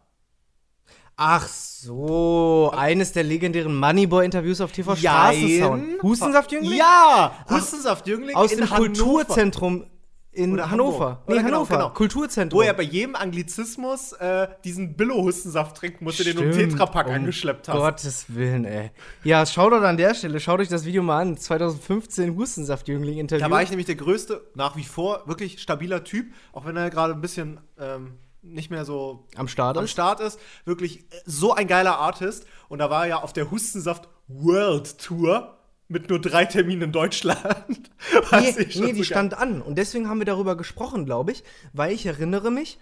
Ach 1.16 1.48
so, 1.48 2.72
eines 2.76 3.12
der 3.12 3.24
legendären 3.24 3.78
Moneyboy-Interviews 3.78 4.62
auf 4.62 4.72
TV. 4.72 4.96
Straßensound. 4.96 6.02
Hustensaftjüngling? 6.02 6.74
Ja! 6.74 7.46
Hustensaftjüngling 7.50 8.36
Aus 8.36 8.50
dem 8.50 8.70
Hannover. 8.70 8.78
Kulturzentrum 8.78 9.86
in 10.34 10.54
Oder 10.54 10.72
Hannover. 10.72 11.06
Hamburg. 11.06 11.18
Nee, 11.28 11.34
Oder 11.34 11.44
genau, 11.44 11.56
Hannover. 11.58 11.74
genau. 11.76 11.90
Kulturzentrum. 11.92 12.60
Wo 12.60 12.64
er 12.64 12.74
bei 12.74 12.84
jedem 12.84 13.16
Anglizismus 13.16 14.14
äh, 14.14 14.48
diesen 14.64 14.96
Billo-Hustensaft 14.96 15.78
trinken 15.78 16.04
musste, 16.04 16.24
den 16.24 16.36
du 16.36 16.44
im. 16.44 16.52
Tetrapack 16.52 17.08
Um 17.08 17.14
angeschleppt 17.14 17.68
hast. 17.70 17.76
Gottes 17.78 18.26
Willen, 18.30 18.66
ey. 18.66 18.92
Ja, 19.24 19.46
schaut 19.46 19.72
doch 19.74 19.82
an 19.82 19.98
der 19.98 20.16
Stelle, 20.16 20.40
schaut 20.40 20.60
euch 20.60 20.70
das 20.70 20.86
Video 20.86 21.04
mal 21.04 21.22
an. 21.22 21.38
2015 21.38 22.36
Hustensaftjüngling-Interview. 22.36 23.44
Da 23.46 23.52
war 23.52 23.62
ich 23.62 23.70
nämlich 23.70 23.86
der 23.86 23.96
größte, 23.96 24.42
nach 24.56 24.76
wie 24.76 24.84
vor, 24.84 25.24
wirklich 25.28 25.62
stabiler 25.62 26.04
Typ, 26.04 26.34
auch 26.52 26.66
wenn 26.66 26.76
er 26.78 26.90
gerade 26.90 27.14
ein 27.14 27.22
bisschen 27.22 27.60
ähm, 27.80 28.14
nicht 28.42 28.70
mehr 28.72 28.86
so 28.86 29.28
am 29.36 29.48
Start. 29.48 29.78
am 29.78 29.86
ist. 29.86 29.92
Start 29.92 30.20
ist. 30.20 30.40
Wirklich 30.66 31.02
äh, 31.02 31.22
so 31.26 31.54
ein 31.54 31.68
geiler 31.68 31.98
Artist. 32.00 32.46
Und 32.70 32.80
da 32.80 32.90
war 32.90 33.04
er 33.04 33.10
ja 33.10 33.18
auf 33.22 33.34
der 33.34 33.52
Hustensaft 33.52 34.10
World 34.28 34.98
Tour 34.98 35.58
mit 35.94 36.10
nur 36.10 36.20
drei 36.20 36.44
Terminen 36.46 36.82
in 36.84 36.92
Deutschland. 36.92 37.40
Nee, 38.34 38.54
nee, 38.76 38.92
die 38.92 38.98
so 38.98 39.04
stand 39.04 39.34
an. 39.38 39.62
Und 39.62 39.78
deswegen 39.78 40.10
haben 40.10 40.20
wir 40.20 40.26
darüber 40.26 40.58
gesprochen, 40.58 41.06
glaube 41.06 41.32
ich, 41.32 41.44
weil 41.72 41.94
ich 41.94 42.06
erinnere 42.06 42.52
mich, 42.52 42.78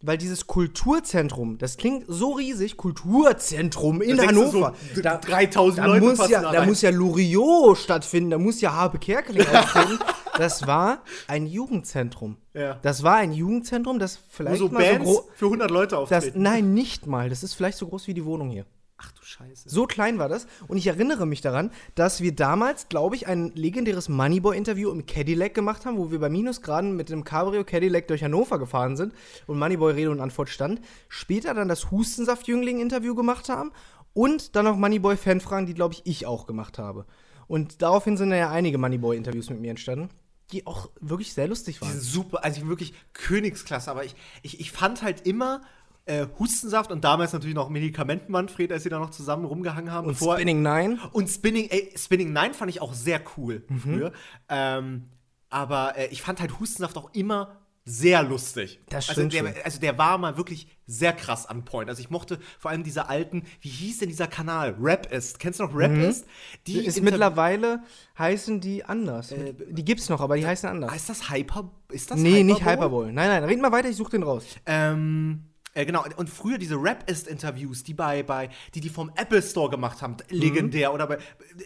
weil 0.00 0.16
dieses 0.16 0.46
Kulturzentrum, 0.46 1.58
das 1.58 1.76
klingt 1.76 2.04
so 2.06 2.32
riesig, 2.32 2.76
Kulturzentrum 2.76 4.00
in 4.00 4.16
Da 4.16 4.26
Hannover. 4.28 4.74
so, 4.94 5.00
d- 5.00 5.02
3000 5.02 5.78
da 5.78 5.86
Leute 5.86 6.00
muss 6.06 6.28
ja, 6.28 6.42
da 6.42 6.52
da 6.52 6.64
muss 6.66 6.82
ja 6.82 6.90
Loriot 6.90 7.78
stattfinden, 7.78 8.30
da 8.30 8.38
muss 8.38 8.60
ja 8.60 8.72
Habe 8.72 8.98
Kerkeling 8.98 9.46
auftreten. 9.54 9.98
Das 10.38 10.66
war 10.66 11.02
ein 11.26 11.46
Jugendzentrum. 11.46 12.36
Ja. 12.54 12.78
Das 12.82 13.02
war 13.02 13.16
ein 13.16 13.32
Jugendzentrum, 13.32 13.98
das 13.98 14.18
vielleicht 14.30 14.58
so 14.58 14.68
mal 14.68 14.82
so 14.84 14.90
Bands 14.92 15.04
groß. 15.04 15.22
für 15.34 15.44
100 15.46 15.70
Leute 15.70 15.96
Das, 15.96 15.98
auftreten. 15.98 16.42
nein, 16.42 16.72
nicht 16.74 17.06
mal. 17.06 17.28
Das 17.28 17.42
ist 17.42 17.54
vielleicht 17.54 17.76
so 17.76 17.86
groß 17.88 18.06
wie 18.06 18.14
die 18.14 18.24
Wohnung 18.24 18.48
hier. 18.50 18.64
Ach 19.02 19.12
du 19.12 19.24
Scheiße. 19.24 19.68
So 19.70 19.86
klein 19.86 20.18
war 20.18 20.28
das. 20.28 20.46
Und 20.68 20.76
ich 20.76 20.86
erinnere 20.86 21.26
mich 21.26 21.40
daran, 21.40 21.70
dass 21.94 22.20
wir 22.20 22.34
damals, 22.34 22.88
glaube 22.90 23.16
ich, 23.16 23.26
ein 23.26 23.50
legendäres 23.54 24.10
Moneyboy-Interview 24.10 24.90
im 24.90 25.06
Cadillac 25.06 25.54
gemacht 25.54 25.86
haben, 25.86 25.96
wo 25.96 26.10
wir 26.10 26.18
bei 26.20 26.28
Minusgraden 26.28 26.96
mit 26.96 27.08
dem 27.08 27.24
Cabrio 27.24 27.64
Cadillac 27.64 28.08
durch 28.08 28.22
Hannover 28.22 28.58
gefahren 28.58 28.96
sind 28.96 29.14
und 29.46 29.58
Moneyboy 29.58 29.94
Rede 29.94 30.10
und 30.10 30.20
Antwort 30.20 30.50
stand. 30.50 30.82
Später 31.08 31.54
dann 31.54 31.68
das 31.68 31.90
Hustensaft-Jüngling-Interview 31.90 33.14
gemacht 33.14 33.48
haben 33.48 33.72
und 34.12 34.54
dann 34.54 34.66
noch 34.66 34.76
Moneyboy-Fanfragen, 34.76 35.66
die, 35.66 35.74
glaube 35.74 35.94
ich, 35.94 36.02
ich 36.04 36.26
auch 36.26 36.46
gemacht 36.46 36.78
habe. 36.78 37.06
Und 37.46 37.80
daraufhin 37.80 38.18
sind 38.18 38.32
ja 38.32 38.50
einige 38.50 38.76
Moneyboy-Interviews 38.76 39.48
mit 39.48 39.60
mir 39.60 39.70
entstanden, 39.70 40.10
die 40.52 40.66
auch 40.66 40.90
wirklich 41.00 41.32
sehr 41.32 41.48
lustig 41.48 41.76
Die 41.76 41.80
waren. 41.82 41.92
sind 41.92 42.02
super, 42.02 42.44
also 42.44 42.68
wirklich 42.68 42.92
Königsklasse. 43.14 43.90
Aber 43.90 44.04
ich, 44.04 44.14
ich, 44.42 44.60
ich 44.60 44.72
fand 44.72 45.02
halt 45.02 45.26
immer 45.26 45.62
äh, 46.10 46.26
Hustensaft 46.38 46.90
und 46.92 47.04
damals 47.04 47.32
natürlich 47.32 47.54
noch 47.54 47.68
Medikamentenmanfred, 47.68 48.72
als 48.72 48.82
sie 48.82 48.88
da 48.88 48.98
noch 48.98 49.10
zusammen 49.10 49.44
rumgehangen 49.44 49.92
haben. 49.92 50.06
Und 50.08 50.14
bevor- 50.18 50.36
Spinning 50.36 50.62
Nine. 50.62 50.98
Und 51.12 51.28
Spinning, 51.28 51.68
ey, 51.70 51.92
Spinning 51.96 52.32
9 52.32 52.54
fand 52.54 52.70
ich 52.70 52.80
auch 52.82 52.94
sehr 52.94 53.20
cool 53.36 53.64
Mhm. 53.68 53.78
früher. 53.80 54.12
Ähm, 54.48 55.04
aber 55.48 55.96
äh, 55.96 56.06
ich 56.08 56.22
fand 56.22 56.40
halt 56.40 56.58
Hustensaft 56.60 56.96
auch 56.96 57.10
immer 57.14 57.56
sehr 57.86 58.22
lustig. 58.22 58.78
Das 58.90 59.08
also 59.08 59.12
stimmt 59.22 59.32
der, 59.32 59.40
schon. 59.54 59.62
also 59.64 59.80
der 59.80 59.96
war 59.98 60.18
mal 60.18 60.36
wirklich 60.36 60.68
sehr 60.86 61.12
krass 61.14 61.46
an 61.46 61.64
Point. 61.64 61.88
Also 61.88 62.00
ich 62.00 62.10
mochte 62.10 62.38
vor 62.58 62.70
allem 62.70 62.84
diese 62.84 63.08
alten, 63.08 63.42
wie 63.62 63.70
hieß 63.70 63.98
denn 63.98 64.08
dieser 64.10 64.26
Kanal? 64.28 64.76
Rap 64.78 65.10
ist. 65.10 65.38
Kennst 65.38 65.58
du 65.58 65.64
noch 65.64 65.74
Rap 65.74 65.96
ist? 65.96 66.26
Die 66.66 66.76
Mhm. 66.80 66.84
Ist 66.84 67.02
mittlerweile 67.02 67.82
heißen 68.18 68.60
die 68.60 68.84
anders. 68.84 69.34
die 69.70 69.84
gibt's 69.84 70.08
noch, 70.08 70.20
aber 70.20 70.36
die 70.36 70.46
heißen 70.46 70.68
anders. 70.68 70.90
Heißt 70.92 71.08
das 71.08 71.30
Hyper? 71.30 71.70
Ist 71.90 72.10
das 72.10 72.20
nee, 72.20 72.44
nicht 72.44 72.60
Hyperbowl? 72.60 73.06
Hyperbowl. 73.06 73.12
Nein, 73.12 73.28
nein, 73.28 73.44
red 73.44 73.60
mal 73.60 73.72
weiter, 73.72 73.88
ich 73.88 73.96
such 73.96 74.10
den 74.10 74.22
raus. 74.22 74.44
Ähm, 74.66 75.46
äh, 75.72 75.84
genau, 75.84 76.04
und 76.16 76.28
früher 76.28 76.58
diese 76.58 76.74
Rap-Ist-Interviews, 76.74 77.84
die 77.84 77.94
bei, 77.94 78.22
bei, 78.22 78.48
die 78.74 78.80
die 78.80 78.88
vom 78.88 79.10
Apple 79.14 79.40
Store 79.40 79.70
gemacht 79.70 80.02
haben, 80.02 80.16
legendär. 80.28 80.92
Oder 80.92 81.06
bei, 81.06 81.18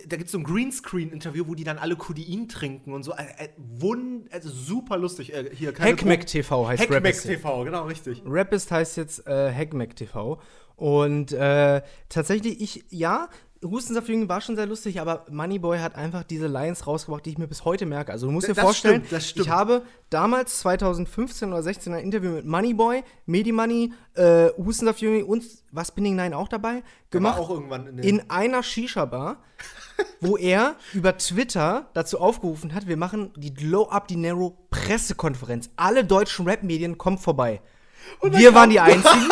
da 0.06 0.16
gibt 0.16 0.26
es 0.26 0.32
so 0.32 0.38
ein 0.38 0.44
Greenscreen-Interview, 0.44 1.46
wo 1.46 1.54
die 1.54 1.64
dann 1.64 1.78
alle 1.78 1.96
Codein 1.96 2.48
trinken 2.48 2.92
und 2.92 3.02
so. 3.02 3.12
Äh, 3.12 3.24
äh, 3.38 3.48
wund, 3.56 4.30
also 4.32 4.50
super 4.50 4.98
lustig. 4.98 5.32
Äh, 5.32 5.50
hier, 5.54 5.72
Hackmack 5.78 6.26
TV 6.26 6.68
heißt 6.68 6.82
Hackmack 6.82 7.04
Rapist. 7.04 7.26
TV, 7.26 7.64
genau, 7.64 7.84
richtig. 7.84 8.22
Rapist 8.26 8.70
heißt 8.70 8.96
jetzt 8.98 9.26
äh, 9.26 9.52
Hackmack 9.52 9.96
TV. 9.96 10.38
Und 10.76 11.32
äh, 11.32 11.82
tatsächlich, 12.08 12.60
ich, 12.60 12.84
ja, 12.90 13.28
Hustensaftjüngling 13.70 14.28
war 14.28 14.40
schon 14.40 14.56
sehr 14.56 14.66
lustig, 14.66 15.00
aber 15.00 15.24
Moneyboy 15.30 15.78
hat 15.78 15.94
einfach 15.96 16.22
diese 16.22 16.46
Lines 16.46 16.86
rausgebracht, 16.86 17.24
die 17.26 17.30
ich 17.30 17.38
mir 17.38 17.46
bis 17.46 17.64
heute 17.64 17.86
merke. 17.86 18.12
Also 18.12 18.26
du 18.26 18.32
musst 18.32 18.48
dir 18.48 18.54
Das 18.54 18.64
vorstellen, 18.64 18.96
stimmt, 19.06 19.12
das 19.12 19.28
stimmt. 19.30 19.46
ich 19.46 19.52
habe 19.52 19.82
damals 20.10 20.58
2015 20.60 21.48
oder 21.52 21.62
16 21.62 21.92
ein 21.94 22.04
Interview 22.04 22.30
mit 22.32 22.44
Moneyboy, 22.46 23.02
Medimoney, 23.26 23.92
äh, 24.14 24.48
Hustensaftjüngling 24.56 25.24
und 25.24 25.44
was 25.72 25.88
Spinning 25.88 26.16
Nine 26.16 26.36
auch 26.36 26.48
dabei 26.48 26.82
gemacht. 27.10 27.38
auch 27.38 27.50
irgendwann 27.50 27.86
in 27.86 27.98
in 27.98 28.30
einer 28.30 28.62
Shisha-Bar, 28.62 29.38
wo 30.20 30.36
er 30.36 30.76
über 30.92 31.16
Twitter 31.16 31.88
dazu 31.94 32.18
aufgerufen 32.20 32.74
hat, 32.74 32.86
wir 32.86 32.96
machen 32.96 33.32
die 33.36 33.54
Glow 33.54 33.88
Up 33.88 34.08
Dinero 34.08 34.56
Pressekonferenz. 34.70 35.70
Alle 35.76 36.04
deutschen 36.04 36.46
Rap-Medien 36.46 36.98
kommen 36.98 37.18
vorbei. 37.18 37.60
Wir 38.22 38.54
waren 38.54 38.70
die 38.70 38.80
Einzigen, 38.80 39.28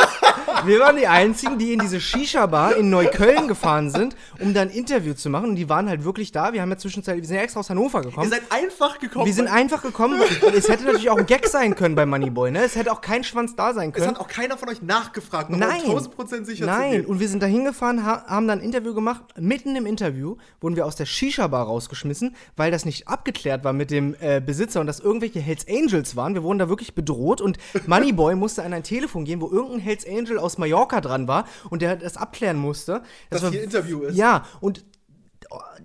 wir 0.65 0.81
waren 0.81 0.97
die 0.97 1.07
Einzigen, 1.07 1.59
die 1.59 1.73
in 1.73 1.79
diese 1.79 2.01
Shisha-Bar 2.01 2.77
in 2.77 2.91
Neukölln 2.91 3.49
gefahren 3.49 3.91
sind, 3.91 4.17
um 4.39 4.55
da 4.55 4.63
ein 4.63 4.71
Interview 4.71 5.15
zu 5.15 5.31
machen. 5.31 5.51
Und 5.51 5.57
die 5.57 5.69
waren 5.69 5.89
halt 5.89 6.05
wirklich 6.05 6.33
da. 6.33 6.53
Wir 6.53 6.63
haben 6.63 6.71
ja 6.71 6.77
zwischenzeitlich, 6.79 7.23
wir 7.23 7.29
sind 7.29 7.37
ja 7.37 7.43
extra 7.43 7.61
aus 7.61 7.71
Hannover 7.71 8.03
gekommen. 8.03 8.25
Ihr 8.25 8.31
seid 8.31 8.43
einfach 8.51 8.99
gekommen. 8.99 9.27
Wir 9.27 9.33
sind 9.33 9.49
einfach 9.49 9.83
gekommen. 9.83 10.21
Es 10.55 10.69
hätte 10.69 10.85
natürlich 10.85 11.11
auch 11.11 11.19
ein 11.19 11.27
Gag 11.27 11.47
sein 11.47 11.75
können 11.75 11.95
bei 11.95 12.07
Moneyboy, 12.07 12.51
ne? 12.51 12.63
Es 12.63 12.77
hätte 12.77 12.93
auch 12.93 13.01
kein 13.01 13.25
Schwanz 13.25 13.57
da 13.57 13.73
sein 13.75 13.91
es 13.91 13.97
können. 13.97 14.09
hat 14.09 14.21
auch 14.21 14.29
keiner 14.29 14.57
von 14.57 14.69
euch 14.69 14.83
nachgefragt, 14.83 15.51
um 15.51 15.59
Nein. 15.59 15.83
1000% 15.83 16.45
sicher 16.45 16.65
zu 16.65 16.71
Nein, 16.71 17.05
und 17.07 17.21
wir 17.21 17.29
sind 17.29 17.43
da 17.43 17.47
hingefahren, 17.47 18.05
ha 18.05 18.25
haben 18.27 18.47
dann 18.47 18.61
ein 18.61 18.65
Interview 18.65 18.95
gemacht. 18.95 19.23
Mitten 19.39 19.75
im 19.77 19.87
Interview 19.87 20.37
wurden 20.61 20.77
wir 20.77 20.87
aus 20.87 20.97
der 20.97 21.07
Shisha-Bar 21.07 21.67
rausgeschmissen, 21.67 22.37
weil 22.57 22.71
das 22.71 22.85
nicht 22.85 23.09
abgeklärt 23.09 23.65
war 23.65 23.73
mit 23.73 23.91
dem 23.91 24.15
äh, 24.21 24.41
Besitzer 24.41 24.81
und 24.81 24.87
dass 24.87 25.01
irgendwelche 25.01 25.41
Hells 25.41 25.67
Angels 25.69 26.17
waren. 26.17 26.35
Wir 26.35 26.43
wurden 26.43 26.59
da 26.59 26.69
wirklich 26.69 26.95
bedroht 26.95 27.41
und 27.41 27.59
Moneyboy 27.87 28.35
musste 28.35 28.62
an 28.63 28.73
ein 28.73 28.83
Telefon 28.83 29.25
gehen, 29.25 29.41
wo 29.41 29.51
irgendein 29.51 29.81
Hells 29.81 30.07
Angel 30.07 30.39
aus 30.39 30.59
Mallorca 30.59 31.01
dran 31.01 31.29
war 31.29 31.45
und 31.71 31.83
der 31.83 31.97
das 31.97 32.17
abklären 32.17 32.57
musste. 32.57 33.03
Dass 33.31 33.43
war- 33.43 33.51
hier 33.51 33.63
Interview 33.63 34.03
ist. 34.03 34.17
Ja, 34.17 34.45
und 34.61 34.85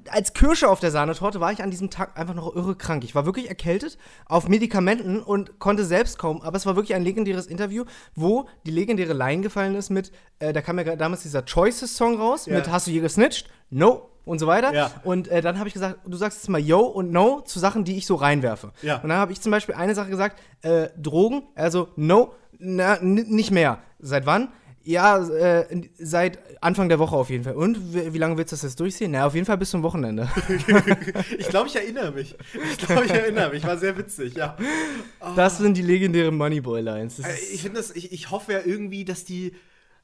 als 0.10 0.34
Kirsche 0.34 0.70
auf 0.70 0.80
der 0.80 0.92
Sahnetorte 0.92 1.40
war 1.40 1.52
ich 1.52 1.62
an 1.64 1.72
diesem 1.72 1.90
Tag 1.90 2.18
einfach 2.20 2.34
noch 2.34 2.56
irre 2.56 2.76
krank. 2.76 3.04
Ich 3.04 3.16
war 3.16 3.26
wirklich 3.26 3.50
erkältet 3.50 3.98
auf 4.26 4.48
Medikamenten 4.48 5.20
und 5.22 5.60
konnte 5.60 5.84
selbst 5.86 6.18
kaum. 6.18 6.42
Aber 6.42 6.58
es 6.58 6.66
war 6.66 6.76
wirklich 6.76 6.96
ein 6.96 7.04
legendäres 7.04 7.48
Interview, 7.48 7.86
wo 8.16 8.48
die 8.66 8.72
legendäre 8.72 9.14
Line 9.14 9.42
gefallen 9.42 9.76
ist 9.76 9.90
mit, 9.90 10.12
äh, 10.40 10.54
da 10.54 10.62
kam 10.62 10.80
ja 10.80 10.96
damals 10.96 11.24
dieser 11.24 11.44
Choices-Song 11.44 12.18
raus, 12.20 12.46
Ja. 12.46 12.56
mit 12.56 12.70
Hast 12.70 12.88
du 12.88 12.92
je 12.92 13.00
gesnitcht? 13.02 13.50
No. 13.70 14.10
Und 14.26 14.40
so 14.40 14.48
weiter. 14.48 14.74
Ja. 14.74 14.92
Und 15.06 15.30
äh, 15.30 15.42
dann 15.42 15.58
habe 15.58 15.70
ich 15.70 15.74
gesagt, 15.74 16.00
du 16.06 16.18
sagst 16.18 16.40
jetzt 16.40 16.50
mal 16.50 16.60
Yo 16.60 16.80
und 16.82 17.12
No 17.14 17.40
zu 17.42 17.60
Sachen, 17.60 17.86
die 17.86 17.98
ich 17.98 18.06
so 18.06 18.16
reinwerfe. 18.16 18.74
Ja. 18.82 18.98
Und 18.98 19.08
dann 19.08 19.18
habe 19.20 19.32
ich 19.32 19.40
zum 19.40 19.54
Beispiel 19.54 19.74
eine 19.76 19.96
Sache 19.96 20.10
gesagt, 20.10 20.38
äh, 20.64 20.90
Drogen, 20.98 21.44
also 21.56 21.88
No, 21.96 22.34
na, 22.60 22.98
nicht 23.02 23.52
mehr. 23.52 23.80
Seit 24.00 24.26
wann? 24.26 24.50
Ja, 24.88 25.18
äh, 25.28 25.66
seit 26.00 26.40
Anfang 26.62 26.88
der 26.88 26.98
Woche 26.98 27.14
auf 27.14 27.30
jeden 27.30 27.44
Fall. 27.44 27.56
Und 27.56 27.94
wie, 27.94 28.14
wie 28.14 28.18
lange 28.18 28.38
willst 28.38 28.54
du 28.54 28.56
das 28.56 28.64
jetzt 28.64 28.80
durchziehen? 28.80 29.12
Na, 29.12 29.26
auf 29.28 29.36
jeden 29.36 29.46
Fall 29.46 29.58
bis 29.58 29.70
zum 29.72 29.84
Wochenende. 29.84 30.30
Ich 31.38 31.50
glaube, 31.50 31.68
ich 31.68 31.76
erinnere 31.76 32.12
mich. 32.12 32.36
Ich 32.72 32.78
glaube, 32.78 33.04
ich 33.06 33.12
erinnere 33.12 33.52
mich. 33.52 33.66
War 33.66 33.78
sehr 33.78 33.98
witzig, 33.98 34.36
ja. 34.36 34.56
Das 35.36 35.58
sind 35.58 35.76
die 35.76 35.82
legendären 35.82 36.36
Moneyboy-Lines. 36.38 37.20
Äh, 37.20 37.24
Ich 37.54 37.64
finde 37.64 37.80
das, 37.80 37.92
ich, 37.92 38.14
ich 38.14 38.32
hoffe 38.32 38.54
ja 38.54 38.60
irgendwie, 38.64 39.04
dass 39.04 39.26
die, 39.26 39.54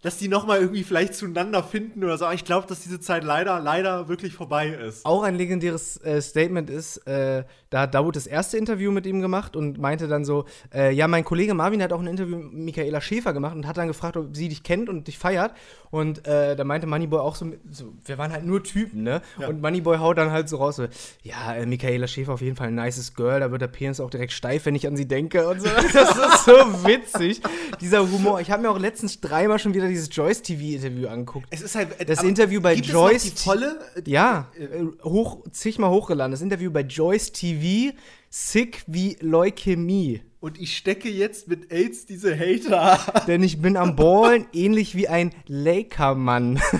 dass 0.04 0.18
die 0.18 0.28
nochmal 0.28 0.60
irgendwie 0.60 0.84
vielleicht 0.84 1.16
zueinander 1.16 1.64
finden 1.64 2.04
oder 2.04 2.18
so. 2.18 2.26
Aber 2.26 2.34
ich 2.34 2.46
glaube, 2.46 2.68
dass 2.68 2.82
diese 2.82 3.00
Zeit 3.00 3.24
leider, 3.24 3.60
leider 3.60 4.10
wirklich 4.10 4.34
vorbei 4.34 4.68
ist. 4.68 5.06
Auch 5.06 5.24
ein 5.24 5.36
legendäres 5.36 5.98
äh, 6.04 6.22
Statement 6.22 6.70
ist, 6.70 6.98
äh, 7.08 7.46
da 7.70 7.82
hat 7.82 7.96
Dawood 7.96 8.16
das 8.16 8.28
erste 8.28 8.58
Interview 8.58 8.92
mit 8.92 9.06
ihm 9.08 9.22
gemacht 9.22 9.56
und 9.56 9.80
meinte 9.80 10.08
dann 10.08 10.26
so, 10.26 10.46
äh, 10.74 10.92
ja, 10.92 11.08
mein 11.08 11.24
Kollege 11.24 11.54
Marvin 11.54 11.82
hat 11.82 11.92
auch 11.94 12.02
ein 12.02 12.08
Interview 12.08 12.38
mit 12.38 12.54
Michaela 12.54 13.02
Schäfer 13.02 13.34
gemacht 13.34 13.56
und 13.56 13.66
hat 13.66 13.78
dann 13.78 13.88
gefragt, 13.88 14.18
ob 14.18 14.36
sie 14.36 14.50
dich 14.50 14.62
kennt 14.62 14.90
und 14.90 15.08
dich 15.08 15.18
feiert. 15.18 15.54
Und 15.90 16.28
äh, 16.28 16.56
da 16.56 16.64
meinte 16.66 16.86
Moneyboy 16.86 17.20
auch 17.20 17.36
so, 17.36 17.52
so, 17.72 17.94
wir 18.06 18.18
waren 18.18 18.32
halt 18.32 18.46
nur 18.46 18.64
Typen, 18.64 19.04
ne? 19.04 19.22
Ja. 19.40 19.48
Und 19.48 19.62
Moneyboy 19.62 19.98
haut 19.98 20.18
dann 20.18 20.32
halt 20.32 20.50
so 20.50 20.58
raus, 20.58 20.76
so, 20.76 20.88
ja, 21.22 21.54
äh, 21.56 21.66
Michaela 21.66 22.08
Schäfer 22.08 22.34
auf 22.34 22.42
jeden 22.42 22.56
Fall 22.56 22.68
ein 22.68 22.76
nices 22.76 23.14
Girl, 23.14 23.40
da 23.40 23.52
wird 23.52 23.62
der 23.62 23.68
Penis 23.68 24.00
auch 24.00 24.10
direkt 24.10 24.34
steif, 24.34 24.66
wenn 24.66 24.76
ich 24.76 24.86
an 24.86 24.98
sie 24.98 25.08
denke 25.08 25.48
und 25.48 25.62
so. 25.62 25.70
Das 25.94 26.18
ist 26.18 26.46
so 26.46 26.54
witzig, 26.86 27.42
dieser 27.80 28.02
Humor. 28.12 28.42
Ich 28.42 28.52
habe 28.52 28.64
mir 28.64 28.72
auch 28.72 28.80
letztens 28.80 29.22
dreimal 29.22 29.60
schon 29.60 29.74
wieder 29.74 29.88
dieses 29.94 30.10
Joyce-TV-Interview 30.12 31.08
angeguckt. 31.08 31.48
Es 31.50 31.62
ist 31.62 31.76
halt. 31.76 31.90
Das 32.08 32.20
aber 32.20 32.28
Interview 32.28 32.62
bei 32.62 32.76
gibt 32.76 32.88
Joyce 32.88 33.26
Es 33.26 33.26
noch 33.26 33.32
die 33.32 33.38
volle. 33.38 33.80
Ja, 34.06 34.52
äh, 34.58 34.84
hoch, 35.04 35.44
zigmal 35.52 35.90
hochgeladen. 35.92 36.32
Das 36.32 36.42
Interview 36.42 36.72
bei 36.72 36.82
Joyce 36.82 37.32
TV, 37.32 37.96
sick 38.30 38.84
wie 38.88 39.18
Leukämie. 39.22 40.22
Und 40.40 40.60
ich 40.60 40.76
stecke 40.76 41.10
jetzt 41.10 41.48
mit 41.48 41.72
AIDS 41.72 42.06
diese 42.06 42.38
Hater. 42.38 43.00
Denn 43.28 43.44
ich 43.44 43.62
bin 43.62 43.78
am 43.78 43.96
Ballen, 43.96 44.46
ähnlich 44.52 44.94
wie 44.94 45.08
ein 45.08 45.34
Laker-Mann. 45.48 46.60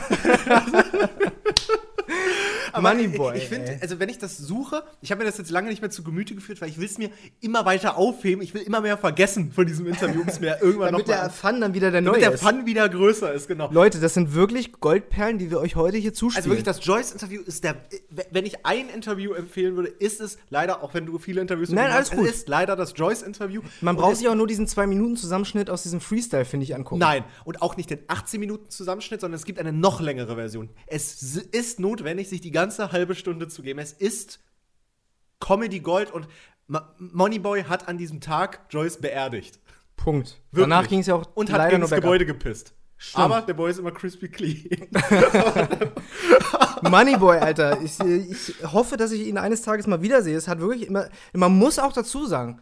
Moneyboy, 2.82 3.38
Ich, 3.38 3.44
ich 3.44 3.50
finde, 3.50 3.78
also 3.82 4.00
wenn 4.00 4.10
ich 4.10 4.18
das 4.18 4.38
suche, 4.38 4.84
ich 5.02 5.12
habe 5.12 5.20
mir 5.20 5.26
das 5.26 5.38
jetzt 5.38 5.50
lange 5.52 5.70
nicht 5.70 5.82
mehr 5.82 5.90
zu 5.90 6.04
Gemüte 6.04 6.36
geführt, 6.36 6.62
weil 6.62 6.70
ich 6.70 6.78
will 6.78 6.86
es 6.86 6.98
mir 6.98 7.10
immer 7.42 7.66
weiter 7.66 7.98
aufheben. 7.98 8.44
Ich 8.44 8.54
will 8.54 8.62
immer 8.62 8.82
mehr 8.82 8.98
vergessen 8.98 9.52
von 9.52 9.66
diesem 9.66 9.88
Interview, 9.88 10.22
um 10.22 10.28
es 10.28 10.40
mir 10.40 10.58
irgendwann 10.62 10.92
Damit 10.92 11.08
noch 11.08 11.14
der 11.14 11.24
mal, 11.24 11.30
Fun 11.30 11.62
dann 11.62 11.74
wieder 11.74 11.92
der 11.92 12.02
neue 12.02 12.14
damit 12.14 12.24
der 12.24 12.34
ist. 12.34 12.44
Fun 12.44 12.66
wieder 12.66 12.90
größer 12.90 13.34
ist, 13.34 13.48
genau. 13.48 13.70
Leute, 13.72 14.00
das 14.00 14.14
sind 14.14 14.34
wirklich 14.34 14.74
Goldperlen, 14.74 15.38
die 15.38 15.52
wir 15.52 15.60
euch 15.60 15.76
heute 15.76 15.98
hier 15.98 16.14
zuspielen. 16.14 16.38
Also 16.38 16.50
wirklich, 16.50 16.64
das 16.64 16.86
Joyce-Interview 16.86 17.42
ist 17.42 17.64
der. 17.64 17.76
Wenn 18.32 18.46
ich 18.46 18.66
ein 18.66 18.90
Interview 18.90 19.34
empfehlen 19.34 19.76
würde, 19.76 19.90
ist 19.90 20.22
es 20.22 20.38
leider, 20.50 20.84
auch 20.84 20.94
wenn 20.94 21.06
du 21.06 21.18
viele 21.20 21.42
Interviews 21.42 21.70
Nein, 21.70 21.92
alles 21.92 22.12
hast, 22.12 22.18
gut. 22.18 22.28
es 22.28 22.36
ist 22.38 22.50
leider 22.50 22.76
das 22.76 22.94
Joyce-Interview. 22.96 23.62
Man 23.82 23.96
braucht 23.96 24.18
sich 24.18 24.28
auch 24.28 24.36
nur 24.36 24.48
diesen 24.48 24.68
2-Minuten-Zusammenschnitt 24.68 25.70
aus 25.70 25.84
diesem 25.84 26.02
Freestyle, 26.02 26.46
finde 26.46 26.66
ich, 26.66 26.76
angucken. 26.76 27.00
Nein, 27.00 27.24
und 27.46 27.62
auch 27.62 27.78
nicht 27.78 27.90
den 27.90 28.00
18 28.08 28.40
Minuten 28.40 28.70
Zusammenschnitt, 28.70 29.22
sondern 29.22 29.38
es 29.38 29.46
gibt 29.46 29.60
eine 29.60 29.74
noch 29.74 30.02
längere 30.02 30.36
Version. 30.36 30.70
Es 30.88 31.22
ist 31.52 31.80
notwendig, 31.80 32.30
sich 32.30 32.42
die 32.42 32.52
ganze 32.52 32.63
halbe 32.70 33.16
Stunde 33.16 33.48
zu 33.48 33.62
geben. 33.62 33.80
Es 33.80 33.94
ist 33.94 34.40
Comedy 35.40 35.80
Gold 35.80 36.12
und 36.12 36.28
Moneyboy 36.98 37.64
hat 37.64 37.88
an 37.88 37.98
diesem 37.98 38.22
Tag 38.22 38.62
Joyce 38.70 38.98
beerdigt. 38.98 39.60
Punkt. 39.96 40.42
Wirklich. 40.52 40.70
Danach 40.70 40.88
ging 40.88 41.00
es 41.00 41.08
ja 41.08 41.16
auch 41.16 41.26
Und 41.36 41.52
hat 41.52 41.58
leider 41.58 41.78
ins. 41.78 41.90
Gebäude 41.90 42.26
gepisst. 42.26 42.74
Stimmt. 42.98 43.26
Aber 43.26 43.42
der 43.42 43.54
Boy 43.54 43.70
ist 43.70 43.80
immer 43.80 43.92
crispy 43.92 44.30
clean. 44.30 44.88
Moneyboy, 46.90 47.38
Alter. 47.38 47.82
Ich, 47.82 48.00
ich 48.00 48.56
hoffe, 48.64 48.98
dass 48.98 49.12
ich 49.12 49.28
ihn 49.28 49.38
eines 49.38 49.62
Tages 49.62 49.88
mal 49.88 50.02
wiedersehe. 50.02 50.38
Es 50.38 50.48
hat 50.48 50.60
wirklich 50.60 50.88
immer. 50.88 51.10
Man 51.34 51.58
muss 51.58 51.80
auch 51.80 51.92
dazu 51.92 52.26
sagen, 52.26 52.62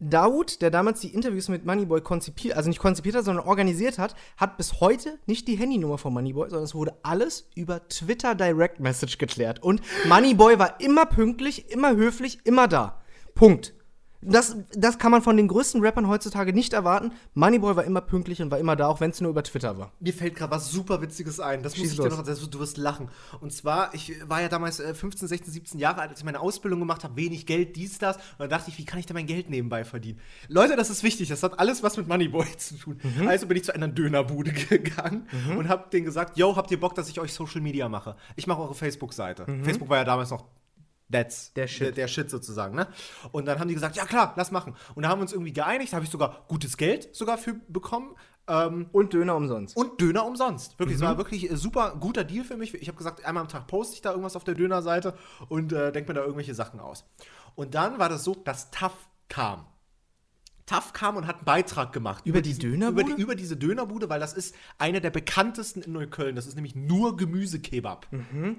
Daoud, 0.00 0.62
der 0.62 0.70
damals 0.70 1.00
die 1.00 1.12
Interviews 1.12 1.48
mit 1.48 1.66
Moneyboy 1.66 2.00
konzipiert, 2.00 2.56
also 2.56 2.68
nicht 2.68 2.78
konzipiert 2.78 3.16
hat, 3.16 3.24
sondern 3.24 3.46
organisiert 3.46 3.98
hat, 3.98 4.14
hat 4.36 4.56
bis 4.56 4.80
heute 4.80 5.18
nicht 5.26 5.48
die 5.48 5.56
Handynummer 5.56 5.98
von 5.98 6.12
Moneyboy, 6.12 6.50
sondern 6.50 6.64
es 6.64 6.74
wurde 6.74 6.94
alles 7.02 7.48
über 7.54 7.88
Twitter 7.88 8.34
Direct 8.34 8.80
Message 8.80 9.18
geklärt. 9.18 9.62
Und 9.62 9.80
Moneyboy 10.08 10.58
war 10.58 10.80
immer 10.80 11.06
pünktlich, 11.06 11.70
immer 11.70 11.96
höflich, 11.96 12.38
immer 12.44 12.68
da. 12.68 13.00
Punkt. 13.34 13.74
Das, 14.20 14.56
das 14.72 14.98
kann 14.98 15.12
man 15.12 15.22
von 15.22 15.36
den 15.36 15.46
größten 15.46 15.80
Rappern 15.80 16.08
heutzutage 16.08 16.52
nicht 16.52 16.72
erwarten. 16.72 17.12
Moneyboy 17.34 17.76
war 17.76 17.84
immer 17.84 18.00
pünktlich 18.00 18.42
und 18.42 18.50
war 18.50 18.58
immer 18.58 18.74
da, 18.74 18.88
auch 18.88 19.00
wenn 19.00 19.10
es 19.10 19.20
nur 19.20 19.30
über 19.30 19.44
Twitter 19.44 19.78
war. 19.78 19.92
Mir 20.00 20.12
fällt 20.12 20.34
gerade 20.34 20.50
was 20.50 20.70
super 20.72 21.00
Witziges 21.00 21.38
ein. 21.38 21.62
Das 21.62 21.74
muss 21.74 21.82
Schieß 21.82 21.92
ich 21.92 21.96
dir 21.98 22.08
los. 22.08 22.18
noch 22.18 22.24
das, 22.24 22.50
Du 22.50 22.58
wirst 22.58 22.78
lachen. 22.78 23.10
Und 23.40 23.52
zwar, 23.52 23.94
ich 23.94 24.14
war 24.28 24.42
ja 24.42 24.48
damals 24.48 24.80
äh, 24.80 24.92
15, 24.92 25.28
16, 25.28 25.52
17 25.52 25.80
Jahre 25.80 26.00
alt, 26.00 26.10
als 26.10 26.18
ich 26.20 26.24
meine 26.24 26.40
Ausbildung 26.40 26.80
gemacht 26.80 27.04
habe, 27.04 27.14
wenig 27.16 27.46
Geld, 27.46 27.76
dies, 27.76 27.98
das. 27.98 28.16
Und 28.16 28.22
dann 28.38 28.50
dachte 28.50 28.70
ich, 28.70 28.78
wie 28.78 28.84
kann 28.84 28.98
ich 28.98 29.06
da 29.06 29.14
mein 29.14 29.26
Geld 29.26 29.50
nebenbei 29.50 29.84
verdienen? 29.84 30.18
Leute, 30.48 30.74
das 30.74 30.90
ist 30.90 31.04
wichtig. 31.04 31.28
Das 31.28 31.42
hat 31.44 31.58
alles 31.60 31.82
was 31.84 31.96
mit 31.96 32.08
Moneyboy 32.08 32.46
zu 32.56 32.76
tun. 32.76 33.00
Mhm. 33.02 33.28
Also 33.28 33.46
bin 33.46 33.56
ich 33.56 33.64
zu 33.64 33.74
einer 33.74 33.88
Dönerbude 33.88 34.52
gegangen 34.68 35.28
und 35.56 35.68
habe 35.68 35.90
denen 35.90 36.06
gesagt, 36.06 36.36
yo, 36.36 36.56
habt 36.56 36.70
ihr 36.72 36.80
Bock, 36.80 36.94
dass 36.96 37.08
ich 37.08 37.20
euch 37.20 37.32
Social 37.32 37.60
Media 37.60 37.88
mache? 37.88 38.16
Ich 38.34 38.46
mache 38.48 38.60
eure 38.62 38.74
Facebook-Seite. 38.74 39.46
Facebook 39.62 39.88
war 39.88 39.98
ja 39.98 40.04
damals 40.04 40.30
noch 40.30 40.44
That's 41.10 41.48
Mhm. 41.50 41.54
Der 41.56 41.66
Shit. 41.68 41.80
Der, 41.86 41.92
der 41.92 42.08
Shit 42.08 42.30
sozusagen, 42.30 42.74
ne? 42.76 42.86
Und 43.32 43.46
dann 43.46 43.58
haben 43.58 43.68
die 43.68 43.74
gesagt, 43.74 43.96
ja 43.96 44.04
klar, 44.04 44.34
lass 44.36 44.50
machen. 44.50 44.74
Und 44.94 45.02
da 45.04 45.08
haben 45.08 45.18
wir 45.18 45.22
uns 45.22 45.32
irgendwie 45.32 45.52
geeinigt, 45.52 45.92
da 45.92 45.96
habe 45.96 46.04
ich 46.04 46.10
sogar 46.10 46.44
gutes 46.48 46.76
Geld 46.76 47.14
sogar 47.14 47.38
für 47.38 47.54
bekommen. 47.68 48.14
Ähm, 48.50 48.88
Und 48.92 49.12
Döner 49.12 49.36
umsonst. 49.36 49.76
und 49.76 50.00
Döner 50.00 50.24
umsonst. 50.24 50.78
Wirklich, 50.78 50.96
es 50.96 51.02
Mhm. 51.02 51.06
war 51.06 51.18
wirklich 51.18 51.50
äh, 51.50 51.56
super 51.56 51.96
guter 52.00 52.24
Deal 52.24 52.44
für 52.44 52.56
mich. 52.56 52.72
Ich 52.74 52.88
habe 52.88 52.96
gesagt, 52.96 53.22
einmal 53.24 53.42
am 53.42 53.48
Tag 53.48 53.66
poste 53.66 53.94
ich 53.94 54.00
da 54.00 54.10
irgendwas 54.10 54.36
auf 54.36 54.44
der 54.44 54.54
Dönerseite 54.54 55.14
und 55.50 55.72
äh, 55.72 55.92
denke 55.92 56.10
mir 56.10 56.14
da 56.14 56.22
irgendwelche 56.22 56.54
Sachen 56.54 56.80
aus. 56.80 57.04
Und 57.56 57.74
dann 57.74 57.98
war 57.98 58.08
das 58.08 58.24
so, 58.24 58.34
dass 58.34 58.70
TAF 58.70 58.94
kam. 59.28 59.66
TAF 60.68 60.92
kam 60.92 61.16
und 61.16 61.26
hat 61.26 61.36
einen 61.36 61.44
Beitrag 61.44 61.92
gemacht. 61.92 62.24
Über 62.26 62.42
die 62.42 62.56
Dönerbude? 62.58 63.02
Über, 63.02 63.16
die, 63.16 63.22
über 63.22 63.34
diese 63.34 63.56
Dönerbude, 63.56 64.08
weil 64.08 64.20
das 64.20 64.34
ist 64.34 64.54
eine 64.78 65.00
der 65.00 65.10
bekanntesten 65.10 65.82
in 65.82 65.92
Neukölln. 65.92 66.36
Das 66.36 66.46
ist 66.46 66.54
nämlich 66.54 66.74
nur 66.76 67.16
Gemüsekebab. 67.16 68.06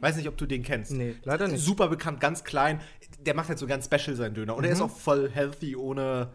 Weiß 0.01 0.16
nicht, 0.18 0.28
ob 0.28 0.38
du 0.38 0.45
den 0.45 0.64
kennst. 0.64 0.91
Mhm. 0.91 0.97
Nee, 0.97 1.16
leider 1.24 1.47
nicht. 1.47 1.64
Super 1.64 1.88
bekannt, 1.88 2.20
ganz 2.20 2.43
klein. 2.43 2.82
Der 3.20 3.34
macht 3.36 3.49
halt 3.49 3.60
so 3.60 3.68
ganz 3.68 3.86
special 3.86 4.16
seinen 4.16 4.34
Döner. 4.34 4.55
Und 4.55 4.64
er 4.64 4.70
Mhm. 4.70 4.74
ist 4.76 4.82
auch 4.82 4.89
voll 4.91 5.30
healthy, 5.30 5.76
ohne 5.76 6.32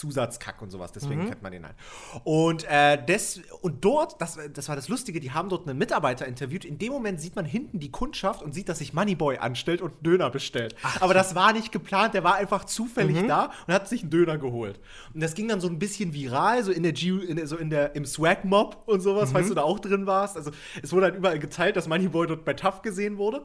Zusatzkack 0.00 0.62
und 0.62 0.70
sowas. 0.70 0.90
Mhm. 0.90 0.94
Deswegen 1.00 1.26
kennt 1.28 1.42
man 1.42 1.52
den 1.52 1.64
halt. 1.66 1.76
Und, 2.24 2.64
äh, 2.68 3.04
des, 3.04 3.40
und 3.60 3.84
dort, 3.84 4.20
das, 4.20 4.38
das 4.52 4.68
war 4.68 4.76
das 4.76 4.88
Lustige, 4.88 5.20
die 5.20 5.30
haben 5.32 5.48
dort 5.50 5.68
einen 5.68 5.78
Mitarbeiter 5.78 6.26
interviewt. 6.26 6.64
In 6.64 6.78
dem 6.78 6.92
Moment 6.92 7.20
sieht 7.20 7.36
man 7.36 7.44
hinten 7.44 7.78
die 7.78 7.90
Kundschaft 7.90 8.42
und 8.42 8.54
sieht, 8.54 8.68
dass 8.68 8.78
sich 8.78 8.94
Moneyboy 8.94 9.38
anstellt 9.38 9.82
und 9.82 9.92
einen 9.92 10.02
Döner 10.02 10.30
bestellt. 10.30 10.74
Aber 11.00 11.12
das 11.14 11.34
war 11.34 11.52
nicht 11.52 11.70
geplant, 11.72 12.14
der 12.14 12.24
war 12.24 12.36
einfach 12.36 12.64
zufällig 12.64 13.20
Mhm. 13.22 13.28
da 13.28 13.50
und 13.66 13.74
hat 13.74 13.88
sich 13.88 14.00
einen 14.02 14.10
Döner 14.10 14.38
geholt. 14.38 14.80
Und 15.12 15.20
das 15.20 15.34
ging 15.34 15.48
dann 15.48 15.60
so 15.60 15.68
ein 15.68 15.78
bisschen 15.78 16.14
viral, 16.14 16.64
so 16.64 16.72
in 16.72 16.82
der, 16.82 16.92
G 16.92 17.10
in 17.10 17.46
so 17.46 17.56
in 17.56 17.68
der 17.70 17.94
im 17.94 18.06
Swag-Mob 18.06 18.84
und 18.86 19.00
sowas, 19.00 19.28
Mhm. 19.30 19.34
falls 19.34 19.48
du 19.48 19.54
da 19.54 19.62
auch 19.62 19.78
drin 19.78 20.06
warst. 20.06 20.36
Also 20.36 20.50
es 20.82 20.92
wurde 20.92 21.06
halt 21.06 21.16
überall 21.16 21.38
geteilt, 21.38 21.76
dass 21.76 21.88
Moneyboy 21.88 22.26
dort 22.26 22.44
bei 22.44 22.54
TAF 22.54 22.82
gesehen 22.82 23.18
wurde. 23.18 23.44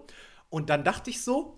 Und 0.50 0.70
dann 0.70 0.84
dachte 0.84 1.10
ich 1.10 1.22
so, 1.22 1.58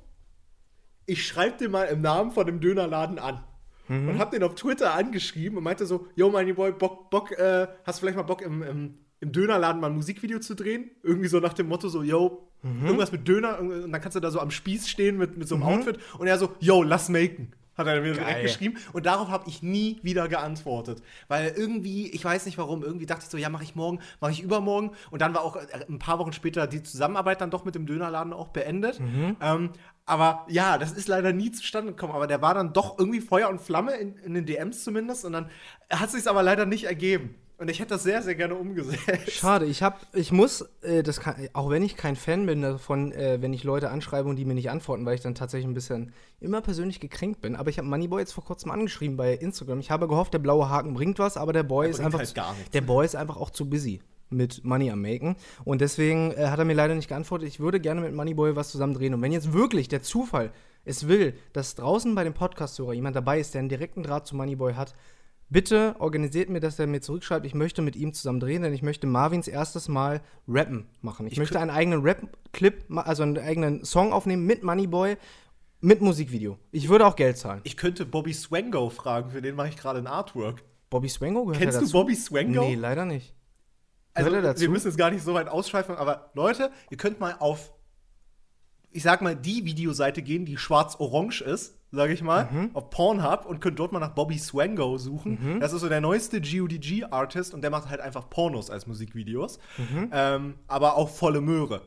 ich 1.05 1.25
schreibe 1.27 1.57
den 1.57 1.71
mal 1.71 1.83
im 1.85 2.01
Namen 2.01 2.31
von 2.31 2.45
dem 2.45 2.59
Dönerladen 2.59 3.19
an. 3.19 3.43
Und 3.89 4.19
hab 4.19 4.31
den 4.31 4.43
auf 4.43 4.55
Twitter 4.55 4.93
angeschrieben 4.93 5.57
und 5.57 5.63
meinte 5.63 5.85
so, 5.85 6.07
yo, 6.15 6.29
Money 6.29 6.53
Boy, 6.53 6.71
Bock, 6.71 7.09
Bock, 7.09 7.31
äh, 7.31 7.67
hast 7.85 7.99
du 7.99 8.01
vielleicht 8.01 8.17
mal 8.17 8.23
Bock 8.23 8.41
im, 8.41 8.63
im, 8.63 8.97
im 9.19 9.31
Dönerladen 9.31 9.81
mal 9.81 9.87
ein 9.87 9.95
Musikvideo 9.95 10.39
zu 10.39 10.55
drehen? 10.55 10.91
Irgendwie 11.03 11.29
so 11.29 11.39
nach 11.39 11.53
dem 11.53 11.67
Motto 11.67 11.89
so, 11.89 12.03
yo, 12.03 12.49
irgendwas 12.63 13.11
mit 13.11 13.27
Döner 13.27 13.59
und 13.59 13.91
dann 13.91 14.01
kannst 14.01 14.15
du 14.15 14.19
da 14.19 14.31
so 14.31 14.39
am 14.39 14.51
Spieß 14.51 14.89
stehen 14.89 15.17
mit, 15.17 15.37
mit 15.37 15.47
so 15.47 15.55
einem 15.55 15.63
Outfit 15.63 15.99
und 16.17 16.27
er 16.27 16.37
so, 16.37 16.51
yo, 16.59 16.83
lass 16.83 17.09
maken. 17.09 17.53
Hat 17.77 17.85
er 17.85 18.01
mir 18.01 18.13
Geil. 18.13 18.25
direkt 18.25 18.41
geschrieben. 18.41 18.77
Und 18.91 19.05
darauf 19.05 19.29
habe 19.29 19.47
ich 19.47 19.61
nie 19.61 19.99
wieder 20.01 20.27
geantwortet. 20.27 21.03
Weil 21.27 21.53
irgendwie, 21.55 22.09
ich 22.09 22.25
weiß 22.25 22.47
nicht 22.47 22.57
warum, 22.57 22.83
irgendwie 22.83 23.05
dachte 23.05 23.21
ich 23.25 23.29
so, 23.29 23.37
ja, 23.37 23.49
mache 23.49 23.63
ich 23.63 23.75
morgen, 23.75 23.99
mache 24.19 24.31
ich 24.31 24.41
übermorgen. 24.41 24.91
Und 25.11 25.21
dann 25.21 25.35
war 25.35 25.43
auch 25.43 25.57
äh, 25.57 25.85
ein 25.87 25.99
paar 25.99 26.17
Wochen 26.17 26.33
später 26.33 26.65
die 26.65 26.81
Zusammenarbeit 26.81 27.39
dann 27.39 27.51
doch 27.51 27.65
mit 27.65 27.75
dem 27.75 27.85
Dönerladen 27.85 28.33
auch 28.33 28.47
beendet. 28.47 28.99
Ähm, 29.39 29.69
aber 30.07 30.45
ja, 30.47 30.77
das 30.77 30.93
ist 30.93 31.09
leider 31.09 31.33
nie 31.33 31.51
zustande 31.51 31.91
gekommen. 31.91 32.13
Aber 32.13 32.27
der 32.27 32.41
war 32.41 32.53
dann 32.53 32.71
doch 32.71 32.97
irgendwie 32.97 33.19
Feuer 33.19 33.49
und 33.49 33.61
Flamme, 33.61 33.93
in, 33.97 34.15
in 34.17 34.33
den 34.33 34.45
DMs 34.45 34.83
zumindest. 34.83 35.25
Und 35.25 35.33
dann 35.33 35.49
hat 35.89 36.09
sich 36.09 36.27
aber 36.27 36.41
leider 36.41 36.65
nicht 36.65 36.85
ergeben. 36.85 37.35
Und 37.57 37.69
ich 37.69 37.79
hätte 37.79 37.89
das 37.89 38.03
sehr, 38.03 38.21
sehr 38.21 38.35
gerne 38.35 38.55
umgesetzt. 38.55 39.31
Schade, 39.31 39.65
ich 39.65 39.83
hab, 39.83 39.99
ich 40.15 40.31
muss, 40.31 40.61
äh, 40.81 41.03
das 41.03 41.19
kann, 41.19 41.35
auch 41.53 41.69
wenn 41.69 41.83
ich 41.83 41.97
kein 41.97 42.15
Fan 42.15 42.45
bin 42.45 42.61
davon, 42.61 43.11
äh, 43.11 43.41
wenn 43.41 43.51
ich 43.51 43.63
Leute 43.63 43.89
anschreibe 43.89 44.29
und 44.29 44.37
die 44.37 44.45
mir 44.45 44.53
nicht 44.53 44.69
antworten, 44.69 45.05
weil 45.05 45.15
ich 45.15 45.21
dann 45.21 45.35
tatsächlich 45.35 45.67
ein 45.67 45.73
bisschen 45.73 46.13
immer 46.39 46.61
persönlich 46.61 46.99
gekränkt 46.99 47.41
bin. 47.41 47.55
Aber 47.55 47.69
ich 47.69 47.77
habe 47.77 47.87
Moneyboy 47.87 48.21
jetzt 48.21 48.31
vor 48.31 48.45
kurzem 48.45 48.71
angeschrieben 48.71 49.17
bei 49.17 49.33
Instagram. 49.33 49.79
Ich 49.79 49.91
habe 49.91 50.07
gehofft, 50.07 50.33
der 50.33 50.39
blaue 50.39 50.69
Haken 50.69 50.93
bringt 50.93 51.19
was, 51.19 51.35
aber 51.35 51.51
der 51.51 51.63
Boy 51.63 51.89
ist 51.89 51.99
einfach, 51.99 52.19
halt 52.19 52.35
gar 52.35 52.53
nichts. 52.53 52.71
der 52.71 52.81
Boy 52.81 53.05
ist 53.05 53.15
einfach 53.15 53.37
auch 53.37 53.49
zu 53.49 53.69
busy 53.69 54.01
mit 54.29 54.63
Money 54.63 54.91
am 54.91 55.01
Maken. 55.01 55.35
Und 55.63 55.81
deswegen 55.81 56.31
äh, 56.31 56.47
hat 56.47 56.59
er 56.59 56.65
mir 56.65 56.73
leider 56.73 56.95
nicht 56.95 57.07
geantwortet. 57.07 57.47
Ich 57.47 57.59
würde 57.59 57.79
gerne 57.79 58.01
mit 58.01 58.13
Moneyboy 58.13 58.55
was 58.55 58.69
zusammen 58.69 58.93
drehen. 58.93 59.13
Und 59.13 59.21
wenn 59.21 59.31
jetzt 59.31 59.53
wirklich 59.53 59.87
der 59.87 60.01
Zufall 60.01 60.51
es 60.85 61.07
will, 61.07 61.33
dass 61.53 61.75
draußen 61.75 62.13
bei 62.15 62.23
dem 62.23 62.33
Podcast-Hörer 62.33 62.93
jemand 62.93 63.15
dabei 63.15 63.39
ist, 63.39 63.53
der 63.53 63.59
einen 63.59 63.69
direkten 63.69 64.03
Draht 64.03 64.25
zu 64.27 64.35
Moneyboy 64.35 64.73
hat, 64.73 64.95
bitte 65.49 65.95
organisiert 65.99 66.49
mir, 66.49 66.59
dass 66.59 66.79
er 66.79 66.87
mir 66.87 67.01
zurückschreibt, 67.01 67.45
ich 67.45 67.53
möchte 67.53 67.81
mit 67.81 67.95
ihm 67.95 68.13
zusammen 68.13 68.39
drehen, 68.39 68.61
denn 68.61 68.73
ich 68.73 68.81
möchte 68.81 69.07
Marvins 69.07 69.47
erstes 69.47 69.87
Mal 69.87 70.21
rappen 70.47 70.87
machen. 71.01 71.27
Ich, 71.27 71.33
Ich 71.33 71.39
möchte 71.39 71.59
einen 71.59 71.71
eigenen 71.71 72.01
Rap-Clip, 72.01 72.85
also 72.95 73.23
einen 73.23 73.37
eigenen 73.37 73.85
Song 73.85 74.13
aufnehmen 74.13 74.45
mit 74.45 74.63
Moneyboy, 74.63 75.17
mit 75.79 76.01
Musikvideo. 76.01 76.57
Ich 76.71 76.89
würde 76.89 77.05
auch 77.05 77.15
Geld 77.15 77.37
zahlen. 77.37 77.61
Ich 77.63 77.77
könnte 77.77 78.05
Bobby 78.05 78.33
Swango 78.33 78.89
fragen, 78.89 79.29
für 79.29 79.41
den 79.41 79.55
mache 79.55 79.69
ich 79.69 79.77
gerade 79.77 79.99
ein 79.99 80.07
Artwork. 80.07 80.63
Bobby 80.89 81.09
Swango 81.09 81.45
gehört 81.45 81.61
Kennst 81.61 81.77
du 81.77 81.81
dazu? 81.81 81.93
Bobby 81.93 82.15
Swango? 82.15 82.61
Nee, 82.61 82.75
leider 82.75 83.05
nicht. 83.05 83.35
Also, 84.25 84.61
wir 84.61 84.69
müssen 84.69 84.87
jetzt 84.87 84.97
gar 84.97 85.11
nicht 85.11 85.23
so 85.23 85.33
weit 85.33 85.47
ausschweifen, 85.47 85.95
aber 85.95 86.31
Leute, 86.33 86.71
ihr 86.89 86.97
könnt 86.97 87.19
mal 87.19 87.35
auf, 87.39 87.73
ich 88.91 89.03
sag 89.03 89.21
mal, 89.21 89.35
die 89.35 89.65
Videoseite 89.65 90.21
gehen, 90.21 90.45
die 90.45 90.57
schwarz-orange 90.57 91.41
ist, 91.41 91.75
sage 91.91 92.11
ich 92.13 92.21
mal, 92.21 92.49
Mhm. 92.51 92.71
auf 92.73 92.89
Pornhub 92.89 93.45
und 93.45 93.61
könnt 93.61 93.79
dort 93.79 93.91
mal 93.93 93.99
nach 93.99 94.13
Bobby 94.13 94.37
Swango 94.37 94.97
suchen. 94.97 95.59
Das 95.61 95.71
ist 95.71 95.81
so 95.81 95.87
der 95.89 96.01
neueste 96.01 96.41
GODG-Artist 96.41 97.53
und 97.53 97.61
der 97.61 97.69
macht 97.69 97.89
halt 97.89 98.01
einfach 98.01 98.29
Pornos 98.29 98.69
als 98.69 98.87
Musikvideos, 98.87 99.59
Mhm. 99.77 100.09
ähm, 100.11 100.55
aber 100.67 100.97
auch 100.97 101.09
volle 101.09 101.39
Möhre. 101.41 101.81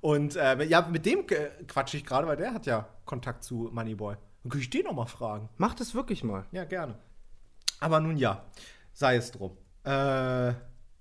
Und 0.00 0.36
äh, 0.36 0.64
ja, 0.64 0.82
mit 0.90 1.06
dem 1.06 1.26
quatsche 1.26 1.96
ich 1.98 2.04
gerade, 2.04 2.26
weil 2.26 2.36
der 2.36 2.52
hat 2.54 2.66
ja 2.66 2.88
Kontakt 3.04 3.44
zu 3.44 3.70
Moneyboy. 3.72 4.16
Dann 4.42 4.50
könnte 4.50 4.64
ich 4.64 4.70
den 4.70 4.84
noch 4.86 4.94
mal 4.94 5.06
fragen. 5.06 5.48
Mach 5.56 5.74
das 5.74 5.94
wirklich 5.94 6.24
mal. 6.24 6.44
Ja, 6.50 6.64
gerne. 6.64 6.96
Aber 7.78 8.00
nun 8.00 8.16
ja, 8.16 8.44
sei 8.92 9.14
es 9.16 9.30
drum. 9.30 9.56
Äh, 9.84 10.52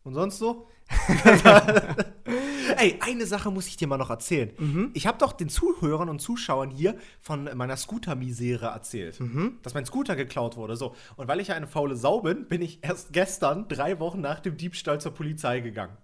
und 0.04 0.14
sonst 0.14 0.38
so? 0.40 0.68
Ey, 2.78 2.98
eine 3.02 3.26
Sache 3.26 3.52
muss 3.52 3.68
ich 3.68 3.78
dir 3.78 3.88
mal 3.88 3.98
noch 3.98 4.10
erzählen. 4.10 4.52
Ich 4.94 5.06
habe 5.08 5.18
doch 5.18 5.34
den 5.34 5.50
Zuhörern 5.50 6.10
und 6.10 6.20
Zuschauern 6.20 6.70
hier 6.72 6.96
von 7.20 7.50
meiner 7.56 7.78
Scooter-Misere 7.78 8.66
erzählt, 8.68 9.20
dass 9.64 9.74
mein 9.74 9.86
Scooter 9.86 10.16
geklaut 10.16 10.58
wurde. 10.58 10.76
So. 10.76 10.96
Und 11.16 11.28
weil 11.28 11.40
ich 11.40 11.50
ja 11.50 11.56
eine 11.56 11.68
faule 11.68 11.96
Sau 11.96 12.22
bin, 12.22 12.48
bin 12.48 12.62
ich 12.62 12.84
erst 12.84 13.14
gestern, 13.14 13.68
drei 13.68 14.00
Wochen 14.00 14.22
nach 14.22 14.40
dem 14.40 14.58
Diebstahl, 14.58 15.00
zur 15.00 15.14
Polizei 15.14 15.60
gegangen. 15.60 15.98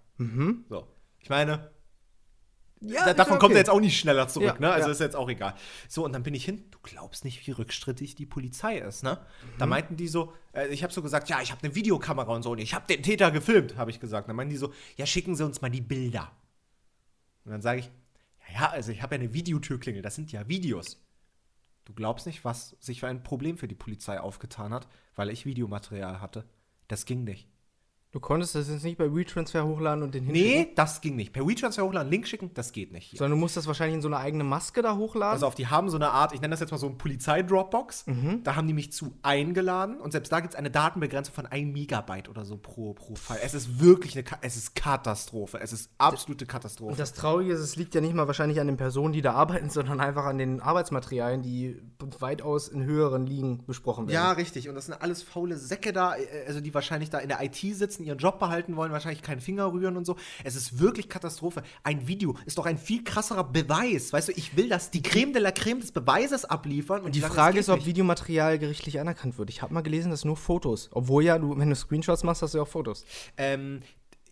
So. 0.68 0.86
Ich 1.20 1.30
meine, 1.30 1.70
Ja, 2.80 3.06
da, 3.06 3.14
davon 3.14 3.34
okay. 3.34 3.40
kommt 3.40 3.54
er 3.54 3.58
jetzt 3.58 3.70
auch 3.70 3.80
nicht 3.80 3.98
schneller 3.98 4.28
zurück, 4.28 4.54
Ja, 4.54 4.60
ne? 4.60 4.70
Also 4.70 4.88
ja. 4.88 4.92
ist 4.92 5.00
jetzt 5.00 5.16
auch 5.16 5.28
egal. 5.28 5.54
So, 5.88 6.04
und 6.04 6.12
dann 6.12 6.22
bin 6.22 6.34
ich 6.34 6.44
hin. 6.44 6.64
Du 6.70 6.78
glaubst 6.82 7.24
nicht, 7.24 7.46
wie 7.46 7.50
rückstrittig 7.50 8.14
die 8.14 8.26
Polizei 8.26 8.78
ist, 8.78 9.02
ne? 9.02 9.18
Da 9.58 9.66
meinten 9.66 9.96
die 9.96 10.06
so, 10.06 10.32
äh, 10.52 10.68
ich 10.68 10.82
habe 10.82 10.92
so 10.92 11.02
gesagt, 11.02 11.28
ja, 11.28 11.40
ich 11.40 11.50
habe 11.50 11.62
eine 11.64 11.74
Videokamera 11.74 12.32
und 12.32 12.42
so, 12.42 12.52
und 12.52 12.58
ich 12.58 12.74
habe 12.74 12.86
den 12.86 13.02
Täter 13.02 13.30
gefilmt, 13.30 13.76
habe 13.76 13.90
ich 13.90 14.00
gesagt. 14.00 14.28
Dann 14.28 14.36
meinten 14.36 14.50
die 14.50 14.58
so, 14.58 14.72
ja, 14.96 15.06
schicken 15.06 15.34
Sie 15.34 15.44
uns 15.44 15.60
mal 15.60 15.70
die 15.70 15.80
Bilder. 15.80 16.30
Und 17.44 17.52
dann 17.52 17.62
sage 17.62 17.80
ich, 17.80 17.90
ja, 18.52 18.60
ja, 18.60 18.70
also 18.70 18.92
ich 18.92 19.02
habe 19.02 19.16
ja 19.16 19.22
eine 19.22 19.34
Videotürklingel, 19.34 20.02
das 20.02 20.14
sind 20.14 20.30
ja 20.30 20.48
Videos. 20.48 21.02
Du 21.84 21.94
glaubst 21.94 22.26
nicht, 22.26 22.44
was 22.44 22.76
sich 22.80 23.00
für 23.00 23.08
ein 23.08 23.22
Problem 23.22 23.56
für 23.56 23.66
die 23.66 23.74
Polizei 23.74 24.20
aufgetan 24.20 24.74
hat, 24.74 24.86
weil 25.16 25.30
ich 25.30 25.46
Videomaterial 25.46 26.20
hatte. 26.20 26.44
Das 26.86 27.06
ging 27.06 27.24
nicht. 27.24 27.48
Du 28.10 28.20
konntest 28.20 28.54
das 28.54 28.70
jetzt 28.70 28.84
nicht 28.84 28.96
bei 28.96 29.14
WeTransfer 29.14 29.66
hochladen 29.66 30.02
und 30.02 30.14
den 30.14 30.24
hinschicken? 30.24 30.50
Nee, 30.50 30.72
das 30.74 31.02
ging 31.02 31.14
nicht. 31.14 31.34
Per 31.34 31.46
WeTransfer 31.46 31.84
hochladen, 31.84 32.10
Link 32.10 32.26
schicken, 32.26 32.50
das 32.54 32.72
geht 32.72 32.90
nicht. 32.90 33.10
Hier. 33.10 33.18
Sondern 33.18 33.32
du 33.32 33.40
musst 33.40 33.56
das 33.56 33.66
wahrscheinlich 33.66 33.96
in 33.96 34.02
so 34.02 34.08
eine 34.08 34.16
eigene 34.16 34.44
Maske 34.44 34.80
da 34.80 34.96
hochladen. 34.96 35.34
Also 35.34 35.46
auf 35.46 35.54
die 35.54 35.66
haben 35.66 35.90
so 35.90 35.96
eine 35.96 36.10
Art, 36.10 36.32
ich 36.32 36.40
nenne 36.40 36.52
das 36.52 36.60
jetzt 36.60 36.70
mal 36.70 36.78
so 36.78 36.86
ein 36.86 36.96
Polizei-Dropbox. 36.96 38.06
Mhm. 38.06 38.42
Da 38.44 38.56
haben 38.56 38.66
die 38.66 38.72
mich 38.72 38.92
zu 38.92 39.14
eingeladen 39.22 40.00
und 40.00 40.12
selbst 40.12 40.32
da 40.32 40.40
gibt 40.40 40.54
es 40.54 40.58
eine 40.58 40.70
Datenbegrenzung 40.70 41.34
von 41.34 41.44
1 41.44 41.70
Megabyte 41.70 42.30
oder 42.30 42.46
so 42.46 42.56
pro, 42.56 42.94
pro 42.94 43.14
Fall. 43.14 43.40
Es 43.42 43.52
ist 43.52 43.78
wirklich 43.78 44.16
eine, 44.16 44.24
es 44.40 44.56
ist 44.56 44.74
Katastrophe. 44.74 45.60
Es 45.60 45.74
ist 45.74 45.90
absolute 45.98 46.46
Katastrophe. 46.46 46.92
Und 46.92 46.98
das 46.98 47.12
Traurige 47.12 47.52
ist, 47.52 47.60
es 47.60 47.76
liegt 47.76 47.94
ja 47.94 48.00
nicht 48.00 48.14
mal 48.14 48.26
wahrscheinlich 48.26 48.58
an 48.58 48.68
den 48.68 48.78
Personen, 48.78 49.12
die 49.12 49.20
da 49.20 49.34
arbeiten, 49.34 49.68
sondern 49.78 50.00
einfach 50.00 50.24
an 50.24 50.38
den 50.38 50.60
Arbeitsmaterialien, 50.62 51.42
die 51.42 51.82
weitaus 52.20 52.68
in 52.68 52.84
höheren 52.84 53.26
Ligen 53.26 53.66
besprochen 53.66 54.06
werden. 54.06 54.14
ja, 54.14 54.32
richtig. 54.32 54.70
Und 54.70 54.76
das 54.76 54.86
sind 54.86 54.94
alles 54.94 55.22
faule 55.22 55.58
Säcke 55.58 55.92
da, 55.92 56.16
äh, 56.16 56.46
also 56.46 56.62
die 56.62 56.72
wahrscheinlich 56.72 57.10
da 57.10 57.18
in 57.18 57.28
der 57.28 57.42
IT 57.42 57.56
sitzen, 57.56 57.97
ihren 58.04 58.18
Job 58.18 58.38
behalten 58.38 58.76
wollen, 58.76 58.92
wahrscheinlich 58.92 59.22
keinen 59.22 59.40
Finger 59.40 59.72
rühren 59.72 59.96
und 59.96 60.04
so. 60.04 60.16
Es 60.44 60.54
ist 60.56 60.78
wirklich 60.78 61.08
Katastrophe. 61.08 61.62
Ein 61.82 62.06
Video 62.08 62.36
ist 62.46 62.58
doch 62.58 62.66
ein 62.66 62.78
viel 62.78 63.04
krasserer 63.04 63.44
Beweis. 63.44 64.12
Weißt 64.12 64.28
du, 64.28 64.32
ich 64.32 64.56
will, 64.56 64.68
dass 64.68 64.90
die 64.90 65.02
Creme 65.02 65.32
de 65.32 65.42
la 65.42 65.52
Creme 65.52 65.80
des 65.80 65.92
Beweises 65.92 66.44
abliefern. 66.44 67.02
Und 67.02 67.14
Die 67.14 67.20
sagen, 67.20 67.34
Frage 67.34 67.58
ist, 67.58 67.68
ob. 67.68 67.84
Videomaterial 67.86 68.58
gerichtlich 68.58 69.00
anerkannt 69.00 69.38
wird. 69.38 69.50
Ich 69.50 69.62
habe 69.62 69.72
mal 69.74 69.82
gelesen, 69.82 70.10
dass 70.10 70.24
nur 70.24 70.36
Fotos. 70.36 70.90
Obwohl 70.92 71.24
ja, 71.24 71.38
du, 71.38 71.56
wenn 71.58 71.70
du 71.70 71.76
Screenshots 71.76 72.22
machst, 72.24 72.42
hast 72.42 72.54
du 72.54 72.58
ja 72.58 72.62
auch 72.64 72.68
Fotos. 72.68 73.04
Ähm, 73.36 73.80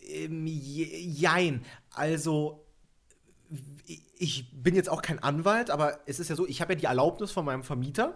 ähm, 0.09 0.45
je- 0.47 0.99
jein. 0.99 1.63
Also, 1.93 2.66
ich 4.17 4.51
bin 4.51 4.75
jetzt 4.75 4.89
auch 4.89 5.01
kein 5.01 5.19
Anwalt, 5.19 5.69
aber 5.69 5.99
es 6.05 6.19
ist 6.19 6.29
ja 6.29 6.35
so, 6.35 6.47
ich 6.47 6.61
habe 6.61 6.73
ja 6.73 6.79
die 6.79 6.85
Erlaubnis 6.85 7.31
von 7.31 7.45
meinem 7.45 7.63
Vermieter, 7.63 8.15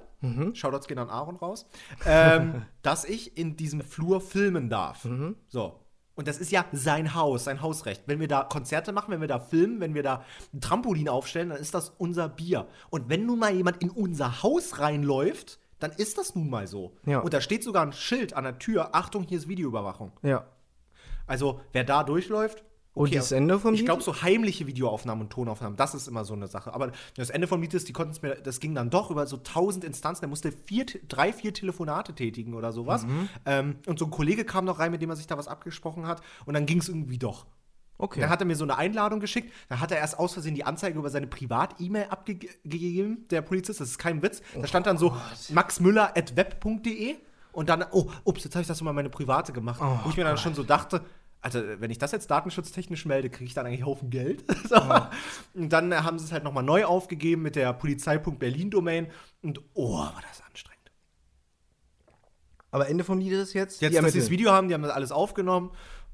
Shoutouts 0.53 0.87
gehen 0.87 0.97
an 0.97 1.09
Aaron 1.09 1.35
raus, 1.35 1.65
ähm, 2.05 2.65
dass 2.81 3.05
ich 3.05 3.37
in 3.37 3.55
diesem 3.57 3.81
Flur 3.81 4.21
filmen 4.21 4.69
darf. 4.69 5.07
So. 5.47 5.79
Und 6.15 6.27
das 6.27 6.37
ist 6.37 6.51
ja 6.51 6.65
sein 6.71 7.15
Haus, 7.15 7.45
sein 7.45 7.61
Hausrecht. 7.61 8.03
Wenn 8.05 8.19
wir 8.19 8.27
da 8.27 8.43
Konzerte 8.43 8.91
machen, 8.91 9.11
wenn 9.11 9.21
wir 9.21 9.27
da 9.27 9.39
filmen, 9.39 9.79
wenn 9.79 9.93
wir 9.93 10.03
da 10.03 10.23
ein 10.53 10.61
Trampolin 10.61 11.09
aufstellen, 11.09 11.49
dann 11.49 11.57
ist 11.57 11.73
das 11.73 11.89
unser 11.97 12.29
Bier. 12.29 12.67
Und 12.89 13.09
wenn 13.09 13.25
nun 13.25 13.39
mal 13.39 13.53
jemand 13.53 13.81
in 13.81 13.89
unser 13.89 14.43
Haus 14.43 14.79
reinläuft, 14.79 15.59
dann 15.79 15.91
ist 15.91 16.17
das 16.17 16.35
nun 16.35 16.49
mal 16.49 16.67
so. 16.67 16.95
Ja. 17.05 17.19
Und 17.19 17.33
da 17.33 17.41
steht 17.41 17.63
sogar 17.63 17.83
ein 17.83 17.93
Schild 17.93 18.33
an 18.33 18.43
der 18.43 18.59
Tür, 18.59 18.93
Achtung, 18.93 19.23
hier 19.23 19.37
ist 19.37 19.47
Videoüberwachung. 19.47 20.11
Ja. 20.21 20.45
Also, 21.27 21.61
wer 21.71 21.83
da 21.83 22.03
durchläuft. 22.03 22.63
Und 22.93 23.15
das 23.15 23.31
Ende 23.31 23.57
vom 23.57 23.73
Ich 23.73 23.79
Lied? 23.81 23.87
glaube, 23.87 24.03
so 24.03 24.21
heimliche 24.21 24.67
Videoaufnahmen 24.67 25.23
und 25.23 25.29
Tonaufnahmen, 25.29 25.77
das 25.77 25.95
ist 25.95 26.07
immer 26.07 26.25
so 26.25 26.33
eine 26.33 26.47
Sache. 26.47 26.73
Aber 26.73 26.91
das 27.15 27.29
Ende 27.29 27.47
vom 27.47 27.61
Lied 27.61 27.73
ist, 27.73 27.87
die 27.87 27.93
konnten 27.93 28.11
es 28.11 28.21
mir, 28.21 28.35
das 28.35 28.59
ging 28.59 28.75
dann 28.75 28.89
doch 28.89 29.09
über 29.11 29.25
so 29.27 29.37
tausend 29.37 29.85
Instanzen. 29.85 30.25
Er 30.25 30.27
musste 30.27 30.51
vier, 30.51 30.85
drei, 31.07 31.31
vier 31.31 31.53
Telefonate 31.53 32.13
tätigen 32.13 32.53
oder 32.53 32.73
sowas. 32.73 33.05
Mhm. 33.05 33.29
Ähm, 33.45 33.75
und 33.85 33.97
so 33.97 34.05
ein 34.05 34.11
Kollege 34.11 34.43
kam 34.43 34.65
noch 34.65 34.79
rein, 34.79 34.91
mit 34.91 35.01
dem 35.01 35.09
er 35.09 35.15
sich 35.15 35.27
da 35.27 35.37
was 35.37 35.47
abgesprochen 35.47 36.05
hat. 36.05 36.21
Und 36.45 36.53
dann 36.53 36.65
ging 36.65 36.79
es 36.79 36.89
irgendwie 36.89 37.17
doch. 37.17 37.45
Okay. 37.97 38.19
Dann 38.19 38.29
hat 38.31 38.41
er 38.41 38.45
mir 38.45 38.55
so 38.55 38.63
eine 38.65 38.77
Einladung 38.77 39.19
geschickt. 39.19 39.53
Dann 39.69 39.79
hat 39.79 39.91
er 39.91 39.97
erst 39.99 40.17
aus 40.19 40.33
Versehen 40.33 40.55
die 40.55 40.63
Anzeige 40.65 40.97
über 40.97 41.09
seine 41.11 41.27
Privat-E-Mail 41.27 42.07
abgegeben, 42.09 43.27
der 43.29 43.41
Polizist. 43.41 43.79
Das 43.79 43.89
ist 43.89 43.99
kein 43.99 44.21
Witz. 44.23 44.41
Da 44.59 44.67
stand 44.67 44.87
dann 44.87 44.97
so 44.97 45.15
maxmüller.web.de 45.49 47.15
und 47.51 47.69
dann, 47.69 47.85
oh, 47.91 48.09
ups, 48.23 48.43
jetzt 48.43 48.55
habe 48.55 48.61
ich 48.61 48.67
das 48.67 48.81
mal 48.81 48.93
meine 48.93 49.09
private 49.09 49.53
gemacht. 49.53 49.79
wo 50.03 50.09
ich 50.09 50.17
mir 50.17 50.23
dann 50.23 50.37
schon 50.37 50.55
so 50.55 50.63
dachte, 50.63 51.01
also 51.41 51.61
wenn 51.79 51.89
ich 51.89 51.97
das 51.97 52.11
jetzt 52.11 52.29
datenschutztechnisch 52.29 53.05
melde, 53.05 53.29
kriege 53.29 53.45
ich 53.45 53.53
dann 53.53 53.65
eigentlich 53.65 53.79
einen 53.79 53.87
Haufen 53.87 54.09
Geld. 54.09 54.43
so. 54.69 54.75
Und 55.55 55.69
dann 55.73 55.91
äh, 55.91 55.95
haben 55.95 56.19
sie 56.19 56.25
es 56.25 56.31
halt 56.31 56.43
nochmal 56.43 56.63
neu 56.63 56.85
aufgegeben 56.85 57.41
mit 57.41 57.55
der 57.55 57.73
Polizei.berlin-Domain. 57.73 59.07
Und 59.41 59.59
oh, 59.73 59.97
war 59.97 60.21
das 60.29 60.41
anstrengend. 60.47 60.91
Aber 62.69 62.87
Ende 62.87 63.03
vom 63.03 63.19
Lied 63.19 63.33
ist 63.33 63.53
jetzt, 63.53 63.81
Jetzt, 63.81 63.97
die 63.97 64.01
dass 64.01 64.13
sie 64.13 64.19
das 64.19 64.29
Video 64.29 64.51
haben, 64.51 64.67
die 64.67 64.73
haben 64.75 64.83
das 64.83 64.91
alles 64.91 65.11
aufgenommen. 65.11 65.71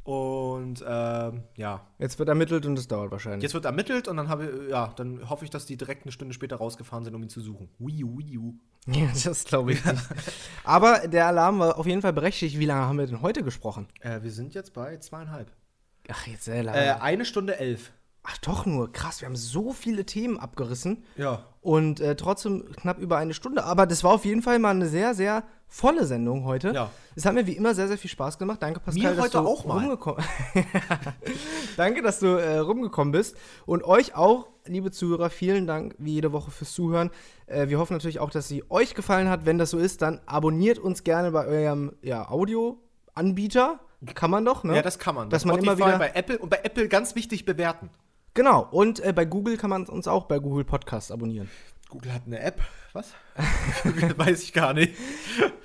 Und 0.07 0.85
ähm, 0.87 1.43
ja, 1.57 1.85
Jetzt 1.99 2.17
wird 2.17 2.29
ermittelt 2.29 2.65
und 2.65 2.79
es 2.79 2.87
dauert 2.87 3.11
wahrscheinlich. 3.11 3.43
Jetzt 3.43 3.53
wird 3.53 3.65
ermittelt 3.65 4.07
und 4.07 4.15
dann 4.15 4.29
habe 4.29 4.67
ja, 4.69 4.93
dann 4.95 5.29
hoffe 5.29 5.43
ich, 5.43 5.51
dass 5.51 5.65
die 5.65 5.75
direkt 5.75 6.05
eine 6.05 6.13
Stunde 6.13 6.33
später 6.33 6.55
rausgefahren 6.55 7.03
sind, 7.03 7.13
um 7.13 7.21
ihn 7.21 7.27
zu 7.27 7.41
suchen. 7.41 7.67
Wii 7.77 8.05
Wii 8.05 8.37
U. 8.37 8.53
Ja, 8.85 9.09
das 9.25 9.43
glaube 9.43 9.73
ich 9.73 9.83
nicht. 9.83 10.01
Aber 10.63 11.09
der 11.09 11.27
Alarm 11.27 11.59
war 11.59 11.77
auf 11.77 11.85
jeden 11.85 12.01
Fall 12.01 12.13
berechtigt. 12.13 12.57
Wie 12.57 12.63
lange 12.63 12.85
haben 12.85 12.97
wir 12.97 13.05
denn 13.05 13.21
heute 13.21 13.43
gesprochen? 13.43 13.89
Äh, 13.99 14.21
wir 14.23 14.31
sind 14.31 14.53
jetzt 14.53 14.73
bei 14.73 14.95
zweieinhalb. 14.95 15.51
Ach, 16.09 16.25
jetzt 16.25 16.45
sehr 16.45 16.63
lange. 16.63 16.77
Äh, 16.77 16.91
eine 17.01 17.25
Stunde 17.25 17.59
elf. 17.59 17.91
Ach, 18.23 18.37
doch 18.37 18.65
nur. 18.65 18.93
Krass, 18.93 19.19
wir 19.19 19.25
haben 19.25 19.35
so 19.35 19.73
viele 19.73 20.05
Themen 20.05 20.39
abgerissen. 20.39 21.03
Ja. 21.17 21.43
Und 21.59 21.99
äh, 21.99 22.15
trotzdem 22.15 22.71
knapp 22.77 22.99
über 22.99 23.17
eine 23.17 23.33
Stunde. 23.33 23.65
Aber 23.65 23.85
das 23.85 24.05
war 24.05 24.11
auf 24.11 24.23
jeden 24.23 24.41
Fall 24.41 24.59
mal 24.59 24.69
eine 24.69 24.87
sehr, 24.87 25.15
sehr 25.15 25.43
volle 25.67 26.05
Sendung 26.05 26.45
heute. 26.45 26.71
Ja. 26.73 26.89
Es 27.15 27.25
hat 27.25 27.33
mir 27.33 27.45
wie 27.45 27.53
immer 27.53 27.75
sehr, 27.75 27.87
sehr 27.87 27.97
viel 27.97 28.09
Spaß 28.09 28.37
gemacht. 28.37 28.61
Danke, 28.61 28.79
Pascal, 28.79 29.03
Mir 29.03 29.15
dass 29.15 29.25
heute 29.25 29.37
du 29.39 29.47
auch 29.47 29.65
mal. 29.65 29.79
rumgekommen 29.79 30.23
Danke, 31.77 32.01
dass 32.01 32.19
du 32.19 32.27
äh, 32.27 32.57
rumgekommen 32.59 33.11
bist. 33.11 33.35
Und 33.65 33.83
euch 33.83 34.15
auch, 34.15 34.47
liebe 34.65 34.91
Zuhörer, 34.91 35.29
vielen 35.29 35.67
Dank 35.67 35.95
wie 35.97 36.13
jede 36.13 36.31
Woche 36.31 36.51
fürs 36.51 36.73
Zuhören. 36.73 37.11
Äh, 37.45 37.67
wir 37.69 37.79
hoffen 37.79 37.93
natürlich 37.93 38.19
auch, 38.19 38.29
dass 38.29 38.47
sie 38.47 38.63
euch 38.69 38.95
gefallen 38.95 39.29
hat. 39.29 39.45
Wenn 39.45 39.57
das 39.57 39.71
so 39.71 39.77
ist, 39.77 40.01
dann 40.01 40.21
abonniert 40.25 40.79
uns 40.79 41.03
gerne 41.03 41.31
bei 41.31 41.45
eurem 41.45 41.93
ja, 42.01 42.29
Audio-Anbieter. 42.29 43.79
Kann 44.13 44.29
man 44.31 44.45
doch, 44.45 44.63
ne? 44.63 44.75
Ja, 44.75 44.81
das 44.81 44.99
kann 44.99 45.15
man. 45.15 45.29
Dass 45.29 45.43
man 45.45 45.57
immer 45.57 45.77
wieder- 45.77 45.97
bei 45.97 46.11
Apple 46.13 46.37
und 46.37 46.49
bei 46.49 46.59
Apple 46.63 46.87
ganz 46.87 47.15
wichtig 47.15 47.45
bewerten. 47.45 47.89
Genau. 48.35 48.67
Und 48.69 48.99
äh, 48.99 49.11
bei 49.13 49.25
Google 49.25 49.57
kann 49.57 49.71
man 49.71 49.85
uns 49.87 50.07
auch 50.07 50.25
bei 50.25 50.37
Google 50.37 50.63
Podcast 50.63 51.11
abonnieren. 51.11 51.49
Google 51.89 52.13
hat 52.13 52.23
eine 52.25 52.39
App. 52.39 52.61
Was? 52.93 53.13
Weiß 54.17 54.43
ich 54.43 54.53
gar 54.53 54.73
nicht. 54.73 54.95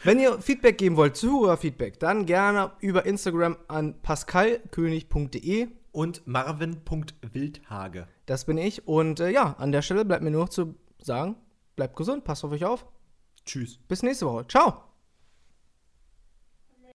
Wenn 0.05 0.20
ihr 0.20 0.40
Feedback 0.40 0.78
geben 0.78 0.97
wollt, 0.97 1.16
Zuhörerfeedback, 1.16 1.99
dann 1.99 2.27
gerne 2.27 2.73
über 2.81 3.07
Instagram 3.07 3.57
an 3.69 4.01
pascalkönig.de. 4.03 5.69
Und 5.93 6.27
marvin.wildhage. 6.27 8.09
Das 8.24 8.47
bin 8.47 8.57
ich. 8.57 8.89
Und 8.89 9.20
äh, 9.20 9.28
ja, 9.28 9.57
an 9.59 9.73
der 9.73 9.82
Stelle 9.82 10.07
bleibt 10.07 10.23
mir 10.23 10.31
nur 10.31 10.44
noch 10.44 10.49
zu 10.49 10.74
sagen, 10.99 11.36
bleibt 11.77 11.97
gesund, 11.97 12.24
passt 12.24 12.44
auf 12.44 12.53
euch 12.53 12.65
auf. 12.65 12.86
Tschüss. 13.44 13.78
Bis 13.89 14.03
nächste 14.03 14.27
Woche. 14.27 14.47
Ciao. 14.47 14.91